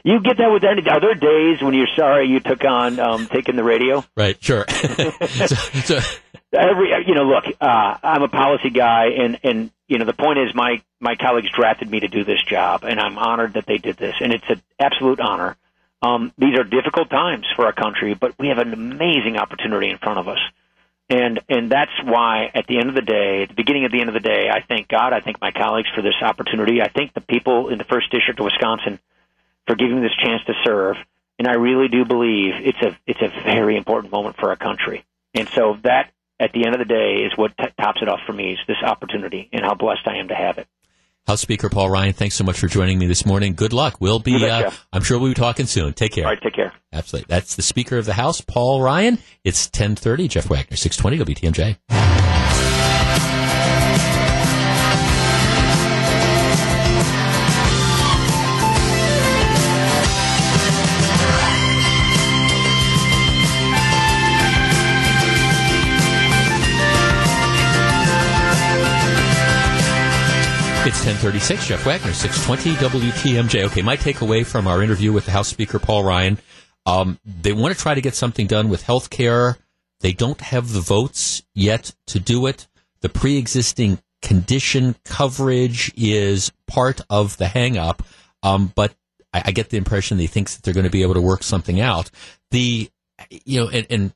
you 0.04 0.20
get 0.20 0.36
that 0.36 0.50
with 0.52 0.64
any. 0.64 0.86
Are 0.88 1.00
there 1.00 1.14
days 1.14 1.62
when 1.62 1.72
you're 1.72 1.88
sorry 1.96 2.28
you 2.28 2.40
took 2.40 2.62
on 2.64 3.00
um, 3.00 3.26
taking 3.26 3.56
the 3.56 3.64
radio? 3.64 4.04
Right. 4.14 4.36
Sure. 4.42 4.66
so, 4.68 5.46
so, 5.46 6.00
every 6.54 6.90
you 7.06 7.14
know, 7.14 7.24
look, 7.24 7.44
uh, 7.60 7.98
I'm 8.02 8.22
a 8.22 8.28
policy 8.28 8.70
guy, 8.70 9.06
and 9.18 9.38
and 9.42 9.70
you 9.88 9.98
know, 9.98 10.04
the 10.04 10.14
point 10.14 10.38
is 10.38 10.54
my 10.54 10.82
my 11.00 11.16
colleagues 11.16 11.50
drafted 11.54 11.90
me 11.90 12.00
to 12.00 12.08
do 12.08 12.24
this 12.24 12.42
job, 12.42 12.84
and 12.84 12.98
I'm 12.98 13.18
honored 13.18 13.54
that 13.54 13.66
they 13.66 13.78
did 13.78 13.96
this, 13.96 14.16
and 14.20 14.32
it's 14.32 14.48
an 14.48 14.62
absolute 14.78 15.20
honor. 15.20 15.56
Um, 16.02 16.32
these 16.38 16.58
are 16.58 16.64
difficult 16.64 17.10
times 17.10 17.46
for 17.56 17.66
our 17.66 17.72
country, 17.72 18.14
but 18.14 18.34
we 18.38 18.48
have 18.48 18.58
an 18.58 18.72
amazing 18.72 19.36
opportunity 19.36 19.90
in 19.90 19.98
front 19.98 20.18
of 20.18 20.28
us, 20.28 20.38
and 21.08 21.40
and 21.48 21.70
that's 21.70 21.92
why 22.04 22.50
at 22.54 22.66
the 22.66 22.78
end 22.78 22.88
of 22.88 22.94
the 22.94 23.02
day, 23.02 23.42
at 23.42 23.48
the 23.48 23.54
beginning 23.54 23.84
of 23.84 23.92
the 23.92 24.00
end 24.00 24.08
of 24.08 24.14
the 24.14 24.20
day, 24.20 24.48
I 24.50 24.60
thank 24.66 24.88
God, 24.88 25.12
I 25.12 25.20
thank 25.20 25.40
my 25.40 25.50
colleagues 25.50 25.88
for 25.94 26.02
this 26.02 26.14
opportunity, 26.22 26.80
I 26.80 26.88
thank 26.88 27.12
the 27.14 27.20
people 27.20 27.68
in 27.68 27.78
the 27.78 27.84
first 27.84 28.10
district 28.10 28.40
of 28.40 28.44
Wisconsin 28.44 28.98
for 29.66 29.76
giving 29.76 29.96
me 29.96 30.02
this 30.02 30.16
chance 30.22 30.42
to 30.44 30.54
serve, 30.64 30.96
and 31.38 31.48
I 31.48 31.54
really 31.54 31.88
do 31.88 32.04
believe 32.04 32.54
it's 32.60 32.82
a 32.82 32.96
it's 33.06 33.22
a 33.22 33.28
very 33.44 33.76
important 33.76 34.12
moment 34.12 34.36
for 34.36 34.48
our 34.50 34.56
country, 34.56 35.04
and 35.34 35.48
so 35.48 35.78
that 35.82 36.10
at 36.40 36.52
the 36.52 36.66
end 36.66 36.74
of 36.74 36.78
the 36.78 36.84
day 36.84 37.24
is 37.24 37.32
what 37.36 37.52
t- 37.56 37.66
tops 37.80 38.00
it 38.02 38.08
off 38.08 38.20
for 38.26 38.32
me 38.32 38.52
is 38.52 38.58
this 38.66 38.76
opportunity 38.84 39.48
and 39.52 39.62
how 39.62 39.74
blessed 39.74 40.06
I 40.06 40.16
am 40.18 40.28
to 40.28 40.34
have 40.34 40.58
it. 40.58 40.66
House 41.26 41.40
Speaker 41.40 41.70
Paul 41.70 41.88
Ryan, 41.88 42.12
thanks 42.12 42.34
so 42.34 42.44
much 42.44 42.58
for 42.58 42.66
joining 42.66 42.98
me 42.98 43.06
this 43.06 43.24
morning. 43.24 43.54
Good 43.54 43.72
luck. 43.72 43.96
We'll 43.98 44.18
be, 44.18 44.46
uh, 44.46 44.70
I'm 44.92 45.02
sure 45.02 45.18
we'll 45.18 45.30
be 45.30 45.34
talking 45.34 45.64
soon. 45.64 45.94
Take 45.94 46.12
care. 46.12 46.24
All 46.24 46.30
right, 46.30 46.42
take 46.42 46.54
care. 46.54 46.72
Absolutely. 46.92 47.26
That's 47.28 47.56
the 47.56 47.62
Speaker 47.62 47.96
of 47.96 48.04
the 48.04 48.12
House, 48.12 48.42
Paul 48.42 48.82
Ryan. 48.82 49.18
It's 49.42 49.66
1030. 49.66 50.28
Jeff 50.28 50.50
Wagner, 50.50 50.76
620 50.76 51.34
WTMJ. 51.34 52.13
It's 70.86 70.98
1036, 70.98 71.68
Jeff 71.68 71.86
Wagner, 71.86 72.12
620 72.12 72.76
WTMJ. 73.08 73.64
Okay, 73.68 73.80
my 73.80 73.96
takeaway 73.96 74.44
from 74.44 74.66
our 74.66 74.82
interview 74.82 75.14
with 75.14 75.24
the 75.24 75.30
House 75.30 75.48
Speaker 75.48 75.78
Paul 75.78 76.04
Ryan, 76.04 76.36
um, 76.84 77.18
they 77.24 77.54
want 77.54 77.74
to 77.74 77.80
try 77.80 77.94
to 77.94 78.02
get 78.02 78.14
something 78.14 78.46
done 78.46 78.68
with 78.68 78.82
health 78.82 79.08
care. 79.08 79.56
They 80.00 80.12
don't 80.12 80.42
have 80.42 80.74
the 80.74 80.82
votes 80.82 81.42
yet 81.54 81.94
to 82.08 82.20
do 82.20 82.44
it. 82.44 82.68
The 83.00 83.08
pre-existing 83.08 83.98
condition 84.20 84.96
coverage 85.06 85.90
is 85.96 86.52
part 86.66 87.00
of 87.08 87.38
the 87.38 87.46
hangup, 87.46 88.00
um, 88.42 88.70
but 88.74 88.94
I, 89.32 89.44
I, 89.46 89.52
get 89.52 89.70
the 89.70 89.78
impression 89.78 90.18
he 90.18 90.26
thinks 90.26 90.54
that 90.54 90.64
they're 90.64 90.74
going 90.74 90.84
to 90.84 90.90
be 90.90 91.00
able 91.00 91.14
to 91.14 91.22
work 91.22 91.44
something 91.44 91.80
out. 91.80 92.10
The, 92.50 92.90
you 93.30 93.58
know, 93.58 93.70
and, 93.70 93.86
and 93.88 94.14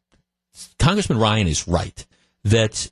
Congressman 0.79 1.19
Ryan 1.19 1.47
is 1.47 1.67
right 1.67 2.07
that 2.45 2.91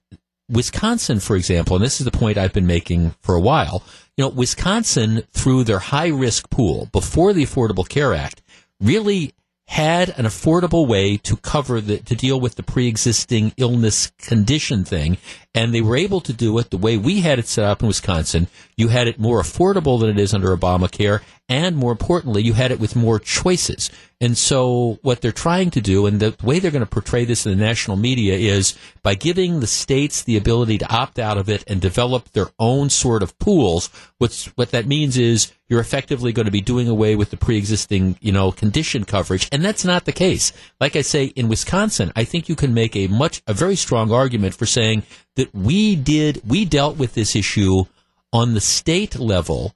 Wisconsin, 0.49 1.21
for 1.21 1.37
example, 1.37 1.77
and 1.77 1.85
this 1.85 2.01
is 2.01 2.05
the 2.05 2.11
point 2.11 2.39
I've 2.39 2.53
been 2.53 2.67
making 2.67 3.15
for 3.21 3.35
a 3.35 3.41
while, 3.41 3.83
you 4.17 4.25
know, 4.25 4.29
Wisconsin, 4.29 5.23
through 5.33 5.65
their 5.65 5.79
high 5.79 6.09
risk 6.09 6.49
pool 6.51 6.89
before 6.93 7.33
the 7.33 7.45
Affordable 7.45 7.89
Care 7.89 8.15
Act, 8.15 8.43
really 8.81 9.33
had 9.69 10.11
an 10.11 10.25
affordable 10.25 10.87
way 10.87 11.17
to 11.17 11.37
cover 11.37 11.81
the, 11.81 11.99
to 11.99 12.15
deal 12.15 12.39
with 12.39 12.55
the 12.55 12.63
pre-existing 12.63 13.53
illness 13.57 14.13
condition 14.19 14.85
thing. 14.85 15.19
And 15.55 15.75
they 15.75 15.81
were 15.81 15.97
able 15.97 16.21
to 16.21 16.33
do 16.33 16.57
it 16.59 16.71
the 16.71 16.77
way 16.77 16.97
we 16.97 17.21
had 17.21 17.39
it 17.41 17.49
set 17.49 17.65
up 17.65 17.83
in 17.83 17.89
Wisconsin. 17.89 18.47
You 18.77 18.89
had 18.89 19.09
it 19.09 19.19
more 19.19 19.41
affordable 19.43 19.99
than 19.99 20.11
it 20.11 20.21
is 20.21 20.33
under 20.33 20.57
Obamacare 20.57 21.21
and 21.49 21.77
more 21.77 21.93
importantly, 21.93 22.43
you 22.43 22.55
had 22.55 22.73
it 22.73 22.81
with 22.81 22.97
more 22.97 23.21
choices. 23.21 23.91
And 24.21 24.37
so 24.37 24.99
what 25.03 25.21
they're 25.21 25.31
trying 25.31 25.71
to 25.73 25.81
do, 25.81 26.07
and 26.07 26.19
the 26.19 26.35
way 26.43 26.59
they're 26.59 26.71
going 26.71 26.85
to 26.85 26.91
portray 26.91 27.25
this 27.25 27.47
in 27.47 27.57
the 27.57 27.65
national 27.65 27.97
media 27.97 28.35
is 28.35 28.77
by 29.03 29.15
giving 29.15 29.61
the 29.61 29.67
states 29.67 30.23
the 30.23 30.37
ability 30.37 30.79
to 30.79 30.93
opt 30.93 31.19
out 31.19 31.39
of 31.39 31.49
it 31.49 31.63
and 31.69 31.81
develop 31.81 32.33
their 32.33 32.49
own 32.59 32.91
sort 32.91 33.23
of 33.23 33.39
pools. 33.39 33.91
What's, 34.19 34.47
what 34.57 34.71
that 34.71 34.87
means 34.87 35.17
is 35.19 35.53
you're 35.69 35.81
effectively 35.81 36.33
going 36.33 36.47
to 36.47 36.53
be 36.53 36.61
doing 36.61 36.89
away 36.89 37.15
with 37.15 37.31
the 37.31 37.37
pre-existing, 37.37 38.17
you 38.21 38.33
know, 38.33 38.51
condition 38.51 39.05
coverage. 39.05 39.49
And 39.53 39.65
that's 39.65 39.85
not 39.85 40.05
the 40.05 40.13
case. 40.13 40.53
Like 40.81 40.97
I 40.97 41.03
say, 41.03 41.27
in 41.27 41.49
Wisconsin, 41.49 42.11
I 42.17 42.25
think 42.25 42.49
you 42.49 42.57
can 42.57 42.75
make 42.75 42.97
a 42.97 43.07
much, 43.07 43.43
a 43.47 43.55
very 43.55 43.77
strong 43.77 44.11
argument 44.11 44.55
for 44.55 44.67
saying 44.67 45.05
that 45.37 45.55
we 45.55 45.95
did, 45.95 46.41
we 46.45 46.65
dealt 46.65 46.97
with 46.97 47.15
this 47.15 47.37
issue 47.37 47.85
on 48.33 48.55
the 48.55 48.61
state 48.61 49.19
level 49.19 49.75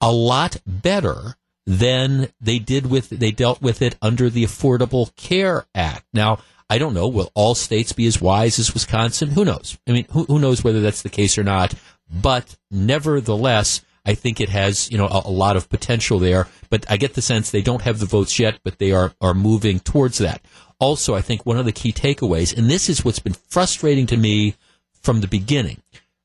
a 0.00 0.12
lot 0.12 0.56
better 0.66 1.36
than 1.66 2.28
they 2.40 2.58
did 2.58 2.86
with 2.86 3.08
they 3.10 3.30
dealt 3.30 3.62
with 3.62 3.80
it 3.80 3.96
under 4.02 4.28
the 4.28 4.44
Affordable 4.44 5.14
Care 5.16 5.66
Act. 5.74 6.04
Now, 6.12 6.38
I 6.68 6.78
don't 6.78 6.94
know. 6.94 7.08
Will 7.08 7.30
all 7.34 7.54
states 7.54 7.92
be 7.92 8.06
as 8.06 8.20
wise 8.20 8.58
as 8.58 8.72
Wisconsin? 8.72 9.30
Who 9.30 9.44
knows? 9.44 9.78
I 9.86 9.92
mean, 9.92 10.06
who, 10.10 10.24
who 10.24 10.38
knows 10.38 10.64
whether 10.64 10.80
that's 10.80 11.02
the 11.02 11.08
case 11.08 11.38
or 11.38 11.44
not? 11.44 11.74
But 12.10 12.56
nevertheless, 12.70 13.82
I 14.06 14.14
think 14.14 14.40
it 14.40 14.50
has 14.50 14.90
you 14.90 14.98
know 14.98 15.06
a, 15.06 15.22
a, 15.24 15.30
lot 15.30 15.56
of 15.56 15.68
potential 15.68 16.18
there. 16.18 16.48
But 16.70 16.84
I 16.90 16.96
get 16.96 17.14
the 17.14 17.22
sense 17.22 17.50
they 17.50 17.62
don't 17.62 17.82
have 17.82 17.98
the 17.98 18.06
votes 18.06 18.38
yet, 18.38 18.60
but 18.62 18.78
they 18.78 18.92
are 18.92 19.12
are 19.20 19.34
moving 19.34 19.80
towards 19.80 20.18
that. 20.18 20.42
Also, 20.78 21.14
I 21.14 21.22
think 21.22 21.46
one 21.46 21.58
of 21.58 21.64
the 21.64 21.72
key 21.72 21.92
takeaways, 21.92 22.56
and 22.56 22.70
this 22.70 22.88
is 22.88 23.04
what's 23.04 23.18
been 23.18 23.34
frustrating 23.34 24.06
to 24.06 24.16
me 24.16 24.56
from 25.00 25.20
the 25.20 25.28
beginning. 25.28 25.80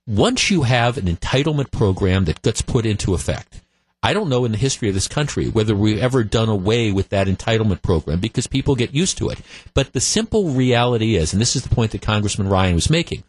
Once 0.10 0.50
you 0.50 0.64
have 0.64 0.98
an 0.98 1.06
entitlement 1.06 1.70
program 1.70 2.26
that 2.26 2.42
gets 2.42 2.64
put 2.64 2.84
into 2.84 3.14
effect, 3.14 3.62
I 4.02 4.12
don't 4.12 4.28
know 4.28 4.44
in 4.44 4.52
the 4.52 4.58
history 4.58 4.88
of 4.88 4.96
this 4.96 5.08
country 5.08 5.50
whether 5.50 5.76
we've 5.76 6.00
ever 6.00 6.24
done 6.24 6.50
away 6.50 6.92
with 6.92 7.10
that 7.10 7.28
entitlement 7.28 7.84
program 7.84 8.20
because 8.20 8.48
people 8.48 8.76
get 8.76 8.96
used 8.96 9.20
to 9.20 9.30
it. 9.30 9.40
But 9.76 9.94
the 9.94 10.02
simple 10.02 10.50
reality 10.50 11.16
is, 11.16 11.32
and 11.32 11.40
this 11.40 11.56
is 11.56 11.62
the 11.62 11.76
point 11.76 11.92
that 11.92 12.02
Congressman 12.02 12.50
Ryan 12.50 12.74
was 12.74 12.90
making, 12.90 13.24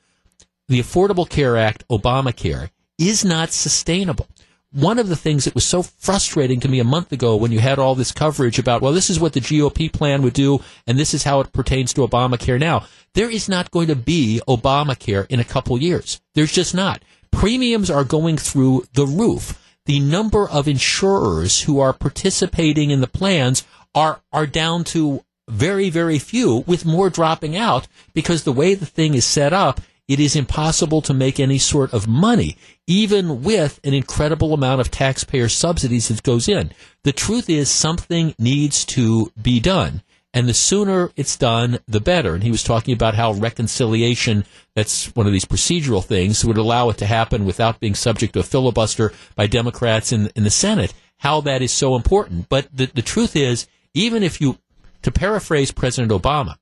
the 0.69 0.81
Affordable 0.81 1.29
Care 1.29 1.59
Act, 1.59 1.87
Obamacare, 1.89 2.71
is 2.97 3.27
not 3.27 3.51
sustainable. 3.51 4.27
One 4.73 4.99
of 4.99 5.09
the 5.09 5.17
things 5.17 5.45
that 5.45 5.55
was 5.55 5.67
so 5.67 5.83
frustrating 5.83 6.61
to 6.61 6.69
me 6.69 6.79
a 6.79 6.85
month 6.85 7.11
ago 7.11 7.35
when 7.35 7.51
you 7.51 7.59
had 7.59 7.79
all 7.79 7.95
this 7.95 8.13
coverage 8.13 8.59
about, 8.59 8.83
well, 8.83 8.93
this 8.93 9.11
is 9.11 9.19
what 9.19 9.33
the 9.33 9.41
GOP 9.41 9.93
plan 9.93 10.23
would 10.23 10.33
do, 10.33 10.61
and 10.87 10.97
this 10.97 11.13
is 11.13 11.25
how 11.25 11.41
it 11.41 11.53
pertains 11.53 11.93
to 11.95 12.07
Obamacare 12.07 12.61
now. 12.61 12.87
There 13.15 13.31
is 13.31 13.49
not 13.49 13.73
going 13.73 13.89
to 13.89 13.97
be 13.97 14.41
Obamacare 14.47 15.27
in 15.29 15.41
a 15.41 15.45
couple 15.45 15.77
years. 15.83 16.21
There's 16.35 16.53
just 16.53 16.75
not. 16.75 17.03
Premiums 17.33 17.91
are 17.91 18.05
going 18.05 18.37
through 18.37 18.85
the 18.95 19.07
roof 19.07 19.61
the 19.87 19.99
number 19.99 20.49
of 20.49 20.69
insurers 20.69 21.63
who 21.63 21.81
are 21.81 21.93
participating 21.93 22.91
in 22.91 23.01
the 23.01 23.09
plans 23.09 23.65
are 23.93 24.21
are 24.33 24.47
down 24.47 24.85
to 24.85 25.25
very 25.49 25.91
very 25.91 26.19
few 26.19 26.59
with 26.67 26.87
more 26.87 27.11
dropping 27.11 27.57
out 27.57 27.89
because 28.15 28.45
the 28.45 28.53
way 28.53 28.75
the 28.75 28.87
thing 28.87 29.15
is 29.15 29.25
set 29.25 29.53
up 29.53 29.81
it 30.11 30.21
is 30.21 30.37
impossible 30.37 31.01
to 31.01 31.15
make 31.15 31.41
any 31.41 31.57
sort 31.57 31.95
of 31.95 32.07
money 32.07 32.57
even 32.87 33.43
with 33.43 33.81
an 33.85 33.95
incredible 33.95 34.53
amount 34.53 34.81
of 34.81 34.91
taxpayer 34.91 35.49
subsidies 35.49 36.09
that 36.09 36.23
goes 36.23 36.49
in 36.49 36.71
the 37.05 37.13
truth 37.13 37.49
is 37.49 37.71
something 37.71 38.35
needs 38.39 38.85
to 38.85 39.33
be 39.41 39.59
done 39.59 40.03
and 40.33 40.49
the 40.49 40.55
sooner 40.55 41.11
it's 41.17 41.37
done, 41.37 41.81
the 41.89 42.01
better. 42.01 42.35
And 42.35 42.45
he 42.45 42.51
was 42.51 42.63
talking 42.63 42.95
about 42.95 43.15
how 43.15 43.33
reconciliation, 43.33 44.45
that's 44.75 45.07
one 45.17 45.27
of 45.27 45.33
these 45.33 45.45
procedural 45.45 46.05
things, 46.05 46.45
would 46.45 46.57
allow 46.57 46.89
it 46.91 46.99
to 46.99 47.07
happen 47.07 47.45
without 47.45 47.81
being 47.81 47.95
subject 47.95 48.35
to 48.35 48.41
a 48.41 48.45
filibuster 48.45 49.13
by 49.35 49.49
Democrats 49.49 50.13
in, 50.13 50.31
in 50.37 50.45
the 50.45 50.51
Senate, 50.51 50.95
how 51.19 51.41
that 51.41 51.63
is 51.63 51.73
so 51.73 51.97
important. 51.97 52.49
But 52.49 52.69
the, 52.73 52.87
the 52.87 53.03
truth 53.03 53.35
is, 53.35 53.67
even 53.93 54.23
if 54.23 54.41
you, 54.41 54.59
to 55.03 55.11
paraphrase 55.11 55.73
President 55.73 56.13
Obama, 56.13 56.57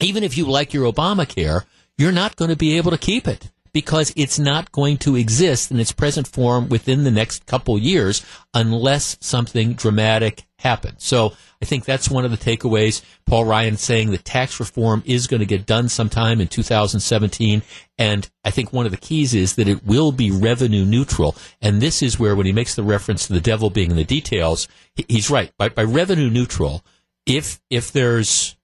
even 0.00 0.24
if 0.24 0.36
you 0.36 0.46
like 0.46 0.74
your 0.74 0.92
Obamacare, 0.92 1.64
you're 1.98 2.12
not 2.12 2.36
going 2.36 2.50
to 2.50 2.56
be 2.56 2.76
able 2.76 2.92
to 2.92 2.98
keep 2.98 3.28
it 3.28 3.50
because 3.72 4.12
it's 4.16 4.38
not 4.38 4.72
going 4.72 4.96
to 4.98 5.16
exist 5.16 5.70
in 5.70 5.78
its 5.78 5.92
present 5.92 6.26
form 6.26 6.68
within 6.68 7.04
the 7.04 7.10
next 7.10 7.46
couple 7.46 7.78
years 7.78 8.24
unless 8.54 9.16
something 9.20 9.74
dramatic 9.74 10.46
happens. 10.58 11.04
So 11.04 11.32
I 11.62 11.64
think 11.64 11.84
that's 11.84 12.10
one 12.10 12.24
of 12.24 12.30
the 12.30 12.36
takeaways. 12.36 13.02
Paul 13.26 13.44
Ryan 13.44 13.76
saying 13.76 14.10
that 14.10 14.24
tax 14.24 14.58
reform 14.58 15.02
is 15.06 15.26
going 15.26 15.40
to 15.40 15.46
get 15.46 15.66
done 15.66 15.88
sometime 15.88 16.40
in 16.40 16.48
2017. 16.48 17.62
And 17.98 18.28
I 18.44 18.50
think 18.50 18.72
one 18.72 18.86
of 18.86 18.92
the 18.92 18.98
keys 18.98 19.34
is 19.34 19.54
that 19.56 19.68
it 19.68 19.84
will 19.84 20.12
be 20.12 20.30
revenue 20.30 20.84
neutral. 20.84 21.36
And 21.60 21.80
this 21.80 22.02
is 22.02 22.18
where, 22.18 22.34
when 22.34 22.46
he 22.46 22.52
makes 22.52 22.74
the 22.74 22.82
reference 22.82 23.26
to 23.26 23.32
the 23.32 23.40
devil 23.40 23.70
being 23.70 23.90
in 23.90 23.96
the 23.96 24.04
details, 24.04 24.66
he's 25.08 25.30
right. 25.30 25.52
By, 25.58 25.68
by 25.68 25.84
revenue 25.84 26.30
neutral, 26.30 26.84
if, 27.26 27.60
if 27.70 27.92
there's, 27.92 28.56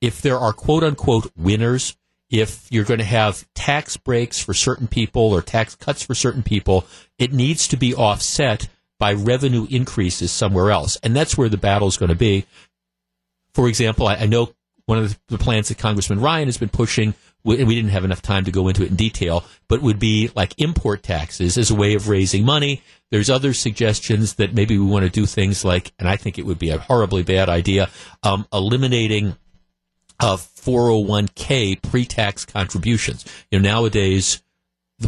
if 0.00 0.20
there 0.22 0.38
are 0.38 0.52
quote 0.52 0.82
unquote 0.82 1.30
winners, 1.36 1.96
if 2.30 2.66
you're 2.70 2.84
going 2.84 2.98
to 2.98 3.04
have 3.04 3.46
tax 3.54 3.96
breaks 3.96 4.42
for 4.42 4.54
certain 4.54 4.86
people 4.86 5.22
or 5.22 5.42
tax 5.42 5.74
cuts 5.74 6.02
for 6.02 6.14
certain 6.14 6.42
people, 6.42 6.86
it 7.18 7.32
needs 7.32 7.68
to 7.68 7.76
be 7.76 7.94
offset 7.94 8.68
by 8.98 9.12
revenue 9.12 9.66
increases 9.68 10.30
somewhere 10.30 10.70
else. 10.70 10.96
And 11.02 11.16
that's 11.16 11.36
where 11.36 11.48
the 11.48 11.56
battle 11.56 11.88
is 11.88 11.96
going 11.96 12.10
to 12.10 12.14
be. 12.14 12.46
For 13.54 13.68
example, 13.68 14.06
I, 14.06 14.14
I 14.16 14.26
know 14.26 14.54
one 14.86 14.98
of 14.98 15.18
the 15.28 15.38
plans 15.38 15.68
that 15.68 15.78
Congressman 15.78 16.20
Ryan 16.20 16.48
has 16.48 16.58
been 16.58 16.68
pushing, 16.68 17.14
we 17.42 17.56
didn't 17.56 17.90
have 17.90 18.04
enough 18.04 18.22
time 18.22 18.44
to 18.44 18.50
go 18.50 18.68
into 18.68 18.82
it 18.82 18.90
in 18.90 18.96
detail, 18.96 19.44
but 19.68 19.82
would 19.82 19.98
be 19.98 20.30
like 20.36 20.54
import 20.58 21.02
taxes 21.02 21.56
as 21.56 21.70
a 21.70 21.74
way 21.74 21.94
of 21.94 22.08
raising 22.08 22.44
money. 22.44 22.82
There's 23.10 23.30
other 23.30 23.54
suggestions 23.54 24.34
that 24.34 24.54
maybe 24.54 24.76
we 24.78 24.84
want 24.84 25.04
to 25.04 25.10
do 25.10 25.26
things 25.26 25.64
like, 25.64 25.92
and 25.98 26.08
I 26.08 26.16
think 26.16 26.38
it 26.38 26.46
would 26.46 26.58
be 26.58 26.70
a 26.70 26.78
horribly 26.78 27.22
bad 27.22 27.48
idea, 27.48 27.88
um, 28.22 28.46
eliminating 28.52 29.36
of 30.20 30.40
401k 30.54 31.80
pre-tax 31.82 32.44
contributions. 32.44 33.24
You 33.50 33.58
know, 33.58 33.68
nowadays, 33.70 34.42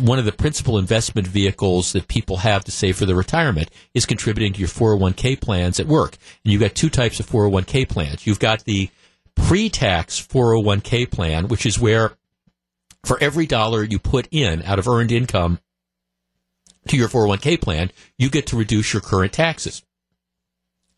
one 0.00 0.18
of 0.18 0.24
the 0.24 0.32
principal 0.32 0.78
investment 0.78 1.26
vehicles 1.26 1.92
that 1.92 2.08
people 2.08 2.38
have 2.38 2.64
to 2.64 2.70
save 2.70 2.96
for 2.96 3.04
their 3.04 3.16
retirement 3.16 3.70
is 3.92 4.06
contributing 4.06 4.54
to 4.54 4.60
your 4.60 4.68
401k 4.68 5.40
plans 5.40 5.78
at 5.78 5.86
work. 5.86 6.16
And 6.44 6.52
you've 6.52 6.62
got 6.62 6.74
two 6.74 6.88
types 6.88 7.20
of 7.20 7.26
401k 7.26 7.88
plans. 7.88 8.26
You've 8.26 8.38
got 8.38 8.64
the 8.64 8.88
pre-tax 9.34 10.20
401k 10.26 11.10
plan, 11.10 11.48
which 11.48 11.66
is 11.66 11.78
where 11.78 12.16
for 13.04 13.18
every 13.20 13.46
dollar 13.46 13.82
you 13.82 13.98
put 13.98 14.28
in 14.30 14.62
out 14.62 14.78
of 14.78 14.88
earned 14.88 15.12
income 15.12 15.58
to 16.88 16.96
your 16.96 17.08
401k 17.08 17.60
plan, 17.60 17.90
you 18.16 18.30
get 18.30 18.46
to 18.48 18.56
reduce 18.56 18.92
your 18.92 19.02
current 19.02 19.32
taxes. 19.32 19.82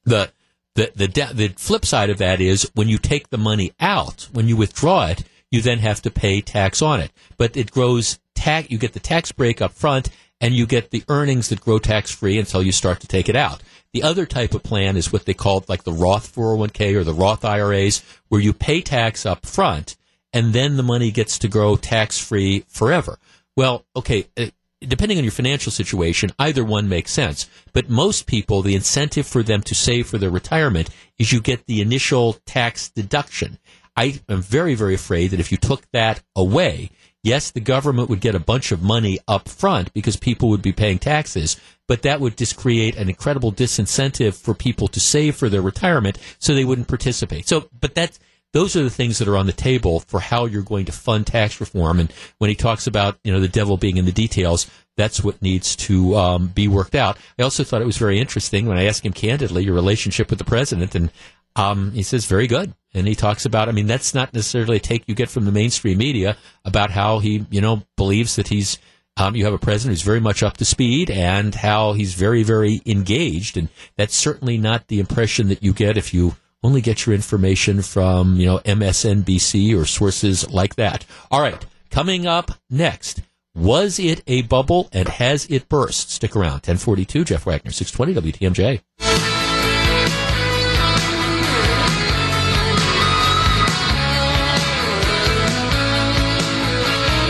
The 0.05 0.31
the 0.74 0.90
the 0.94 1.06
the 1.32 1.48
flip 1.56 1.84
side 1.86 2.10
of 2.10 2.18
that 2.18 2.40
is 2.40 2.70
when 2.74 2.88
you 2.88 2.98
take 2.98 3.30
the 3.30 3.38
money 3.38 3.72
out, 3.80 4.28
when 4.32 4.48
you 4.48 4.56
withdraw 4.56 5.06
it, 5.06 5.24
you 5.51 5.60
then 5.60 5.78
have 5.78 6.02
to 6.02 6.10
pay 6.10 6.40
tax 6.40 6.82
on 6.82 7.01
it. 7.01 7.12
But 7.36 7.56
it 7.56 7.70
grows 7.70 8.18
tax, 8.34 8.70
you 8.70 8.78
get 8.78 8.92
the 8.92 9.01
tax 9.01 9.32
break 9.32 9.62
up 9.62 9.72
front 9.72 10.10
and 10.40 10.55
you 10.55 10.66
get 10.66 10.90
the 10.90 11.05
earnings 11.09 11.48
that 11.48 11.60
grow 11.60 11.78
tax 11.78 12.10
free 12.10 12.38
until 12.38 12.62
you 12.62 12.72
start 12.72 13.01
to 13.01 13.06
take 13.06 13.28
it 13.28 13.36
out. 13.36 13.62
The 13.92 14.02
other 14.02 14.26
type 14.26 14.55
of 14.55 14.64
plan 14.64 14.96
is 14.96 15.12
what 15.12 15.24
they 15.24 15.34
call 15.34 15.64
like 15.68 15.84
the 15.84 15.92
Roth 15.92 16.34
401k 16.34 16.96
or 16.96 17.05
the 17.05 17.14
Roth 17.14 17.44
IRAs, 17.44 18.02
where 18.28 18.40
you 18.40 18.52
pay 18.52 18.80
tax 18.80 19.24
up 19.24 19.46
front 19.46 19.96
and 20.32 20.52
then 20.52 20.76
the 20.76 20.82
money 20.82 21.12
gets 21.12 21.38
to 21.38 21.48
grow 21.48 21.76
tax 21.76 22.18
free 22.18 22.64
forever. 22.68 23.18
Well, 23.56 23.86
okay, 23.94 24.26
uh, 24.36 24.46
depending 24.89 25.19
on 25.19 25.24
your 25.24 25.32
financial 25.32 25.73
situation, 25.73 26.31
either 26.39 26.65
one 26.65 26.89
makes 26.89 27.12
sense. 27.12 27.48
But 27.73 27.89
most 27.89 28.27
people, 28.27 28.62
the 28.62 28.74
incentive 28.74 29.27
for 29.27 29.43
them 29.43 29.62
to 29.62 29.74
save 29.74 30.06
for 30.06 30.19
their 30.19 30.31
retirement 30.31 30.90
is 31.19 31.32
you 31.32 31.40
get 31.40 31.66
the 31.66 31.81
initial 31.81 32.35
tax 32.47 32.89
deduction. 32.90 33.59
I 33.97 34.20
am 34.28 34.43
very, 34.43 34.74
very 34.74 34.94
afraid 34.94 35.28
that 35.28 35.40
if 35.40 35.52
you 35.52 35.59
took 35.59 35.90
that 35.93 36.23
away, 36.35 36.90
yes, 37.23 37.51
the 37.51 37.61
government 37.61 38.09
would 38.09 38.20
get 38.20 38.35
a 38.35 38.40
bunch 38.40 38.73
of 38.73 38.82
money 38.82 39.19
up 39.28 39.48
front 39.48 39.93
because 39.93 40.16
people 40.16 40.48
would 40.51 40.62
be 40.62 40.73
paying 40.73 40.98
taxes, 40.98 41.56
but 41.86 42.02
that 42.02 42.20
would 42.20 42.36
just 42.36 42.56
create 42.56 42.97
an 42.97 43.09
incredible 43.09 43.52
disincentive 43.52 44.35
for 44.35 44.55
people 44.55 44.89
to 44.89 45.01
save 45.01 45.36
for 45.36 45.48
their 45.48 45.62
retirement 45.62 46.19
so 46.39 46.55
they 46.55 46.65
wouldn't 46.65 46.89
participate. 46.89 47.47
So, 47.48 47.69
but 47.81 47.94
that's, 47.94 48.19
those 48.55 48.76
are 48.76 48.85
the 48.85 48.89
things 48.89 49.18
that 49.18 49.26
are 49.26 49.36
on 49.36 49.47
the 49.47 49.52
table 49.52 50.01
for 50.01 50.20
how 50.20 50.47
you're 50.47 50.62
going 50.62 50.85
to 50.86 50.93
fund 50.93 51.26
tax 51.26 51.60
reform. 51.60 51.98
And 51.98 52.10
when 52.39 52.48
he 52.48 52.55
talks 52.55 52.86
about, 52.86 53.18
you 53.24 53.32
know, 53.32 53.40
the 53.40 53.48
devil 53.48 53.76
being 53.76 53.97
in 53.97 54.05
the 54.05 54.12
details, 54.12 54.70
that's 54.97 55.24
what 55.24 55.43
needs 55.43 55.74
to 55.74 56.14
um, 56.14 56.47
be 56.47 56.68
worked 56.68 56.94
out. 56.94 57.18
I 57.36 57.43
also 57.43 57.64
thought 57.64 57.82
it 57.82 57.86
was 57.86 57.97
very 57.97 58.20
interesting 58.20 58.66
when 58.66 58.78
I 58.78 58.85
asked 58.85 59.05
him 59.05 59.12
candidly 59.12 59.64
your 59.64 59.74
relationship 59.74 60.31
with 60.31 60.39
the 60.39 60.44
president, 60.44 60.94
and 60.94 61.10
um, 61.56 61.90
he 61.90 62.05
says 62.05 62.26
very 62.26 62.47
good. 62.47 62.72
And 62.94 63.09
he 63.09 63.16
talks 63.16 63.44
about, 63.44 63.68
I 63.68 63.72
mean, 63.72 63.89
that's 63.89 64.14
not 64.14 64.32
necessarily 64.32 64.76
a 64.76 64.81
take 64.81 65.09
you 65.09 65.16
get 65.16 65.28
from 65.28 65.47
the 65.47 65.52
mainstream 65.52 65.98
media 65.98 66.36
about 66.64 66.93
how 66.93 67.18
he, 67.18 67.44
you 67.51 67.60
know, 67.60 67.82
believes 67.97 68.36
that 68.36 68.47
he's, 68.47 68.78
um, 69.16 69.35
you 69.35 69.44
have 69.47 69.52
a 69.52 69.59
president 69.59 69.98
who's 69.98 70.02
very 70.02 70.20
much 70.20 70.44
up 70.44 70.59
to 70.59 70.64
speed 70.64 71.10
and 71.10 71.56
how 71.56 71.94
he's 71.94 72.14
very, 72.14 72.44
very 72.44 72.81
engaged. 72.86 73.56
And 73.56 73.68
that's 73.97 74.14
certainly 74.14 74.59
not 74.59 74.86
the 74.86 75.01
impression 75.01 75.48
that 75.48 75.60
you 75.60 75.72
get 75.72 75.97
if 75.97 76.14
you 76.14 76.36
only 76.65 76.81
get 76.81 77.07
your 77.07 77.15
information 77.15 77.82
from, 77.82 78.35
you 78.36 78.47
know, 78.47 78.59
MSNBC 78.59 79.78
or 79.78 79.85
sources 79.85 80.51
like 80.51 80.74
that. 80.74 81.07
All 81.31 81.41
right. 81.41 81.65
Coming 81.91 82.27
up 82.27 82.51
next, 82.69 83.20
Was 83.57 84.01
it 84.01 84.20
a 84.27 84.43
bubble 84.43 84.89
and 84.93 85.07
has 85.09 85.47
it 85.47 85.69
burst? 85.69 86.11
Stick 86.11 86.35
around. 86.35 86.66
1042, 86.66 87.24
Jeff 87.24 87.47
Wagner, 87.47 87.70
620 87.70 88.32
WTMJ. 88.32 88.81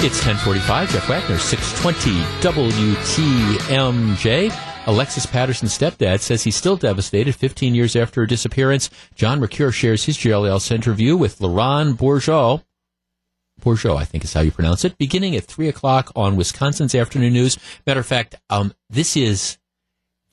It's 0.06 0.18
1045, 0.26 0.92
Jeff 0.92 1.08
Wagner, 1.08 1.38
620 1.38 2.20
WTMJ. 2.42 4.50
Alexis 4.86 5.24
Patterson's 5.24 5.76
stepdad 5.76 6.20
says 6.20 6.44
he's 6.44 6.56
still 6.56 6.76
devastated 6.76 7.34
15 7.34 7.74
years 7.74 7.96
after 7.96 8.20
her 8.20 8.26
disappearance. 8.26 8.90
John 9.14 9.40
Mercure 9.40 9.72
shares 9.72 10.04
his 10.04 10.18
JLL 10.18 10.60
Center 10.60 10.92
view 10.92 11.16
with 11.16 11.38
LaRon 11.38 11.94
Bourgeot. 11.94 12.62
Bourgeot, 13.62 13.96
I 13.96 14.04
think 14.04 14.24
is 14.24 14.34
how 14.34 14.42
you 14.42 14.50
pronounce 14.50 14.84
it, 14.84 14.98
beginning 14.98 15.36
at 15.36 15.44
3 15.44 15.68
o'clock 15.68 16.12
on 16.14 16.36
Wisconsin's 16.36 16.94
Afternoon 16.94 17.32
News. 17.32 17.56
Matter 17.86 18.00
of 18.00 18.06
fact, 18.06 18.34
um, 18.50 18.74
this 18.90 19.16
is 19.16 19.56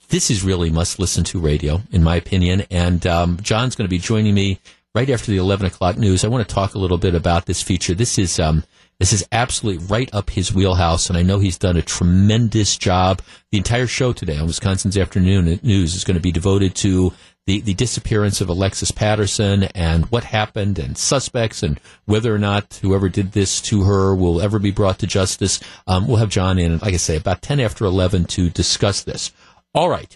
this 0.10 0.30
is 0.30 0.44
really 0.44 0.70
must 0.70 1.00
listen 1.00 1.24
to 1.24 1.40
radio, 1.40 1.82
in 1.90 2.04
my 2.04 2.18
opinion. 2.18 2.64
And 2.70 3.08
um, 3.08 3.38
John's 3.42 3.78
going 3.78 3.86
to 3.86 3.90
be 3.90 4.00
joining 4.00 4.34
me 4.34 4.60
right 4.94 5.10
after 5.10 5.32
the 5.32 5.38
11 5.38 5.68
o'clock 5.68 5.98
news. 5.98 6.26
I 6.26 6.28
want 6.28 6.46
to 6.46 6.54
talk 6.54 6.76
a 6.76 6.80
little 6.80 6.98
bit 6.98 7.16
about 7.16 7.46
this 7.46 7.62
feature. 7.64 7.96
This 7.96 8.20
is 8.20 8.38
um, 8.38 8.66
this 9.02 9.14
is 9.14 9.28
absolutely 9.32 9.84
right 9.88 10.14
up 10.14 10.30
his 10.30 10.54
wheelhouse, 10.54 11.10
and 11.10 11.18
I 11.18 11.24
know 11.24 11.40
he's 11.40 11.58
done 11.58 11.76
a 11.76 11.82
tremendous 11.82 12.78
job. 12.78 13.24
The 13.52 13.58
entire 13.58 13.88
show 13.88 14.14
today 14.14 14.38
on 14.38 14.46
Wisconsin's 14.46 14.96
Afternoon 14.96 15.60
News 15.64 15.96
is 15.96 16.04
going 16.04 16.18
to 16.18 16.22
be 16.22 16.32
devoted 16.32 16.76
to 16.76 17.12
the, 17.48 17.62
the 17.62 17.74
disappearance 17.74 18.42
of 18.42 18.50
Alexis 18.50 18.92
Patterson 18.92 19.64
and 19.74 20.06
what 20.12 20.24
happened 20.24 20.78
and 20.78 20.96
suspects 20.96 21.64
and 21.64 21.80
whether 22.06 22.32
or 22.32 22.38
not 22.38 22.78
whoever 22.84 23.10
did 23.10 23.32
this 23.32 23.60
to 23.62 23.86
her 23.86 24.14
will 24.14 24.40
ever 24.40 24.60
be 24.60 24.70
brought 24.70 25.00
to 25.00 25.08
justice. 25.08 25.60
Um, 25.88 26.08
we'll 26.08 26.18
have 26.18 26.30
John 26.30 26.60
in, 26.60 26.78
like 26.78 26.94
I 26.94 26.98
say, 26.98 27.18
about 27.18 27.42
10 27.42 27.60
after 27.60 27.86
11 27.86 28.26
to 28.26 28.52
discuss 28.52 29.04
this. 29.04 29.32
All 29.74 29.90
right. 29.90 30.16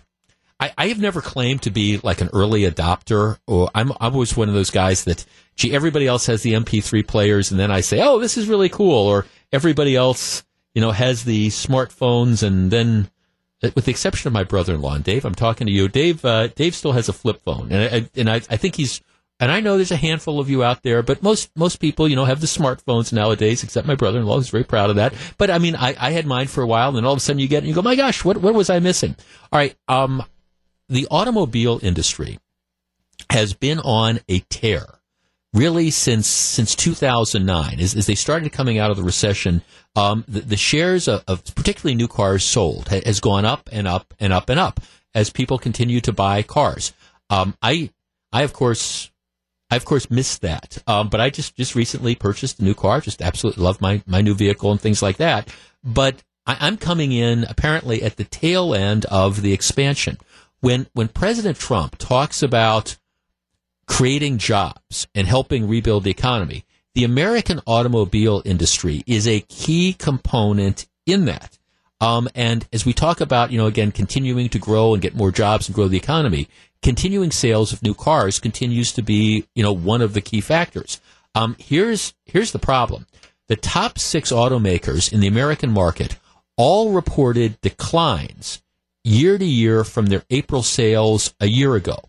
I, 0.60 0.72
I 0.78 0.88
have 0.88 1.00
never 1.00 1.22
claimed 1.22 1.64
to 1.64 1.70
be 1.70 1.98
like 1.98 2.22
an 2.22 2.30
early 2.34 2.62
adopter, 2.62 3.38
or 3.46 3.70
I'm, 3.76 3.92
I'm 4.00 4.14
always 4.14 4.38
one 4.38 4.48
of 4.48 4.56
those 4.56 4.70
guys 4.70 5.04
that, 5.04 5.26
gee, 5.56 5.74
everybody 5.74 6.08
else 6.08 6.28
has 6.28 6.44
the 6.44 6.54
MP3 6.54 7.06
players, 7.06 7.52
and 7.52 7.60
then 7.60 7.72
I 7.72 7.82
say, 7.82 8.02
oh, 8.02 8.20
this 8.20 8.38
is 8.38 8.48
really 8.48 8.70
cool, 8.70 9.08
or 9.08 9.26
everybody 9.52 9.96
else, 9.96 10.46
you 10.74 10.82
know, 10.82 10.92
has 10.92 11.26
the 11.26 11.48
smartphones, 11.48 12.42
and 12.42 12.72
then, 12.72 13.10
uh, 13.64 13.72
with 13.76 13.86
the 13.86 13.92
exception 13.92 14.28
of 14.28 14.34
my 14.34 14.44
brother-in-law, 14.44 14.96
and 14.96 15.04
Dave, 15.04 15.26
I'm 15.26 15.36
talking 15.36 15.68
to 15.68 15.74
you. 15.74 15.90
Dave, 15.90 16.24
uh, 16.24 16.48
Dave 16.48 16.74
still 16.74 16.94
has 16.94 17.10
a 17.10 17.14
flip 17.14 17.42
phone, 17.44 17.72
and 17.72 17.94
I, 17.94 18.10
and 18.20 18.30
I, 18.30 18.36
I 18.36 18.58
think 18.58 18.76
he's, 18.76 19.02
and 19.42 19.52
I 19.52 19.60
know 19.60 19.76
there's 19.76 19.92
a 19.92 19.98
handful 19.98 20.40
of 20.40 20.50
you 20.50 20.64
out 20.64 20.84
there, 20.84 21.04
but 21.04 21.22
most 21.22 21.52
most 21.58 21.82
people, 21.82 22.08
you 22.08 22.16
know, 22.16 22.24
have 22.24 22.40
the 22.40 22.48
smartphones 22.48 23.12
nowadays. 23.12 23.64
Except 23.64 23.86
my 23.86 23.96
brother-in-law, 23.96 24.38
who's 24.38 24.48
very 24.48 24.64
proud 24.64 24.90
of 24.90 24.96
that. 24.96 25.14
But 25.38 25.52
I 25.52 25.58
mean, 25.58 25.76
I, 25.76 25.94
I 26.00 26.12
had 26.12 26.26
mine 26.26 26.48
for 26.48 26.62
a 26.62 26.66
while, 26.66 26.88
and 26.88 26.96
then 26.96 27.04
all 27.04 27.12
of 27.12 27.18
a 27.18 27.20
sudden 27.20 27.40
you 27.40 27.50
get 27.50 27.58
it, 27.58 27.60
and 27.60 27.68
you 27.68 27.74
go, 27.74 27.82
my 27.82 27.98
gosh, 27.98 28.24
what 28.24 28.38
what 28.38 28.54
was 28.54 28.70
I 28.70 28.80
missing? 28.80 29.14
All 29.52 29.60
right, 29.60 29.76
um, 29.90 30.24
the 30.90 31.08
automobile 31.10 31.80
industry 31.82 32.40
has 33.30 33.54
been 33.54 33.80
on 33.80 34.20
a 34.30 34.40
tear 34.50 34.86
really 35.54 35.90
since 35.90 36.28
since 36.28 36.76
2009 36.76 37.80
as, 37.80 37.96
as 37.96 38.06
they 38.06 38.16
started 38.16 38.52
coming 38.52 38.78
out 38.78 38.92
of 38.92 38.98
the 38.98 39.04
recession 39.04 39.62
um, 39.96 40.26
the, 40.28 40.42
the, 40.42 40.58
shares 40.58 41.08
of, 41.08 41.24
of, 41.28 41.44
particularly 41.56 41.96
new 41.96 42.10
cars 42.10 42.44
sold 42.44 42.90
ha, 42.90 43.00
has 43.06 43.20
gone 43.22 43.46
up 43.46 43.70
and 43.72 43.88
up 43.88 44.14
and 44.20 44.34
up 44.34 44.50
and 44.50 44.60
up 44.60 44.82
as 45.14 45.30
people 45.30 45.58
continue 45.58 46.02
to 46.02 46.12
buy 46.12 46.42
cars 46.42 46.94
um, 47.30 47.56
i 47.62 47.90
i 48.34 48.44
of 48.44 48.54
course 48.54 49.10
I 49.70 49.78
of 49.78 49.86
course 49.86 50.12
missed 50.12 50.42
that, 50.42 50.78
um, 50.86 51.10
but 51.10 51.20
I 51.20 51.32
just 51.32 51.56
just 51.56 51.74
recently 51.74 52.14
purchased 52.14 52.60
a 52.60 52.64
new 52.64 52.76
car. 52.76 53.02
Just 53.02 53.22
absolutely 53.22 53.64
love 53.64 53.82
my 53.82 54.04
my 54.06 54.22
new 54.22 54.36
vehicle 54.36 54.72
and 54.72 54.80
things 54.80 55.02
like 55.02 55.18
that. 55.18 55.50
But 55.84 56.24
I, 56.46 56.58
I'm 56.60 56.78
coming 56.78 57.12
in 57.12 57.46
apparently 57.46 58.04
at 58.04 58.18
the 58.18 58.26
tail 58.26 58.76
end 58.76 59.06
of 59.06 59.42
the 59.42 59.54
expansion 59.54 60.20
when 60.62 60.88
when 60.94 61.08
President 61.08 61.58
Trump 61.58 61.98
talks 61.98 62.42
about 62.42 62.98
creating 63.88 64.38
jobs 64.38 65.08
and 65.14 65.28
helping 65.28 65.68
rebuild 65.68 66.04
the 66.04 66.12
economy, 66.12 66.66
the 66.96 67.04
American 67.04 67.62
automobile 67.68 68.42
industry 68.46 69.04
is 69.06 69.28
a 69.28 69.42
key 69.42 69.94
component 69.94 70.88
in 71.06 71.26
that. 71.26 71.58
Um, 72.02 72.28
and 72.36 72.68
as 72.74 72.86
we 72.86 72.94
talk 72.94 73.22
about, 73.22 73.52
you 73.52 73.58
know, 73.58 73.68
again, 73.68 73.92
continuing 73.92 74.50
to 74.50 74.60
grow 74.60 74.94
and 74.94 75.02
get 75.02 75.16
more 75.16 75.32
jobs 75.32 75.68
and 75.68 75.76
grow 75.76 75.88
the 75.88 75.98
economy, 75.98 76.50
continuing 76.82 77.32
sales 77.32 77.72
of 77.72 77.84
new 77.84 77.94
cars 77.94 78.40
continues 78.40 78.92
to 78.94 79.02
be, 79.02 79.46
you 79.56 79.64
know, 79.64 79.72
one 79.72 80.02
of 80.02 80.14
the 80.14 80.22
key 80.22 80.42
factors. 80.42 81.00
Um, 81.34 81.56
here's 81.60 82.14
here's 82.26 82.52
the 82.52 82.60
problem: 82.60 83.08
the 83.48 83.56
top 83.56 84.00
six 84.00 84.32
automakers 84.32 85.12
in 85.12 85.20
the 85.20 85.28
American 85.28 85.72
market 85.72 86.18
all 86.58 86.92
reported 86.92 87.60
declines 87.62 88.62
year 89.06 89.38
to 89.38 89.46
year 89.46 89.84
from 89.84 90.08
their 90.08 90.24
April 90.30 90.64
sales 90.64 91.34
a 91.40 91.48
year 91.48 91.76
ago. 91.76 92.00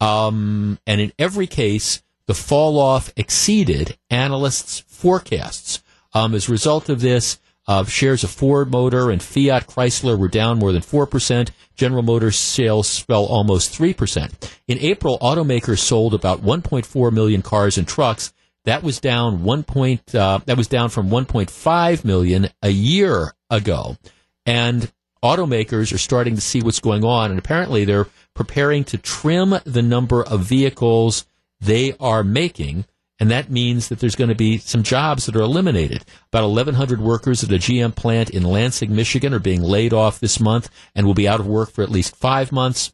Um, 0.00 0.78
and 0.86 1.00
in 1.00 1.12
every 1.18 1.46
case, 1.46 2.02
the 2.26 2.34
fall 2.34 2.78
off 2.78 3.12
exceeded 3.16 3.98
analysts' 4.10 4.80
forecasts. 4.80 5.82
Um, 6.12 6.34
as 6.34 6.48
a 6.48 6.52
result 6.52 6.88
of 6.88 7.00
this, 7.00 7.38
uh, 7.68 7.84
shares 7.84 8.22
of 8.22 8.30
Ford 8.30 8.70
Motor 8.70 9.10
and 9.10 9.22
Fiat 9.22 9.66
Chrysler 9.66 10.16
were 10.16 10.28
down 10.28 10.58
more 10.58 10.72
than 10.72 10.82
4%. 10.82 11.50
General 11.74 12.02
Motors 12.02 12.36
sales 12.36 12.98
fell 13.00 13.24
almost 13.24 13.76
3%. 13.76 14.32
In 14.68 14.78
April, 14.78 15.18
automakers 15.20 15.80
sold 15.80 16.14
about 16.14 16.42
1.4 16.42 17.12
million 17.12 17.42
cars 17.42 17.76
and 17.76 17.86
trucks. 17.86 18.32
That 18.64 18.82
was 18.82 19.00
down 19.00 19.42
one 19.42 19.62
point, 19.62 20.14
uh, 20.14 20.40
that 20.46 20.56
was 20.56 20.68
down 20.68 20.90
from 20.90 21.10
1.5 21.10 22.04
million 22.04 22.48
a 22.62 22.70
year 22.70 23.32
ago. 23.50 23.96
And 24.44 24.90
automakers 25.26 25.92
are 25.92 25.98
starting 25.98 26.34
to 26.36 26.40
see 26.40 26.62
what's 26.62 26.80
going 26.80 27.04
on, 27.04 27.30
and 27.30 27.38
apparently 27.38 27.84
they're 27.84 28.08
preparing 28.34 28.84
to 28.84 28.98
trim 28.98 29.54
the 29.64 29.82
number 29.82 30.22
of 30.22 30.40
vehicles 30.40 31.26
they 31.60 31.94
are 31.98 32.22
making. 32.22 32.84
And 33.18 33.30
that 33.30 33.50
means 33.50 33.88
that 33.88 33.98
there's 33.98 34.14
going 34.14 34.28
to 34.28 34.34
be 34.34 34.58
some 34.58 34.82
jobs 34.82 35.24
that 35.24 35.36
are 35.36 35.42
eliminated. 35.42 36.04
About 36.28 36.48
1,100 36.48 37.00
workers 37.00 37.42
at 37.42 37.50
a 37.50 37.54
GM 37.54 37.94
plant 37.94 38.28
in 38.28 38.42
Lansing, 38.42 38.94
Michigan 38.94 39.32
are 39.32 39.38
being 39.38 39.62
laid 39.62 39.94
off 39.94 40.20
this 40.20 40.38
month 40.38 40.68
and 40.94 41.06
will 41.06 41.14
be 41.14 41.26
out 41.26 41.40
of 41.40 41.46
work 41.46 41.70
for 41.70 41.82
at 41.82 41.90
least 41.90 42.14
five 42.14 42.52
months. 42.52 42.92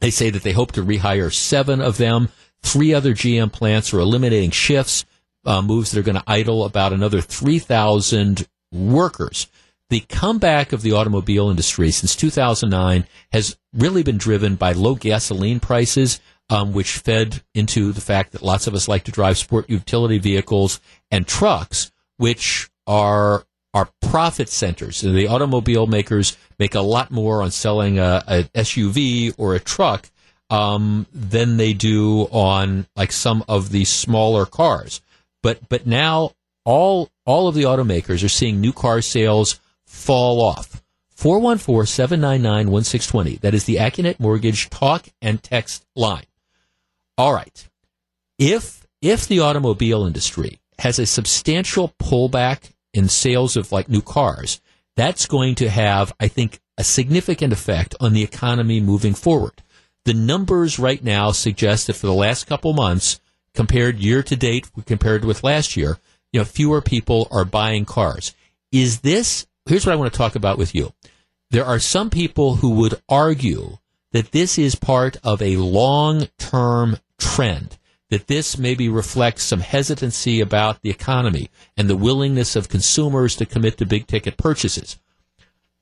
They 0.00 0.10
say 0.10 0.30
that 0.30 0.44
they 0.44 0.52
hope 0.52 0.72
to 0.72 0.84
rehire 0.84 1.32
seven 1.32 1.80
of 1.80 1.96
them. 1.96 2.28
Three 2.62 2.94
other 2.94 3.14
GM 3.14 3.52
plants 3.52 3.92
are 3.92 3.98
eliminating 3.98 4.52
shifts, 4.52 5.04
uh, 5.44 5.60
moves 5.60 5.90
that 5.90 5.98
are 5.98 6.04
going 6.04 6.16
to 6.16 6.24
idle 6.26 6.64
about 6.64 6.92
another 6.92 7.20
3,000 7.20 8.46
workers 8.70 9.48
the 9.92 10.00
comeback 10.08 10.72
of 10.72 10.80
the 10.80 10.92
automobile 10.92 11.50
industry 11.50 11.90
since 11.90 12.16
2009 12.16 13.06
has 13.30 13.58
really 13.74 14.02
been 14.02 14.16
driven 14.16 14.54
by 14.54 14.72
low 14.72 14.94
gasoline 14.94 15.60
prices, 15.60 16.18
um, 16.48 16.72
which 16.72 16.96
fed 16.96 17.42
into 17.54 17.92
the 17.92 18.00
fact 18.00 18.32
that 18.32 18.40
lots 18.40 18.66
of 18.66 18.74
us 18.74 18.88
like 18.88 19.04
to 19.04 19.12
drive 19.12 19.36
sport 19.36 19.68
utility 19.68 20.16
vehicles 20.16 20.80
and 21.10 21.26
trucks, 21.26 21.92
which 22.16 22.70
are 22.86 23.44
are 23.74 23.90
profit 24.00 24.48
centers. 24.48 25.02
The 25.02 25.26
automobile 25.26 25.86
makers 25.86 26.38
make 26.58 26.74
a 26.74 26.80
lot 26.80 27.10
more 27.10 27.42
on 27.42 27.50
selling 27.50 27.98
a, 27.98 28.24
a 28.26 28.42
SUV 28.44 29.34
or 29.36 29.54
a 29.54 29.60
truck 29.60 30.10
um, 30.48 31.06
than 31.12 31.58
they 31.58 31.74
do 31.74 32.22
on 32.30 32.86
like 32.96 33.12
some 33.12 33.44
of 33.46 33.68
the 33.68 33.84
smaller 33.84 34.46
cars. 34.46 35.02
But 35.42 35.68
but 35.68 35.86
now 35.86 36.32
all 36.64 37.10
all 37.26 37.46
of 37.46 37.54
the 37.54 37.64
automakers 37.64 38.24
are 38.24 38.30
seeing 38.30 38.58
new 38.58 38.72
car 38.72 39.02
sales 39.02 39.60
fall 39.92 40.40
off. 40.42 40.82
414 41.14 41.86
799 41.86 42.70
1620. 42.70 43.36
That 43.36 43.54
is 43.54 43.64
the 43.64 43.76
Accunet 43.76 44.18
Mortgage 44.18 44.70
talk 44.70 45.06
and 45.20 45.40
text 45.42 45.84
line. 45.94 46.24
All 47.16 47.32
right. 47.32 47.68
If, 48.38 48.86
if 49.00 49.28
the 49.28 49.40
automobile 49.40 50.04
industry 50.04 50.58
has 50.80 50.98
a 50.98 51.06
substantial 51.06 51.94
pullback 52.00 52.72
in 52.92 53.08
sales 53.08 53.56
of 53.56 53.70
like 53.70 53.88
new 53.88 54.00
cars, 54.00 54.60
that's 54.96 55.26
going 55.26 55.54
to 55.56 55.70
have, 55.70 56.12
I 56.18 56.28
think, 56.28 56.60
a 56.76 56.84
significant 56.84 57.52
effect 57.52 57.94
on 58.00 58.14
the 58.14 58.22
economy 58.22 58.80
moving 58.80 59.14
forward. 59.14 59.62
The 60.04 60.14
numbers 60.14 60.78
right 60.78 61.02
now 61.04 61.30
suggest 61.30 61.86
that 61.86 61.94
for 61.94 62.06
the 62.06 62.14
last 62.14 62.46
couple 62.46 62.72
months, 62.72 63.20
compared 63.54 64.00
year 64.00 64.22
to 64.24 64.34
date, 64.34 64.68
compared 64.86 65.24
with 65.24 65.44
last 65.44 65.76
year, 65.76 65.98
you 66.32 66.40
know, 66.40 66.44
fewer 66.44 66.80
people 66.80 67.28
are 67.30 67.44
buying 67.44 67.84
cars. 67.84 68.34
Is 68.72 69.00
this 69.00 69.46
here's 69.66 69.86
what 69.86 69.92
I 69.92 69.96
want 69.96 70.12
to 70.12 70.18
talk 70.18 70.34
about 70.34 70.58
with 70.58 70.74
you. 70.74 70.92
There 71.50 71.64
are 71.64 71.78
some 71.78 72.10
people 72.10 72.56
who 72.56 72.70
would 72.76 73.00
argue 73.08 73.78
that 74.12 74.32
this 74.32 74.58
is 74.58 74.74
part 74.74 75.16
of 75.22 75.42
a 75.42 75.56
long 75.56 76.28
term 76.38 76.98
trend, 77.18 77.78
that 78.10 78.26
this 78.26 78.58
maybe 78.58 78.88
reflects 78.88 79.42
some 79.44 79.60
hesitancy 79.60 80.40
about 80.40 80.82
the 80.82 80.90
economy 80.90 81.50
and 81.76 81.88
the 81.88 81.96
willingness 81.96 82.56
of 82.56 82.68
consumers 82.68 83.36
to 83.36 83.46
commit 83.46 83.78
to 83.78 83.86
big 83.86 84.06
ticket 84.06 84.36
purchases. 84.36 84.98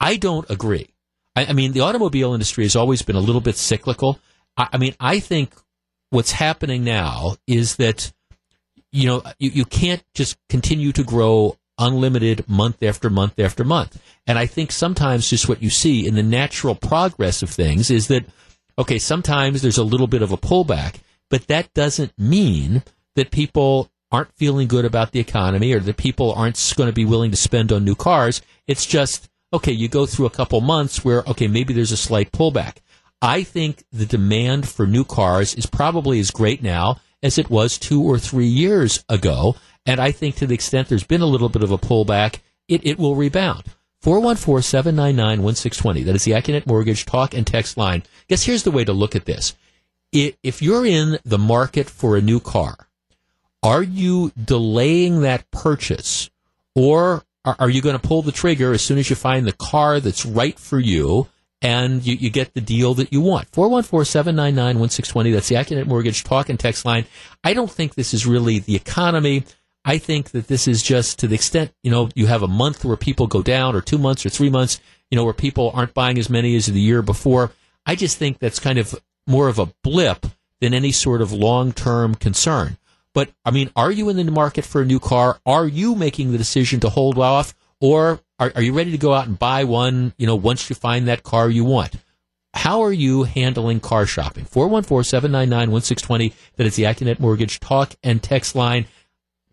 I 0.00 0.16
don't 0.16 0.48
agree. 0.48 0.94
I, 1.36 1.46
I 1.46 1.52
mean, 1.52 1.72
the 1.72 1.80
automobile 1.80 2.32
industry 2.32 2.64
has 2.64 2.76
always 2.76 3.02
been 3.02 3.16
a 3.16 3.20
little 3.20 3.40
bit 3.40 3.56
cyclical. 3.56 4.18
I, 4.56 4.68
I 4.72 4.78
mean, 4.78 4.94
I 4.98 5.20
think 5.20 5.52
what's 6.10 6.32
happening 6.32 6.84
now 6.84 7.36
is 7.46 7.76
that, 7.76 8.12
you 8.92 9.06
know, 9.06 9.22
you, 9.38 9.50
you 9.50 9.64
can't 9.64 10.02
just 10.14 10.36
continue 10.48 10.92
to 10.92 11.04
grow 11.04 11.56
unlimited 11.80 12.48
month 12.48 12.82
after 12.82 13.10
month 13.10 13.38
after 13.38 13.64
month. 13.64 14.00
And 14.26 14.38
I 14.38 14.46
think 14.46 14.70
sometimes 14.70 15.28
just 15.28 15.48
what 15.48 15.62
you 15.62 15.70
see 15.70 16.06
in 16.06 16.14
the 16.14 16.22
natural 16.22 16.76
progress 16.76 17.42
of 17.42 17.50
things 17.50 17.90
is 17.90 18.08
that, 18.08 18.24
okay, 18.78 18.98
sometimes 18.98 19.62
there's 19.62 19.78
a 19.78 19.84
little 19.84 20.06
bit 20.06 20.22
of 20.22 20.30
a 20.30 20.36
pullback, 20.36 20.96
but 21.30 21.46
that 21.48 21.72
doesn't 21.74 22.16
mean 22.18 22.84
that 23.16 23.30
people 23.30 23.90
aren't 24.12 24.32
feeling 24.32 24.68
good 24.68 24.84
about 24.84 25.12
the 25.12 25.20
economy 25.20 25.72
or 25.72 25.80
that 25.80 25.96
people 25.96 26.32
aren't 26.32 26.74
going 26.76 26.88
to 26.88 26.94
be 26.94 27.04
willing 27.04 27.30
to 27.30 27.36
spend 27.36 27.72
on 27.72 27.84
new 27.84 27.94
cars. 27.94 28.42
It's 28.66 28.86
just, 28.86 29.28
okay, 29.52 29.72
you 29.72 29.88
go 29.88 30.06
through 30.06 30.26
a 30.26 30.30
couple 30.30 30.60
months 30.60 31.04
where, 31.04 31.22
okay, 31.26 31.48
maybe 31.48 31.72
there's 31.72 31.92
a 31.92 31.96
slight 31.96 32.32
pullback. 32.32 32.76
I 33.22 33.42
think 33.42 33.84
the 33.92 34.06
demand 34.06 34.68
for 34.68 34.86
new 34.86 35.04
cars 35.04 35.54
is 35.54 35.66
probably 35.66 36.20
as 36.20 36.30
great 36.30 36.62
now 36.62 37.00
as 37.22 37.38
it 37.38 37.50
was 37.50 37.78
two 37.78 38.02
or 38.02 38.18
three 38.18 38.46
years 38.46 39.04
ago. 39.08 39.56
And 39.86 40.00
I 40.00 40.10
think 40.12 40.36
to 40.36 40.46
the 40.46 40.54
extent 40.54 40.88
there's 40.88 41.04
been 41.04 41.20
a 41.20 41.26
little 41.26 41.48
bit 41.48 41.62
of 41.62 41.70
a 41.70 41.78
pullback, 41.78 42.40
it, 42.68 42.86
it 42.86 42.98
will 42.98 43.16
rebound. 43.16 43.64
414 44.02 44.62
799 44.62 45.42
1620. 45.42 46.02
That 46.04 46.14
is 46.14 46.24
the 46.24 46.32
Accunet 46.32 46.66
Mortgage 46.66 47.04
talk 47.04 47.34
and 47.34 47.46
text 47.46 47.76
line. 47.76 48.02
Guess 48.28 48.44
here's 48.44 48.62
the 48.62 48.70
way 48.70 48.84
to 48.84 48.92
look 48.92 49.14
at 49.14 49.26
this. 49.26 49.54
If 50.12 50.60
you're 50.60 50.86
in 50.86 51.18
the 51.24 51.38
market 51.38 51.88
for 51.88 52.16
a 52.16 52.20
new 52.20 52.40
car, 52.40 52.88
are 53.62 53.82
you 53.82 54.32
delaying 54.42 55.20
that 55.20 55.50
purchase 55.50 56.30
or 56.74 57.24
are 57.44 57.70
you 57.70 57.82
going 57.82 57.98
to 57.98 58.06
pull 58.06 58.22
the 58.22 58.32
trigger 58.32 58.72
as 58.72 58.82
soon 58.82 58.98
as 58.98 59.08
you 59.08 59.16
find 59.16 59.46
the 59.46 59.52
car 59.52 60.00
that's 60.00 60.26
right 60.26 60.58
for 60.58 60.78
you 60.78 61.28
and 61.62 62.04
you, 62.06 62.14
you 62.14 62.30
get 62.30 62.54
the 62.54 62.60
deal 62.60 62.94
that 62.94 63.12
you 63.12 63.20
want. 63.20 63.50
414-799-1620. 63.52 65.32
That's 65.32 65.48
the 65.48 65.56
Accunet 65.56 65.86
Mortgage 65.86 66.24
talk 66.24 66.48
and 66.48 66.58
text 66.58 66.84
line. 66.84 67.04
I 67.44 67.52
don't 67.52 67.70
think 67.70 67.94
this 67.94 68.14
is 68.14 68.26
really 68.26 68.58
the 68.60 68.76
economy. 68.76 69.44
I 69.84 69.98
think 69.98 70.30
that 70.30 70.48
this 70.48 70.68
is 70.68 70.82
just 70.82 71.18
to 71.20 71.26
the 71.26 71.34
extent, 71.34 71.72
you 71.82 71.90
know, 71.90 72.10
you 72.14 72.26
have 72.26 72.42
a 72.42 72.48
month 72.48 72.84
where 72.84 72.96
people 72.96 73.26
go 73.26 73.42
down 73.42 73.74
or 73.74 73.80
two 73.80 73.98
months 73.98 74.26
or 74.26 74.28
three 74.28 74.50
months, 74.50 74.80
you 75.10 75.16
know, 75.16 75.24
where 75.24 75.32
people 75.32 75.70
aren't 75.74 75.94
buying 75.94 76.18
as 76.18 76.28
many 76.28 76.54
as 76.56 76.66
the 76.66 76.80
year 76.80 77.02
before. 77.02 77.52
I 77.86 77.94
just 77.94 78.18
think 78.18 78.38
that's 78.38 78.58
kind 78.58 78.78
of 78.78 78.94
more 79.26 79.48
of 79.48 79.58
a 79.58 79.72
blip 79.82 80.26
than 80.60 80.74
any 80.74 80.92
sort 80.92 81.22
of 81.22 81.32
long-term 81.32 82.16
concern. 82.16 82.76
But 83.14 83.30
I 83.44 83.50
mean, 83.50 83.70
are 83.74 83.90
you 83.90 84.08
in 84.10 84.16
the 84.16 84.30
market 84.30 84.64
for 84.64 84.82
a 84.82 84.86
new 84.86 85.00
car? 85.00 85.40
Are 85.46 85.66
you 85.66 85.94
making 85.94 86.30
the 86.30 86.38
decision 86.38 86.80
to 86.80 86.90
hold 86.90 87.18
off 87.18 87.54
or 87.80 88.20
are, 88.38 88.52
are 88.54 88.62
you 88.62 88.72
ready 88.72 88.90
to 88.92 88.98
go 88.98 89.14
out 89.14 89.26
and 89.26 89.38
buy 89.38 89.64
one, 89.64 90.14
you 90.18 90.26
know, 90.26 90.36
once 90.36 90.68
you 90.68 90.76
find 90.76 91.08
that 91.08 91.22
car 91.22 91.48
you 91.48 91.64
want? 91.64 91.94
How 92.52 92.82
are 92.82 92.92
you 92.92 93.22
handling 93.24 93.80
car 93.80 94.06
shopping? 94.06 94.44
414-799-1620. 94.44 96.32
That 96.56 96.66
is 96.66 96.76
the 96.76 96.82
Accunet 96.84 97.20
Mortgage 97.20 97.60
talk 97.60 97.94
and 98.02 98.22
text 98.22 98.54
line. 98.54 98.86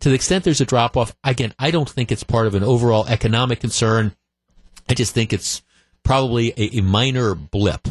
To 0.00 0.08
the 0.08 0.14
extent 0.14 0.44
there's 0.44 0.60
a 0.60 0.66
drop 0.66 0.96
off, 0.96 1.16
again, 1.24 1.54
I 1.58 1.70
don't 1.70 1.88
think 1.88 2.12
it's 2.12 2.22
part 2.24 2.46
of 2.46 2.54
an 2.54 2.62
overall 2.62 3.06
economic 3.06 3.60
concern. 3.60 4.14
I 4.88 4.94
just 4.94 5.12
think 5.12 5.32
it's 5.32 5.62
probably 6.04 6.52
a, 6.56 6.78
a 6.78 6.82
minor 6.82 7.34
blip. 7.34 7.88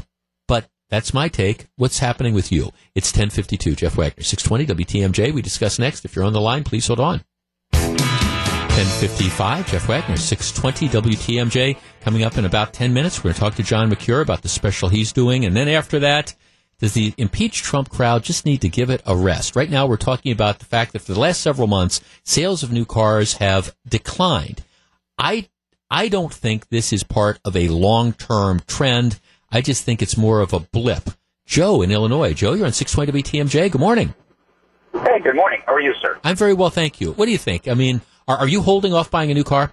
But 0.48 0.70
that's 0.90 1.14
my 1.14 1.28
take. 1.28 1.68
What's 1.76 2.00
happening 2.00 2.34
with 2.34 2.52
you? 2.52 2.72
It's 2.96 3.10
1052. 3.10 3.76
Jeff 3.76 3.98
Wagner, 3.98 4.24
620 4.24 4.86
WTMJ. 4.86 5.34
We 5.34 5.42
discuss 5.42 5.78
next. 5.80 6.06
If 6.06 6.16
you're 6.16 6.26
on 6.26 6.34
the 6.34 6.42
line, 6.42 6.64
please 6.64 6.88
hold 6.88 7.00
on. 7.00 7.24
1055. 7.72 9.68
Jeff 9.72 9.90
Wagner, 9.90 10.16
620 10.16 11.02
WTMJ. 11.02 11.78
Coming 12.02 12.24
up 12.24 12.38
in 12.38 12.46
about 12.46 12.74
10 12.74 12.94
minutes, 12.94 13.20
we're 13.20 13.24
going 13.24 13.34
to 13.34 13.40
talk 13.40 13.56
to 13.56 13.64
John 13.64 13.90
Mercure 13.90 14.22
about 14.22 14.44
the 14.44 14.50
special 14.50 14.88
he's 14.88 15.12
doing. 15.12 15.46
And 15.46 15.56
then 15.56 15.68
after 15.68 16.00
that, 16.00 16.36
does 16.80 16.94
the 16.94 17.14
impeach 17.18 17.64
Trump 17.64 17.90
crowd 17.90 18.24
just 18.24 18.46
need 18.46 18.62
to 18.62 18.70
give 18.70 18.90
it 18.90 19.02
a 19.06 19.16
rest? 19.16 19.56
Right 19.56 19.70
now, 19.70 19.88
we're 19.88 19.98
talking 19.98 20.32
about 20.32 20.60
the 20.60 20.66
fact 20.66 20.94
that 20.94 21.02
for 21.02 21.14
the 21.14 21.20
last 21.20 21.42
several 21.42 21.68
months, 21.68 22.02
sales 22.24 22.62
of 22.62 22.72
new 22.72 22.86
cars 22.86 23.34
have 23.36 23.76
declined. 23.88 24.64
I, 25.18 25.50
I 25.90 26.08
don't 26.08 26.34
think 26.34 26.70
this 26.70 26.94
is 26.94 27.04
part 27.04 27.40
of 27.44 27.56
a 27.56 27.68
long-term 27.70 28.62
trend. 28.68 29.20
I 29.52 29.62
just 29.62 29.84
think 29.84 30.02
it's 30.02 30.18
more 30.18 30.40
of 30.40 30.54
a 30.54 30.60
blip. 30.60 31.10
Joe 31.48 31.82
in 31.82 31.92
Illinois. 31.92 32.34
Joe, 32.34 32.54
you're 32.54 32.68
on 32.68 32.74
620 32.74 33.24
WTMJ. 33.24 33.72
Good 33.72 33.82
morning. 33.82 34.14
Hey, 34.94 35.20
good 35.20 35.36
morning. 35.36 35.62
How 35.66 35.74
are 35.74 35.82
you, 35.82 35.94
sir? 36.02 36.20
I'm 36.24 36.36
very 36.36 36.54
well, 36.54 36.70
thank 36.70 37.02
you. 37.02 37.14
What 37.14 37.26
do 37.26 37.32
you 37.32 37.38
think? 37.38 37.68
I 37.68 37.74
mean, 37.74 38.02
are, 38.28 38.38
are 38.38 38.48
you 38.48 38.62
holding 38.62 38.94
off 38.94 39.10
buying 39.10 39.32
a 39.32 39.34
new 39.34 39.44
car? 39.44 39.72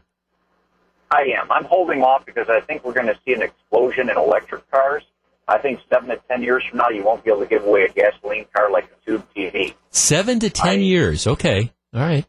I 1.11 1.23
am. 1.39 1.53
I'm 1.53 1.65
holding 1.65 2.03
off 2.03 2.25
because 2.25 2.49
I 2.49 2.61
think 2.61 2.85
we're 2.85 2.95
going 2.95 3.09
to 3.09 3.19
see 3.27 3.35
an 3.35 3.43
explosion 3.43 4.09
in 4.09 4.17
electric 4.17 4.71
cars. 4.71 5.03
I 5.47 5.59
think 5.59 5.81
seven 5.93 6.09
to 6.11 6.21
ten 6.29 6.43
years 6.43 6.63
from 6.69 6.79
now, 6.79 6.89
you 6.89 7.05
won't 7.05 7.25
be 7.25 7.31
able 7.31 7.43
to 7.43 7.47
give 7.47 7.65
away 7.65 7.83
a 7.83 7.93
gasoline 7.93 8.47
car 8.55 8.71
like 8.71 8.85
a 8.85 9.11
tube 9.11 9.27
TV. 9.37 9.75
Seven 9.91 10.41
to 10.41 10.51
ten 10.51 10.79
I, 10.79 10.83
years. 10.83 11.27
Okay. 11.27 11.73
All 11.93 12.01
right. 12.01 12.27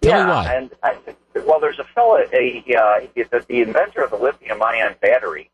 Tell 0.00 0.12
yeah, 0.12 0.24
me 0.24 0.30
why. 0.30 0.54
And 0.54 0.70
I, 0.82 0.96
well, 1.46 1.60
there's 1.60 1.78
a 1.78 1.84
fellow, 1.84 2.16
a, 2.16 2.64
uh, 2.76 3.06
the, 3.14 3.44
the 3.48 3.62
inventor 3.62 4.02
of 4.02 4.10
the 4.10 4.16
lithium-ion 4.16 4.94
battery, 5.00 5.50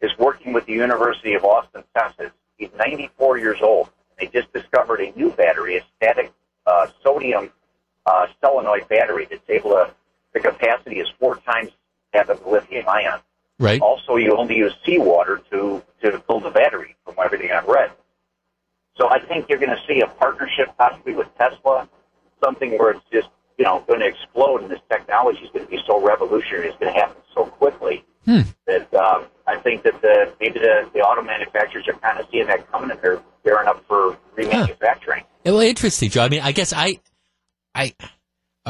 is 0.00 0.10
working 0.18 0.52
with 0.52 0.66
the 0.66 0.72
University 0.72 1.34
of 1.34 1.44
Austin, 1.44 1.84
Texas. 1.96 2.30
He's 2.56 2.70
94 2.78 3.38
years 3.38 3.58
old. 3.62 3.90
They 4.18 4.26
just 4.26 4.52
discovered 4.52 5.00
a 5.00 5.12
new 5.16 5.30
battery, 5.30 5.76
a 5.76 5.84
static 5.96 6.32
uh, 6.66 6.86
sodium 7.02 7.50
uh, 8.06 8.26
solenoid 8.40 8.88
battery 8.88 9.26
that's 9.30 9.48
able 9.48 9.70
to, 9.70 9.90
the 10.32 10.40
capacity 10.40 10.98
is 10.98 11.08
four 11.18 11.36
times 11.36 11.70
that 12.12 12.28
of 12.28 12.42
the 12.42 12.48
lithium 12.48 12.88
ion. 12.88 13.20
Right. 13.62 13.80
Also, 13.80 14.16
you 14.16 14.36
only 14.36 14.56
use 14.56 14.74
seawater 14.84 15.40
to, 15.52 15.80
to 16.02 16.22
build 16.26 16.42
the 16.42 16.50
battery 16.50 16.96
from 17.04 17.14
everything 17.24 17.52
I've 17.52 17.66
read. 17.66 17.92
So 18.96 19.08
I 19.08 19.20
think 19.20 19.48
you're 19.48 19.60
going 19.60 19.70
to 19.70 19.80
see 19.86 20.00
a 20.00 20.08
partnership 20.08 20.76
possibly 20.76 21.14
with 21.14 21.28
Tesla, 21.38 21.88
something 22.42 22.76
where 22.76 22.90
it's 22.90 23.04
just, 23.12 23.28
you 23.58 23.64
know, 23.64 23.84
going 23.86 24.00
to 24.00 24.06
explode 24.06 24.62
and 24.62 24.70
this 24.70 24.80
technology 24.90 25.44
is 25.44 25.50
going 25.52 25.64
to 25.64 25.70
be 25.70 25.80
so 25.86 26.04
revolutionary. 26.04 26.68
It's 26.68 26.78
going 26.78 26.92
to 26.92 26.98
happen 26.98 27.22
so 27.36 27.44
quickly 27.44 28.04
hmm. 28.24 28.40
that 28.66 28.92
um, 28.94 29.26
I 29.46 29.58
think 29.58 29.84
that 29.84 30.02
the, 30.02 30.32
maybe 30.40 30.58
the, 30.58 30.90
the 30.92 30.98
auto 30.98 31.22
manufacturers 31.22 31.86
are 31.86 31.98
kind 32.00 32.18
of 32.18 32.26
seeing 32.32 32.48
that 32.48 32.70
coming 32.72 32.90
and 32.90 33.00
they're 33.00 33.22
gearing 33.44 33.68
up 33.68 33.84
for 33.86 34.18
remanufacturing. 34.36 35.20
Huh. 35.20 35.26
Well, 35.44 35.60
interesting, 35.60 36.10
Joe. 36.10 36.24
I 36.24 36.28
mean, 36.28 36.40
I 36.40 36.50
guess 36.50 36.72
I, 36.72 36.98
I, 37.76 37.94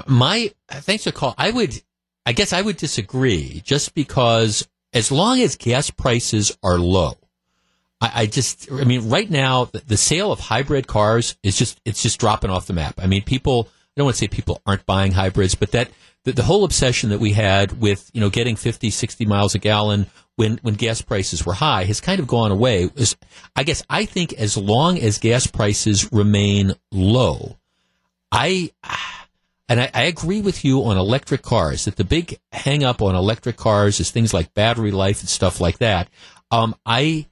my, 0.07 0.53
thanks 0.69 1.05
for 1.05 1.13
call. 1.13 1.35
I 1.39 1.51
would, 1.51 1.83
I 2.27 2.33
guess 2.33 2.53
I 2.53 2.61
would 2.61 2.77
disagree 2.77 3.63
just 3.65 3.95
because 3.95 4.69
as 4.93 5.11
long 5.11 5.41
as 5.41 5.57
gas 5.57 5.91
prices 5.91 6.57
are 6.63 6.79
low, 6.79 7.15
I, 8.01 8.13
I 8.15 8.27
just, 8.27 8.71
I 8.71 8.85
mean, 8.85 9.09
right 9.09 9.31
now, 9.31 9.67
the, 9.87 9.97
sale 9.97 10.33
of 10.33 10.41
hybrid 10.41 10.87
cars 10.87 11.37
is 11.43 11.57
just, 11.57 11.81
it's 11.85 12.03
just 12.03 12.19
dropping 12.21 12.51
off 12.51 12.67
the 12.67 12.73
map. 12.73 12.95
I 12.99 13.07
mean, 13.07 13.23
people, 13.23 13.69
I 13.71 13.93
don't 13.97 14.07
want 14.07 14.17
to 14.17 14.21
say 14.21 14.29
people 14.29 14.61
aren't 14.67 14.85
buying 14.87 15.13
hybrids, 15.13 15.55
but 15.55 15.71
that, 15.73 15.91
the, 16.25 16.33
the 16.33 16.43
whole 16.43 16.65
obsession 16.65 17.11
that 17.11 17.21
we 17.21 17.33
had 17.33 17.81
with, 17.81 18.11
you 18.13 18.21
know, 18.21 18.31
getting 18.31 18.57
50, 18.57 18.91
60 18.91 19.25
miles 19.27 19.55
a 19.55 19.59
gallon 19.59 20.07
when, 20.37 20.59
when 20.63 20.75
gas 20.75 21.03
prices 21.03 21.45
were 21.45 21.55
high 21.55 21.85
has 21.85 22.01
kind 22.01 22.21
of 22.21 22.27
gone 22.27 22.51
away. 22.51 22.91
I 23.57 23.63
guess 23.65 23.83
I 23.89 24.05
think 24.05 24.33
as 24.35 24.57
long 24.57 24.99
as 24.99 25.19
gas 25.19 25.47
prices 25.47 26.13
remain 26.13 26.75
low, 26.91 27.59
I 28.31 28.71
and 29.69 29.81
I, 29.81 29.91
I, 29.95 30.03
agree 30.05 30.41
with 30.41 30.65
you 30.65 30.85
on 30.85 30.97
electric 30.97 31.43
cars 31.43 31.85
that 31.85 31.97
the 31.97 32.05
big 32.05 32.39
hang 32.51 32.85
up 32.85 33.01
on 33.01 33.15
electric 33.15 33.57
cars 33.57 34.01
is 34.01 34.11
things 34.11 34.35
like 34.35 34.55
battery 34.55 34.91
life 34.91 35.21
and 35.21 35.29
stuff 35.29 35.61
like 35.61 35.79
that. 35.79 36.09
Um, 36.51 36.75
I 36.85 37.27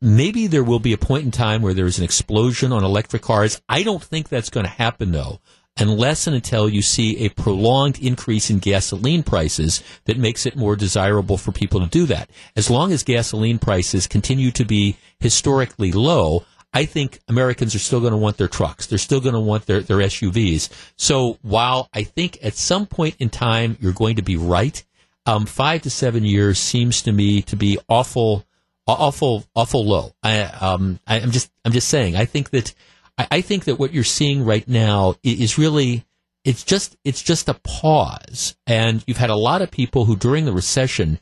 maybe 0.00 0.46
there 0.46 0.64
will 0.64 0.80
be 0.80 0.92
a 0.92 0.98
point 0.98 1.24
in 1.24 1.30
time 1.30 1.62
where 1.62 1.74
there 1.74 1.86
is 1.86 1.98
an 1.98 2.04
explosion 2.04 2.72
on 2.72 2.84
electric 2.84 3.22
cars. 3.22 3.62
I 3.68 3.82
don't 3.82 4.02
think 4.02 4.28
that's 4.28 4.50
going 4.50 4.64
to 4.64 4.70
happen 4.70 5.12
though, 5.12 5.40
unless 5.78 6.26
and 6.26 6.34
until 6.36 6.68
you 6.68 6.82
see 6.82 7.24
a 7.24 7.30
prolonged 7.30 7.98
increase 8.00 8.50
in 8.50 8.58
gasoline 8.58 9.22
prices 9.22 9.82
that 10.04 10.18
makes 10.18 10.44
it 10.44 10.56
more 10.56 10.76
desirable 10.76 11.38
for 11.38 11.52
people 11.52 11.80
to 11.80 11.86
do 11.86 12.06
that. 12.06 12.28
As 12.56 12.68
long 12.68 12.92
as 12.92 13.04
gasoline 13.04 13.58
prices 13.58 14.06
continue 14.06 14.50
to 14.52 14.64
be 14.64 14.96
historically 15.20 15.92
low, 15.92 16.44
I 16.72 16.86
think 16.86 17.20
Americans 17.28 17.74
are 17.74 17.80
still 17.80 18.00
going 18.00 18.12
to 18.12 18.18
want 18.18 18.38
their 18.38 18.48
trucks. 18.48 18.86
They're 18.86 18.98
still 18.98 19.20
going 19.20 19.34
to 19.34 19.40
want 19.40 19.66
their, 19.66 19.80
their 19.80 19.98
SUVs. 19.98 20.70
So 20.96 21.38
while 21.42 21.88
I 21.92 22.02
think 22.02 22.38
at 22.42 22.54
some 22.54 22.86
point 22.86 23.16
in 23.18 23.28
time 23.28 23.76
you're 23.80 23.92
going 23.92 24.16
to 24.16 24.22
be 24.22 24.36
right, 24.36 24.82
um, 25.26 25.46
five 25.46 25.82
to 25.82 25.90
seven 25.90 26.24
years 26.24 26.58
seems 26.58 27.02
to 27.02 27.12
me 27.12 27.42
to 27.42 27.56
be 27.56 27.78
awful, 27.88 28.44
awful, 28.86 29.44
awful 29.54 29.84
low. 29.84 30.12
I, 30.22 30.42
um, 30.42 30.98
I, 31.06 31.18
am 31.20 31.30
just, 31.30 31.50
I'm 31.64 31.72
just 31.72 31.88
saying. 31.88 32.16
I 32.16 32.24
think 32.24 32.50
that, 32.50 32.74
I, 33.18 33.28
I 33.30 33.40
think 33.42 33.64
that 33.64 33.78
what 33.78 33.92
you're 33.92 34.02
seeing 34.02 34.44
right 34.44 34.66
now 34.66 35.16
is 35.22 35.58
really, 35.58 36.04
it's 36.44 36.64
just, 36.64 36.96
it's 37.04 37.22
just 37.22 37.48
a 37.48 37.54
pause. 37.54 38.56
And 38.66 39.04
you've 39.06 39.18
had 39.18 39.30
a 39.30 39.36
lot 39.36 39.62
of 39.62 39.70
people 39.70 40.06
who 40.06 40.16
during 40.16 40.46
the 40.46 40.52
recession 40.52 41.20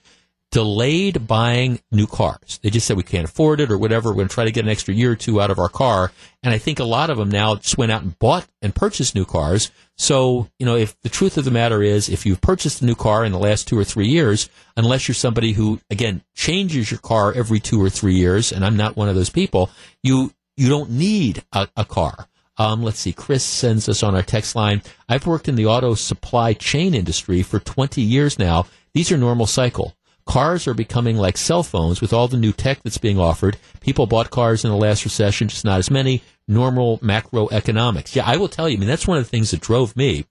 delayed 0.51 1.27
buying 1.27 1.81
new 1.93 2.07
cars. 2.07 2.59
They 2.63 2.71
just 2.71 2.87
said 2.87 2.97
we 2.97 3.03
can't 3.03 3.29
afford 3.29 3.61
it 3.61 3.71
or 3.71 3.79
whatever. 3.79 4.09
We're 4.09 4.17
going 4.17 4.29
to 4.29 4.35
try 4.35 4.45
to 4.45 4.51
get 4.51 4.65
an 4.65 4.71
extra 4.71 4.93
year 4.93 5.13
or 5.13 5.17
two 5.17 5.41
out 5.41 5.51
of 5.51 5.59
our 5.59 5.69
car. 5.69 6.13
And 6.43 6.53
I 6.53 6.59
think 6.59 6.81
a 6.81 6.85
lot 6.85 7.11
of 7.11 7.19
them 7.19 7.31
now 7.31 7.57
just 7.57 7.79
went 7.79 7.93
out 7.93 8.03
and 8.03 8.19
bought 8.19 8.47
and 8.61 8.75
purchased 8.75 9.15
new 9.15 9.25
cars. 9.25 9.71
So, 9.97 10.49
you 10.59 10.67
know, 10.67 10.77
if 10.77 10.99
the 11.03 11.09
truth 11.09 11.39
of 11.39 11.45
the 11.45 11.51
matter 11.51 11.83
is, 11.83 12.09
if 12.09 12.27
you've 12.27 12.41
purchased 12.41 12.83
a 12.83 12.87
new 12.87 12.95
car 12.95 13.25
in 13.25 13.33
the 13.33 13.39
last 13.39 13.69
two 13.69 13.79
or 13.79 13.85
three 13.85 14.09
years, 14.09 14.49
unless 14.77 15.07
you're 15.07 15.15
somebody 15.15 15.53
who, 15.53 15.81
again, 15.91 16.23
changes 16.35 16.91
your 16.91 17.01
car 17.01 17.33
every 17.33 17.61
two 17.61 17.81
or 17.81 17.91
three 17.91 18.15
years, 18.15 18.51
and 18.51 18.65
I'm 18.65 18.77
not 18.77 18.97
one 18.97 19.09
of 19.09 19.15
those 19.15 19.31
people, 19.31 19.71
you, 20.03 20.33
you 20.57 20.69
don't 20.69 20.91
need 20.91 21.45
a, 21.53 21.69
a 21.77 21.85
car. 21.85 22.27
Um, 22.57 22.83
let's 22.83 22.99
see. 22.99 23.13
Chris 23.13 23.45
sends 23.45 23.89
us 23.89 24.03
on 24.03 24.15
our 24.15 24.23
text 24.23 24.55
line. 24.55 24.83
I've 25.09 25.27
worked 25.27 25.49
in 25.49 25.55
the 25.55 25.67
auto 25.67 25.95
supply 25.95 26.53
chain 26.53 26.95
industry 26.95 27.43
for 27.43 27.59
20 27.59 28.03
years 28.03 28.39
now. 28.39 28.67
These 28.93 29.13
are 29.13 29.17
normal 29.17 29.47
cycle. 29.47 29.95
Cars 30.31 30.69
are 30.69 30.75
becoming 30.75 31.17
like 31.17 31.37
cell 31.37 31.65
phones 31.65 32.01
with 32.01 32.13
all 32.13 32.29
the 32.29 32.37
new 32.37 32.53
tech 32.53 32.81
that's 32.85 32.99
being 32.99 33.19
offered. 33.19 33.57
People 33.81 34.07
bought 34.07 34.31
cars 34.31 34.65
in 34.65 34.71
the 34.71 34.77
last 34.77 35.05
recession, 35.05 35.49
just 35.49 35.65
not 35.65 35.81
as 35.81 35.91
many. 35.91 36.23
Normal 36.47 36.99
macroeconomics. 36.99 38.15
Yeah, 38.15 38.23
I 38.25 38.37
will 38.37 38.47
tell 38.47 38.69
you. 38.69 38.77
I 38.77 38.79
mean, 38.79 38.89
that's 38.89 39.09
one 39.09 39.19
of 39.19 39.25
the 39.25 39.29
things 39.29 39.51
that 39.51 39.61
drove 39.61 39.97
me. 39.97 40.27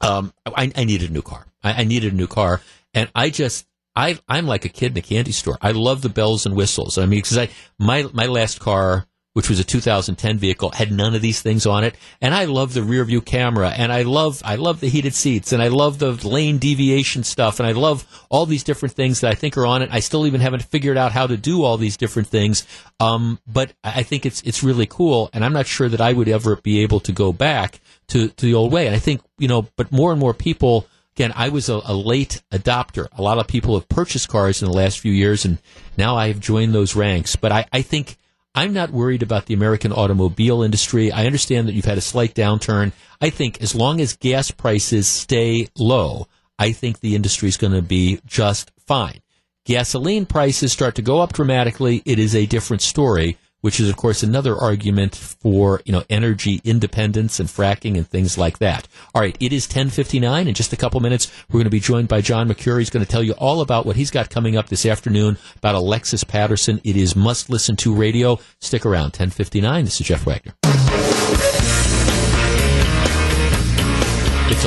Um, 0.00 0.32
I, 0.46 0.72
I 0.74 0.84
needed 0.84 1.10
a 1.10 1.12
new 1.12 1.20
car. 1.20 1.46
I, 1.62 1.82
I 1.82 1.84
needed 1.84 2.14
a 2.14 2.16
new 2.16 2.26
car, 2.26 2.62
and 2.94 3.10
I 3.14 3.28
just 3.28 3.66
I 3.94 4.18
I'm 4.28 4.46
like 4.46 4.64
a 4.64 4.70
kid 4.70 4.92
in 4.92 4.98
a 4.98 5.02
candy 5.02 5.32
store. 5.32 5.58
I 5.60 5.72
love 5.72 6.00
the 6.00 6.08
bells 6.08 6.46
and 6.46 6.56
whistles. 6.56 6.96
I 6.96 7.02
mean, 7.02 7.20
because 7.20 7.36
I 7.36 7.50
my 7.78 8.08
my 8.14 8.26
last 8.26 8.60
car 8.60 9.06
which 9.34 9.48
was 9.48 9.58
a 9.58 9.64
2010 9.64 10.38
vehicle, 10.38 10.70
had 10.70 10.92
none 10.92 11.14
of 11.14 11.22
these 11.22 11.40
things 11.40 11.64
on 11.64 11.84
it. 11.84 11.94
And 12.20 12.34
I 12.34 12.44
love 12.44 12.74
the 12.74 12.82
rear 12.82 13.04
view 13.04 13.20
camera 13.20 13.70
and 13.70 13.90
I 13.90 14.02
love, 14.02 14.42
I 14.44 14.56
love 14.56 14.80
the 14.80 14.88
heated 14.88 15.14
seats 15.14 15.52
and 15.52 15.62
I 15.62 15.68
love 15.68 15.98
the 15.98 16.12
lane 16.26 16.58
deviation 16.58 17.24
stuff 17.24 17.58
and 17.58 17.66
I 17.66 17.72
love 17.72 18.06
all 18.28 18.44
these 18.44 18.64
different 18.64 18.94
things 18.94 19.20
that 19.20 19.30
I 19.30 19.34
think 19.34 19.56
are 19.56 19.66
on 19.66 19.82
it. 19.82 19.88
I 19.90 20.00
still 20.00 20.26
even 20.26 20.40
haven't 20.40 20.64
figured 20.64 20.98
out 20.98 21.12
how 21.12 21.26
to 21.26 21.36
do 21.36 21.62
all 21.62 21.78
these 21.78 21.96
different 21.96 22.28
things. 22.28 22.66
Um, 23.00 23.38
but 23.46 23.72
I 23.82 24.02
think 24.02 24.26
it's, 24.26 24.42
it's 24.42 24.62
really 24.62 24.86
cool. 24.86 25.30
And 25.32 25.44
I'm 25.44 25.54
not 25.54 25.66
sure 25.66 25.88
that 25.88 26.00
I 26.00 26.12
would 26.12 26.28
ever 26.28 26.56
be 26.56 26.80
able 26.80 27.00
to 27.00 27.12
go 27.12 27.32
back 27.32 27.80
to, 28.08 28.28
to 28.28 28.46
the 28.46 28.54
old 28.54 28.72
way. 28.72 28.86
And 28.86 28.94
I 28.94 28.98
think, 28.98 29.22
you 29.38 29.48
know, 29.48 29.66
but 29.76 29.90
more 29.90 30.10
and 30.10 30.20
more 30.20 30.34
people, 30.34 30.86
again, 31.16 31.32
I 31.34 31.48
was 31.48 31.68
a, 31.68 31.80
a, 31.84 31.94
late 31.94 32.42
adopter. 32.52 33.08
A 33.16 33.22
lot 33.22 33.38
of 33.38 33.46
people 33.46 33.74
have 33.74 33.88
purchased 33.88 34.28
cars 34.28 34.62
in 34.62 34.68
the 34.68 34.76
last 34.76 35.00
few 35.00 35.12
years, 35.12 35.44
and 35.44 35.58
now 35.96 36.16
I 36.16 36.28
have 36.28 36.40
joined 36.40 36.74
those 36.74 36.96
ranks. 36.96 37.36
But 37.36 37.52
I, 37.52 37.66
I 37.72 37.82
think 37.82 38.16
I'm 38.54 38.72
not 38.74 38.90
worried 38.90 39.22
about 39.22 39.46
the 39.46 39.54
American 39.54 39.92
automobile 39.92 40.62
industry. 40.62 41.10
I 41.10 41.24
understand 41.26 41.66
that 41.66 41.72
you've 41.72 41.86
had 41.86 41.98
a 41.98 42.02
slight 42.02 42.34
downturn. 42.34 42.92
I 43.20 43.30
think 43.30 43.62
as 43.62 43.74
long 43.74 44.00
as 44.00 44.16
gas 44.16 44.50
prices 44.50 45.08
stay 45.08 45.68
low, 45.78 46.28
I 46.58 46.72
think 46.72 47.00
the 47.00 47.14
industry 47.14 47.48
is 47.48 47.56
going 47.56 47.72
to 47.72 47.82
be 47.82 48.20
just 48.26 48.70
fine. 48.86 49.20
Gasoline 49.64 50.26
prices 50.26 50.72
start 50.72 50.96
to 50.96 51.02
go 51.02 51.20
up 51.20 51.32
dramatically. 51.32 52.02
It 52.04 52.18
is 52.18 52.34
a 52.34 52.46
different 52.46 52.82
story 52.82 53.38
which 53.62 53.80
is 53.80 53.88
of 53.88 53.96
course 53.96 54.22
another 54.22 54.56
argument 54.56 55.16
for 55.16 55.80
you 55.86 55.92
know 55.92 56.04
energy 56.10 56.60
independence 56.64 57.40
and 57.40 57.48
fracking 57.48 57.96
and 57.96 58.06
things 58.06 58.36
like 58.36 58.58
that. 58.58 58.86
All 59.14 59.22
right, 59.22 59.36
it 59.40 59.52
is 59.52 59.66
10:59 59.66 60.46
in 60.46 60.54
just 60.54 60.72
a 60.72 60.76
couple 60.76 61.00
minutes. 61.00 61.32
We're 61.48 61.58
going 61.58 61.64
to 61.64 61.70
be 61.70 61.80
joined 61.80 62.08
by 62.08 62.20
John 62.20 62.48
Mercure. 62.48 62.78
He's 62.78 62.90
going 62.90 63.04
to 63.04 63.10
tell 63.10 63.22
you 63.22 63.32
all 63.32 63.62
about 63.62 63.86
what 63.86 63.96
he's 63.96 64.10
got 64.10 64.28
coming 64.28 64.56
up 64.56 64.68
this 64.68 64.84
afternoon 64.84 65.38
about 65.56 65.74
Alexis 65.74 66.24
Patterson. 66.24 66.80
It 66.84 66.96
is 66.96 67.16
must 67.16 67.48
listen 67.48 67.76
to 67.76 67.94
radio. 67.94 68.38
Stick 68.60 68.84
around. 68.84 69.12
10:59. 69.12 69.84
This 69.84 70.00
is 70.00 70.06
Jeff 70.06 70.26
Wagner. 70.26 70.81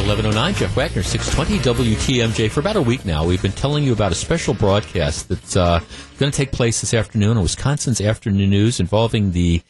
11.09, 0.05 0.55
Jeff 0.55 0.77
Wagner, 0.77 1.01
620 1.01 1.95
WTMJ. 1.95 2.51
For 2.51 2.59
about 2.59 2.75
a 2.75 2.81
week 2.81 3.05
now, 3.05 3.25
we've 3.25 3.41
been 3.41 3.51
telling 3.51 3.83
you 3.83 3.91
about 3.91 4.11
a 4.11 4.15
special 4.15 4.53
broadcast 4.53 5.29
that's 5.29 5.55
uh, 5.55 5.79
going 6.19 6.31
to 6.31 6.37
take 6.37 6.51
place 6.51 6.79
this 6.79 6.93
afternoon 6.93 7.37
on 7.37 7.43
Wisconsin's 7.43 7.99
Afternoon 7.99 8.51
News 8.51 8.79
involving 8.79 9.31
the 9.31 9.63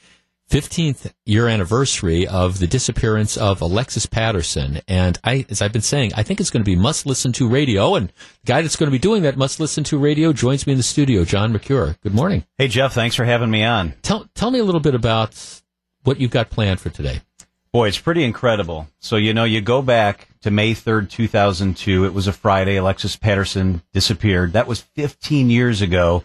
15th 0.49 1.14
year 1.26 1.48
anniversary 1.48 2.28
of 2.28 2.60
the 2.60 2.68
disappearance 2.68 3.38
of 3.38 3.62
Alexis 3.62 4.06
Patterson. 4.07 4.82
And 4.90 5.18
I, 5.24 5.45
as 5.49 5.62
I've 5.62 5.72
been 5.72 5.82
saying, 5.82 6.12
I 6.18 6.24
think 6.24 6.41
it's 6.41 6.49
going 6.49 6.66
to 6.66 6.70
be 6.70 6.76
must 6.76 7.06
listen 7.06 7.32
to 7.32 7.48
radio. 7.48 7.95
And 7.95 8.10
the 8.10 8.45
guy 8.45 8.62
that's 8.62 8.76
going 8.76 8.88
to 8.88 8.91
be 8.91 8.99
doing 8.99 9.24
that 9.24 9.38
must 9.38 9.62
listen 9.62 9.86
to 9.86 9.98
radio 9.98 10.34
joins 10.34 10.68
me 10.68 10.74
in 10.74 10.78
the 10.78 10.84
studio, 10.84 11.24
John 11.24 11.53
Mercure. 11.53 11.95
Good 12.03 12.14
morning. 12.14 12.44
Hey, 12.57 12.68
Jeff. 12.68 12.94
Thanks 12.94 13.16
for 13.16 13.24
having 13.24 13.49
me 13.49 13.64
on. 13.64 13.94
Tell, 14.02 14.28
tell 14.36 14.52
me 14.52 14.60
a 14.60 14.66
little 14.66 14.82
bit 14.82 14.95
about 14.95 15.62
what 16.03 16.20
you've 16.20 16.32
got 16.32 16.49
planned 16.49 16.82
for 16.82 16.90
today. 16.90 17.22
Boy, 17.76 17.89
it's 17.89 17.99
pretty 17.99 18.23
incredible. 18.23 18.88
So, 18.99 19.18
you 19.18 19.34
know, 19.34 19.43
you 19.43 19.60
go 19.60 19.81
back 19.81 20.30
to 20.43 20.49
May 20.49 20.73
3rd, 20.73 21.10
2002. 21.10 22.06
It 22.06 22.14
was 22.14 22.26
a 22.26 22.31
Friday. 22.31 22.77
Alexis 22.77 23.18
Patterson 23.18 23.81
disappeared. 23.91 24.53
That 24.53 24.65
was 24.65 24.80
15 24.80 25.49
years 25.49 25.81
ago. 25.81 26.23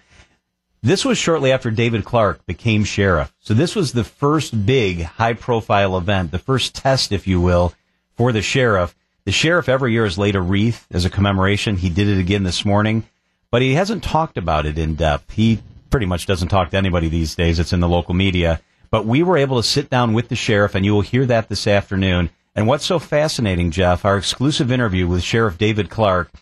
This 0.80 1.04
was 1.04 1.18
shortly 1.18 1.50
after 1.50 1.72
David 1.72 2.04
Clarke 2.04 2.46
became 2.46 2.84
sheriff. 2.84 3.34
So 3.40 3.52
this 3.52 3.74
was 3.74 3.92
the 3.92 4.04
first 4.04 4.64
big 4.64 5.02
high 5.02 5.32
profile 5.32 5.98
event, 5.98 6.30
the 6.30 6.38
first 6.38 6.72
test, 6.72 7.10
if 7.10 7.26
you 7.26 7.40
will, 7.40 7.74
for 8.14 8.30
the 8.30 8.42
sheriff. 8.42 8.94
The 9.24 9.32
sheriff 9.32 9.68
every 9.68 9.90
year 9.90 10.04
has 10.04 10.16
laid 10.16 10.36
a 10.36 10.40
wreath 10.40 10.86
as 10.92 11.04
a 11.04 11.10
commemoration. 11.10 11.78
He 11.78 11.90
did 11.90 12.06
it 12.06 12.20
again 12.20 12.44
this 12.44 12.64
morning, 12.64 13.08
but 13.50 13.60
he 13.60 13.74
hasn't 13.74 14.04
talked 14.04 14.38
about 14.38 14.66
it 14.66 14.78
in 14.78 14.94
depth. 14.94 15.32
He 15.32 15.60
pretty 15.90 16.06
much 16.06 16.26
doesn't 16.26 16.46
talk 16.46 16.70
to 16.70 16.76
anybody 16.76 17.08
these 17.08 17.34
days. 17.34 17.58
It's 17.58 17.72
in 17.72 17.80
the 17.80 17.88
local 17.88 18.14
media. 18.14 18.60
But 18.90 19.06
we 19.06 19.22
were 19.22 19.36
able 19.36 19.56
to 19.56 19.68
sit 19.68 19.88
down 19.88 20.12
with 20.12 20.28
the 20.28 20.36
sheriff, 20.36 20.74
and 20.74 20.84
you 20.84 20.92
will 20.92 21.00
hear 21.00 21.26
that 21.26 21.48
this 21.48 21.66
afternoon. 21.66 22.30
And 22.54 22.66
what's 22.66 22.84
so 22.84 22.98
fascinating, 22.98 23.70
Jeff, 23.70 24.04
our 24.04 24.16
exclusive 24.16 24.72
interview 24.72 25.06
with 25.06 25.22
Sheriff 25.22 25.56
David 25.56 25.90
Clarke, 25.90 26.32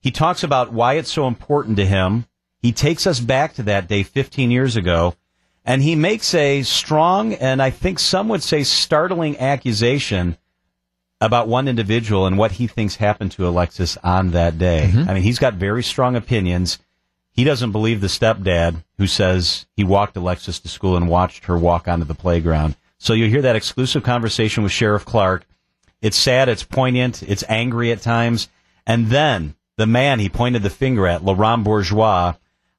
he 0.00 0.10
talks 0.10 0.42
about 0.42 0.72
why 0.72 0.94
it's 0.94 1.12
so 1.12 1.26
important 1.26 1.76
to 1.76 1.84
him. 1.84 2.26
He 2.62 2.72
takes 2.72 3.06
us 3.06 3.20
back 3.20 3.54
to 3.54 3.62
that 3.64 3.86
day 3.86 4.02
15 4.02 4.50
years 4.50 4.76
ago, 4.76 5.14
and 5.64 5.82
he 5.82 5.94
makes 5.94 6.34
a 6.34 6.62
strong 6.62 7.34
and 7.34 7.62
I 7.62 7.70
think 7.70 7.98
some 7.98 8.28
would 8.28 8.42
say 8.42 8.62
startling 8.62 9.38
accusation 9.38 10.38
about 11.20 11.48
one 11.48 11.68
individual 11.68 12.26
and 12.26 12.38
what 12.38 12.52
he 12.52 12.66
thinks 12.66 12.96
happened 12.96 13.32
to 13.32 13.46
Alexis 13.46 13.98
on 13.98 14.30
that 14.30 14.58
day. 14.58 14.90
Mm-hmm. 14.90 15.10
I 15.10 15.14
mean, 15.14 15.22
he's 15.22 15.38
got 15.38 15.54
very 15.54 15.82
strong 15.82 16.16
opinions. 16.16 16.78
He 17.32 17.44
doesn't 17.44 17.72
believe 17.72 18.00
the 18.00 18.08
stepdad 18.08 18.84
who 18.98 19.06
says 19.06 19.66
he 19.76 19.84
walked 19.84 20.16
Alexis 20.16 20.60
to 20.60 20.68
school 20.68 20.96
and 20.96 21.08
watched 21.08 21.46
her 21.46 21.56
walk 21.56 21.88
onto 21.88 22.04
the 22.04 22.14
playground. 22.14 22.76
So 22.98 23.14
you 23.14 23.28
hear 23.28 23.42
that 23.42 23.56
exclusive 23.56 24.02
conversation 24.02 24.62
with 24.62 24.72
Sheriff 24.72 25.04
Clarke. 25.04 25.46
It's 26.02 26.16
sad, 26.16 26.48
it's 26.48 26.64
poignant, 26.64 27.22
it's 27.22 27.44
angry 27.48 27.92
at 27.92 28.02
times. 28.02 28.48
And 28.86 29.08
then 29.08 29.54
the 29.76 29.86
man 29.86 30.18
he 30.18 30.28
pointed 30.28 30.62
the 30.62 30.70
finger 30.70 31.06
at, 31.06 31.22
LaRon 31.22 31.64
Bourgeois, 31.64 32.34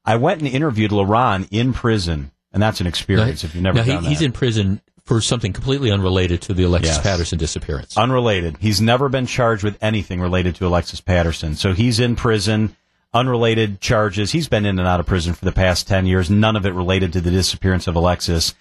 I 0.06 0.15
went 0.18 0.41
and 0.41 0.49
interviewed 0.49 0.91
LaRon 0.91 1.48
in 1.52 1.73
prison, 1.73 2.32
and 2.52 2.61
that's 2.61 2.82
an 2.82 2.88
experience 2.88 3.44
now, 3.44 3.48
if 3.48 3.56
you've 3.56 3.64
never 3.64 3.78
now 3.78 3.86
done 3.86 4.03
he, 4.03 4.10
He's 4.10 4.22
in 4.22 4.32
prison 4.32 4.82
for 5.03 5.22
something 5.22 5.53
completely 5.53 5.91
unrelated 5.91 6.41
to 6.44 6.53
the 6.53 6.64
Alexis 6.64 6.95
yes. 6.95 7.03
Patterson 7.03 7.38
disappearance. 7.38 7.98
Unrelated. 7.98 8.57
He's 8.60 8.82
never 8.82 9.10
been 9.10 9.26
charged 9.26 9.64
with 9.64 9.78
anything 9.82 10.22
related 10.22 10.56
to 10.56 10.68
Alexis 10.68 11.02
Patterson. 11.02 11.56
So 11.56 11.73
he's 11.73 11.99
in 11.99 12.15
prison 12.15 12.76
unrelated 13.14 13.82
charges. 13.82 14.32
He's 14.32 14.48
been 14.48 14.66
in 14.66 14.80
and 14.80 14.88
out 14.88 15.00
of 15.00 15.06
prison 15.06 15.34
for 15.34 15.46
the 15.46 15.52
past 15.52 15.88
10 15.88 16.06
years, 16.06 16.30
none 16.30 16.56
of 16.56 16.66
it 16.66 16.74
related 16.74 17.14
to 17.14 17.22
the 17.22 17.32
disappearance 17.32 17.88
of 17.88 17.96
Alexis. 17.96 18.56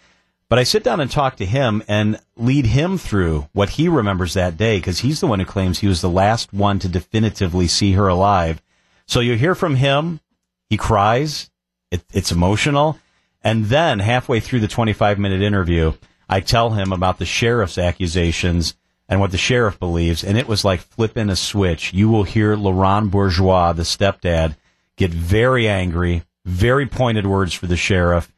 But 0.48 0.58
I 0.58 0.64
sit 0.64 0.82
down 0.82 0.98
and 0.98 1.08
talk 1.08 1.36
to 1.36 1.46
him 1.46 1.82
and 1.86 2.18
lead 2.36 2.66
him 2.66 2.98
through 2.98 3.48
what 3.52 3.70
he 3.70 3.88
remembers 3.88 4.34
that 4.34 4.56
day 4.56 4.78
because 4.78 4.98
he's 4.98 5.20
the 5.20 5.28
one 5.28 5.38
who 5.38 5.44
claims 5.46 5.78
he 5.78 5.86
was 5.86 6.00
the 6.00 6.10
last 6.10 6.52
one 6.52 6.80
to 6.80 6.88
definitively 6.88 7.68
see 7.68 7.92
her 7.92 8.08
alive. 8.08 8.60
So 9.06 9.20
you 9.20 9.36
hear 9.36 9.54
from 9.54 9.76
him. 9.76 10.20
He 10.68 10.76
cries. 10.76 11.50
It, 11.92 12.02
it's 12.12 12.32
emotional. 12.32 12.98
And 13.42 13.66
then 13.66 14.00
halfway 14.00 14.40
through 14.40 14.60
the 14.60 14.68
25 14.68 15.20
minute 15.20 15.40
interview, 15.40 15.92
I 16.28 16.40
tell 16.40 16.70
him 16.70 16.92
about 16.92 17.18
the 17.18 17.26
sheriff's 17.26 17.78
accusations 17.78 18.74
and 19.10 19.20
what 19.20 19.32
the 19.32 19.38
sheriff 19.38 19.78
believes, 19.78 20.22
and 20.22 20.38
it 20.38 20.46
was 20.48 20.64
like 20.64 20.80
flipping 20.80 21.28
a 21.28 21.36
switch. 21.36 21.92
You 21.92 22.08
will 22.08 22.22
hear 22.22 22.56
LaRon 22.56 23.10
Bourgeois, 23.10 23.72
the 23.72 23.82
stepdad, 23.82 24.56
get 24.96 25.10
very 25.10 25.68
angry, 25.68 26.22
very 26.44 26.86
pointed 26.86 27.26
words 27.26 27.52
for 27.52 27.66
the 27.66 27.76
sheriff. 27.76 28.32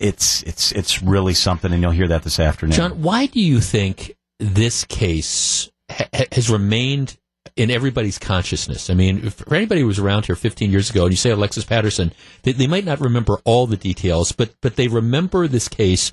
It's 0.00 0.42
it's 0.44 0.72
it's 0.72 1.02
really 1.02 1.34
something, 1.34 1.70
and 1.70 1.82
you'll 1.82 1.92
hear 1.92 2.08
that 2.08 2.22
this 2.22 2.40
afternoon. 2.40 2.72
John, 2.72 3.02
why 3.02 3.26
do 3.26 3.40
you 3.40 3.60
think 3.60 4.16
this 4.38 4.84
case 4.84 5.70
ha- 5.90 6.08
has 6.32 6.48
remained 6.48 7.18
in 7.54 7.70
everybody's 7.70 8.18
consciousness. 8.18 8.88
I 8.88 8.94
mean, 8.94 9.28
for 9.28 9.54
anybody 9.54 9.82
who 9.82 9.86
was 9.86 9.98
around 9.98 10.24
here 10.24 10.34
15 10.34 10.70
years 10.70 10.88
ago, 10.88 11.02
and 11.02 11.12
you 11.12 11.18
say 11.18 11.30
Alexis 11.30 11.64
Patterson, 11.64 12.12
they, 12.44 12.52
they, 12.52 12.66
might 12.66 12.86
not 12.86 12.98
remember 12.98 13.38
all 13.44 13.66
the 13.66 13.76
details, 13.76 14.32
but 14.32 14.54
but 14.62 14.76
they 14.76 14.88
remember 14.88 15.46
this 15.46 15.68
case 15.68 16.12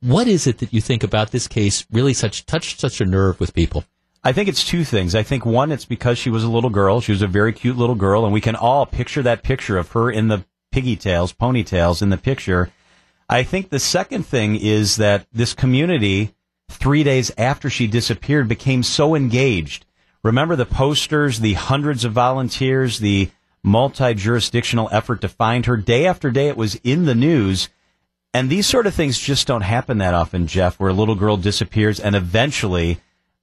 what 0.00 0.26
is 0.26 0.46
it 0.46 0.58
that 0.58 0.72
you 0.72 0.80
think 0.80 1.02
about 1.02 1.30
this 1.30 1.46
case 1.46 1.86
really 1.90 2.14
such 2.14 2.46
touched 2.46 2.80
such 2.80 3.00
a 3.00 3.06
nerve 3.06 3.38
with 3.38 3.54
people? 3.54 3.84
I 4.22 4.32
think 4.32 4.48
it's 4.48 4.64
two 4.64 4.84
things. 4.84 5.14
I 5.14 5.22
think 5.22 5.46
one, 5.46 5.72
it's 5.72 5.86
because 5.86 6.18
she 6.18 6.30
was 6.30 6.44
a 6.44 6.50
little 6.50 6.70
girl. 6.70 7.00
She 7.00 7.12
was 7.12 7.22
a 7.22 7.26
very 7.26 7.52
cute 7.52 7.76
little 7.76 7.94
girl, 7.94 8.24
and 8.24 8.32
we 8.32 8.40
can 8.40 8.56
all 8.56 8.84
picture 8.84 9.22
that 9.22 9.42
picture 9.42 9.78
of 9.78 9.92
her 9.92 10.10
in 10.10 10.28
the 10.28 10.44
piggy 10.72 10.96
tails, 10.96 11.32
ponytails 11.32 12.02
in 12.02 12.10
the 12.10 12.18
picture. 12.18 12.70
I 13.28 13.42
think 13.44 13.70
the 13.70 13.78
second 13.78 14.24
thing 14.24 14.56
is 14.56 14.96
that 14.96 15.26
this 15.32 15.54
community, 15.54 16.34
three 16.68 17.02
days 17.02 17.32
after 17.38 17.70
she 17.70 17.86
disappeared, 17.86 18.48
became 18.48 18.82
so 18.82 19.14
engaged. 19.14 19.86
Remember 20.22 20.54
the 20.54 20.66
posters, 20.66 21.40
the 21.40 21.54
hundreds 21.54 22.04
of 22.04 22.12
volunteers, 22.12 22.98
the 22.98 23.30
multi 23.62 24.12
jurisdictional 24.12 24.88
effort 24.92 25.22
to 25.22 25.28
find 25.28 25.64
her. 25.64 25.78
Day 25.78 26.06
after 26.06 26.30
day, 26.30 26.48
it 26.48 26.56
was 26.56 26.74
in 26.76 27.06
the 27.06 27.14
news. 27.14 27.70
And 28.32 28.48
these 28.48 28.66
sort 28.66 28.86
of 28.86 28.94
things 28.94 29.18
just 29.18 29.46
don't 29.46 29.62
happen 29.62 29.98
that 29.98 30.14
often, 30.14 30.46
Jeff, 30.46 30.78
where 30.78 30.90
a 30.90 30.94
little 30.94 31.16
girl 31.16 31.36
disappears 31.36 31.98
and 31.98 32.14
eventually 32.14 33.00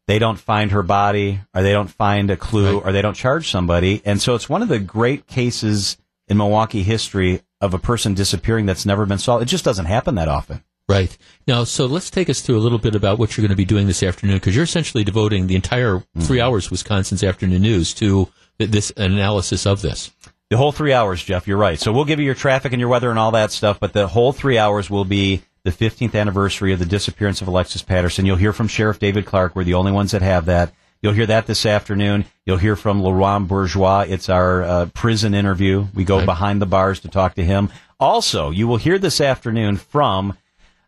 they 0.07 0.19
don't 0.19 0.39
find 0.39 0.72
her 0.72 0.84
body 0.84 1.41
or 1.53 1.61
they 1.61 1.73
don't 1.73 1.89
find 1.89 2.31
a 2.31 2.38
clue 2.38 2.80
or 2.80 2.91
they 2.91 3.01
don't 3.01 3.14
charge 3.14 3.49
somebody. 3.49 4.01
And 4.05 4.22
so 4.22 4.34
it's 4.35 4.47
one 4.47 4.61
of 4.61 4.69
the 4.69 4.80
great 4.80 5.27
cases 5.27 5.97
in 6.27 6.38
Milwaukee 6.38 6.84
history 6.84 7.41
of 7.59 7.73
a 7.73 7.80
person 7.80 8.14
disappearing 8.14 8.65
that's 8.65 8.85
never 8.85 9.05
been 9.05 9.18
solved. 9.18 9.43
It 9.43 9.47
just 9.47 9.65
doesn't 9.65 9.85
happen 9.85 10.15
that 10.15 10.30
often. 10.30 10.64
Right. 10.89 11.18
Now, 11.47 11.65
so 11.65 11.85
let's 11.85 12.09
take 12.09 12.30
us 12.30 12.39
through 12.39 12.57
a 12.57 12.64
little 12.64 12.77
bit 12.77 12.95
about 12.95 13.19
what 13.19 13.35
you're 13.35 13.43
going 13.43 13.49
to 13.49 13.57
be 13.57 13.65
doing 13.65 13.88
this 13.88 14.03
afternoon, 14.03 14.38
because 14.38 14.55
you're 14.55 14.64
essentially 14.64 15.03
devoting 15.03 15.47
the 15.47 15.55
entire 15.55 15.99
three 16.19 16.38
mm-hmm. 16.38 16.47
hours 16.47 16.72
Wisconsin's 16.72 17.23
Afternoon 17.23 17.61
News 17.61 17.93
to 17.95 18.30
this 18.57 18.93
analysis 18.95 19.65
of 19.65 19.81
this. 19.81 20.11
The 20.49 20.57
whole 20.57 20.72
three 20.72 20.94
hours, 20.94 21.22
Jeff, 21.24 21.45
you're 21.45 21.57
right. 21.57 21.78
So 21.78 21.91
we'll 21.91 22.06
give 22.06 22.19
you 22.19 22.26
your 22.26 22.34
traffic 22.36 22.72
and 22.72 22.80
your 22.80 22.88
weather 22.90 23.10
and 23.10 23.19
all 23.19 23.32
that 23.32 23.52
stuff, 23.52 23.80
but 23.82 23.91
the 23.91 24.07
whole 24.07 24.32
three 24.32 24.57
hours 24.57 24.90
will 24.90 25.03
be 25.03 25.41
the 25.64 25.72
15th 25.72 26.15
anniversary 26.15 26.72
of 26.72 26.80
the 26.80 26.86
disappearance 26.86 27.41
of 27.41 27.49
Alexis 27.49 27.82
Patterson. 27.82 28.26
You'll 28.26 28.38
hear 28.38 28.53
from 28.53 28.69
Sheriff 28.69 28.98
David 28.98 29.26
Clarke. 29.26 29.56
We're 29.57 29.65
the 29.65 29.74
only 29.74 29.91
ones 29.91 30.11
that 30.11 30.22
have 30.22 30.45
that. 30.45 30.72
You'll 31.02 31.14
hear 31.14 31.26
that 31.26 31.48
this 31.48 31.65
afternoon. 31.65 32.24
You'll 32.45 32.57
hear 32.57 32.78
from 32.78 33.02
LaRon 33.02 33.45
Bourgeois. 33.48 34.06
It's 34.07 34.30
our 34.30 34.64
uh, 34.64 34.86
prison 34.94 35.34
interview. 35.34 35.88
We 35.94 36.06
go 36.06 36.18
Right. 36.19 36.26
behind 36.26 36.61
the 36.61 36.65
bars 36.65 37.02
to 37.02 37.10
talk 37.10 37.36
to 37.36 37.44
him. 37.44 37.69
Also, 37.99 38.49
you 38.49 38.68
will 38.68 38.78
hear 38.78 38.98
this 38.98 39.19
afternoon 39.19 39.76
from 39.76 40.38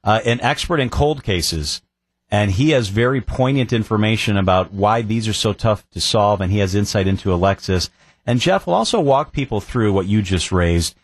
uh, 0.05 0.21
an 0.25 0.39
expert 0.39 0.79
in 0.79 0.89
cold 0.89 1.21
cases, 1.21 1.81
and 2.31 2.51
he 2.51 2.69
has 2.69 2.87
very 2.87 3.19
poignant 3.19 3.73
information 3.73 4.37
about 4.37 4.71
why 4.73 5.01
these 5.01 5.27
are 5.27 5.33
so 5.33 5.51
tough 5.51 5.87
to 5.91 5.99
solve, 5.99 6.39
and 6.39 6.49
he 6.51 6.59
has 6.59 6.73
insight 6.75 7.07
into 7.07 7.33
Alexis. 7.33 7.89
And 8.25 8.39
Jeff 8.39 8.67
will 8.67 8.73
also 8.73 8.99
walk 8.99 9.31
people 9.31 9.61
through 9.61 9.93
what 9.93 10.05
you 10.05 10.21
just 10.21 10.51
raised, 10.51 10.95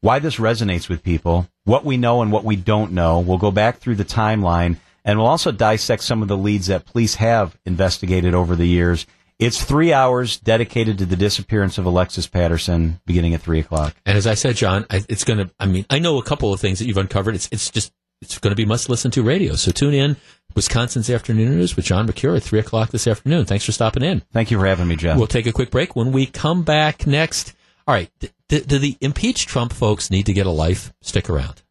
why 0.00 0.18
this 0.18 0.36
resonates 0.36 0.88
with 0.88 1.02
people, 1.02 1.48
what 1.64 1.84
we 1.84 1.96
know 1.96 2.22
and 2.22 2.30
what 2.30 2.44
we 2.44 2.56
don't 2.56 2.92
know. 2.92 3.20
We'll 3.20 3.38
go 3.38 3.50
back 3.50 3.78
through 3.78 3.94
the 3.94 4.04
timeline, 4.04 4.76
and 5.04 5.18
we'll 5.18 5.28
also 5.28 5.50
dissect 5.52 6.02
some 6.02 6.22
of 6.22 6.28
the 6.28 6.36
leads 6.36 6.66
that 6.66 6.84
police 6.84 7.14
have 7.16 7.56
investigated 7.64 8.34
over 8.34 8.54
the 8.54 8.66
years. 8.66 9.06
It's 9.38 9.64
three 9.64 9.92
hours 9.92 10.38
dedicated 10.38 10.98
to 10.98 11.06
the 11.06 11.16
disappearance 11.16 11.76
of 11.78 11.86
Alexis 11.86 12.26
Patterson, 12.26 13.00
beginning 13.04 13.34
at 13.34 13.42
three 13.42 13.58
o'clock. 13.58 13.94
And 14.06 14.16
as 14.16 14.26
I 14.26 14.34
said, 14.34 14.56
John, 14.56 14.86
it's 14.90 15.24
going 15.24 15.38
to, 15.38 15.50
I 15.58 15.66
mean, 15.66 15.86
I 15.90 15.98
know 15.98 16.18
a 16.18 16.22
couple 16.22 16.52
of 16.52 16.60
things 16.60 16.78
that 16.78 16.86
you've 16.86 16.98
uncovered. 16.98 17.34
It's, 17.34 17.48
it's 17.50 17.70
just, 17.70 17.92
it's 18.22 18.38
going 18.38 18.52
to 18.52 18.56
be 18.56 18.64
must 18.64 18.88
listen 18.88 19.10
to 19.12 19.22
radio. 19.22 19.54
So 19.56 19.72
tune 19.72 19.92
in 19.92 20.16
Wisconsin's 20.54 21.10
Afternoon 21.10 21.56
News 21.56 21.76
with 21.76 21.84
John 21.84 22.06
Mercure 22.06 22.36
at 22.36 22.42
3 22.42 22.58
o'clock 22.60 22.90
this 22.90 23.06
afternoon. 23.06 23.44
Thanks 23.44 23.64
for 23.64 23.72
stopping 23.72 24.02
in. 24.04 24.20
Thank 24.32 24.50
you 24.50 24.58
for 24.58 24.66
having 24.66 24.88
me, 24.88 24.96
Jeff. 24.96 25.16
We'll 25.18 25.26
take 25.26 25.46
a 25.46 25.52
quick 25.52 25.70
break. 25.70 25.96
When 25.96 26.12
we 26.12 26.26
come 26.26 26.62
back 26.62 27.06
next, 27.06 27.54
all 27.86 27.94
right, 27.94 28.10
d- 28.20 28.30
d- 28.48 28.60
do 28.60 28.78
the 28.78 28.96
impeached 29.00 29.48
Trump 29.48 29.72
folks 29.72 30.10
need 30.10 30.26
to 30.26 30.32
get 30.32 30.46
a 30.46 30.50
life? 30.50 30.92
Stick 31.02 31.28
around. 31.28 31.62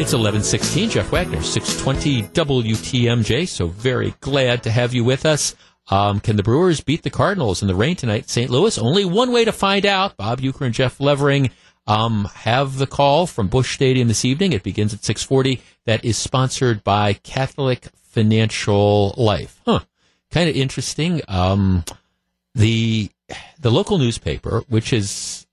It's 0.00 0.14
1116, 0.14 0.88
Jeff 0.90 1.12
Wagner, 1.12 1.42
620 1.42 2.22
WTMJ. 2.32 3.46
So 3.46 3.66
very 3.66 4.14
glad 4.20 4.62
to 4.62 4.70
have 4.70 4.94
you 4.94 5.04
with 5.04 5.26
us. 5.26 5.54
Um, 5.88 6.20
can 6.20 6.36
the 6.36 6.42
Brewers 6.42 6.80
beat 6.80 7.02
the 7.02 7.10
Cardinals 7.10 7.62
in 7.62 7.68
the 7.68 7.74
rain 7.74 7.96
tonight 7.96 8.28
St. 8.28 8.50
Louis? 8.50 8.78
Only 8.78 9.04
one 9.04 9.32
way 9.32 9.44
to 9.44 9.52
find 9.52 9.84
out. 9.84 10.16
Bob 10.16 10.40
Uecker 10.40 10.66
and 10.66 10.74
Jeff 10.74 11.00
Levering 11.00 11.50
um, 11.86 12.28
have 12.34 12.78
the 12.78 12.86
call 12.86 13.26
from 13.26 13.48
Busch 13.48 13.74
Stadium 13.74 14.08
this 14.08 14.24
evening. 14.24 14.52
It 14.52 14.62
begins 14.62 14.94
at 14.94 15.04
640. 15.04 15.60
That 15.86 16.04
is 16.04 16.16
sponsored 16.16 16.84
by 16.84 17.14
Catholic 17.14 17.88
Financial 17.96 19.14
Life. 19.16 19.60
Huh. 19.64 19.80
Kind 20.30 20.48
of 20.48 20.56
interesting. 20.56 21.22
Um, 21.26 21.84
the 22.54 23.10
the 23.60 23.70
local 23.70 23.98
newspaper, 23.98 24.62
which 24.68 24.92
is 24.92 25.46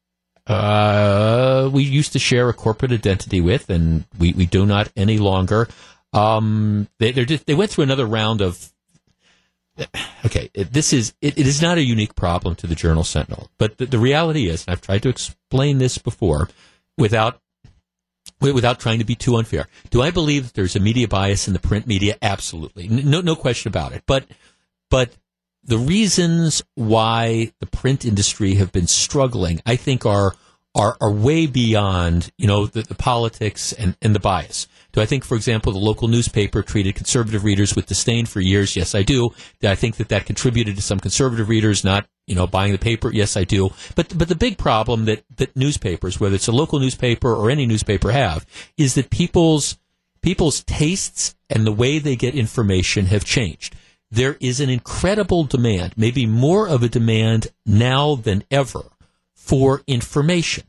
uh, 0.47 1.69
we 1.71 1.83
used 1.83 2.13
to 2.13 2.19
share 2.19 2.49
a 2.49 2.53
corporate 2.53 2.91
identity 2.91 3.41
with, 3.41 3.69
and 3.69 4.05
we, 4.17 4.33
we 4.33 4.45
do 4.45 4.65
not 4.65 4.91
any 4.95 5.17
longer. 5.17 5.67
Um, 6.13 6.87
they 6.99 7.11
just, 7.11 7.45
they 7.45 7.53
went 7.53 7.71
through 7.71 7.83
another 7.83 8.05
round 8.05 8.41
of. 8.41 8.71
Okay, 10.25 10.49
this 10.53 10.93
is 10.93 11.13
it, 11.21 11.37
it 11.37 11.47
is 11.47 11.61
not 11.61 11.77
a 11.77 11.83
unique 11.83 12.15
problem 12.15 12.55
to 12.55 12.67
the 12.67 12.75
Journal 12.75 13.03
Sentinel, 13.03 13.49
but 13.57 13.77
the, 13.77 13.85
the 13.85 13.99
reality 13.99 14.49
is, 14.49 14.65
and 14.65 14.73
I've 14.73 14.81
tried 14.81 15.03
to 15.03 15.09
explain 15.09 15.77
this 15.77 15.97
before, 15.97 16.49
without 16.97 17.39
without 18.41 18.79
trying 18.79 18.99
to 18.99 19.05
be 19.05 19.15
too 19.15 19.35
unfair. 19.35 19.67
Do 19.89 20.01
I 20.01 20.11
believe 20.11 20.45
that 20.45 20.53
there's 20.53 20.75
a 20.75 20.79
media 20.79 21.07
bias 21.07 21.47
in 21.47 21.53
the 21.53 21.59
print 21.59 21.87
media? 21.87 22.17
Absolutely, 22.21 22.87
no 22.87 23.21
no 23.21 23.35
question 23.35 23.69
about 23.69 23.93
it. 23.93 24.03
But 24.05 24.25
but 24.89 25.11
the 25.63 25.77
reasons 25.77 26.63
why 26.75 27.51
the 27.59 27.67
print 27.67 28.05
industry 28.05 28.55
have 28.55 28.71
been 28.71 28.87
struggling, 28.87 29.61
I 29.65 29.75
think, 29.75 30.05
are 30.05 30.33
are, 30.75 30.97
are 31.01 31.11
way 31.11 31.47
beyond 31.47 32.31
you 32.37 32.47
know 32.47 32.65
the, 32.65 32.81
the 32.81 32.95
politics 32.95 33.73
and, 33.73 33.95
and 34.01 34.15
the 34.15 34.19
bias. 34.19 34.67
Do 34.97 35.03
I 35.03 35.05
think, 35.05 35.23
for 35.23 35.35
example, 35.35 35.71
the 35.71 35.77
local 35.77 36.07
newspaper 36.07 36.63
treated 36.63 36.95
conservative 36.95 37.43
readers 37.43 37.75
with 37.75 37.85
disdain 37.85 38.25
for 38.25 38.41
years? 38.41 38.75
Yes, 38.75 38.95
I 38.95 39.03
do. 39.03 39.29
I 39.61 39.75
think 39.75 39.97
that 39.97 40.09
that 40.09 40.25
contributed 40.25 40.75
to 40.75 40.81
some 40.81 40.99
conservative 40.99 41.49
readers 41.49 41.83
not 41.83 42.07
you 42.25 42.33
know 42.33 42.47
buying 42.47 42.71
the 42.71 42.79
paper? 42.79 43.11
Yes, 43.13 43.37
I 43.37 43.43
do. 43.43 43.69
But 43.93 44.17
but 44.17 44.27
the 44.27 44.33
big 44.33 44.57
problem 44.57 45.05
that 45.05 45.23
that 45.35 45.55
newspapers, 45.55 46.19
whether 46.19 46.33
it's 46.33 46.47
a 46.47 46.51
local 46.51 46.79
newspaper 46.79 47.31
or 47.31 47.51
any 47.51 47.67
newspaper, 47.67 48.09
have 48.09 48.47
is 48.75 48.95
that 48.95 49.11
people's 49.11 49.77
people's 50.23 50.63
tastes 50.63 51.35
and 51.47 51.63
the 51.63 51.71
way 51.71 51.99
they 51.99 52.15
get 52.15 52.33
information 52.33 53.05
have 53.05 53.23
changed 53.23 53.75
there 54.09 54.35
is 54.39 54.59
an 54.59 54.69
incredible 54.71 55.43
demand, 55.43 55.93
maybe 55.95 56.25
more 56.25 56.67
of 56.67 56.81
a 56.81 56.89
demand 56.89 57.49
now 57.67 58.15
than 58.15 58.43
ever 58.49 58.81
for 59.35 59.83
information. 59.85 60.63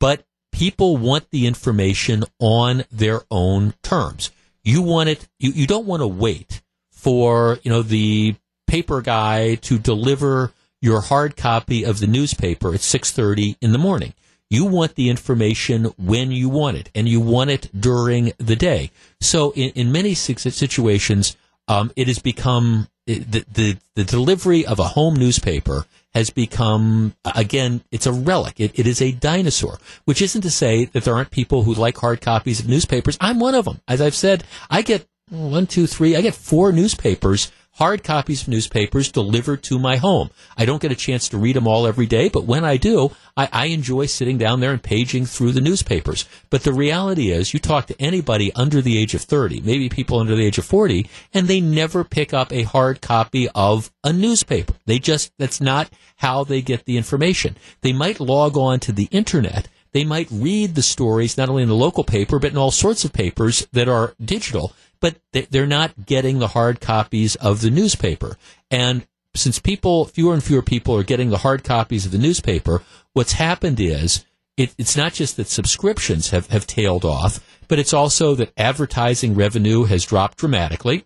But 0.00 0.24
people 0.54 0.96
want 0.96 1.28
the 1.30 1.46
information 1.46 2.24
on 2.38 2.84
their 2.90 3.22
own 3.30 3.74
terms. 3.82 4.30
You 4.62 4.82
want 4.82 5.08
it, 5.08 5.28
you, 5.38 5.50
you 5.50 5.66
don't 5.66 5.84
want 5.84 6.00
to 6.00 6.06
wait 6.06 6.62
for, 6.92 7.58
you 7.64 7.70
know, 7.70 7.82
the 7.82 8.36
paper 8.68 9.02
guy 9.02 9.56
to 9.56 9.78
deliver 9.78 10.52
your 10.80 11.00
hard 11.00 11.36
copy 11.36 11.84
of 11.84 11.98
the 11.98 12.06
newspaper 12.06 12.72
at 12.72 12.80
6:30 12.80 13.56
in 13.60 13.72
the 13.72 13.78
morning. 13.78 14.14
You 14.48 14.64
want 14.64 14.94
the 14.94 15.10
information 15.10 15.86
when 15.98 16.30
you 16.30 16.48
want 16.48 16.76
it, 16.76 16.88
and 16.94 17.08
you 17.08 17.20
want 17.20 17.50
it 17.50 17.68
during 17.78 18.32
the 18.38 18.54
day. 18.54 18.90
So, 19.20 19.50
in, 19.52 19.70
in 19.70 19.90
many 19.90 20.14
situations, 20.14 21.36
um, 21.66 21.90
it 21.96 22.06
has 22.06 22.20
become 22.20 22.86
the, 23.06 23.44
the 23.52 23.78
the 23.96 24.04
delivery 24.04 24.64
of 24.64 24.78
a 24.78 24.88
home 24.88 25.16
newspaper 25.16 25.86
has 26.14 26.30
become 26.30 27.14
again 27.34 27.82
it's 27.90 28.06
a 28.06 28.12
relic. 28.12 28.60
It, 28.60 28.78
it 28.78 28.86
is 28.86 29.00
a 29.00 29.12
dinosaur 29.12 29.78
which 30.04 30.22
isn't 30.22 30.42
to 30.42 30.50
say 30.50 30.86
that 30.86 31.04
there 31.04 31.14
aren't 31.14 31.30
people 31.30 31.62
who 31.62 31.74
like 31.74 31.98
hard 31.98 32.20
copies 32.20 32.60
of 32.60 32.68
newspapers. 32.68 33.16
I'm 33.20 33.40
one 33.40 33.54
of 33.54 33.64
them 33.64 33.80
as 33.88 34.00
i've 34.00 34.14
said 34.14 34.44
i 34.70 34.82
get 34.82 35.06
one 35.30 35.66
two 35.66 35.86
three 35.86 36.16
i 36.16 36.20
get 36.20 36.34
four 36.34 36.72
newspapers 36.72 37.50
hard 37.74 38.04
copies 38.04 38.42
of 38.42 38.48
newspapers 38.48 39.10
delivered 39.10 39.62
to 39.62 39.78
my 39.78 39.96
home. 39.96 40.30
I 40.56 40.64
don't 40.64 40.82
get 40.82 40.92
a 40.92 40.96
chance 40.96 41.28
to 41.28 41.38
read 41.38 41.56
them 41.56 41.66
all 41.66 41.86
every 41.86 42.06
day 42.06 42.28
but 42.28 42.44
when 42.44 42.64
i 42.64 42.76
do 42.76 43.10
I, 43.36 43.48
I 43.52 43.66
enjoy 43.66 44.06
sitting 44.06 44.38
down 44.38 44.60
there 44.60 44.70
and 44.70 44.82
paging 44.82 45.26
through 45.26 45.52
the 45.52 45.60
newspapers. 45.60 46.24
But 46.50 46.62
the 46.62 46.72
reality 46.72 47.30
is 47.30 47.52
you 47.52 47.58
talk 47.58 47.86
to 47.86 48.00
anybody 48.00 48.52
under 48.54 48.80
the 48.80 48.98
age 48.98 49.14
of 49.14 49.22
30 49.22 49.60
maybe 49.60 49.88
people 49.88 50.18
under 50.18 50.36
the 50.36 50.44
age 50.44 50.58
of 50.58 50.64
40 50.64 51.08
and 51.32 51.48
they 51.48 51.60
never 51.60 52.04
pick 52.04 52.32
up 52.32 52.52
a 52.52 52.62
hard 52.62 53.00
copy 53.00 53.48
of 53.54 53.90
a 54.02 54.12
newspaper. 54.12 54.74
They 54.86 54.98
just 54.98 55.32
that's 55.38 55.60
not 55.60 55.90
how 56.16 56.44
they 56.44 56.62
get 56.62 56.84
the 56.84 56.96
information. 56.96 57.56
They 57.80 57.92
might 57.92 58.20
log 58.20 58.56
on 58.56 58.80
to 58.80 58.92
the 58.92 59.08
internet. 59.10 59.68
They 59.92 60.04
might 60.04 60.28
read 60.30 60.74
the 60.74 60.82
stories 60.82 61.36
not 61.36 61.48
only 61.48 61.62
in 61.62 61.68
the 61.68 61.74
local 61.74 62.04
paper 62.04 62.38
but 62.38 62.52
in 62.52 62.56
all 62.56 62.70
sorts 62.70 63.04
of 63.04 63.12
papers 63.12 63.66
that 63.72 63.88
are 63.88 64.14
digital 64.24 64.72
but 65.04 65.16
they- 65.32 65.46
they're 65.50 65.66
not 65.66 66.06
getting 66.06 66.38
the 66.38 66.48
hard 66.48 66.80
copies 66.80 67.34
of 67.34 67.60
the 67.60 67.68
newspaper. 67.68 68.38
And 68.70 69.06
since 69.34 69.58
people 69.58 70.06
fewer 70.06 70.32
and 70.32 70.42
fewer 70.42 70.62
people 70.62 70.96
are 70.96 71.02
getting 71.02 71.28
the 71.28 71.44
hard 71.44 71.62
copies 71.62 72.06
of 72.06 72.12
the 72.12 72.16
newspaper 72.16 72.82
what's 73.12 73.32
happened 73.32 73.78
is 73.80 74.24
it, 74.56 74.74
it's 74.78 74.96
not 74.96 75.12
just 75.12 75.36
that 75.36 75.48
subscriptions 75.48 76.30
have, 76.30 76.46
have 76.46 76.66
tailed 76.66 77.04
off 77.04 77.44
but 77.68 77.78
it's 77.78 77.92
also 77.92 78.34
that 78.36 78.52
advertising 78.56 79.34
revenue 79.34 79.84
has 79.84 80.06
dropped 80.06 80.38
dramatically. 80.38 81.04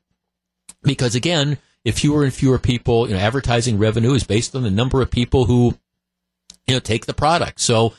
Because 0.83 1.17
again 1.17 1.59
if 1.85 1.99
fewer 1.99 2.23
and 2.23 2.33
fewer 2.33 2.61
people 2.61 3.09
you 3.09 3.15
know 3.15 3.21
advertising 3.21 3.79
revenue 3.79 4.15
is 4.15 4.23
based 4.23 4.55
on 4.55 4.63
the 4.63 4.71
number 4.71 5.03
of 5.03 5.11
people 5.11 5.47
who 5.47 5.77
you 6.69 6.75
know 6.77 6.79
take 6.79 7.07
the 7.07 7.15
product. 7.15 7.61
So 7.61 7.95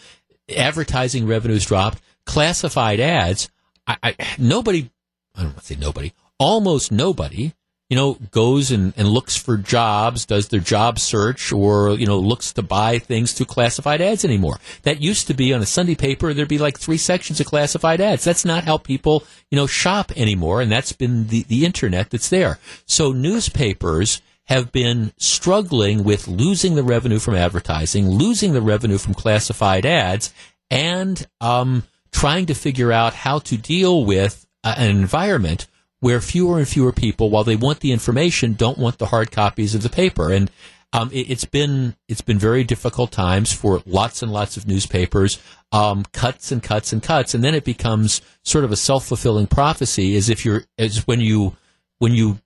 advertising 0.55 1.27
revenues 1.27 1.65
dropped. 1.65 1.99
Classified 2.25 3.01
ads 3.01 3.49
I, 3.85 3.97
I 4.01 4.15
nobody 4.37 4.91
i 5.39 5.43
don't 5.43 5.53
want 5.53 5.59
to 5.59 5.65
say 5.65 5.75
nobody 5.75 6.11
almost 6.37 6.91
nobody 6.91 7.53
you 7.89 7.95
know 7.95 8.13
goes 8.31 8.71
and, 8.71 8.93
and 8.97 9.07
looks 9.07 9.35
for 9.35 9.57
jobs 9.57 10.25
does 10.25 10.47
their 10.47 10.59
job 10.59 10.99
search 10.99 11.51
or 11.51 11.91
you 11.91 12.05
know 12.05 12.19
looks 12.19 12.53
to 12.53 12.61
buy 12.61 12.99
things 12.99 13.33
through 13.33 13.47
classified 13.47 14.01
ads 14.01 14.23
anymore. 14.23 14.59
That 14.83 15.01
used 15.01 15.27
to 15.27 15.33
be 15.33 15.53
on 15.53 15.61
a 15.61 15.65
sunday 15.65 15.95
paper 15.95 16.33
there'd 16.33 16.47
be 16.47 16.59
like 16.59 16.79
three 16.79 16.97
sections 16.97 17.39
of 17.39 17.47
classified 17.47 17.99
ads. 17.99 18.23
That's 18.23 18.45
not 18.45 18.63
how 18.63 18.77
people 18.77 19.23
you 19.49 19.55
know 19.55 19.67
shop 19.67 20.11
anymore 20.15 20.61
and 20.61 20.71
that's 20.71 20.93
been 20.93 21.27
the, 21.27 21.43
the 21.43 21.65
internet 21.65 22.11
that's 22.11 22.29
there. 22.29 22.59
So 22.85 23.11
newspapers 23.11 24.21
have 24.45 24.71
been 24.71 25.11
struggling 25.17 26.03
with 26.03 26.27
losing 26.27 26.75
the 26.75 26.83
revenue 26.83 27.19
from 27.19 27.35
advertising, 27.35 28.09
losing 28.09 28.53
the 28.53 28.61
revenue 28.61 28.97
from 28.97 29.13
classified 29.13 29.85
ads, 29.85 30.33
and 30.71 31.27
um, 31.39 31.83
trying 32.11 32.47
to 32.47 32.55
figure 32.55 32.91
out 32.91 33.13
how 33.13 33.37
to 33.37 33.57
deal 33.57 34.03
with 34.03 34.47
an 34.63 34.89
environment 34.89 35.67
where 35.99 36.21
fewer 36.21 36.57
and 36.57 36.67
fewer 36.67 36.91
people, 36.91 37.29
while 37.29 37.43
they 37.43 37.55
want 37.55 37.81
the 37.81 37.91
information, 37.91 38.53
don't 38.53 38.77
want 38.77 38.97
the 38.97 39.07
hard 39.07 39.31
copies 39.31 39.75
of 39.75 39.83
the 39.83 39.89
paper. 39.89 40.31
And 40.31 40.49
um, 40.91 41.09
it, 41.13 41.27
has 41.27 41.45
been 41.45 41.95
it's 42.07 42.21
been 42.21 42.39
very 42.39 42.63
difficult 42.63 43.11
times 43.11 43.53
for 43.53 43.83
lots 43.85 44.23
and 44.23 44.31
lots 44.31 44.57
of 44.57 44.67
newspapers. 44.67 45.39
Um, 45.71 46.03
cuts 46.13 46.51
and 46.51 46.63
cuts 46.63 46.91
and 46.91 47.03
cuts, 47.03 47.35
and 47.35 47.43
then 47.43 47.53
it 47.53 47.63
becomes 47.63 48.21
sort 48.43 48.63
of 48.63 48.71
a 48.71 48.75
self 48.75 49.05
fulfilling 49.05 49.45
prophecy. 49.47 50.15
As 50.15 50.29
if 50.29 50.45
you're 50.45 50.63
as 50.79 51.05
when 51.05 51.19
you 51.19 51.55
when 51.99 52.13
you 52.13 52.39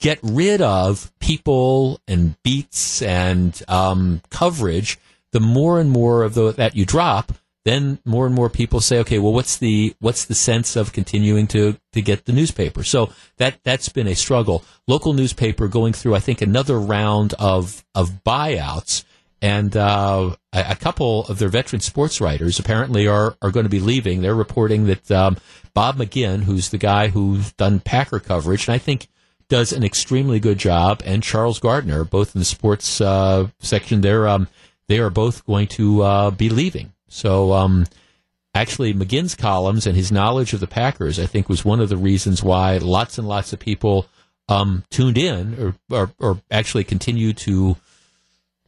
get 0.00 0.18
rid 0.22 0.60
of 0.60 1.12
people 1.20 2.00
and 2.08 2.36
beats 2.42 3.00
and 3.00 3.62
um, 3.68 4.22
coverage, 4.28 4.98
the 5.32 5.40
more 5.40 5.78
and 5.78 5.90
more 5.90 6.24
of 6.24 6.34
the, 6.34 6.52
that 6.52 6.74
you 6.74 6.84
drop, 6.84 7.32
then 7.64 7.98
more 8.04 8.26
and 8.26 8.34
more 8.34 8.50
people 8.50 8.80
say, 8.80 8.98
okay, 9.00 9.18
well, 9.18 9.32
what's 9.32 9.56
the 9.56 9.94
what's 10.00 10.26
the 10.26 10.34
sense 10.34 10.76
of 10.76 10.92
continuing 10.92 11.46
to 11.48 11.78
to 11.92 12.02
get 12.02 12.26
the 12.26 12.32
newspaper? 12.32 12.84
So 12.84 13.10
that 13.38 13.58
that's 13.64 13.88
been 13.88 14.06
a 14.06 14.14
struggle. 14.14 14.64
Local 14.86 15.14
newspaper 15.14 15.66
going 15.66 15.94
through, 15.94 16.14
I 16.14 16.20
think, 16.20 16.42
another 16.42 16.78
round 16.78 17.34
of 17.38 17.84
of 17.94 18.22
buyouts, 18.22 19.04
and 19.40 19.74
uh, 19.76 20.36
a, 20.52 20.64
a, 20.70 20.76
couple 20.76 21.24
of 21.26 21.38
their 21.38 21.48
veteran 21.48 21.80
sports 21.80 22.20
writers 22.20 22.58
apparently 22.58 23.06
are 23.06 23.36
are 23.40 23.50
going 23.50 23.64
to 23.64 23.70
be 23.70 23.80
leaving. 23.80 24.20
They're 24.20 24.34
reporting 24.34 24.86
that 24.86 25.10
um, 25.10 25.38
Bob 25.72 25.96
McGinn, 25.96 26.44
who's 26.44 26.68
the 26.68 26.78
guy 26.78 27.08
who's 27.08 27.52
done 27.52 27.80
Packer 27.80 28.20
coverage, 28.20 28.68
and 28.68 28.74
I 28.74 28.78
think 28.78 29.08
does 29.48 29.72
an 29.72 29.84
extremely 29.84 30.40
good 30.40 30.58
job, 30.58 31.02
and 31.04 31.22
Charles 31.22 31.60
Gardner, 31.60 32.04
both 32.04 32.34
in 32.34 32.40
the 32.40 32.44
sports 32.46 33.00
uh, 33.00 33.48
section, 33.60 34.02
they're 34.02 34.28
um, 34.28 34.48
they 34.88 34.98
are 34.98 35.10
both 35.10 35.46
going 35.46 35.68
to 35.68 36.02
uh, 36.02 36.30
be 36.30 36.50
leaving. 36.50 36.93
So, 37.14 37.52
um, 37.52 37.86
actually, 38.56 38.92
McGinn's 38.92 39.36
columns 39.36 39.86
and 39.86 39.96
his 39.96 40.10
knowledge 40.10 40.52
of 40.52 40.58
the 40.58 40.66
Packers, 40.66 41.20
I 41.20 41.26
think, 41.26 41.48
was 41.48 41.64
one 41.64 41.78
of 41.80 41.88
the 41.88 41.96
reasons 41.96 42.42
why 42.42 42.78
lots 42.78 43.18
and 43.18 43.28
lots 43.28 43.52
of 43.52 43.60
people 43.60 44.06
um, 44.48 44.82
tuned 44.90 45.16
in 45.16 45.54
or, 45.60 45.74
or, 45.96 46.10
or 46.18 46.42
actually 46.50 46.82
continue 46.82 47.32
to 47.32 47.76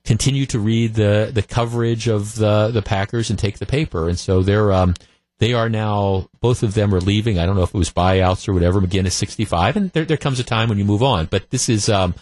continue 0.04 0.46
to 0.46 0.60
read 0.60 0.94
the, 0.94 1.32
the 1.34 1.42
coverage 1.42 2.06
of 2.06 2.36
the, 2.36 2.68
the 2.68 2.82
Packers 2.82 3.30
and 3.30 3.38
take 3.38 3.58
the 3.58 3.66
paper. 3.66 4.08
And 4.08 4.16
so 4.16 4.42
they're 4.42 4.70
um, 4.70 4.94
they 5.38 5.52
are 5.52 5.68
now 5.68 6.28
both 6.40 6.62
of 6.62 6.74
them 6.74 6.94
are 6.94 7.00
leaving. 7.00 7.40
I 7.40 7.46
don't 7.46 7.56
know 7.56 7.64
if 7.64 7.74
it 7.74 7.78
was 7.78 7.90
buyouts 7.90 8.48
or 8.48 8.52
whatever. 8.52 8.80
McGinn 8.80 9.06
is 9.06 9.14
65, 9.14 9.76
and 9.76 9.90
there, 9.90 10.04
there 10.04 10.16
comes 10.16 10.38
a 10.38 10.44
time 10.44 10.68
when 10.68 10.78
you 10.78 10.84
move 10.84 11.02
on. 11.02 11.26
But 11.26 11.50
this 11.50 11.68
is, 11.68 11.88
um, 11.88 12.14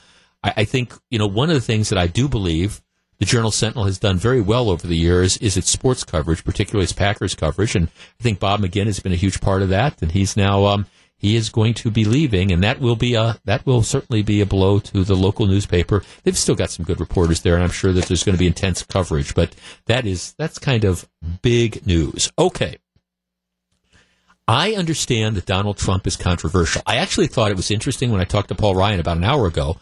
I, 0.42 0.54
I 0.56 0.64
think, 0.64 0.94
you 1.10 1.18
know, 1.18 1.26
one 1.26 1.50
of 1.50 1.54
the 1.54 1.60
things 1.60 1.90
that 1.90 1.98
I 1.98 2.06
do 2.06 2.30
believe 2.30 2.80
the 3.18 3.24
Journal 3.24 3.50
Sentinel 3.50 3.84
has 3.84 3.98
done 3.98 4.16
very 4.16 4.40
well 4.40 4.70
over 4.70 4.86
the 4.86 4.96
years 4.96 5.36
is 5.38 5.56
its 5.56 5.70
sports 5.70 6.04
coverage, 6.04 6.44
particularly 6.44 6.84
its 6.84 6.92
Packers 6.92 7.34
coverage. 7.34 7.74
And 7.76 7.88
I 7.88 8.22
think 8.22 8.40
Bob 8.40 8.60
McGinn 8.60 8.86
has 8.86 9.00
been 9.00 9.12
a 9.12 9.16
huge 9.16 9.40
part 9.40 9.62
of 9.62 9.68
that. 9.68 10.02
And 10.02 10.12
he's 10.12 10.36
now, 10.36 10.64
um, 10.66 10.86
he 11.16 11.36
is 11.36 11.48
going 11.48 11.72
to 11.74 11.90
be 11.90 12.04
leaving, 12.04 12.52
and 12.52 12.62
that 12.62 12.80
will 12.80 12.96
be 12.96 13.14
a 13.14 13.38
that 13.46 13.64
will 13.64 13.82
certainly 13.82 14.22
be 14.22 14.42
a 14.42 14.46
blow 14.46 14.78
to 14.80 15.04
the 15.04 15.14
local 15.14 15.46
newspaper. 15.46 16.02
They've 16.22 16.36
still 16.36 16.54
got 16.54 16.70
some 16.70 16.84
good 16.84 17.00
reporters 17.00 17.40
there, 17.40 17.54
and 17.54 17.64
I'm 17.64 17.70
sure 17.70 17.94
that 17.94 18.04
there's 18.04 18.24
going 18.24 18.34
to 18.34 18.38
be 18.38 18.46
intense 18.46 18.82
coverage. 18.82 19.34
But 19.34 19.54
that 19.86 20.06
is 20.06 20.34
that's 20.36 20.58
kind 20.58 20.84
of 20.84 21.08
big 21.40 21.86
news. 21.86 22.30
Okay. 22.38 22.76
I 24.46 24.74
understand 24.74 25.36
that 25.36 25.46
Donald 25.46 25.78
Trump 25.78 26.06
is 26.06 26.16
controversial. 26.16 26.82
I 26.84 26.96
actually 26.96 27.28
thought 27.28 27.50
it 27.50 27.56
was 27.56 27.70
interesting 27.70 28.12
when 28.12 28.20
I 28.20 28.24
talked 28.24 28.48
to 28.48 28.54
Paul 28.54 28.74
Ryan 28.74 29.00
about 29.00 29.16
an 29.16 29.24
hour 29.24 29.46
ago 29.46 29.78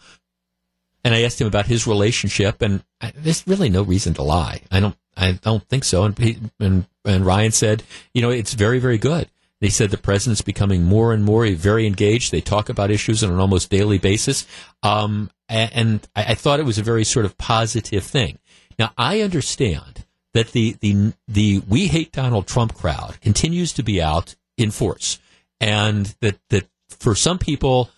and 1.05 1.15
I 1.15 1.23
asked 1.23 1.41
him 1.41 1.47
about 1.47 1.67
his 1.67 1.87
relationship, 1.87 2.63
and 2.63 2.83
I, 3.01 3.13
there's 3.17 3.47
really 3.47 3.71
no 3.71 3.83
reason 3.83 4.15
to 4.15 4.23
lie. 4.23 4.63
I 4.71 4.81
don't, 4.81 4.97
I 5.17 5.33
don't 5.33 5.67
think 5.69 5.85
so. 5.85 6.05
And, 6.05 6.19
he, 6.19 6.39
and 6.61 6.87
and 7.05 7.27
Ryan 7.27 7.53
said, 7.53 7.83
you 8.15 8.23
know, 8.23 8.31
it's 8.31 8.55
very, 8.55 8.79
very 8.79 8.99
good. 8.99 9.29
They 9.61 9.69
said 9.69 9.91
the 9.91 9.99
president's 9.99 10.43
becoming 10.43 10.83
more 10.83 11.13
and 11.13 11.25
more 11.25 11.47
very 11.51 11.87
engaged. 11.87 12.33
They 12.33 12.41
talk 12.41 12.69
about 12.69 12.91
issues 12.91 13.23
on 13.23 13.31
an 13.31 13.39
almost 13.39 13.71
daily 13.71 13.99
basis, 13.99 14.47
um, 14.83 15.31
and, 15.49 15.71
and 15.73 16.09
I, 16.17 16.33
I 16.33 16.35
thought 16.35 16.61
it 16.61 16.67
was 16.67 16.79
a 16.79 16.83
very 16.83 17.05
sort 17.05 17.27
of 17.27 17.39
positive 17.39 18.05
thing. 18.05 18.39
Now 18.79 18.93
I 18.99 19.21
understand 19.21 20.05
that 20.35 20.53
the 20.53 20.77
the 20.81 21.13
the 21.29 21.63
we 21.69 21.89
hate 21.89 22.13
Donald 22.13 22.47
Trump 22.47 22.75
crowd 22.75 23.21
continues 23.21 23.73
to 23.75 23.83
be 23.83 24.03
out 24.03 24.35
in 24.57 24.71
force, 24.71 25.21
and 25.61 26.15
that 26.21 26.39
that 26.49 26.69
for 26.89 27.15
some 27.15 27.39
people 27.39 27.91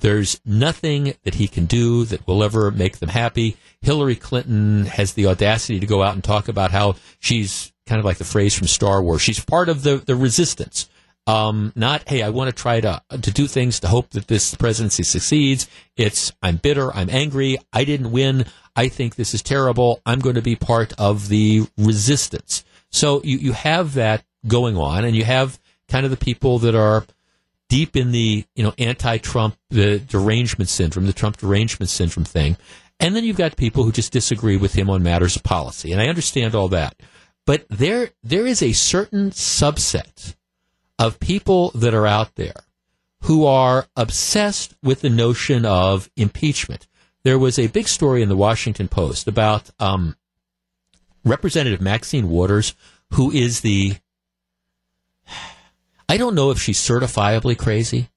there's 0.00 0.40
nothing 0.44 1.14
that 1.22 1.34
he 1.34 1.48
can 1.48 1.66
do 1.66 2.04
that 2.06 2.26
will 2.26 2.42
ever 2.42 2.70
make 2.70 2.98
them 2.98 3.10
happy. 3.10 3.56
Hillary 3.80 4.16
Clinton 4.16 4.86
has 4.86 5.14
the 5.14 5.26
audacity 5.26 5.80
to 5.80 5.86
go 5.86 6.02
out 6.02 6.14
and 6.14 6.24
talk 6.24 6.48
about 6.48 6.70
how 6.70 6.96
she's 7.18 7.72
kind 7.86 7.98
of 7.98 8.04
like 8.04 8.18
the 8.18 8.24
phrase 8.24 8.54
from 8.54 8.66
Star 8.66 9.02
Wars. 9.02 9.22
She's 9.22 9.44
part 9.44 9.68
of 9.68 9.82
the, 9.82 9.96
the 9.96 10.16
resistance. 10.16 10.88
Um, 11.26 11.72
not, 11.76 12.08
hey, 12.08 12.22
I 12.22 12.30
want 12.30 12.48
to 12.54 12.62
try 12.62 12.80
to, 12.80 13.02
to 13.10 13.30
do 13.30 13.46
things 13.46 13.80
to 13.80 13.88
hope 13.88 14.10
that 14.10 14.26
this 14.26 14.54
presidency 14.54 15.02
succeeds. 15.02 15.68
It's, 15.96 16.32
I'm 16.42 16.56
bitter. 16.56 16.94
I'm 16.94 17.10
angry. 17.10 17.58
I 17.72 17.84
didn't 17.84 18.10
win. 18.10 18.46
I 18.74 18.88
think 18.88 19.14
this 19.14 19.34
is 19.34 19.42
terrible. 19.42 20.00
I'm 20.06 20.20
going 20.20 20.36
to 20.36 20.42
be 20.42 20.56
part 20.56 20.92
of 20.98 21.28
the 21.28 21.66
resistance. 21.76 22.64
So 22.90 23.22
you, 23.22 23.38
you 23.38 23.52
have 23.52 23.94
that 23.94 24.24
going 24.46 24.76
on 24.76 25.04
and 25.04 25.14
you 25.14 25.24
have 25.24 25.60
kind 25.88 26.04
of 26.04 26.10
the 26.10 26.16
people 26.16 26.58
that 26.60 26.74
are, 26.74 27.04
deep 27.70 27.96
in 27.96 28.12
the 28.12 28.44
you 28.54 28.62
know 28.62 28.74
anti-Trump 28.76 29.56
the 29.70 29.98
derangement 30.00 30.68
syndrome, 30.68 31.06
the 31.06 31.14
Trump 31.14 31.38
derangement 31.38 31.88
syndrome 31.88 32.26
thing, 32.26 32.58
and 32.98 33.16
then 33.16 33.24
you've 33.24 33.38
got 33.38 33.56
people 33.56 33.84
who 33.84 33.92
just 33.92 34.12
disagree 34.12 34.58
with 34.58 34.74
him 34.74 34.90
on 34.90 35.02
matters 35.02 35.36
of 35.36 35.42
policy, 35.42 35.92
and 35.92 36.02
I 36.02 36.08
understand 36.08 36.54
all 36.54 36.68
that, 36.68 37.00
but 37.46 37.64
there 37.70 38.10
there 38.22 38.46
is 38.46 38.62
a 38.62 38.72
certain 38.72 39.30
subset 39.30 40.34
of 40.98 41.18
people 41.18 41.70
that 41.70 41.94
are 41.94 42.06
out 42.06 42.34
there 42.34 42.64
who 43.22 43.46
are 43.46 43.86
obsessed 43.96 44.74
with 44.82 45.00
the 45.00 45.10
notion 45.10 45.64
of 45.64 46.10
impeachment. 46.16 46.86
There 47.22 47.38
was 47.38 47.58
a 47.58 47.68
big 47.68 47.86
story 47.86 48.22
in 48.22 48.28
the 48.28 48.36
Washington 48.36 48.88
Post 48.88 49.28
about 49.28 49.70
um, 49.78 50.16
Representative 51.24 51.80
Maxine 51.80 52.28
Waters, 52.28 52.74
who 53.12 53.30
is 53.30 53.60
the 53.60 53.96
I 56.10 56.16
don't 56.16 56.34
know 56.34 56.50
if 56.50 56.60
she's 56.60 56.80
certifiably 56.80 57.56
crazy, 57.56 58.10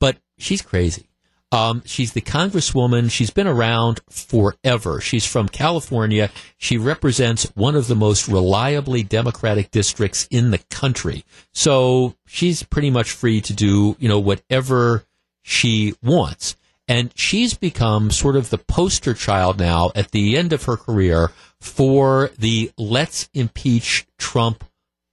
but 0.00 0.16
she's 0.38 0.62
crazy. 0.62 1.10
Um, 1.52 1.82
she's 1.84 2.14
the 2.14 2.22
congresswoman. 2.22 3.10
She's 3.10 3.30
been 3.30 3.46
around 3.46 4.00
forever. 4.08 4.98
She's 5.02 5.26
from 5.26 5.50
California. 5.50 6.30
She 6.56 6.78
represents 6.78 7.44
one 7.54 7.76
of 7.76 7.86
the 7.86 7.94
most 7.94 8.28
reliably 8.28 9.02
Democratic 9.02 9.70
districts 9.70 10.26
in 10.30 10.52
the 10.52 10.58
country. 10.70 11.26
So 11.52 12.16
she's 12.24 12.62
pretty 12.62 12.88
much 12.88 13.10
free 13.10 13.42
to 13.42 13.52
do, 13.52 13.94
you 13.98 14.08
know, 14.08 14.20
whatever 14.20 15.04
she 15.42 15.92
wants. 16.02 16.56
And 16.88 17.12
she's 17.14 17.52
become 17.52 18.10
sort 18.10 18.36
of 18.36 18.48
the 18.48 18.56
poster 18.56 19.12
child 19.12 19.58
now 19.58 19.92
at 19.94 20.12
the 20.12 20.38
end 20.38 20.54
of 20.54 20.64
her 20.64 20.78
career 20.78 21.30
for 21.60 22.30
the 22.38 22.72
let's 22.78 23.28
impeach 23.34 24.06
Trump 24.16 24.64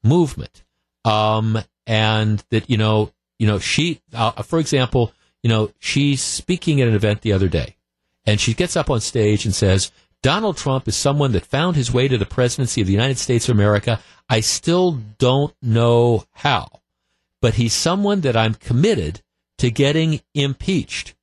movement. 0.02 0.64
Um, 1.04 1.62
and 1.86 2.44
that 2.50 2.70
you 2.70 2.78
know, 2.78 3.12
you 3.40 3.48
know, 3.48 3.60
she, 3.60 4.02
uh, 4.14 4.42
for 4.44 4.60
example, 4.60 5.14
you 5.44 5.50
know, 5.50 5.72
she's 5.80 6.22
speaking 6.22 6.82
at 6.82 6.88
an 6.88 6.96
event 6.96 7.22
the 7.22 7.34
other 7.34 7.48
day, 7.48 7.76
and 8.26 8.40
she 8.40 8.54
gets 8.54 8.76
up 8.76 8.90
on 8.90 9.02
stage 9.02 9.46
and 9.46 9.56
says, 9.56 9.92
"Donald 10.22 10.58
Trump 10.58 10.88
is 10.88 10.96
someone 10.96 11.32
that 11.32 11.46
found 11.46 11.76
his 11.76 11.92
way 11.92 12.08
to 12.08 12.18
the 12.18 12.26
presidency 12.26 12.82
of 12.82 12.88
the 12.88 12.94
United 12.94 13.18
States 13.18 13.50
of 13.50 13.56
America. 13.56 14.00
I 14.30 14.40
still 14.40 15.02
don't 15.18 15.54
know 15.62 16.26
how, 16.32 16.82
but 17.42 17.56
he's 17.56 17.74
someone 17.74 18.22
that 18.22 18.38
I'm 18.38 18.54
committed 18.54 19.22
to 19.58 19.72
getting 19.72 20.22
impeached. 20.34 21.16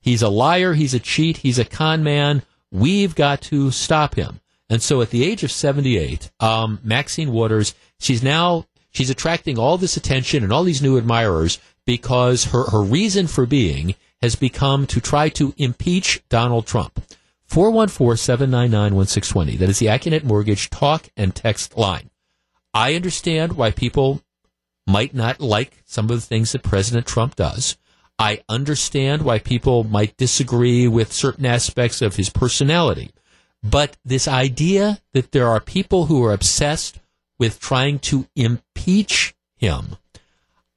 He's 0.00 0.22
a 0.22 0.28
liar. 0.28 0.74
He's 0.74 0.94
a 0.94 1.00
cheat. 1.00 1.38
He's 1.38 1.58
a 1.58 1.64
con 1.64 2.02
man. 2.02 2.42
We've 2.70 3.14
got 3.14 3.40
to 3.42 3.70
stop 3.70 4.14
him." 4.14 4.40
And 4.68 4.82
so, 4.82 5.00
at 5.00 5.10
the 5.10 5.24
age 5.24 5.44
of 5.44 5.52
78, 5.52 6.30
um, 6.40 6.80
Maxine 6.82 7.32
Waters, 7.32 7.74
she's 8.00 8.22
now 8.22 8.66
she's 8.96 9.10
attracting 9.10 9.58
all 9.58 9.76
this 9.76 9.98
attention 9.98 10.42
and 10.42 10.50
all 10.52 10.64
these 10.64 10.80
new 10.80 10.96
admirers 10.96 11.58
because 11.84 12.46
her, 12.46 12.70
her 12.70 12.82
reason 12.82 13.26
for 13.26 13.44
being 13.44 13.94
has 14.22 14.34
become 14.34 14.86
to 14.86 14.98
try 15.00 15.28
to 15.28 15.52
impeach 15.58 16.22
Donald 16.30 16.66
Trump. 16.66 17.02
414-799-1620. 17.50 19.58
That 19.58 19.68
is 19.68 19.78
the 19.78 19.86
Accunet 19.86 20.24
Mortgage 20.24 20.70
talk 20.70 21.08
and 21.16 21.34
text 21.34 21.76
line. 21.76 22.08
I 22.72 22.94
understand 22.94 23.52
why 23.52 23.70
people 23.70 24.22
might 24.86 25.14
not 25.14 25.40
like 25.40 25.82
some 25.84 26.06
of 26.06 26.16
the 26.16 26.26
things 26.26 26.52
that 26.52 26.62
President 26.62 27.06
Trump 27.06 27.36
does. 27.36 27.76
I 28.18 28.40
understand 28.48 29.20
why 29.22 29.40
people 29.40 29.84
might 29.84 30.16
disagree 30.16 30.88
with 30.88 31.12
certain 31.12 31.44
aspects 31.44 32.00
of 32.00 32.16
his 32.16 32.30
personality. 32.30 33.10
But 33.62 33.98
this 34.04 34.26
idea 34.26 35.00
that 35.12 35.32
there 35.32 35.48
are 35.48 35.60
people 35.60 36.06
who 36.06 36.24
are 36.24 36.32
obsessed 36.32 36.98
with 37.38 37.60
trying 37.60 37.98
to 38.00 38.26
impeach 38.34 39.34
him, 39.56 39.96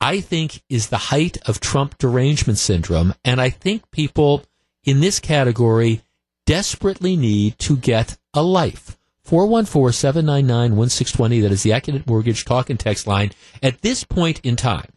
I 0.01 0.21
think 0.21 0.63
is 0.69 0.87
the 0.89 0.97
height 0.97 1.37
of 1.47 1.59
Trump 1.59 1.97
derangement 1.97 2.57
syndrome. 2.57 3.13
And 3.25 3.41
I 3.41 3.49
think 3.49 3.91
people 3.91 4.43
in 4.83 5.01
this 5.01 5.19
category 5.19 6.01
desperately 6.45 7.15
need 7.15 7.59
to 7.59 7.75
get 7.77 8.17
a 8.33 8.41
life. 8.41 8.97
414 9.23 9.93
799 9.93 10.75
1620. 10.75 11.41
That 11.41 11.51
is 11.51 11.63
the 11.63 11.69
Accunet 11.69 12.07
Mortgage 12.07 12.45
talk 12.45 12.69
and 12.69 12.79
text 12.79 13.05
line. 13.05 13.31
At 13.61 13.81
this 13.81 14.03
point 14.03 14.39
in 14.43 14.55
time, 14.55 14.91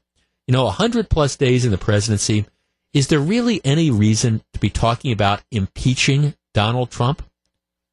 You 0.47 0.53
know, 0.53 0.65
100 0.65 1.09
plus 1.09 1.37
days 1.37 1.65
in 1.65 1.71
the 1.71 1.79
presidency. 1.79 2.47
Is 2.93 3.09
there 3.09 3.21
really 3.21 3.61
any 3.65 3.91
reason 3.91 4.43
to 4.53 4.61
be 4.61 4.71
talking 4.71 5.13
about 5.13 5.43
impeaching 5.51 6.35
Donald 6.53 6.91
Trump? 6.91 7.23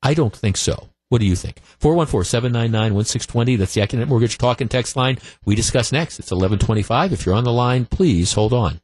I 0.01 0.13
don't 0.13 0.35
think 0.35 0.57
so. 0.57 0.88
What 1.09 1.21
do 1.21 1.27
you 1.27 1.35
think? 1.35 1.57
414-799-1620. 1.81 3.57
That's 3.57 3.73
the 3.73 3.81
Accunet 3.81 4.07
Mortgage 4.07 4.37
Talk 4.37 4.61
and 4.61 4.69
Text 4.69 4.95
line. 4.95 5.17
We 5.43 5.55
discuss 5.55 5.91
next. 5.91 6.19
It's 6.19 6.31
1125. 6.31 7.13
If 7.13 7.25
you're 7.25 7.35
on 7.35 7.43
the 7.43 7.51
line, 7.51 7.85
please 7.85 8.33
hold 8.33 8.53
on. 8.53 8.79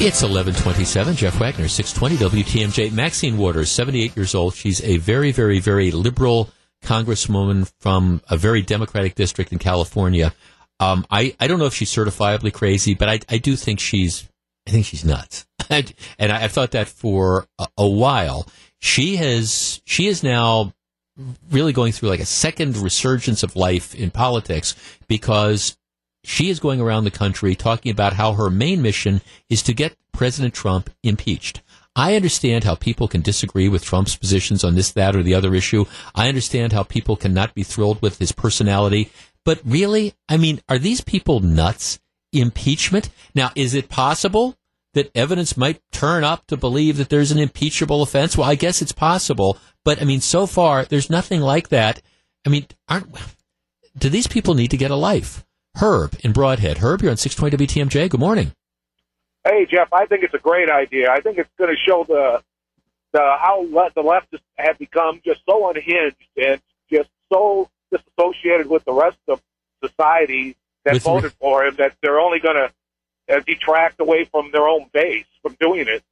It's 0.00 0.20
1127. 0.20 1.14
Jeff 1.14 1.38
Wagner, 1.38 1.68
620 1.68 2.42
WTMJ. 2.42 2.92
Maxine 2.92 3.38
Waters, 3.38 3.70
78 3.70 4.16
years 4.16 4.34
old. 4.34 4.54
She's 4.54 4.82
a 4.82 4.98
very, 4.98 5.30
very, 5.30 5.60
very 5.60 5.92
liberal 5.92 6.50
congresswoman 6.82 7.72
from 7.78 8.20
a 8.28 8.36
very 8.36 8.60
Democratic 8.60 9.14
district 9.14 9.52
in 9.52 9.58
California. 9.58 10.34
Um, 10.80 11.06
I, 11.10 11.36
I 11.38 11.46
don't 11.46 11.60
know 11.60 11.66
if 11.66 11.74
she's 11.74 11.94
certifiably 11.94 12.52
crazy, 12.52 12.94
but 12.94 13.08
I, 13.08 13.20
I 13.30 13.38
do 13.38 13.56
think 13.56 13.80
she's, 13.80 14.28
I 14.66 14.70
think 14.70 14.86
she's 14.86 15.04
nuts. 15.04 15.46
and 15.70 15.92
I, 16.20 16.38
have 16.38 16.52
thought 16.52 16.72
that 16.72 16.88
for 16.88 17.46
a, 17.58 17.66
a 17.78 17.88
while. 17.88 18.46
She 18.80 19.16
has, 19.16 19.80
she 19.84 20.06
is 20.06 20.22
now 20.22 20.72
really 21.50 21.72
going 21.72 21.92
through 21.92 22.10
like 22.10 22.20
a 22.20 22.26
second 22.26 22.76
resurgence 22.76 23.42
of 23.42 23.56
life 23.56 23.94
in 23.94 24.10
politics 24.10 24.74
because 25.06 25.76
she 26.24 26.50
is 26.50 26.58
going 26.58 26.80
around 26.80 27.04
the 27.04 27.10
country 27.10 27.54
talking 27.54 27.92
about 27.92 28.14
how 28.14 28.32
her 28.32 28.50
main 28.50 28.82
mission 28.82 29.20
is 29.48 29.62
to 29.62 29.74
get 29.74 29.96
President 30.12 30.54
Trump 30.54 30.90
impeached. 31.02 31.62
I 31.96 32.16
understand 32.16 32.64
how 32.64 32.74
people 32.74 33.06
can 33.06 33.20
disagree 33.20 33.68
with 33.68 33.84
Trump's 33.84 34.16
positions 34.16 34.64
on 34.64 34.74
this, 34.74 34.90
that, 34.92 35.14
or 35.14 35.22
the 35.22 35.34
other 35.34 35.54
issue. 35.54 35.84
I 36.14 36.28
understand 36.28 36.72
how 36.72 36.82
people 36.82 37.14
cannot 37.14 37.54
be 37.54 37.62
thrilled 37.62 38.02
with 38.02 38.18
his 38.18 38.32
personality. 38.32 39.12
But 39.44 39.60
really, 39.64 40.14
I 40.28 40.36
mean, 40.36 40.60
are 40.68 40.78
these 40.78 41.02
people 41.02 41.40
nuts? 41.40 42.00
Impeachment? 42.34 43.10
Now, 43.34 43.50
is 43.54 43.74
it 43.74 43.88
possible 43.88 44.56
that 44.94 45.10
evidence 45.14 45.56
might 45.56 45.80
turn 45.92 46.24
up 46.24 46.46
to 46.46 46.56
believe 46.56 46.96
that 46.96 47.08
there's 47.08 47.30
an 47.30 47.38
impeachable 47.38 48.02
offense? 48.02 48.36
Well, 48.36 48.48
I 48.48 48.54
guess 48.54 48.82
it's 48.82 48.92
possible. 48.92 49.58
But 49.84 50.00
I 50.00 50.04
mean, 50.04 50.20
so 50.20 50.46
far, 50.46 50.84
there's 50.84 51.10
nothing 51.10 51.40
like 51.40 51.68
that. 51.68 52.00
I 52.46 52.50
mean, 52.50 52.66
aren't, 52.88 53.14
do 53.98 54.08
these 54.08 54.26
people 54.26 54.54
need 54.54 54.70
to 54.70 54.76
get 54.76 54.90
a 54.90 54.96
life? 54.96 55.44
Herb 55.76 56.16
in 56.22 56.32
Brodhead. 56.32 56.78
Herb, 56.78 57.02
you're 57.02 57.10
on 57.10 57.16
620 57.16 57.66
WTMJ. 57.66 58.08
Good 58.08 58.20
morning. 58.20 58.52
Hey, 59.44 59.66
Jeff, 59.70 59.92
I 59.92 60.06
think 60.06 60.22
it's 60.22 60.34
a 60.34 60.38
great 60.38 60.70
idea. 60.70 61.10
I 61.10 61.20
think 61.20 61.38
it's 61.38 61.50
going 61.58 61.70
to 61.70 61.76
show 61.76 62.04
the 62.04 62.42
the 63.12 63.20
how 63.20 63.60
le- 63.70 63.90
the 63.94 64.02
leftists 64.02 64.42
have 64.56 64.78
become 64.78 65.20
just 65.24 65.40
so 65.48 65.68
unhinged 65.68 66.16
and 66.36 66.60
just 66.90 67.08
so 67.32 67.68
disassociated 67.92 68.68
with 68.68 68.84
the 68.84 68.92
rest 68.92 69.18
of 69.28 69.40
society 69.84 70.56
that 70.84 70.94
With- 70.94 71.02
voted 71.02 71.32
for 71.40 71.64
him 71.64 71.76
that 71.78 71.94
they're 72.02 72.20
only 72.20 72.40
going 72.40 72.56
to 72.56 73.34
uh, 73.34 73.40
detract 73.46 74.00
away 74.00 74.24
from 74.24 74.50
their 74.52 74.68
own 74.68 74.86
base 74.92 75.26
from 75.42 75.56
doing 75.60 75.86
it. 75.88 76.02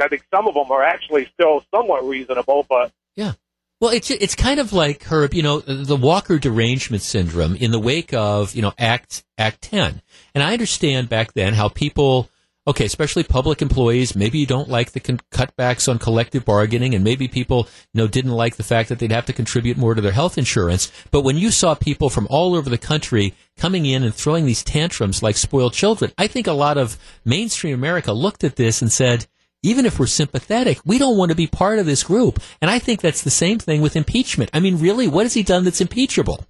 I 0.00 0.08
think 0.08 0.24
some 0.32 0.46
of 0.46 0.54
them 0.54 0.70
are 0.70 0.82
actually 0.82 1.28
still 1.34 1.64
somewhat 1.74 2.04
reasonable, 2.04 2.64
but 2.68 2.92
Yeah. 3.16 3.32
Well, 3.80 3.90
it's 3.90 4.10
it's 4.10 4.34
kind 4.34 4.58
of 4.58 4.72
like 4.72 5.04
Herb, 5.04 5.34
you 5.34 5.42
know, 5.42 5.60
the 5.60 5.94
Walker 5.96 6.38
derangement 6.38 7.00
syndrome 7.02 7.54
in 7.54 7.70
the 7.70 7.78
wake 7.78 8.12
of 8.12 8.54
you 8.56 8.62
know 8.62 8.72
Act 8.76 9.22
Act 9.38 9.62
Ten, 9.62 10.02
and 10.34 10.42
I 10.42 10.52
understand 10.52 11.08
back 11.08 11.32
then 11.34 11.54
how 11.54 11.68
people, 11.68 12.28
okay, 12.68 12.84
especially 12.84 13.24
public 13.24 13.60
employees, 13.60 14.14
maybe 14.14 14.38
you 14.38 14.46
don't 14.46 14.68
like 14.68 14.92
the 14.92 15.00
con- 15.00 15.20
cutbacks 15.32 15.88
on 15.88 15.98
collective 15.98 16.44
bargaining, 16.44 16.94
and 16.94 17.02
maybe 17.02 17.26
people 17.26 17.68
you 17.92 18.00
know 18.00 18.06
didn't 18.06 18.32
like 18.32 18.56
the 18.56 18.62
fact 18.62 18.88
that 18.88 18.98
they'd 18.98 19.10
have 19.10 19.26
to 19.26 19.32
contribute 19.32 19.76
more 19.76 19.94
to 19.94 20.00
their 20.00 20.12
health 20.12 20.38
insurance. 20.38 20.92
But 21.10 21.22
when 21.22 21.36
you 21.36 21.50
saw 21.50 21.74
people 21.74 22.10
from 22.10 22.28
all 22.30 22.54
over 22.54 22.70
the 22.70 22.78
country 22.78 23.34
coming 23.56 23.86
in 23.86 24.02
and 24.02 24.14
throwing 24.14 24.46
these 24.46 24.62
tantrums 24.62 25.22
like 25.22 25.36
spoiled 25.36 25.72
children, 25.72 26.12
I 26.16 26.26
think 26.26 26.46
a 26.46 26.52
lot 26.52 26.78
of 26.78 26.96
mainstream 27.24 27.74
America 27.74 28.12
looked 28.12 28.44
at 28.44 28.56
this 28.56 28.82
and 28.82 28.92
said 28.92 29.26
even 29.62 29.86
if 29.86 29.98
we're 29.98 30.06
sympathetic, 30.06 30.78
we 30.84 30.98
don't 30.98 31.16
want 31.16 31.30
to 31.30 31.34
be 31.34 31.48
part 31.48 31.80
of 31.80 31.86
this 31.86 32.04
group. 32.04 32.40
And 32.62 32.70
I 32.70 32.78
think 32.78 33.00
that's 33.00 33.22
the 33.22 33.30
same 33.30 33.58
thing 33.58 33.80
with 33.80 33.96
impeachment. 33.96 34.50
I 34.54 34.60
mean, 34.60 34.78
really, 34.78 35.08
what 35.08 35.24
has 35.24 35.34
he 35.34 35.42
done 35.42 35.64
that's 35.64 35.80
impeachable? 35.80 36.46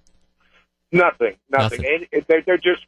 nothing, 0.91 1.35
nothing. 1.49 1.85
And 1.85 2.25
they're, 2.27 2.41
they're 2.41 2.57
just 2.57 2.85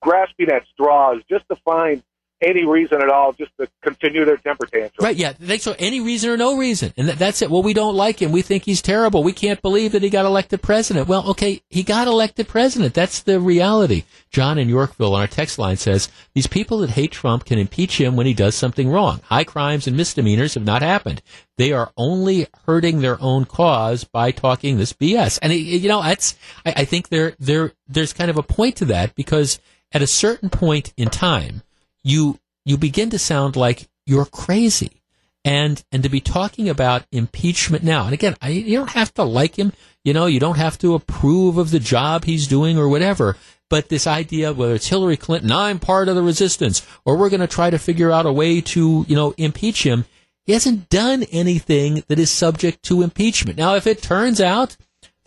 grasping 0.00 0.48
at 0.50 0.62
straws 0.72 1.22
just 1.28 1.46
to 1.48 1.56
find 1.64 2.02
any 2.42 2.64
reason 2.64 3.02
at 3.02 3.08
all 3.08 3.32
just 3.32 3.50
to 3.58 3.68
continue 3.82 4.24
their 4.24 4.36
temper 4.36 4.66
tantrum. 4.66 5.04
Right, 5.04 5.16
yeah. 5.16 5.32
They 5.38 5.58
so 5.58 5.74
any 5.78 6.00
reason 6.00 6.30
or 6.30 6.36
no 6.36 6.56
reason. 6.56 6.92
And 6.96 7.08
that, 7.08 7.18
that's 7.18 7.42
it. 7.42 7.50
Well, 7.50 7.62
we 7.62 7.74
don't 7.74 7.94
like 7.94 8.20
him. 8.20 8.32
We 8.32 8.42
think 8.42 8.64
he's 8.64 8.82
terrible. 8.82 9.22
We 9.22 9.32
can't 9.32 9.60
believe 9.60 9.92
that 9.92 10.02
he 10.02 10.10
got 10.10 10.24
elected 10.24 10.62
president. 10.62 11.08
Well, 11.08 11.28
okay, 11.30 11.62
he 11.68 11.82
got 11.82 12.08
elected 12.08 12.48
president. 12.48 12.94
That's 12.94 13.20
the 13.20 13.40
reality. 13.40 14.04
John 14.30 14.58
in 14.58 14.68
Yorkville 14.68 15.14
on 15.14 15.20
our 15.20 15.26
text 15.26 15.58
line 15.58 15.76
says, 15.76 16.08
these 16.34 16.46
people 16.46 16.78
that 16.78 16.90
hate 16.90 17.12
Trump 17.12 17.44
can 17.44 17.58
impeach 17.58 18.00
him 18.00 18.16
when 18.16 18.26
he 18.26 18.34
does 18.34 18.54
something 18.54 18.88
wrong. 18.88 19.20
High 19.24 19.44
crimes 19.44 19.86
and 19.86 19.96
misdemeanors 19.96 20.54
have 20.54 20.64
not 20.64 20.82
happened. 20.82 21.22
They 21.58 21.72
are 21.72 21.92
only 21.96 22.46
hurting 22.66 23.00
their 23.00 23.20
own 23.20 23.44
cause 23.44 24.04
by 24.04 24.30
talking 24.30 24.78
this 24.78 24.94
BS. 24.94 25.38
And, 25.42 25.52
you 25.52 25.88
know, 25.88 26.02
that's, 26.02 26.36
I, 26.64 26.72
I 26.78 26.84
think 26.84 27.08
there, 27.08 27.34
there, 27.38 27.72
there's 27.86 28.12
kind 28.12 28.30
of 28.30 28.38
a 28.38 28.42
point 28.42 28.76
to 28.76 28.86
that 28.86 29.14
because 29.14 29.60
at 29.92 30.02
a 30.02 30.06
certain 30.06 30.48
point 30.48 30.92
in 30.96 31.10
time, 31.10 31.62
you 32.02 32.38
you 32.64 32.76
begin 32.76 33.10
to 33.10 33.18
sound 33.18 33.56
like 33.56 33.88
you're 34.06 34.26
crazy. 34.26 35.02
And 35.44 35.82
and 35.90 36.02
to 36.02 36.08
be 36.08 36.20
talking 36.20 36.68
about 36.68 37.06
impeachment 37.10 37.82
now 37.82 38.04
and 38.04 38.12
again 38.12 38.36
I, 38.42 38.50
you 38.50 38.76
don't 38.76 38.90
have 38.90 39.14
to 39.14 39.22
like 39.22 39.58
him 39.58 39.72
you 40.04 40.12
know 40.12 40.26
you 40.26 40.38
don't 40.38 40.58
have 40.58 40.76
to 40.80 40.92
approve 40.92 41.56
of 41.56 41.70
the 41.70 41.80
job 41.80 42.24
he's 42.24 42.46
doing 42.46 42.76
or 42.76 42.90
whatever 42.90 43.38
but 43.70 43.88
this 43.88 44.06
idea 44.06 44.52
whether 44.52 44.74
it's 44.74 44.88
hillary 44.88 45.16
clinton 45.16 45.50
i'm 45.50 45.78
part 45.78 46.08
of 46.08 46.14
the 46.14 46.22
resistance 46.22 46.86
or 47.06 47.16
we're 47.16 47.30
going 47.30 47.40
to 47.40 47.46
try 47.46 47.70
to 47.70 47.78
figure 47.78 48.10
out 48.10 48.26
a 48.26 48.32
way 48.32 48.60
to 48.60 49.06
you 49.08 49.16
know 49.16 49.32
impeach 49.38 49.82
him 49.82 50.04
he 50.50 50.54
hasn't 50.54 50.88
done 50.88 51.22
anything 51.30 52.02
that 52.08 52.18
is 52.18 52.28
subject 52.28 52.82
to 52.84 53.02
impeachment. 53.02 53.56
Now 53.56 53.76
if 53.76 53.86
it 53.86 54.02
turns 54.02 54.40
out 54.40 54.76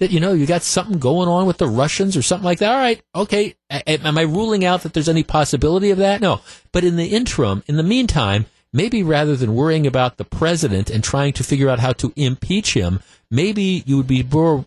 that 0.03 0.11
you 0.11 0.19
know 0.19 0.34
you 0.34 0.45
got 0.45 0.63
something 0.63 0.99
going 0.99 1.30
on 1.30 1.45
with 1.45 1.59
the 1.59 1.67
Russians 1.67 2.17
or 2.17 2.21
something 2.21 2.43
like 2.43 2.59
that. 2.59 2.73
All 2.73 2.77
right, 2.77 3.01
okay. 3.15 3.55
Am 3.69 4.17
I 4.17 4.23
ruling 4.23 4.65
out 4.65 4.84
that 4.84 4.93
there's 4.93 5.07
any 5.07 5.23
possibility 5.23 5.91
of 5.91 5.97
that? 5.99 6.19
No. 6.19 6.41
But 6.73 6.84
in 6.84 6.97
the 6.97 7.07
interim, 7.07 7.63
in 7.67 7.77
the 7.77 7.84
meantime, 7.84 8.45
maybe 8.73 9.01
rather 9.01 9.38
than 9.38 9.55
worrying 9.55 9.88
about 9.88 10.17
the 10.17 10.25
president 10.25 10.89
and 10.89 11.01
trying 11.01 11.31
to 11.34 11.43
figure 11.43 11.69
out 11.69 11.80
how 11.80 11.93
to 11.93 12.11
impeach 12.17 12.73
him, 12.73 12.99
maybe 13.31 13.84
you 13.85 13.95
would 13.95 14.07
be 14.07 14.23
more 14.23 14.65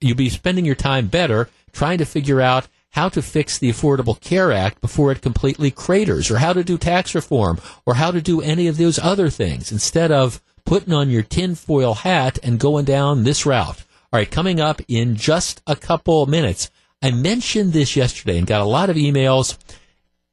you'd 0.00 0.16
be 0.16 0.28
spending 0.28 0.64
your 0.64 0.74
time 0.74 1.06
better 1.06 1.48
trying 1.70 1.98
to 1.98 2.04
figure 2.04 2.40
out 2.40 2.66
how 2.90 3.08
to 3.08 3.22
fix 3.22 3.56
the 3.56 3.70
Affordable 3.70 4.20
Care 4.20 4.50
Act 4.50 4.80
before 4.80 5.12
it 5.12 5.22
completely 5.22 5.70
craters, 5.70 6.28
or 6.28 6.38
how 6.38 6.52
to 6.52 6.64
do 6.64 6.76
tax 6.76 7.14
reform, 7.14 7.58
or 7.86 7.94
how 7.94 8.10
to 8.10 8.20
do 8.20 8.42
any 8.42 8.66
of 8.66 8.78
those 8.78 8.98
other 8.98 9.30
things 9.30 9.70
instead 9.70 10.10
of 10.10 10.42
putting 10.66 10.92
on 10.92 11.08
your 11.08 11.22
tinfoil 11.22 11.94
hat 11.94 12.38
and 12.42 12.58
going 12.58 12.84
down 12.84 13.22
this 13.22 13.46
route. 13.46 13.84
All 14.14 14.18
right, 14.18 14.30
coming 14.30 14.60
up 14.60 14.82
in 14.88 15.16
just 15.16 15.62
a 15.66 15.74
couple 15.74 16.26
minutes. 16.26 16.70
I 17.00 17.12
mentioned 17.12 17.72
this 17.72 17.96
yesterday 17.96 18.36
and 18.36 18.46
got 18.46 18.60
a 18.60 18.66
lot 18.66 18.90
of 18.90 18.96
emails. 18.96 19.56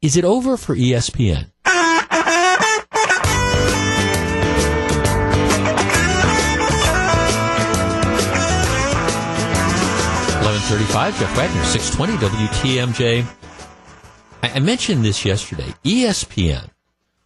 Is 0.02 0.18
it 0.18 0.26
over 0.26 0.58
for 0.58 0.76
ESPN? 0.76 1.50
Eleven 10.42 10.62
thirty-five. 10.64 11.18
Jeff 11.18 11.38
Wagner, 11.38 11.64
six 11.64 11.90
twenty 11.90 12.16
WTMJ. 12.16 13.26
I, 14.44 14.60
mentioned 14.60 15.06
this 15.06 15.24
yesterday. 15.24 15.74
ESPN, 15.86 16.70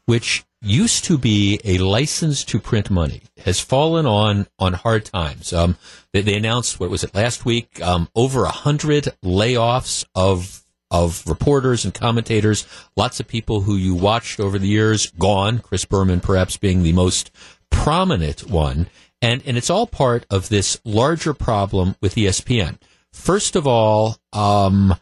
which 0.06 0.46
used 0.64 1.04
to 1.06 1.18
be 1.18 1.60
a 1.64 1.78
license 1.78 2.44
to 2.46 2.60
print 2.60 2.90
money, 2.90 3.24
has 3.40 3.60
fallen 3.60 4.06
on 4.06 4.48
on 4.58 4.74
hard 4.74 5.06
times. 5.06 5.54
Um, 5.54 5.78
they, 6.14 6.22
they 6.22 6.36
announced 6.36 6.80
what 6.80 6.90
was 6.90 7.04
it 7.04 7.14
last 7.14 7.46
week? 7.46 7.82
Um, 7.82 8.10
over 8.16 8.46
a 8.46 8.52
hundred 8.52 9.10
layoffs 9.24 10.06
of 10.16 10.64
of 10.90 11.28
reporters 11.28 11.84
and 11.84 11.94
commentators. 11.94 12.66
Lots 12.96 13.20
of 13.20 13.28
people 13.28 13.62
who 13.62 13.76
you 13.76 13.96
watched 13.96 14.40
over 14.40 14.58
the 14.58 14.68
years 14.68 15.12
gone. 15.12 15.60
Chris 15.60 15.86
Berman, 15.86 16.22
perhaps 16.22 16.56
being 16.56 16.84
the 16.84 16.94
most 16.94 17.32
prominent 17.70 18.50
one, 18.50 18.88
and 19.22 19.44
and 19.46 19.58
it's 19.58 19.70
all 19.70 19.88
part 19.88 20.26
of 20.30 20.50
this 20.50 20.80
larger 20.86 21.34
problem 21.34 21.96
with 22.02 22.16
ESPN. 22.16 22.78
First 23.12 23.56
of 23.56 23.68
all, 23.68 24.18
um, 24.32 24.96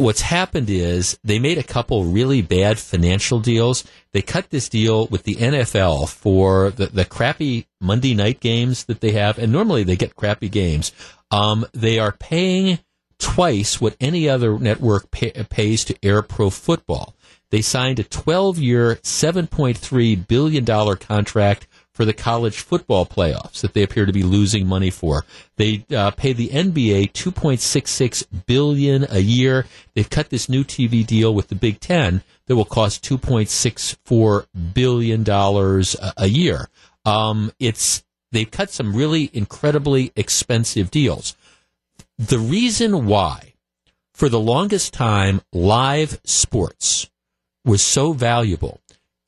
what's 0.00 0.22
happened 0.22 0.70
is 0.70 1.18
they 1.22 1.38
made 1.38 1.58
a 1.58 1.62
couple 1.62 2.04
really 2.04 2.40
bad 2.40 2.78
financial 2.78 3.38
deals. 3.38 3.84
They 4.12 4.22
cut 4.22 4.48
this 4.48 4.68
deal 4.68 5.06
with 5.08 5.24
the 5.24 5.36
NFL 5.36 6.08
for 6.08 6.70
the, 6.70 6.86
the 6.86 7.04
crappy 7.04 7.66
Monday 7.80 8.14
night 8.14 8.40
games 8.40 8.86
that 8.86 9.00
they 9.00 9.12
have, 9.12 9.38
and 9.38 9.52
normally 9.52 9.84
they 9.84 9.96
get 9.96 10.16
crappy 10.16 10.48
games. 10.48 10.92
Um, 11.30 11.66
they 11.72 11.98
are 11.98 12.12
paying 12.12 12.78
twice 13.18 13.80
what 13.80 13.96
any 14.00 14.28
other 14.28 14.58
network 14.58 15.10
pay, 15.10 15.30
pays 15.50 15.84
to 15.84 15.96
air 16.02 16.22
pro 16.22 16.48
football. 16.48 17.14
They 17.50 17.60
signed 17.60 17.98
a 17.98 18.04
12 18.04 18.58
year, 18.58 18.96
$7.3 18.96 20.26
billion 20.26 20.96
contract 20.96 21.66
for 22.00 22.06
the 22.06 22.14
college 22.14 22.60
football 22.60 23.04
playoffs 23.04 23.60
that 23.60 23.74
they 23.74 23.82
appear 23.82 24.06
to 24.06 24.12
be 24.12 24.22
losing 24.22 24.66
money 24.66 24.88
for. 24.88 25.26
They 25.58 25.84
uh, 25.94 26.12
pay 26.12 26.32
the 26.32 26.48
NBA 26.48 27.12
2.66 27.12 28.24
billion 28.46 29.06
a 29.10 29.18
year. 29.18 29.66
They've 29.92 30.08
cut 30.08 30.30
this 30.30 30.48
new 30.48 30.64
TV 30.64 31.06
deal 31.06 31.34
with 31.34 31.48
the 31.48 31.54
Big 31.56 31.78
Ten 31.78 32.22
that 32.46 32.56
will 32.56 32.64
cost 32.64 33.04
2.64 33.04 34.46
billion 34.72 35.22
dollars 35.24 35.94
a 36.16 36.28
year. 36.28 36.70
Um, 37.04 37.52
it's 37.58 38.02
they've 38.32 38.50
cut 38.50 38.70
some 38.70 38.96
really 38.96 39.28
incredibly 39.34 40.10
expensive 40.16 40.90
deals. 40.90 41.36
The 42.16 42.38
reason 42.38 43.04
why, 43.04 43.52
for 44.14 44.30
the 44.30 44.40
longest 44.40 44.94
time, 44.94 45.42
live 45.52 46.18
sports 46.24 47.10
was 47.62 47.82
so 47.82 48.14
valuable 48.14 48.79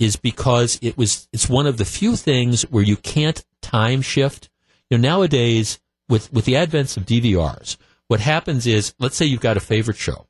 is 0.03 0.17
because 0.17 0.81
it 0.83 0.99
was 0.99 1.29
it's 1.33 1.49
one 1.49 1.67
of 1.67 1.77
the 1.77 1.85
few 1.85 2.17
things 2.17 2.63
where 2.63 2.83
you 2.83 2.97
can't 2.97 3.45
time 3.61 4.03
shift. 4.03 4.51
You 4.91 4.99
know, 4.99 5.09
nowadays 5.09 5.79
with 6.09 6.33
with 6.33 6.45
the 6.45 6.57
advent 6.57 6.97
of 6.97 7.07
DVRs, 7.07 7.77
what 8.09 8.19
happens 8.19 8.67
is, 8.67 8.95
let's 8.99 9.17
say 9.17 9.25
you've 9.25 9.41
got 9.41 9.57
a 9.57 9.61
favorite 9.61 9.97
show, 9.97 10.27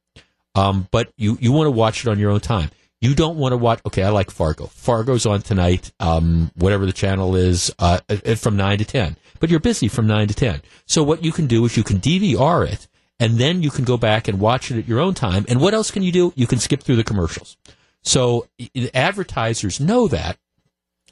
um, 0.54 0.88
but 0.90 1.10
you 1.16 1.38
you 1.40 1.52
want 1.52 1.68
to 1.68 1.70
watch 1.70 2.04
it 2.04 2.10
on 2.10 2.18
your 2.18 2.30
own 2.30 2.40
time. 2.40 2.70
You 3.00 3.14
don't 3.14 3.38
want 3.38 3.52
to 3.52 3.56
watch. 3.56 3.80
Okay, 3.86 4.02
I 4.02 4.10
like 4.10 4.30
Fargo. 4.30 4.66
Fargo's 4.66 5.24
on 5.24 5.40
tonight, 5.40 5.90
um, 5.98 6.52
whatever 6.54 6.84
the 6.84 6.92
channel 6.92 7.34
is, 7.34 7.72
uh, 7.78 8.00
uh, 8.08 8.34
from 8.34 8.56
nine 8.56 8.78
to 8.78 8.84
ten. 8.84 9.16
But 9.40 9.48
you're 9.48 9.58
busy 9.58 9.88
from 9.88 10.06
nine 10.06 10.28
to 10.28 10.34
ten. 10.34 10.60
So 10.86 11.02
what 11.02 11.24
you 11.24 11.32
can 11.32 11.46
do 11.46 11.64
is 11.64 11.78
you 11.78 11.82
can 11.82 11.98
DVR 11.98 12.70
it, 12.70 12.88
and 13.18 13.38
then 13.38 13.62
you 13.62 13.70
can 13.70 13.84
go 13.84 13.96
back 13.96 14.28
and 14.28 14.38
watch 14.38 14.70
it 14.70 14.78
at 14.78 14.86
your 14.86 15.00
own 15.00 15.14
time. 15.14 15.46
And 15.48 15.60
what 15.62 15.72
else 15.72 15.90
can 15.90 16.02
you 16.02 16.12
do? 16.12 16.32
You 16.36 16.46
can 16.46 16.58
skip 16.58 16.82
through 16.82 16.96
the 16.96 17.04
commercials. 17.04 17.56
So 18.02 18.48
advertisers 18.94 19.80
know 19.80 20.08
that. 20.08 20.38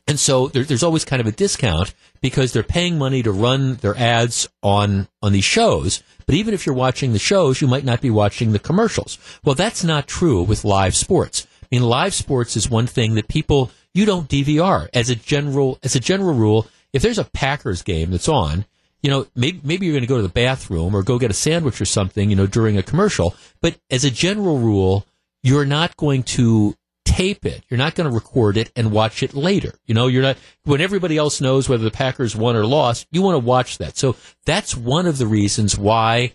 And 0.06 0.18
so 0.18 0.48
there, 0.48 0.64
there's 0.64 0.82
always 0.82 1.04
kind 1.04 1.20
of 1.20 1.28
a 1.28 1.32
discount 1.32 1.94
because 2.20 2.52
they're 2.52 2.64
paying 2.64 2.98
money 2.98 3.22
to 3.22 3.30
run 3.30 3.76
their 3.76 3.96
ads 3.96 4.48
on, 4.62 5.06
on 5.22 5.32
these 5.32 5.44
shows. 5.44 6.02
But 6.26 6.34
even 6.34 6.52
if 6.52 6.66
you're 6.66 6.74
watching 6.74 7.12
the 7.12 7.18
shows, 7.20 7.60
you 7.60 7.68
might 7.68 7.84
not 7.84 8.00
be 8.00 8.10
watching 8.10 8.50
the 8.50 8.58
commercials. 8.58 9.18
Well, 9.44 9.54
that's 9.54 9.84
not 9.84 10.08
true 10.08 10.42
with 10.42 10.64
live 10.64 10.96
sports. 10.96 11.46
I 11.62 11.66
mean, 11.70 11.82
live 11.82 12.12
sports 12.14 12.56
is 12.56 12.68
one 12.68 12.88
thing 12.88 13.14
that 13.14 13.28
people, 13.28 13.70
you 13.94 14.04
don't 14.04 14.28
DVR 14.28 14.88
as 14.92 15.10
a 15.10 15.14
general, 15.14 15.78
as 15.84 15.94
a 15.94 16.00
general 16.00 16.34
rule. 16.34 16.66
If 16.92 17.02
there's 17.02 17.18
a 17.18 17.24
Packers 17.24 17.82
game 17.82 18.10
that's 18.10 18.28
on, 18.28 18.64
you 19.02 19.10
know, 19.10 19.26
maybe, 19.36 19.60
maybe 19.62 19.86
you're 19.86 19.94
going 19.94 20.02
to 20.02 20.08
go 20.08 20.16
to 20.16 20.22
the 20.22 20.28
bathroom 20.28 20.94
or 20.94 21.04
go 21.04 21.18
get 21.18 21.30
a 21.30 21.34
sandwich 21.34 21.80
or 21.80 21.84
something, 21.84 22.30
you 22.30 22.36
know, 22.36 22.48
during 22.48 22.76
a 22.76 22.82
commercial. 22.82 23.34
But 23.60 23.76
as 23.90 24.04
a 24.04 24.10
general 24.10 24.58
rule, 24.58 25.06
you're 25.42 25.64
not 25.64 25.96
going 25.96 26.24
to 26.24 26.76
tape 27.20 27.44
it. 27.44 27.64
You're 27.68 27.78
not 27.78 27.94
going 27.94 28.08
to 28.08 28.14
record 28.14 28.56
it 28.56 28.72
and 28.74 28.90
watch 28.90 29.22
it 29.22 29.34
later. 29.34 29.74
You 29.84 29.94
know, 29.94 30.06
you're 30.06 30.22
not, 30.22 30.38
when 30.64 30.80
everybody 30.80 31.18
else 31.18 31.40
knows 31.40 31.68
whether 31.68 31.84
the 31.84 31.90
Packers 31.90 32.34
won 32.34 32.56
or 32.56 32.64
lost, 32.64 33.06
you 33.10 33.20
want 33.20 33.34
to 33.34 33.46
watch 33.46 33.76
that. 33.78 33.98
So 33.98 34.16
that's 34.46 34.74
one 34.74 35.06
of 35.06 35.18
the 35.18 35.26
reasons 35.26 35.76
why, 35.76 36.32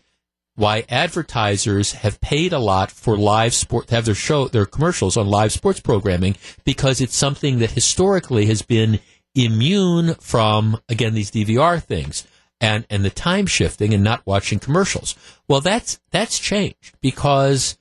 why 0.54 0.86
advertisers 0.88 1.94
have 1.94 2.22
paid 2.22 2.54
a 2.54 2.60
lot 2.60 2.92
for 2.92 3.18
live 3.18 3.56
sport, 3.56 3.88
to 3.88 3.96
have 3.96 4.06
their 4.06 4.14
show, 4.14 4.48
their 4.48 4.68
commercials 4.68 5.18
on 5.18 5.26
live 5.26 5.52
sports 5.52 5.80
programming 5.80 6.36
because 6.66 7.02
it's 7.02 7.16
something 7.16 7.60
that 7.60 7.72
historically 7.72 8.46
has 8.46 8.62
been 8.62 9.00
immune 9.34 10.14
from, 10.16 10.80
again, 10.88 11.16
these 11.16 11.32
DVR 11.32 11.82
things 11.82 12.28
and, 12.62 12.86
and 12.92 13.04
the 13.04 13.10
time 13.10 13.48
shifting 13.48 13.92
and 13.92 14.04
not 14.04 14.22
watching 14.26 14.60
commercials. 14.60 15.16
Well, 15.48 15.62
that's, 15.62 16.00
that's 16.12 16.38
changed 16.38 16.96
because 17.02 17.76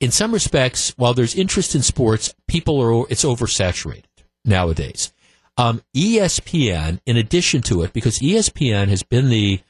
in 0.00 0.10
some 0.10 0.32
respects, 0.32 0.94
while 0.96 1.14
there's 1.14 1.34
interest 1.34 1.74
in 1.74 1.82
sports, 1.82 2.34
people 2.46 2.80
are 2.80 3.06
it's 3.10 3.24
oversaturated 3.24 4.04
nowadays. 4.44 5.12
Um, 5.56 5.82
ESPN, 5.96 7.00
in 7.04 7.16
addition 7.16 7.62
to 7.62 7.82
it, 7.82 7.92
because 7.92 8.20
ESPN 8.20 8.88
has 8.88 9.02
been 9.02 9.28
the 9.28 9.60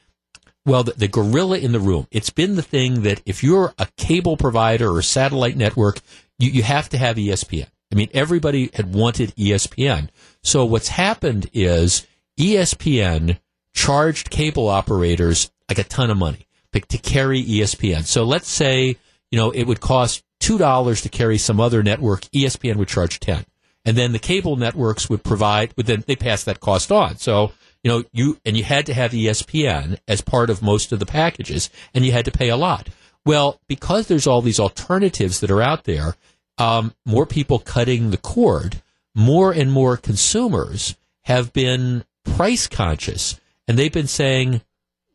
well, 0.65 0.83
the, 0.83 0.91
the, 0.91 1.07
gorilla 1.07 1.57
in 1.57 1.71
the 1.71 1.79
room. 1.79 2.05
It's 2.11 2.29
been 2.29 2.55
the 2.55 2.61
thing 2.61 3.01
that 3.01 3.21
if 3.25 3.43
you're 3.43 3.73
a 3.79 3.87
cable 3.97 4.37
provider 4.37 4.91
or 4.91 4.99
a 4.99 5.03
satellite 5.03 5.57
network, 5.57 5.99
you, 6.37 6.51
you 6.51 6.63
have 6.63 6.89
to 6.89 6.97
have 6.97 7.15
ESPN. 7.15 7.67
I 7.91 7.95
mean, 7.95 8.09
everybody 8.13 8.69
had 8.73 8.93
wanted 8.93 9.35
ESPN. 9.35 10.09
So 10.43 10.65
what's 10.65 10.89
happened 10.89 11.49
is 11.53 12.05
ESPN 12.39 13.39
charged 13.73 14.29
cable 14.29 14.67
operators 14.67 15.49
like 15.67 15.79
a 15.79 15.83
ton 15.83 16.11
of 16.11 16.17
money 16.17 16.45
to 16.73 16.97
carry 16.99 17.43
ESPN. 17.43 18.03
So 18.05 18.23
let's 18.23 18.47
say 18.47 18.97
you 19.31 19.37
know, 19.39 19.51
it 19.51 19.63
would 19.63 19.81
cost 19.81 20.23
$2 20.41 21.01
to 21.01 21.09
carry 21.09 21.37
some 21.37 21.59
other 21.59 21.83
network. 21.83 22.21
ESPN 22.31 22.75
would 22.77 22.87
charge 22.87 23.19
10. 23.19 23.45
And 23.85 23.97
then 23.97 24.11
the 24.11 24.19
cable 24.19 24.55
networks 24.55 25.09
would 25.09 25.23
provide, 25.23 25.73
but 25.75 25.85
then 25.85 26.03
they 26.05 26.15
pass 26.15 26.43
that 26.43 26.59
cost 26.59 26.91
on. 26.91 27.17
So, 27.17 27.51
you 27.83 27.89
know, 27.89 28.03
you, 28.11 28.37
and 28.45 28.57
you 28.57 28.63
had 28.63 28.85
to 28.87 28.93
have 28.93 29.11
ESPN 29.11 29.97
as 30.07 30.21
part 30.21 30.49
of 30.49 30.61
most 30.61 30.91
of 30.91 30.99
the 30.99 31.05
packages 31.05 31.69
and 31.93 32.05
you 32.05 32.11
had 32.11 32.25
to 32.25 32.31
pay 32.31 32.49
a 32.49 32.57
lot. 32.57 32.89
Well, 33.25 33.59
because 33.67 34.07
there's 34.07 34.27
all 34.27 34.41
these 34.41 34.59
alternatives 34.59 35.39
that 35.39 35.51
are 35.51 35.61
out 35.61 35.85
there, 35.85 36.15
um, 36.57 36.93
more 37.05 37.25
people 37.25 37.59
cutting 37.59 38.11
the 38.11 38.17
cord, 38.17 38.81
more 39.15 39.51
and 39.51 39.71
more 39.71 39.97
consumers 39.97 40.95
have 41.23 41.53
been 41.53 42.03
price 42.23 42.67
conscious 42.67 43.39
and 43.67 43.77
they've 43.77 43.93
been 43.93 44.07
saying, 44.07 44.61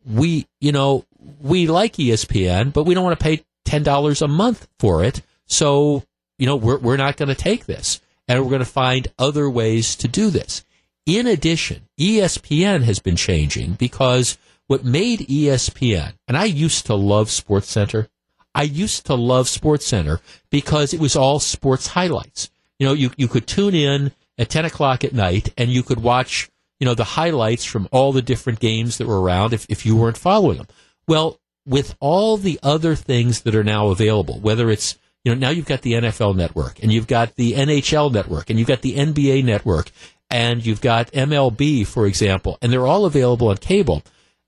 we, 0.06 0.46
you 0.60 0.72
know, 0.72 1.04
we 1.40 1.66
like 1.66 1.94
ESPN, 1.94 2.72
but 2.72 2.84
we 2.84 2.94
don't 2.94 3.04
want 3.04 3.18
to 3.18 3.22
pay 3.22 3.44
$10 3.64 4.22
a 4.22 4.28
month 4.28 4.68
for 4.78 5.04
it. 5.04 5.22
So, 5.46 6.04
you 6.38 6.46
know, 6.46 6.56
we're, 6.56 6.78
we're 6.78 6.96
not 6.96 7.16
going 7.16 7.28
to 7.28 7.34
take 7.34 7.66
this 7.66 8.00
and 8.28 8.42
we're 8.42 8.50
going 8.50 8.60
to 8.60 8.66
find 8.66 9.08
other 9.18 9.48
ways 9.48 9.96
to 9.96 10.08
do 10.08 10.30
this. 10.30 10.64
In 11.06 11.26
addition, 11.26 11.88
ESPN 11.98 12.82
has 12.84 12.98
been 12.98 13.16
changing 13.16 13.74
because 13.74 14.38
what 14.66 14.84
made 14.84 15.20
ESPN, 15.20 16.14
and 16.26 16.36
I 16.36 16.44
used 16.44 16.86
to 16.86 16.94
love 16.94 17.30
Sports 17.30 17.70
Center. 17.70 18.08
I 18.54 18.62
used 18.62 19.04
to 19.06 19.14
love 19.14 19.48
Sports 19.48 19.86
Center 19.86 20.20
because 20.50 20.94
it 20.94 21.00
was 21.00 21.16
all 21.16 21.40
sports 21.40 21.88
highlights. 21.88 22.50
You 22.78 22.86
know, 22.86 22.92
you, 22.94 23.10
you 23.16 23.28
could 23.28 23.46
tune 23.46 23.74
in 23.74 24.12
at 24.38 24.48
10 24.48 24.64
o'clock 24.64 25.04
at 25.04 25.12
night 25.12 25.52
and 25.58 25.70
you 25.70 25.82
could 25.82 26.02
watch, 26.02 26.50
you 26.80 26.86
know, 26.86 26.94
the 26.94 27.04
highlights 27.04 27.64
from 27.64 27.88
all 27.92 28.12
the 28.12 28.22
different 28.22 28.60
games 28.60 28.98
that 28.98 29.06
were 29.06 29.20
around 29.20 29.52
if, 29.52 29.66
if 29.68 29.84
you 29.84 29.96
weren't 29.96 30.16
following 30.16 30.56
them. 30.56 30.68
Well, 31.06 31.38
with 31.66 31.94
all 32.00 32.36
the 32.36 32.58
other 32.62 32.94
things 32.94 33.42
that 33.42 33.54
are 33.54 33.64
now 33.64 33.88
available, 33.88 34.38
whether 34.40 34.70
it's 34.70 34.98
you 35.24 35.34
know 35.34 35.38
now 35.38 35.50
you've 35.50 35.66
got 35.66 35.82
the 35.82 35.92
NFL 35.92 36.36
network 36.36 36.82
and 36.82 36.92
you've 36.92 37.06
got 37.06 37.34
the 37.36 37.52
NHL 37.52 38.12
network 38.12 38.50
and 38.50 38.58
you've 38.58 38.68
got 38.68 38.82
the 38.82 38.96
NBA 38.96 39.44
network 39.44 39.90
and 40.30 40.64
you've 40.64 40.80
got 40.80 41.12
MLB, 41.12 41.86
for 41.86 42.06
example, 42.06 42.58
and 42.60 42.72
they're 42.72 42.86
all 42.86 43.04
available 43.04 43.48
on 43.48 43.56
cable. 43.56 44.02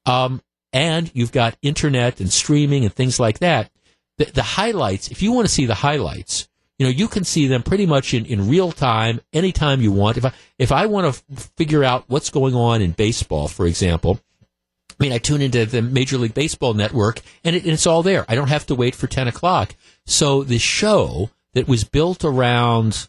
Um, 0.04 0.42
and 0.72 1.10
you've 1.14 1.32
got 1.32 1.56
internet 1.62 2.20
and 2.20 2.32
streaming 2.32 2.84
and 2.84 2.92
things 2.92 3.18
like 3.20 3.38
that. 3.38 3.70
The, 4.18 4.26
the 4.26 4.42
highlights, 4.42 5.10
if 5.10 5.22
you 5.22 5.32
want 5.32 5.46
to 5.46 5.52
see 5.52 5.66
the 5.66 5.74
highlights, 5.74 6.48
you 6.78 6.86
know, 6.86 6.90
you 6.90 7.08
can 7.08 7.24
see 7.24 7.46
them 7.46 7.62
pretty 7.62 7.86
much 7.86 8.12
in, 8.12 8.26
in 8.26 8.48
real 8.48 8.72
time, 8.72 9.20
anytime 9.32 9.80
you 9.80 9.92
want. 9.92 10.18
If 10.18 10.26
I, 10.26 10.32
if 10.58 10.72
I 10.72 10.86
want 10.86 11.14
to 11.14 11.22
f- 11.32 11.50
figure 11.56 11.82
out 11.82 12.04
what's 12.08 12.30
going 12.30 12.54
on 12.54 12.82
in 12.82 12.90
baseball, 12.92 13.48
for 13.48 13.66
example, 13.66 14.20
I 14.98 15.04
mean, 15.04 15.12
I 15.12 15.18
tune 15.18 15.42
into 15.42 15.66
the 15.66 15.82
Major 15.82 16.16
League 16.16 16.34
Baseball 16.34 16.74
network 16.74 17.20
and, 17.44 17.54
it, 17.54 17.66
it's 17.66 17.86
all 17.86 18.02
there. 18.02 18.24
I 18.28 18.34
don't 18.34 18.48
have 18.48 18.66
to 18.66 18.74
wait 18.74 18.94
for 18.94 19.06
10 19.06 19.28
o'clock. 19.28 19.74
So 20.06 20.42
the 20.42 20.58
show 20.58 21.30
that 21.52 21.68
was 21.68 21.84
built 21.84 22.24
around, 22.24 23.08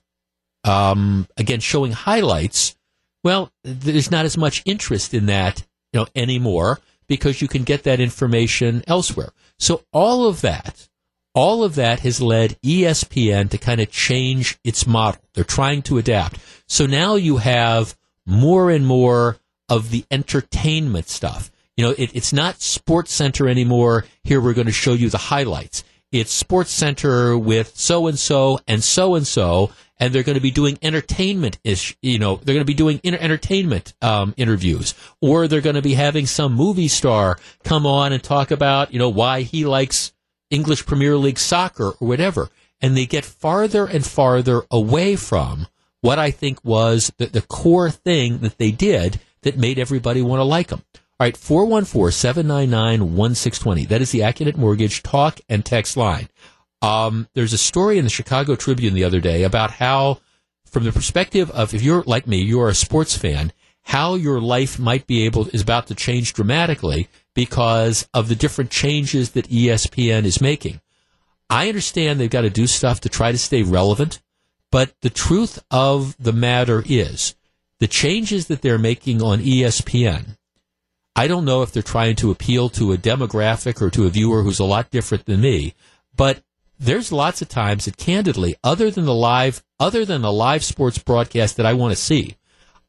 um, 0.63 1.27
again, 1.37 1.59
showing 1.59 1.93
highlights, 1.93 2.75
well, 3.23 3.51
there's 3.63 4.11
not 4.11 4.25
as 4.25 4.37
much 4.37 4.63
interest 4.65 5.13
in 5.13 5.27
that, 5.27 5.65
you 5.93 6.01
know, 6.01 6.07
anymore 6.15 6.79
because 7.07 7.41
you 7.41 7.47
can 7.47 7.63
get 7.63 7.83
that 7.83 7.99
information 7.99 8.83
elsewhere. 8.87 9.29
So 9.57 9.83
all 9.93 10.27
of 10.27 10.41
that, 10.41 10.89
all 11.33 11.63
of 11.63 11.75
that 11.75 12.01
has 12.01 12.21
led 12.21 12.59
ESPN 12.61 13.49
to 13.51 13.57
kind 13.57 13.79
of 13.79 13.91
change 13.91 14.57
its 14.63 14.85
model. 14.85 15.21
They're 15.33 15.43
trying 15.43 15.83
to 15.83 15.97
adapt. 15.97 16.39
So 16.67 16.85
now 16.85 17.15
you 17.15 17.37
have 17.37 17.97
more 18.25 18.69
and 18.69 18.85
more 18.85 19.37
of 19.69 19.89
the 19.89 20.05
entertainment 20.11 21.07
stuff. 21.07 21.51
You 21.77 21.85
know, 21.85 21.95
it, 21.97 22.15
it's 22.15 22.33
not 22.33 22.59
Sports 22.59 23.13
Center 23.13 23.47
anymore. 23.47 24.05
Here 24.23 24.41
we're 24.41 24.55
going 24.55 24.67
to 24.67 24.73
show 24.73 24.93
you 24.93 25.09
the 25.09 25.17
highlights. 25.17 25.83
It's 26.11 26.31
Sports 26.31 26.71
Center 26.71 27.37
with 27.37 27.77
so 27.77 28.07
and 28.07 28.17
so 28.17 28.59
and 28.67 28.83
so 28.83 29.13
and 29.13 29.27
so, 29.27 29.71
and 29.99 30.13
they're 30.13 30.23
going 30.23 30.37
to 30.37 30.41
be 30.41 30.51
doing 30.51 30.79
entertainment 30.81 31.59
ish. 31.63 31.95
You 32.01 32.17
know, 32.17 32.37
they're 32.37 32.55
going 32.55 32.65
to 32.65 32.65
be 32.65 32.73
doing 32.73 32.99
inter- 33.03 33.19
entertainment 33.19 33.93
um, 34.01 34.33
interviews, 34.37 34.95
or 35.21 35.47
they're 35.47 35.61
going 35.61 35.75
to 35.75 35.81
be 35.83 35.93
having 35.93 36.25
some 36.25 36.53
movie 36.53 36.87
star 36.87 37.37
come 37.63 37.85
on 37.85 38.11
and 38.11 38.23
talk 38.23 38.49
about 38.49 38.91
you 38.91 38.99
know 38.99 39.09
why 39.09 39.41
he 39.41 39.65
likes 39.65 40.13
English 40.49 40.85
Premier 40.85 41.15
League 41.15 41.39
soccer 41.39 41.89
or 41.99 42.07
whatever. 42.07 42.49
And 42.81 42.95
they 42.95 43.05
get 43.05 43.25
farther 43.25 43.85
and 43.85 44.05
farther 44.05 44.63
away 44.69 45.15
from 45.15 45.67
what 46.01 46.19
I 46.19 46.31
think 46.31 46.63
was 46.63 47.11
the, 47.17 47.25
the 47.25 47.41
core 47.41 47.89
thing 47.89 48.39
that 48.39 48.57
they 48.57 48.71
did 48.71 49.19
that 49.41 49.57
made 49.57 49.79
everybody 49.79 50.21
want 50.21 50.39
to 50.39 50.43
like 50.43 50.67
them. 50.67 50.83
All 51.19 51.25
right, 51.25 51.35
414 51.35 52.11
799 52.11 53.15
1620. 53.15 53.85
That 53.85 54.01
is 54.03 54.11
the 54.11 54.19
Accunet 54.19 54.55
Mortgage 54.55 55.01
talk 55.01 55.39
and 55.49 55.65
text 55.65 55.97
line. 55.97 56.29
Um, 56.83 57.27
there's 57.33 57.53
a 57.53 57.57
story 57.57 57.97
in 57.97 58.03
the 58.03 58.11
Chicago 58.11 58.55
Tribune 58.55 58.93
the 58.93 59.03
other 59.03 59.19
day 59.19 59.41
about 59.41 59.71
how, 59.71 60.19
from 60.65 60.83
the 60.83 60.91
perspective 60.91 61.49
of 61.49 61.73
if 61.73 61.81
you're 61.81 62.03
like 62.03 62.27
me, 62.27 62.43
you're 62.43 62.69
a 62.69 62.75
sports 62.75 63.17
fan, 63.17 63.51
how 63.81 64.13
your 64.13 64.39
life 64.39 64.77
might 64.77 65.07
be 65.07 65.25
able 65.25 65.47
is 65.47 65.63
about 65.63 65.87
to 65.87 65.95
change 65.95 66.33
dramatically 66.33 67.09
because 67.33 68.07
of 68.13 68.27
the 68.27 68.35
different 68.35 68.69
changes 68.69 69.31
that 69.31 69.49
ESPN 69.49 70.23
is 70.23 70.39
making. 70.39 70.81
I 71.49 71.67
understand 71.67 72.19
they've 72.19 72.29
got 72.29 72.41
to 72.41 72.51
do 72.51 72.67
stuff 72.67 73.01
to 73.01 73.09
try 73.09 73.31
to 73.31 73.39
stay 73.39 73.63
relevant, 73.63 74.21
but 74.71 74.93
the 75.01 75.09
truth 75.09 75.63
of 75.71 76.15
the 76.19 76.33
matter 76.33 76.83
is 76.85 77.33
the 77.79 77.87
changes 77.87 78.45
that 78.47 78.61
they're 78.61 78.77
making 78.77 79.23
on 79.23 79.39
ESPN. 79.39 80.37
I 81.17 81.27
don't 81.27 81.45
know 81.45 81.63
if 81.63 81.71
they're 81.71 81.81
trying 81.81 82.15
to 82.17 82.29
appeal 82.29 82.69
to 82.69 82.93
a 82.93 82.97
demographic 82.97 83.81
or 83.81 83.89
to 83.89 84.05
a 84.05 84.09
viewer 84.09 84.43
who's 84.43 84.59
a 84.59 84.63
lot 84.63 84.91
different 84.91 85.25
than 85.25 85.41
me, 85.41 85.73
but 86.15 86.43
there's 86.79 87.11
lots 87.11 87.41
of 87.41 87.49
times 87.49 87.85
that 87.85 87.97
candidly, 87.97 88.55
other 88.63 88.91
than 88.91 89.05
the 89.05 89.15
live, 89.15 89.63
other 89.79 90.05
than 90.05 90.21
the 90.21 90.31
live 90.31 90.63
sports 90.63 90.99
broadcast 90.99 91.57
that 91.57 91.65
I 91.65 91.73
want 91.73 91.91
to 91.91 91.99
see, 91.99 92.35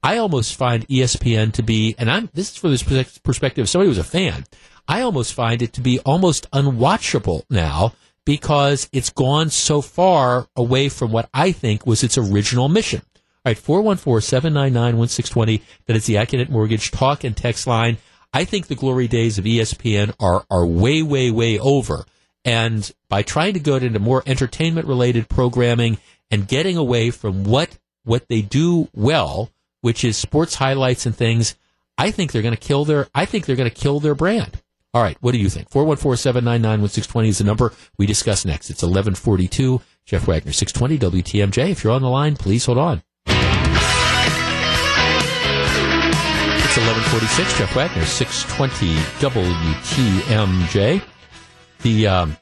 I 0.03 0.19
almost 0.19 0.57
find 0.57 0.87
ESPN 0.89 1.55
to 1.55 1.63
be, 1.63 1.95
and 1.97 2.11
I'm, 2.11 2.29
this 2.35 2.51
is 2.51 2.59
from 2.59 2.73
this 2.73 2.83
perspective, 3.19 3.63
of 3.63 3.71
somebody 3.71 3.89
who's 3.89 3.97
a 3.97 4.05
fan, 4.05 4.45
I 4.87 5.01
almost 5.01 5.33
find 5.33 5.63
it 5.63 5.73
to 5.73 5.81
be 5.81 5.99
almost 6.01 6.51
unwatchable 6.51 7.45
now 7.49 7.95
because 8.27 8.91
it's 8.93 9.09
gone 9.09 9.49
so 9.49 9.81
far 9.81 10.49
away 10.55 10.91
from 10.91 11.13
what 11.13 11.31
I 11.33 11.53
think 11.53 11.87
was 11.87 12.05
its 12.05 12.19
original 12.19 12.69
mission. 12.69 13.01
All 13.47 13.47
right, 13.47 13.57
414-799-1620. 13.57 15.63
That 15.87 15.97
is 15.97 16.05
the 16.05 16.17
Accunet 16.17 16.51
Mortgage 16.51 16.91
talk 16.91 17.25
and 17.25 17.35
text 17.35 17.67
line. 17.67 17.97
I 18.33 18.45
think 18.45 18.67
the 18.67 18.75
glory 18.75 19.09
days 19.09 19.39
of 19.39 19.45
ESPN 19.45 20.15
are, 20.21 20.45
are 20.51 20.67
way, 20.67 21.03
way, 21.03 21.31
way 21.31 21.59
over. 21.59 22.05
And 22.45 22.91
by 23.09 23.23
trying 23.23 23.55
to 23.55 23.61
go 23.61 23.77
into 23.77 23.99
more 23.99 24.23
entertainment 24.27 24.87
related 24.87 25.29
programming 25.29 25.99
and 26.31 26.47
getting 26.47 26.77
away 26.77 27.11
from 27.11 27.45
what, 27.45 27.79
what 28.05 28.29
they 28.29 28.43
do 28.43 28.89
well, 28.95 29.51
which 29.81 30.05
is 30.05 30.17
sports 30.17 30.55
highlights 30.55 31.07
and 31.07 31.17
things, 31.17 31.57
I 31.97 32.11
think 32.11 32.33
they're 32.33 32.43
going 32.43 32.55
to 32.55 32.61
kill 32.61 32.85
their, 32.85 33.09
I 33.15 33.25
think 33.25 33.47
they're 33.47 33.57
going 33.57 33.71
to 33.71 33.75
kill 33.75 34.01
their 34.01 34.15
brand. 34.15 34.63
All 34.95 35.03
right. 35.03 35.17
What 35.21 35.33
do 35.33 35.39
you 35.39 35.49
think? 35.49 35.69
414-799-1620 35.71 37.29
is 37.29 37.39
the 37.39 37.45
number 37.45 37.73
we 37.99 38.07
discuss 38.07 38.45
next. 38.45 38.71
It's 38.71 38.83
1142. 38.83 39.81
Jeff 40.07 40.27
Wagner, 40.27 40.53
620 40.53 41.23
WTMJ. 41.23 41.71
If 41.71 41.85
you're 41.85 41.93
on 41.93 42.03
the 42.03 42.09
line, 42.09 42.37
please 42.37 42.65
hold 42.65 42.79
on. 42.79 43.03
1146. 46.89 47.59
Jeff 47.59 47.77
Wagner, 47.77 48.05
620 48.07 48.95
WTMJ. 49.21 51.03
The, 51.83 52.07
um, 52.07 52.37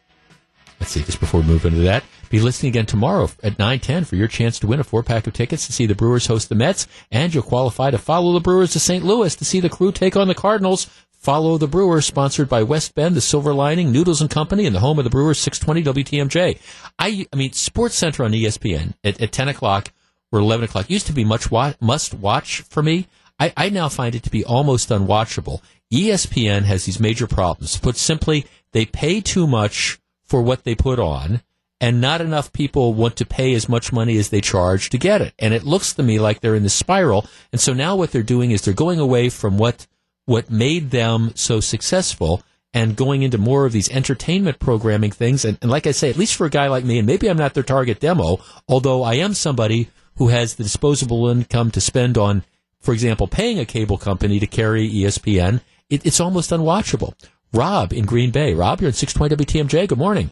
let's 0.78 0.93
see, 0.93 1.02
just 1.02 1.18
before 1.18 1.40
we 1.40 1.48
move 1.48 1.66
into 1.66 1.81
that, 1.81 2.05
be 2.31 2.39
listening 2.39 2.70
again 2.70 2.86
tomorrow 2.86 3.28
at 3.43 3.59
910 3.59 4.05
for 4.05 4.14
your 4.14 4.28
chance 4.28 4.60
to 4.60 4.68
win 4.68 4.78
a 4.78 4.85
four 4.85 5.02
pack 5.02 5.27
of 5.27 5.32
tickets 5.32 5.66
to 5.66 5.73
see 5.73 5.86
the 5.86 5.97
Brewers 5.97 6.28
host 6.28 6.48
the 6.48 6.55
Mets, 6.55 6.86
and 7.10 7.35
you'll 7.35 7.43
qualify 7.43 7.90
to 7.90 7.98
follow 7.98 8.32
the 8.35 8.40
Brewers 8.40 8.70
to 8.74 8.78
St. 8.78 9.05
Louis 9.05 9.35
to 9.35 9.44
see 9.44 9.59
the 9.59 9.68
crew 9.68 9.90
take 9.90 10.14
on 10.14 10.28
the 10.28 10.35
Cardinals. 10.35 10.89
Follow 11.10 11.59
the 11.59 11.66
Brewers, 11.66 12.06
sponsored 12.06 12.48
by 12.48 12.62
West 12.62 12.94
Bend, 12.94 13.16
the 13.16 13.20
Silver 13.20 13.52
Lining, 13.52 13.90
Noodles 13.90 14.20
and 14.20 14.31
Company, 14.31 14.64
and 14.64 14.77
the 14.77 14.81
home 14.81 14.98
of 15.01 15.05
the 15.05 15.10
Brewers, 15.10 15.40
620 15.40 16.05
WTMJ. 16.05 16.60
I, 17.01 17.27
I 17.32 17.36
mean, 17.36 17.51
Sports 17.51 17.97
Center 17.97 18.23
on 18.23 18.31
ESPN 18.31 18.94
at, 19.02 19.20
at 19.20 19.32
10 19.32 19.48
o'clock 19.48 19.93
or 20.31 20.39
11 20.39 20.66
o'clock 20.66 20.89
used 20.89 21.09
to 21.09 21.12
be 21.12 21.24
much 21.24 21.51
wa- 21.51 21.74
must 21.81 22.14
watch 22.14 22.60
for 22.60 22.81
me. 22.81 23.09
I, 23.39 23.53
I 23.57 23.69
now 23.69 23.89
find 23.89 24.15
it 24.15 24.23
to 24.25 24.31
be 24.31 24.45
almost 24.45 24.89
unwatchable. 24.89 25.61
ESPN 25.93 26.63
has 26.63 26.85
these 26.85 27.01
major 27.01 27.27
problems. 27.27 27.79
Put 27.79 27.97
simply, 27.97 28.47
they 28.73 28.87
pay 28.87 29.21
too 29.21 29.47
much 29.47 29.99
for 30.25 30.43
what 30.43 30.65
they 30.65 30.75
put 30.75 30.99
on, 30.99 31.43
and 31.81 32.01
not 32.01 32.21
enough 32.21 32.53
people 32.53 32.95
want 32.95 33.17
to 33.17 33.27
pay 33.27 33.55
as 33.55 33.69
much 33.69 33.93
money 33.93 34.17
as 34.17 34.31
they 34.31 34.41
charge 34.41 34.91
to 34.91 34.99
get 34.99 35.21
it. 35.21 35.35
And 35.39 35.55
it 35.55 35.65
looks 35.65 35.93
to 35.95 36.03
me 36.03 36.19
like 36.19 36.41
they're 36.41 36.55
in 36.55 36.63
this 36.63 36.75
spiral. 36.75 37.27
And 37.53 37.61
so 37.61 37.73
now 37.73 37.95
what 37.95 38.11
they're 38.11 38.23
doing 38.23 38.51
is 38.51 38.63
they're 38.63 38.75
going 38.75 38.99
away 38.99 39.29
from 39.29 39.59
what 39.59 39.87
what 40.25 40.51
made 40.51 40.91
them 40.91 41.31
so 41.37 41.61
successful 41.61 42.43
and 42.75 42.97
going 42.97 43.23
into 43.23 43.39
more 43.39 43.65
of 43.65 43.73
these 43.73 43.89
entertainment 43.91 44.59
programming 44.59 45.11
things. 45.11 45.45
And, 45.45 45.57
and, 45.63 45.71
like 45.71 45.87
I 45.87 45.93
say, 45.93 46.11
at 46.11 46.19
least 46.19 46.35
for 46.35 46.47
a 46.47 46.51
guy 46.51 46.67
like 46.67 46.85
me, 46.85 46.99
and 46.99 47.07
maybe 47.07 47.29
I'm 47.29 47.39
not 47.39 47.55
their 47.55 47.63
target 47.63 48.01
demo, 48.01 48.41
although 48.69 49.03
I 49.03 49.15
am 49.15 49.33
somebody 49.35 49.89
who 50.17 50.29
has 50.29 50.57
the 50.57 50.65
disposable 50.65 51.29
income 51.29 51.71
to 51.71 51.81
spend 51.81 52.19
on, 52.19 52.43
for 52.87 52.93
example, 52.93 53.27
paying 53.27 53.59
a 53.59 53.65
cable 53.65 53.99
company 53.99 54.39
to 54.39 54.47
carry 54.47 54.89
ESPN, 54.89 55.61
it, 55.91 56.07
it's 56.07 56.21
almost 56.21 56.53
unwatchable. 56.53 57.15
Rob 57.53 57.93
in 57.93 58.07
Green 58.07 58.31
Bay. 58.31 58.55
Rob, 58.55 58.81
you're 58.81 58.87
in 58.87 58.95
620 58.95 59.45
WTMJ. 59.45 59.89
Good 59.89 59.99
morning. 59.99 60.31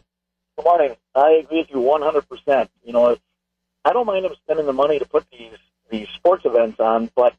Good 0.55 0.63
morning. 0.63 0.95
I 1.13 1.31
agree 1.31 1.59
with 1.59 1.69
you 1.69 1.77
100%. 1.77 2.69
You 2.85 2.93
know, 2.93 3.17
I 3.83 3.91
don't 3.91 4.05
mind 4.05 4.23
them 4.23 4.33
spending 4.41 4.67
the 4.67 4.73
money 4.73 4.99
to 4.99 5.05
put 5.05 5.29
these, 5.31 5.51
these 5.89 6.07
sports 6.15 6.45
events 6.45 6.79
on, 6.79 7.11
but 7.13 7.35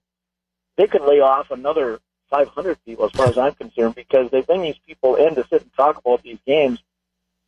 they 0.76 0.86
could 0.86 1.00
lay 1.00 1.20
off 1.20 1.50
another 1.50 1.98
500 2.28 2.84
people 2.84 3.06
as 3.06 3.12
far 3.12 3.26
as 3.26 3.38
I'm 3.38 3.54
concerned 3.54 3.94
because 3.94 4.30
they 4.30 4.42
bring 4.42 4.60
these 4.60 4.78
people 4.86 5.14
in 5.14 5.34
to 5.36 5.46
sit 5.48 5.62
and 5.62 5.72
talk 5.72 5.96
about 5.96 6.22
these 6.24 6.38
games 6.46 6.78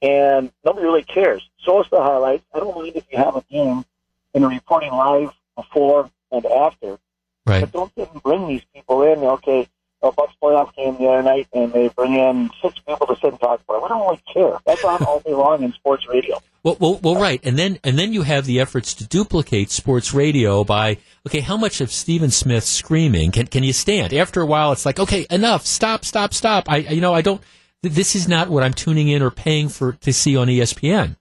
and 0.01 0.51
nobody 0.65 0.87
really 0.87 1.03
cares. 1.03 1.47
Show 1.59 1.81
us 1.81 1.89
the 1.91 2.01
highlights. 2.01 2.47
I 2.55 2.61
don't 2.61 2.75
mind 2.75 2.97
if 2.97 3.05
you 3.13 3.19
have 3.19 3.37
a 3.37 3.43
game 3.43 3.85
and 4.33 4.49
reporting 4.49 4.93
live 4.93 5.33
before 5.55 6.11
and 6.31 6.47
after. 6.47 6.99
Right. 7.49 7.61
But 7.61 7.73
don't 7.73 7.93
and 7.97 8.23
bring 8.23 8.47
these 8.47 8.63
people 8.75 9.03
in. 9.03 9.19
Okay, 9.21 9.69
a 10.03 10.13
Bucks 10.13 10.35
playoff 10.43 10.75
game 10.77 10.97
the 10.97 11.09
other 11.09 11.23
night, 11.23 11.49
and 11.53 11.73
they 11.73 11.89
bring 11.89 12.15
in 12.15 12.51
six 12.63 12.79
people 12.87 13.07
to 13.07 13.17
sit 13.17 13.31
and 13.33 13.41
talk 13.41 13.61
about 13.63 13.83
it. 13.83 13.85
I 13.85 13.89
don't 13.89 14.03
really 14.03 14.23
care. 14.33 14.59
That's 14.65 14.85
on 14.85 15.03
all 15.05 15.21
day 15.21 15.33
long 15.33 15.63
in 15.63 15.73
sports 15.73 16.07
radio. 16.09 16.41
Well, 16.63 16.77
well, 16.79 17.01
well, 17.03 17.17
right, 17.17 17.41
and 17.45 17.59
then 17.59 17.79
and 17.83 17.99
then 17.99 18.13
you 18.13 18.23
have 18.23 18.45
the 18.45 18.61
efforts 18.61 18.95
to 18.95 19.07
duplicate 19.07 19.71
sports 19.71 20.13
radio 20.15 20.63
by 20.65 20.99
okay, 21.27 21.41
how 21.41 21.57
much 21.57 21.81
of 21.81 21.91
Stephen 21.91 22.31
Smith 22.31 22.65
screaming 22.65 23.33
can 23.33 23.47
can 23.47 23.65
you 23.65 23.73
stand? 23.73 24.13
After 24.13 24.41
a 24.41 24.47
while, 24.47 24.73
it's 24.73 24.87
like 24.87 25.01
okay, 25.01 25.27
enough, 25.31 25.67
stop, 25.67 26.05
stop, 26.05 26.35
stop. 26.35 26.71
I 26.71 26.79
you 26.79 27.01
know 27.01 27.15
I 27.15 27.23
don't. 27.23 27.43
This 27.83 28.15
is 28.15 28.29
not 28.29 28.49
what 28.49 28.63
I'm 28.63 28.75
tuning 28.75 29.09
in 29.09 29.23
or 29.23 29.31
paying 29.31 29.69
for 29.69 29.93
to 29.93 30.13
see 30.13 30.37
on 30.37 30.49
ESPN. 30.49 31.17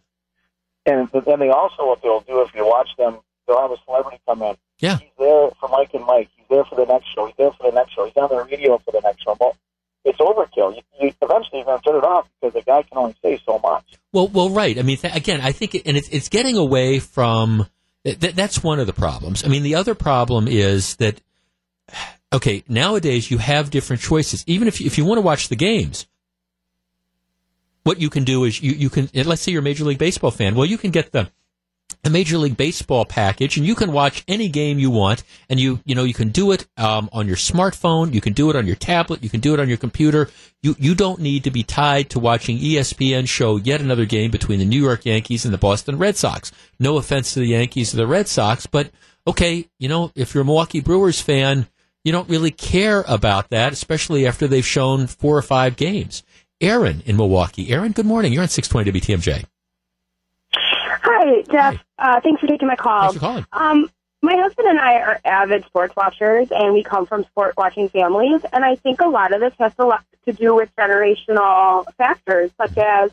And 0.87 1.09
then 1.11 1.39
they 1.39 1.49
also 1.49 1.85
what 1.85 2.01
they'll 2.01 2.21
do 2.21 2.41
if 2.41 2.55
you 2.55 2.65
watch 2.65 2.89
them, 2.97 3.19
they'll 3.47 3.61
have 3.61 3.71
a 3.71 3.77
celebrity 3.85 4.19
come 4.25 4.41
in. 4.41 4.55
Yeah, 4.79 4.97
he's 4.97 5.09
there 5.17 5.49
for 5.59 5.69
Mike 5.69 5.93
and 5.93 6.05
Mike. 6.05 6.29
He's 6.35 6.45
there 6.49 6.63
for 6.65 6.75
the 6.75 6.85
next 6.85 7.07
show. 7.13 7.25
He's 7.25 7.35
there 7.37 7.51
for 7.51 7.71
the 7.71 7.75
next 7.75 7.93
show. 7.93 8.05
He's 8.05 8.17
on 8.17 8.29
the 8.29 8.43
radio 8.43 8.77
for 8.79 8.91
the 8.91 9.01
next 9.01 9.23
show. 9.23 9.35
Well, 9.39 9.57
it's 10.05 10.19
overkill. 10.19 10.75
You, 10.75 10.81
you 11.01 11.13
eventually 11.21 11.59
you're 11.59 11.65
going 11.65 11.79
to 11.79 11.83
turn 11.83 11.95
it 11.97 12.03
off 12.03 12.27
because 12.39 12.53
the 12.53 12.61
guy 12.61 12.83
can 12.83 12.97
only 12.97 13.15
say 13.21 13.41
so 13.45 13.59
much. 13.59 13.83
Well, 14.11 14.27
well, 14.27 14.49
right. 14.49 14.77
I 14.77 14.81
mean, 14.81 14.97
th- 14.97 15.15
again, 15.15 15.41
I 15.41 15.51
think, 15.51 15.75
it, 15.75 15.83
and 15.85 15.97
it's 15.97 16.09
it's 16.09 16.29
getting 16.29 16.57
away 16.57 16.99
from. 16.99 17.67
Th- 18.05 18.17
that's 18.17 18.63
one 18.63 18.79
of 18.79 18.87
the 18.87 18.93
problems. 18.93 19.43
I 19.43 19.49
mean, 19.49 19.63
the 19.63 19.75
other 19.75 19.95
problem 19.95 20.47
is 20.47 20.95
that 20.97 21.19
okay, 22.31 22.63
nowadays 22.67 23.29
you 23.29 23.37
have 23.37 23.69
different 23.69 24.01
choices. 24.01 24.43
Even 24.47 24.67
if 24.67 24.79
you, 24.79 24.87
if 24.87 24.97
you 24.97 25.05
want 25.05 25.17
to 25.17 25.21
watch 25.21 25.49
the 25.49 25.55
games, 25.55 26.07
what 27.83 27.99
you 27.99 28.09
can 28.09 28.23
do 28.23 28.43
is 28.43 28.61
you, 28.61 28.71
you 28.71 28.89
can 28.89 29.09
let's 29.13 29.41
say 29.41 29.51
you're 29.51 29.61
a 29.61 29.63
Major 29.63 29.85
League 29.85 29.97
Baseball 29.97 30.31
fan. 30.31 30.55
Well, 30.55 30.65
you 30.65 30.77
can 30.77 30.91
get 30.91 31.11
the 31.11 31.29
the 32.03 32.10
Major 32.10 32.38
League 32.38 32.57
Baseball 32.57 33.06
package, 33.06 33.57
and 33.57 33.65
you 33.65 33.76
can 33.76 33.91
watch 33.91 34.24
any 34.28 34.49
game 34.49 34.80
you 34.80 34.90
want, 34.90 35.24
and 35.49 35.60
you 35.60 35.80
you 35.86 35.95
know 35.95 36.03
you 36.03 36.14
can 36.14 36.30
do 36.30 36.52
it 36.52 36.68
um, 36.78 37.10
on 37.11 37.28
your 37.28 37.36
smartphone, 37.36 38.14
you 38.14 38.22
can 38.22 38.34
do 38.34 38.49
it 38.49 38.56
on 38.56 38.65
your 38.65 38.76
tablet, 38.76 39.24
you 39.24 39.30
can 39.30 39.40
do 39.40 39.53
it 39.53 39.60
on 39.60 39.68
your 39.68 39.78
computer. 39.78 40.30
You 40.61 40.76
you 40.80 40.95
don't 40.95 41.19
need 41.19 41.44
to 41.44 41.52
be 41.52 41.64
tied 41.64 42.10
to 42.11 42.19
watching 42.19 42.57
ESPN 42.57 43.28
show 43.28 43.57
yet 43.57 43.82
another 43.82 44.06
game 44.06 44.32
between 44.32 44.60
the 44.60 44.65
New 44.65 44.82
York 44.82 45.06
Yankees 45.06 45.45
and 45.45 45.53
the 45.53 45.57
Boston 45.57 45.98
Red 45.98 46.15
Sox. 46.15 46.52
No 46.80 46.98
offense 46.98 47.34
to 47.34 47.40
the 47.40 47.48
Yankees 47.48 47.94
or 47.94 47.98
the 47.98 48.07
Red 48.07 48.28
Sox, 48.28 48.65
but 48.65 48.91
okay, 49.26 49.68
you 49.80 49.90
know 49.90 50.11
if 50.15 50.34
you're 50.34 50.44
a 50.44 50.45
Milwaukee 50.45 50.82
Brewers 50.82 51.22
fan, 51.22 51.68
you 52.03 52.11
don't 52.11 52.30
really 52.30 52.52
care 52.52 53.03
about 53.07 53.49
that, 53.49 53.74
especially 53.74 54.26
after 54.26 54.48
they've 54.48 54.65
shown 54.65 55.07
four 55.07 55.38
or 55.38 55.41
five 55.41 55.76
games. 55.76 56.24
Aaron 56.61 57.03
in 57.06 57.18
Milwaukee. 57.18 57.69
Aaron, 57.69 57.91
good 57.91 58.06
morning. 58.06 58.34
You're 58.34 58.41
on 58.41 58.49
620 58.49 58.99
WTMJ. 58.99 59.45
Hi, 61.03 61.41
Jeff. 61.52 61.84
Uh, 61.98 62.19
thanks 62.22 62.41
for 62.41 62.48
taking 62.48 62.68
my 62.68 62.76
call. 62.76 63.11
Thanks 63.11 63.15
for 63.15 63.19
calling. 63.19 63.45
Um, 63.52 63.90
my 64.22 64.36
husband 64.36 64.68
and 64.68 64.80
I 64.80 64.95
are 64.95 65.19
avid 65.24 65.65
sports 65.65 65.95
watchers, 65.95 66.48
and 66.52 66.74
we 66.74 66.84
come 66.84 67.06
from 67.06 67.24
sport 67.26 67.53
watching 67.57 67.90
families. 67.90 68.41
And 68.52 68.65
I 68.65 68.76
think 68.76 69.02
a 69.02 69.07
lot 69.07 69.34
of 69.34 69.41
this 69.41 69.53
has 69.60 69.74
a 69.78 69.86
lot 69.86 70.03
to 70.26 70.34
do 70.34 70.56
with 70.56 70.69
generational 70.78 71.86
factors, 71.98 72.52
such 72.60 72.78
as 72.78 73.11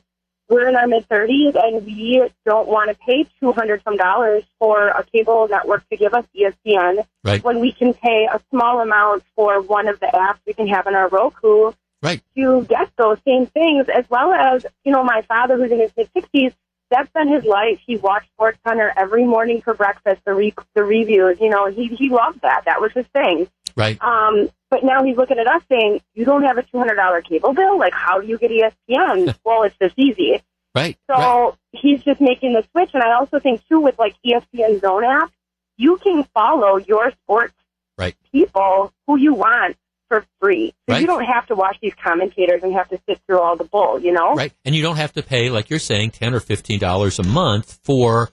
we're 0.49 0.69
in 0.69 0.77
our 0.77 0.87
mid 0.87 1.09
30s 1.09 1.57
and 1.57 1.87
we 1.87 2.23
don't 2.45 2.69
want 2.69 2.91
to 2.91 2.97
pay 2.97 3.27
200 3.41 3.83
some 3.83 3.97
dollars 3.97 4.45
for 4.59 4.89
a 4.89 5.03
cable 5.05 5.49
network 5.49 5.89
to 5.89 5.97
give 5.97 6.13
us 6.13 6.25
ESPN 6.37 7.07
right. 7.23 7.43
when 7.43 7.61
we 7.61 7.73
can 7.73 7.95
pay 7.95 8.29
a 8.31 8.41
small 8.51 8.81
amount 8.81 9.23
for 9.37 9.63
one 9.63 9.89
of 9.89 9.99
the 10.01 10.07
apps 10.07 10.39
we 10.47 10.53
can 10.53 10.67
have 10.69 10.87
in 10.87 10.95
our 10.95 11.09
Roku 11.09 11.73
right. 12.03 12.23
to 12.37 12.65
get 12.69 12.91
those 12.99 13.19
same 13.27 13.47
things, 13.47 13.87
as 13.89 14.05
well 14.11 14.33
as, 14.33 14.67
you 14.85 14.93
know, 14.93 15.03
my 15.03 15.23
father 15.23 15.57
who's 15.57 15.73
in 15.73 15.81
his 15.81 15.93
mid 15.97 16.11
60s 16.15 16.53
that's 16.95 17.11
been 17.13 17.29
his 17.29 17.45
life. 17.45 17.81
He 17.85 17.97
watched 17.97 18.29
Sports 18.31 18.59
Center 18.67 18.93
every 18.97 19.25
morning 19.25 19.61
for 19.63 19.75
breakfast. 19.75 20.23
The 20.25 20.33
re- 20.33 20.55
the 20.75 20.85
reviews, 20.85 21.39
you 21.41 21.51
know, 21.51 21.67
he 21.67 21.89
he 21.89 22.09
loved 22.09 22.43
that. 22.43 22.63
That 22.67 22.81
was 22.81 22.93
his 22.93 23.07
thing. 23.09 23.49
Right. 23.77 24.01
Um, 24.01 24.49
but 24.71 24.85
now 24.85 25.03
he's 25.03 25.17
looking 25.17 25.39
at 25.39 25.49
us 25.49 25.63
saying, 25.69 26.01
"You 26.15 26.25
don't 26.25 26.45
have 26.45 26.57
a 26.57 26.63
two 26.63 26.79
hundred 26.79 26.95
dollar 26.95 27.21
cable 27.21 27.53
bill. 27.53 27.79
Like, 27.79 27.93
how 27.93 28.21
do 28.21 28.27
you 28.29 28.39
get 28.39 28.53
ESPN?" 28.53 29.35
well, 29.45 29.65
it's 29.65 29.77
just 29.81 29.95
easy. 29.97 30.41
Right. 30.75 30.97
So 31.11 31.17
right. 31.17 31.53
he's 31.73 32.03
just 32.03 32.21
making 32.21 32.53
the 32.53 32.65
switch. 32.71 32.91
And 32.95 33.03
I 33.03 33.15
also 33.15 33.41
think 33.41 33.67
too 33.69 33.81
with 33.81 33.99
like 33.99 34.15
ESPN 34.25 34.81
Zone 34.81 35.05
app, 35.05 35.33
you 35.77 35.97
can 35.99 36.25
follow 36.35 36.77
your 36.77 37.11
sports 37.23 37.55
Right. 37.97 38.17
people 38.33 38.93
who 39.07 39.17
you 39.17 39.35
want 39.35 39.77
for 40.09 40.25
free. 40.41 40.75
So 40.89 40.95
Right. 40.95 41.01
you 41.01 41.07
don't 41.07 41.25
have 41.25 41.47
to 41.47 41.55
watch 41.55 41.77
these 41.81 41.95
commentators 41.95 42.63
and 42.63 42.73
have 42.75 42.89
to 42.91 42.99
sit 43.09 43.21
through 43.27 43.41
all 43.41 43.57
the 43.57 43.65
bull, 43.65 43.99
you 44.01 44.13
know? 44.13 44.35
Right. 44.35 44.53
And 44.65 44.75
you 44.75 44.83
don't 44.83 44.97
have 44.97 45.13
to 45.15 45.23
pay, 45.23 45.51
like 45.51 45.71
you're 45.71 45.79
saying, 45.79 46.11
ten 46.13 46.35
or 46.35 46.41
fifteen 46.41 46.79
dollars 46.79 47.19
a 47.19 47.25
month 47.25 47.81
for 47.83 48.31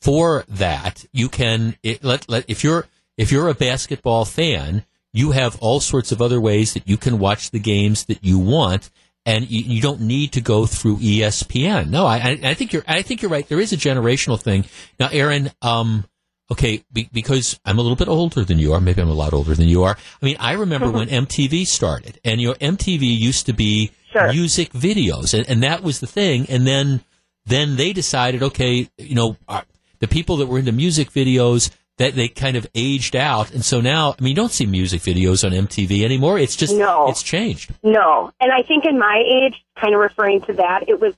for 0.00 0.44
that. 0.48 1.04
You 1.12 1.28
can 1.28 1.76
it, 1.82 2.02
let 2.04 2.28
let 2.28 2.44
if 2.48 2.64
you're 2.64 2.86
if 3.16 3.30
you're 3.30 3.48
a 3.48 3.54
basketball 3.54 4.24
fan, 4.24 4.84
you 5.12 5.32
have 5.32 5.58
all 5.60 5.80
sorts 5.80 6.12
of 6.12 6.20
other 6.22 6.40
ways 6.40 6.74
that 6.74 6.88
you 6.88 6.96
can 6.96 7.18
watch 7.18 7.50
the 7.50 7.60
games 7.60 8.06
that 8.06 8.24
you 8.24 8.38
want. 8.38 8.90
And 9.24 9.48
you, 9.48 9.60
you 9.60 9.80
don't 9.80 10.00
need 10.00 10.32
to 10.32 10.40
go 10.40 10.66
through 10.66 10.96
ESPN. 10.96 11.90
No, 11.90 12.06
I, 12.06 12.16
I, 12.16 12.40
I 12.42 12.54
think 12.54 12.72
you're. 12.72 12.82
I 12.88 13.02
think 13.02 13.22
you're 13.22 13.30
right. 13.30 13.48
There 13.48 13.60
is 13.60 13.72
a 13.72 13.76
generational 13.76 14.40
thing 14.40 14.64
now, 14.98 15.10
Aaron. 15.12 15.52
Um, 15.62 16.04
okay, 16.52 16.84
be, 16.92 17.08
because 17.12 17.58
I'm 17.64 17.78
a 17.78 17.82
little 17.82 17.96
bit 17.96 18.08
older 18.08 18.44
than 18.44 18.58
you 18.58 18.72
are. 18.72 18.80
Maybe 18.80 19.02
I'm 19.02 19.08
a 19.08 19.14
lot 19.14 19.32
older 19.34 19.54
than 19.54 19.68
you 19.68 19.82
are. 19.82 19.96
I 20.22 20.24
mean, 20.24 20.36
I 20.38 20.52
remember 20.52 20.90
when 20.90 21.08
MTV 21.08 21.66
started, 21.66 22.20
and 22.24 22.40
you 22.40 22.48
know, 22.48 22.54
MTV 22.54 23.02
used 23.02 23.46
to 23.46 23.52
be 23.52 23.90
music 24.32 24.72
videos, 24.72 25.34
and, 25.36 25.48
and 25.48 25.62
that 25.62 25.82
was 25.82 26.00
the 26.00 26.06
thing. 26.06 26.46
And 26.48 26.66
then, 26.66 27.02
then 27.46 27.76
they 27.76 27.92
decided, 27.92 28.42
okay, 28.42 28.88
you 28.98 29.14
know, 29.14 29.36
uh, 29.48 29.62
the 30.00 30.08
people 30.08 30.36
that 30.38 30.46
were 30.46 30.58
into 30.58 30.72
music 30.72 31.10
videos 31.10 31.70
that 31.98 32.14
they 32.14 32.28
kind 32.28 32.56
of 32.56 32.66
aged 32.74 33.14
out, 33.16 33.52
and 33.52 33.64
so 33.64 33.80
now, 33.80 34.14
I 34.18 34.22
mean, 34.22 34.30
you 34.30 34.36
don't 34.36 34.50
see 34.52 34.66
music 34.66 35.02
videos 35.02 35.44
on 35.44 35.52
MTV 35.52 36.04
anymore. 36.04 36.38
It's 36.38 36.56
just, 36.56 36.74
No. 36.74 37.08
it's 37.08 37.22
changed. 37.22 37.72
No. 37.82 38.32
And 38.40 38.50
I 38.52 38.62
think 38.62 38.84
in 38.84 38.98
my 38.98 39.22
age, 39.26 39.62
kind 39.80 39.94
of 39.94 40.00
referring 40.00 40.40
to 40.42 40.54
that, 40.54 40.88
it 40.88 41.00
was 41.00 41.14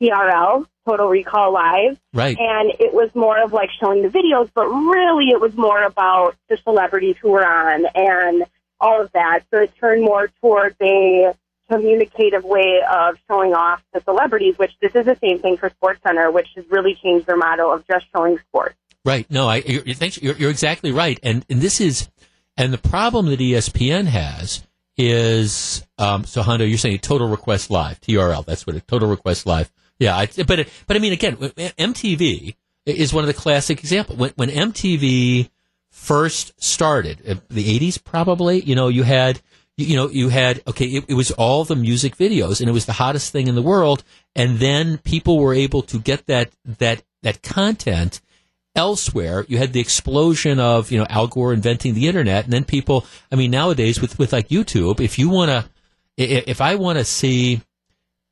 TRL, 0.00 0.66
Total 0.88 1.06
Recall 1.06 1.52
Live. 1.52 1.98
Right. 2.14 2.36
And 2.38 2.70
it 2.80 2.94
was 2.94 3.14
more 3.14 3.38
of 3.42 3.52
like 3.52 3.68
showing 3.78 4.02
the 4.02 4.08
videos, 4.08 4.50
but 4.54 4.66
really 4.66 5.28
it 5.28 5.40
was 5.40 5.54
more 5.54 5.82
about 5.82 6.34
the 6.48 6.56
celebrities 6.64 7.16
who 7.20 7.30
were 7.30 7.46
on 7.46 7.84
and 7.94 8.44
all 8.80 9.02
of 9.02 9.12
that. 9.12 9.40
So 9.52 9.60
it 9.60 9.72
turned 9.78 10.02
more 10.02 10.30
towards 10.40 10.76
a 10.80 11.34
communicative 11.70 12.44
way 12.44 12.80
of 12.90 13.16
showing 13.28 13.52
off 13.52 13.82
the 13.92 14.00
celebrities, 14.00 14.56
which 14.56 14.72
this 14.80 14.94
is 14.94 15.04
the 15.04 15.16
same 15.16 15.40
thing 15.40 15.58
for 15.58 15.68
Sports 15.68 16.00
Center, 16.06 16.30
which 16.30 16.48
has 16.56 16.64
really 16.70 16.94
changed 16.94 17.26
their 17.26 17.36
motto 17.36 17.70
of 17.70 17.86
just 17.86 18.06
showing 18.14 18.38
sports. 18.48 18.76
Right. 19.04 19.30
No, 19.30 19.46
I, 19.46 19.56
you're, 19.56 19.82
you're, 19.84 20.36
you're, 20.36 20.50
exactly 20.50 20.90
right. 20.90 21.20
And, 21.22 21.44
and 21.50 21.60
this 21.60 21.82
is, 21.82 22.08
and 22.56 22.72
the 22.72 22.78
problem 22.78 23.26
that 23.26 23.40
ESPN 23.40 24.06
has 24.06 24.66
is, 24.96 25.86
um, 25.98 26.24
so 26.24 26.40
Hondo, 26.40 26.64
you're 26.64 26.78
saying 26.78 27.00
Total 27.00 27.28
Request 27.28 27.70
Live, 27.70 28.00
TRL. 28.00 28.44
That's 28.46 28.66
what 28.66 28.74
it, 28.76 28.88
Total 28.88 29.08
Request 29.08 29.44
Live. 29.44 29.70
Yeah. 29.98 30.16
I, 30.16 30.26
but, 30.26 30.68
but 30.86 30.96
I 30.96 31.00
mean, 31.00 31.12
again, 31.12 31.36
MTV 31.36 32.54
is 32.86 33.12
one 33.12 33.24
of 33.24 33.28
the 33.28 33.34
classic 33.34 33.80
examples. 33.80 34.18
When, 34.18 34.32
when 34.36 34.48
MTV 34.48 35.50
first 35.90 36.52
started, 36.62 37.22
uh, 37.28 37.34
the 37.48 37.78
80s 37.78 38.02
probably, 38.02 38.60
you 38.60 38.74
know, 38.74 38.88
you 38.88 39.02
had, 39.02 39.40
you, 39.76 39.86
you 39.86 39.96
know, 39.96 40.08
you 40.08 40.28
had, 40.28 40.62
okay, 40.66 40.86
it, 40.86 41.04
it 41.08 41.14
was 41.14 41.30
all 41.32 41.64
the 41.64 41.76
music 41.76 42.16
videos 42.16 42.60
and 42.60 42.68
it 42.68 42.72
was 42.72 42.86
the 42.86 42.94
hottest 42.94 43.32
thing 43.32 43.48
in 43.48 43.54
the 43.54 43.62
world. 43.62 44.04
And 44.34 44.58
then 44.58 44.98
people 44.98 45.38
were 45.38 45.54
able 45.54 45.82
to 45.82 45.98
get 45.98 46.26
that, 46.26 46.50
that, 46.64 47.02
that 47.22 47.42
content 47.42 48.20
elsewhere. 48.76 49.44
You 49.48 49.58
had 49.58 49.72
the 49.72 49.80
explosion 49.80 50.60
of, 50.60 50.90
you 50.90 50.98
know, 50.98 51.06
Al 51.10 51.26
Gore 51.26 51.52
inventing 51.52 51.94
the 51.94 52.06
internet. 52.06 52.44
And 52.44 52.52
then 52.52 52.64
people, 52.64 53.04
I 53.32 53.36
mean, 53.36 53.50
nowadays 53.50 54.00
with, 54.00 54.18
with 54.18 54.32
like 54.32 54.48
YouTube, 54.48 55.00
if 55.00 55.18
you 55.18 55.28
want 55.28 55.50
to, 55.50 55.68
if 56.16 56.60
I 56.60 56.76
want 56.76 56.98
to 56.98 57.04
see 57.04 57.60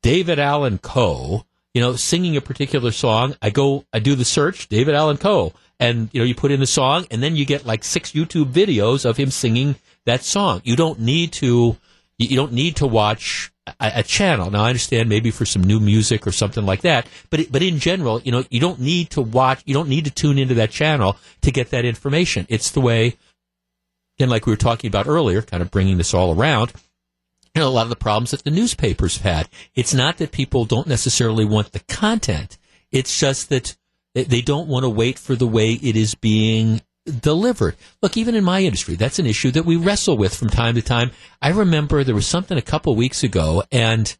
David 0.02 0.38
Allan 0.38 0.78
Coe, 0.78 1.44
you 1.76 1.82
know, 1.82 1.94
singing 1.94 2.38
a 2.38 2.40
particular 2.40 2.90
song, 2.90 3.36
I 3.42 3.50
go, 3.50 3.84
I 3.92 3.98
do 3.98 4.14
the 4.14 4.24
search, 4.24 4.66
David 4.70 4.94
Allan 4.94 5.18
Coe, 5.18 5.52
and 5.78 6.08
you 6.10 6.20
know, 6.22 6.24
you 6.24 6.34
put 6.34 6.50
in 6.50 6.58
the 6.58 6.66
song, 6.66 7.04
and 7.10 7.22
then 7.22 7.36
you 7.36 7.44
get 7.44 7.66
like 7.66 7.84
six 7.84 8.12
YouTube 8.12 8.46
videos 8.50 9.04
of 9.04 9.18
him 9.18 9.30
singing 9.30 9.76
that 10.06 10.22
song. 10.22 10.62
You 10.64 10.74
don't 10.74 11.00
need 11.00 11.32
to, 11.32 11.76
you 12.16 12.34
don't 12.34 12.54
need 12.54 12.76
to 12.76 12.86
watch 12.86 13.52
a, 13.66 13.92
a 13.96 14.02
channel. 14.02 14.50
Now, 14.50 14.64
I 14.64 14.68
understand 14.68 15.10
maybe 15.10 15.30
for 15.30 15.44
some 15.44 15.62
new 15.62 15.78
music 15.78 16.26
or 16.26 16.32
something 16.32 16.64
like 16.64 16.80
that, 16.80 17.08
but 17.28 17.40
it- 17.40 17.52
but 17.52 17.62
in 17.62 17.78
general, 17.78 18.22
you 18.22 18.32
know, 18.32 18.42
you 18.48 18.58
don't 18.58 18.80
need 18.80 19.10
to 19.10 19.20
watch, 19.20 19.60
you 19.66 19.74
don't 19.74 19.90
need 19.90 20.06
to 20.06 20.10
tune 20.10 20.38
into 20.38 20.54
that 20.54 20.70
channel 20.70 21.18
to 21.42 21.50
get 21.50 21.68
that 21.72 21.84
information. 21.84 22.46
It's 22.48 22.70
the 22.70 22.80
way, 22.80 23.18
and 24.18 24.30
like 24.30 24.46
we 24.46 24.52
were 24.52 24.56
talking 24.56 24.88
about 24.88 25.06
earlier, 25.06 25.42
kind 25.42 25.62
of 25.62 25.70
bringing 25.70 25.98
this 25.98 26.14
all 26.14 26.34
around 26.34 26.72
you 27.56 27.62
know, 27.62 27.68
a 27.68 27.70
lot 27.70 27.84
of 27.84 27.90
the 27.90 27.96
problems 27.96 28.32
that 28.32 28.44
the 28.44 28.50
newspapers 28.50 29.18
had. 29.18 29.48
It's 29.74 29.94
not 29.94 30.18
that 30.18 30.30
people 30.30 30.66
don't 30.66 30.86
necessarily 30.86 31.46
want 31.46 31.72
the 31.72 31.80
content. 31.80 32.58
It's 32.92 33.18
just 33.18 33.48
that 33.48 33.76
they- 34.14 34.24
they 34.24 34.42
don't 34.42 34.68
want 34.68 34.84
to 34.84 34.90
wait 34.90 35.18
for 35.18 35.34
the 35.34 35.46
way 35.46 35.72
it 35.72 35.96
is 35.96 36.14
being 36.14 36.82
delivered. 37.22 37.76
Look, 38.02 38.18
even 38.18 38.34
in 38.34 38.44
my 38.44 38.62
industry, 38.62 38.94
that's 38.94 39.18
an 39.18 39.26
issue 39.26 39.50
that 39.52 39.64
we 39.64 39.76
wrestle 39.76 40.18
with 40.18 40.34
from 40.34 40.50
time 40.50 40.74
to 40.74 40.82
time. 40.82 41.12
I 41.40 41.48
remember 41.48 42.04
there 42.04 42.14
was 42.14 42.26
something 42.26 42.58
a 42.58 42.62
couple 42.62 42.94
weeks 42.94 43.22
ago 43.22 43.62
and 43.72 44.14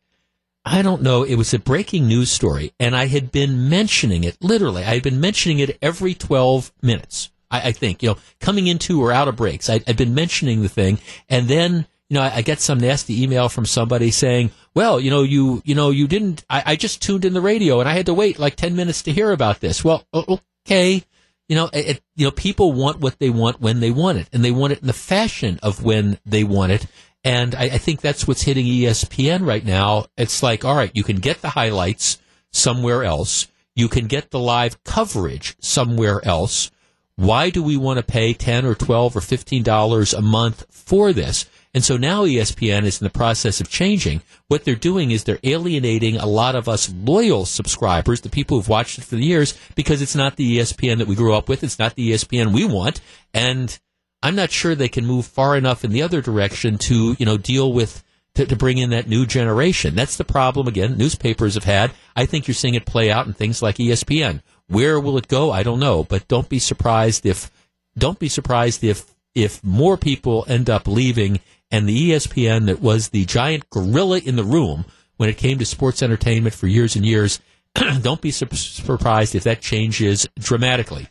I 0.65 0.81
don't 0.81 1.03
know, 1.03 1.23
it 1.23 1.35
was 1.35 1.53
a 1.53 1.59
breaking 1.59 2.09
news 2.09 2.31
story 2.31 2.73
and 2.81 2.97
I 2.97 3.07
had 3.07 3.31
been 3.31 3.69
mentioning 3.69 4.25
it, 4.25 4.39
literally, 4.41 4.83
I 4.83 4.95
had 4.95 5.03
been 5.03 5.21
mentioning 5.21 5.59
it 5.59 5.77
every 5.83 6.15
12 6.15 6.73
minutes. 6.81 7.31
I, 7.51 7.69
I 7.69 7.73
think, 7.73 8.03
you 8.03 8.11
know, 8.11 8.19
coming 8.41 8.67
into 8.67 9.03
or 9.03 9.13
out 9.13 9.29
of 9.29 9.37
breaks, 9.37 9.69
I, 9.69 9.81
I'd 9.87 9.97
been 9.99 10.15
mentioning 10.15 10.63
the 10.63 10.69
thing 10.71 10.99
and 11.29 11.49
then 11.49 11.87
you 12.09 12.15
know, 12.15 12.23
I, 12.23 12.37
I 12.37 12.43
get 12.43 12.61
some 12.61 12.78
nasty 12.78 13.23
email 13.23 13.49
from 13.49 13.66
somebody 13.66 14.11
saying, 14.11 14.51
"Well, 14.74 15.01
you 15.01 15.11
know, 15.11 15.23
you, 15.23 15.62
you 15.65 15.74
know, 15.74 15.91
you 15.91 16.07
didn't. 16.07 16.45
I, 16.49 16.62
I 16.66 16.77
just 16.77 17.03
tuned 17.03 17.24
in 17.24 17.35
the 17.35 17.41
radio 17.41 17.81
and 17.81 17.89
I 17.89 17.93
had 17.95 18.07
to 18.07 18.15
wait 18.15 18.39
like 18.39 18.57
ten 18.57 18.77
minutes 18.77 19.03
to 19.03 19.12
hear 19.12 19.33
about 19.33 19.61
this." 19.61 19.85
Well, 19.85 20.05
okay, 20.15 21.05
you 21.49 21.57
know, 21.57 21.69
it, 21.73 22.03
you 22.15 22.27
know, 22.27 22.31
people 22.31 22.73
want 22.73 23.01
what 23.01 23.19
they 23.19 23.31
want 23.31 23.61
when 23.61 23.81
they 23.81 23.91
want 23.91 24.19
it, 24.19 24.28
and 24.33 24.45
they 24.45 24.53
want 24.53 24.73
it 24.73 24.81
in 24.81 24.87
the 24.87 24.93
fashion 24.93 25.59
of 25.62 25.83
when 25.83 26.19
they 26.24 26.45
want 26.45 26.73
it. 26.73 26.87
And 27.24 27.57
I, 27.57 27.65
I 27.65 27.78
think 27.78 28.01
that's 28.01 28.28
what's 28.28 28.43
hitting 28.43 28.66
ESPN 28.66 29.45
right 29.45 29.65
now. 29.65 30.07
It's 30.16 30.45
like, 30.45 30.65
all 30.65 30.77
right, 30.77 30.93
you 30.95 31.03
can 31.03 31.16
get 31.16 31.43
the 31.43 31.51
highlights 31.51 32.19
somewhere 32.53 33.03
else. 33.03 33.49
You 33.74 33.89
can 33.89 34.07
get 34.07 34.31
the 34.31 34.39
live 34.39 34.83
coverage 34.85 35.57
somewhere 35.61 36.24
else. 36.24 36.70
Why 37.16 37.51
do 37.51 37.62
we 37.62 37.77
want 37.77 37.99
to 37.99 38.05
pay 38.05 38.33
ten 38.33 38.65
or 38.65 38.74
twelve 38.74 39.16
or 39.16 39.20
fifteen 39.20 39.62
dollars 39.62 40.15
a 40.15 40.23
month 40.23 40.66
for 40.70 41.12
this? 41.12 41.47
And 41.77 41.85
so 41.85 41.98
now 41.98 42.24
ESPN 42.24 42.85
is 42.85 43.03
in 43.03 43.05
the 43.05 43.11
process 43.11 43.61
of 43.61 43.69
changing. 43.69 44.23
What 44.48 44.65
they're 44.65 44.74
doing 44.74 45.11
is 45.11 45.24
they're 45.24 45.39
alienating 45.44 46.16
a 46.16 46.24
lot 46.24 46.57
of 46.57 46.70
us 46.70 46.90
loyal 46.90 47.44
subscribers, 47.44 48.23
the 48.23 48.31
people 48.31 48.57
who've 48.57 48.66
watched 48.66 48.97
it 48.97 49.05
for 49.05 49.16
the 49.16 49.27
years, 49.27 49.53
because 49.74 50.01
it's 50.01 50.16
not 50.16 50.36
the 50.36 50.57
ESPN 50.57 50.97
that 50.97 51.07
we 51.07 51.15
grew 51.15 51.35
up 51.35 51.51
with. 51.51 51.62
It's 51.62 51.78
not 51.78 51.94
the 51.94 52.12
ESPN 52.12 52.55
we 52.55 52.65
want. 52.65 53.03
And 53.35 53.78
I'm 54.23 54.35
not 54.35 54.53
sure 54.53 54.74
they 54.74 54.89
can 54.89 55.05
move 55.05 55.27
far 55.27 55.55
enough 55.55 55.85
in 55.85 55.90
the 55.90 56.01
other 56.01 56.23
direction 56.23 56.78
to, 56.78 57.15
you 57.19 57.27
know, 57.27 57.36
deal 57.36 57.70
with, 57.70 58.03
to, 58.36 58.47
to 58.47 58.57
bring 58.57 58.78
in 58.78 58.89
that 58.89 59.07
new 59.07 59.27
generation. 59.27 59.94
That's 59.94 60.16
the 60.16 60.24
problem, 60.24 60.69
again, 60.69 60.97
newspapers 60.97 61.57
have 61.57 61.65
had. 61.65 61.90
I 62.16 62.24
think 62.24 62.48
you're 62.48 62.55
seeing 62.55 62.73
it 62.73 62.86
play 62.86 63.11
out 63.11 63.27
in 63.27 63.35
things 63.35 63.61
like 63.61 63.77
ESPN. 63.77 64.40
Where 64.69 64.98
will 64.98 65.19
it 65.19 65.28
go? 65.28 65.53
I 65.53 65.62
don't 65.62 65.81
know. 65.81 66.05
But 66.05 66.27
don't 66.27 66.48
be 66.48 66.59
surprised 66.59 67.27
if, 67.27 67.51
don't 67.98 68.19
be 68.19 68.31
surprised 68.31 68.82
if, 68.82 69.15
if 69.35 69.62
more 69.62 69.98
people 69.98 70.47
end 70.48 70.70
up 70.70 70.89
leaving 70.89 71.39
and 71.70 71.88
the 71.88 72.10
ESPN 72.10 72.66
that 72.66 72.80
was 72.80 73.09
the 73.10 73.24
giant 73.24 73.68
gorilla 73.70 74.18
in 74.18 74.36
the 74.36 74.44
room 74.44 74.84
when 75.16 75.28
it 75.28 75.36
came 75.36 75.59
to 75.59 75.64
sports 75.64 76.02
entertainment 76.02 76.55
for 76.55 76.66
years 76.66 76.97
and 76.97 77.05
years, 77.05 77.40
don't 78.02 78.20
be 78.20 78.30
sur- 78.30 78.48
surprised 78.52 79.34
if 79.34 79.44
that 79.44 79.60
changes 79.60 80.26
dramatically. 80.38 81.05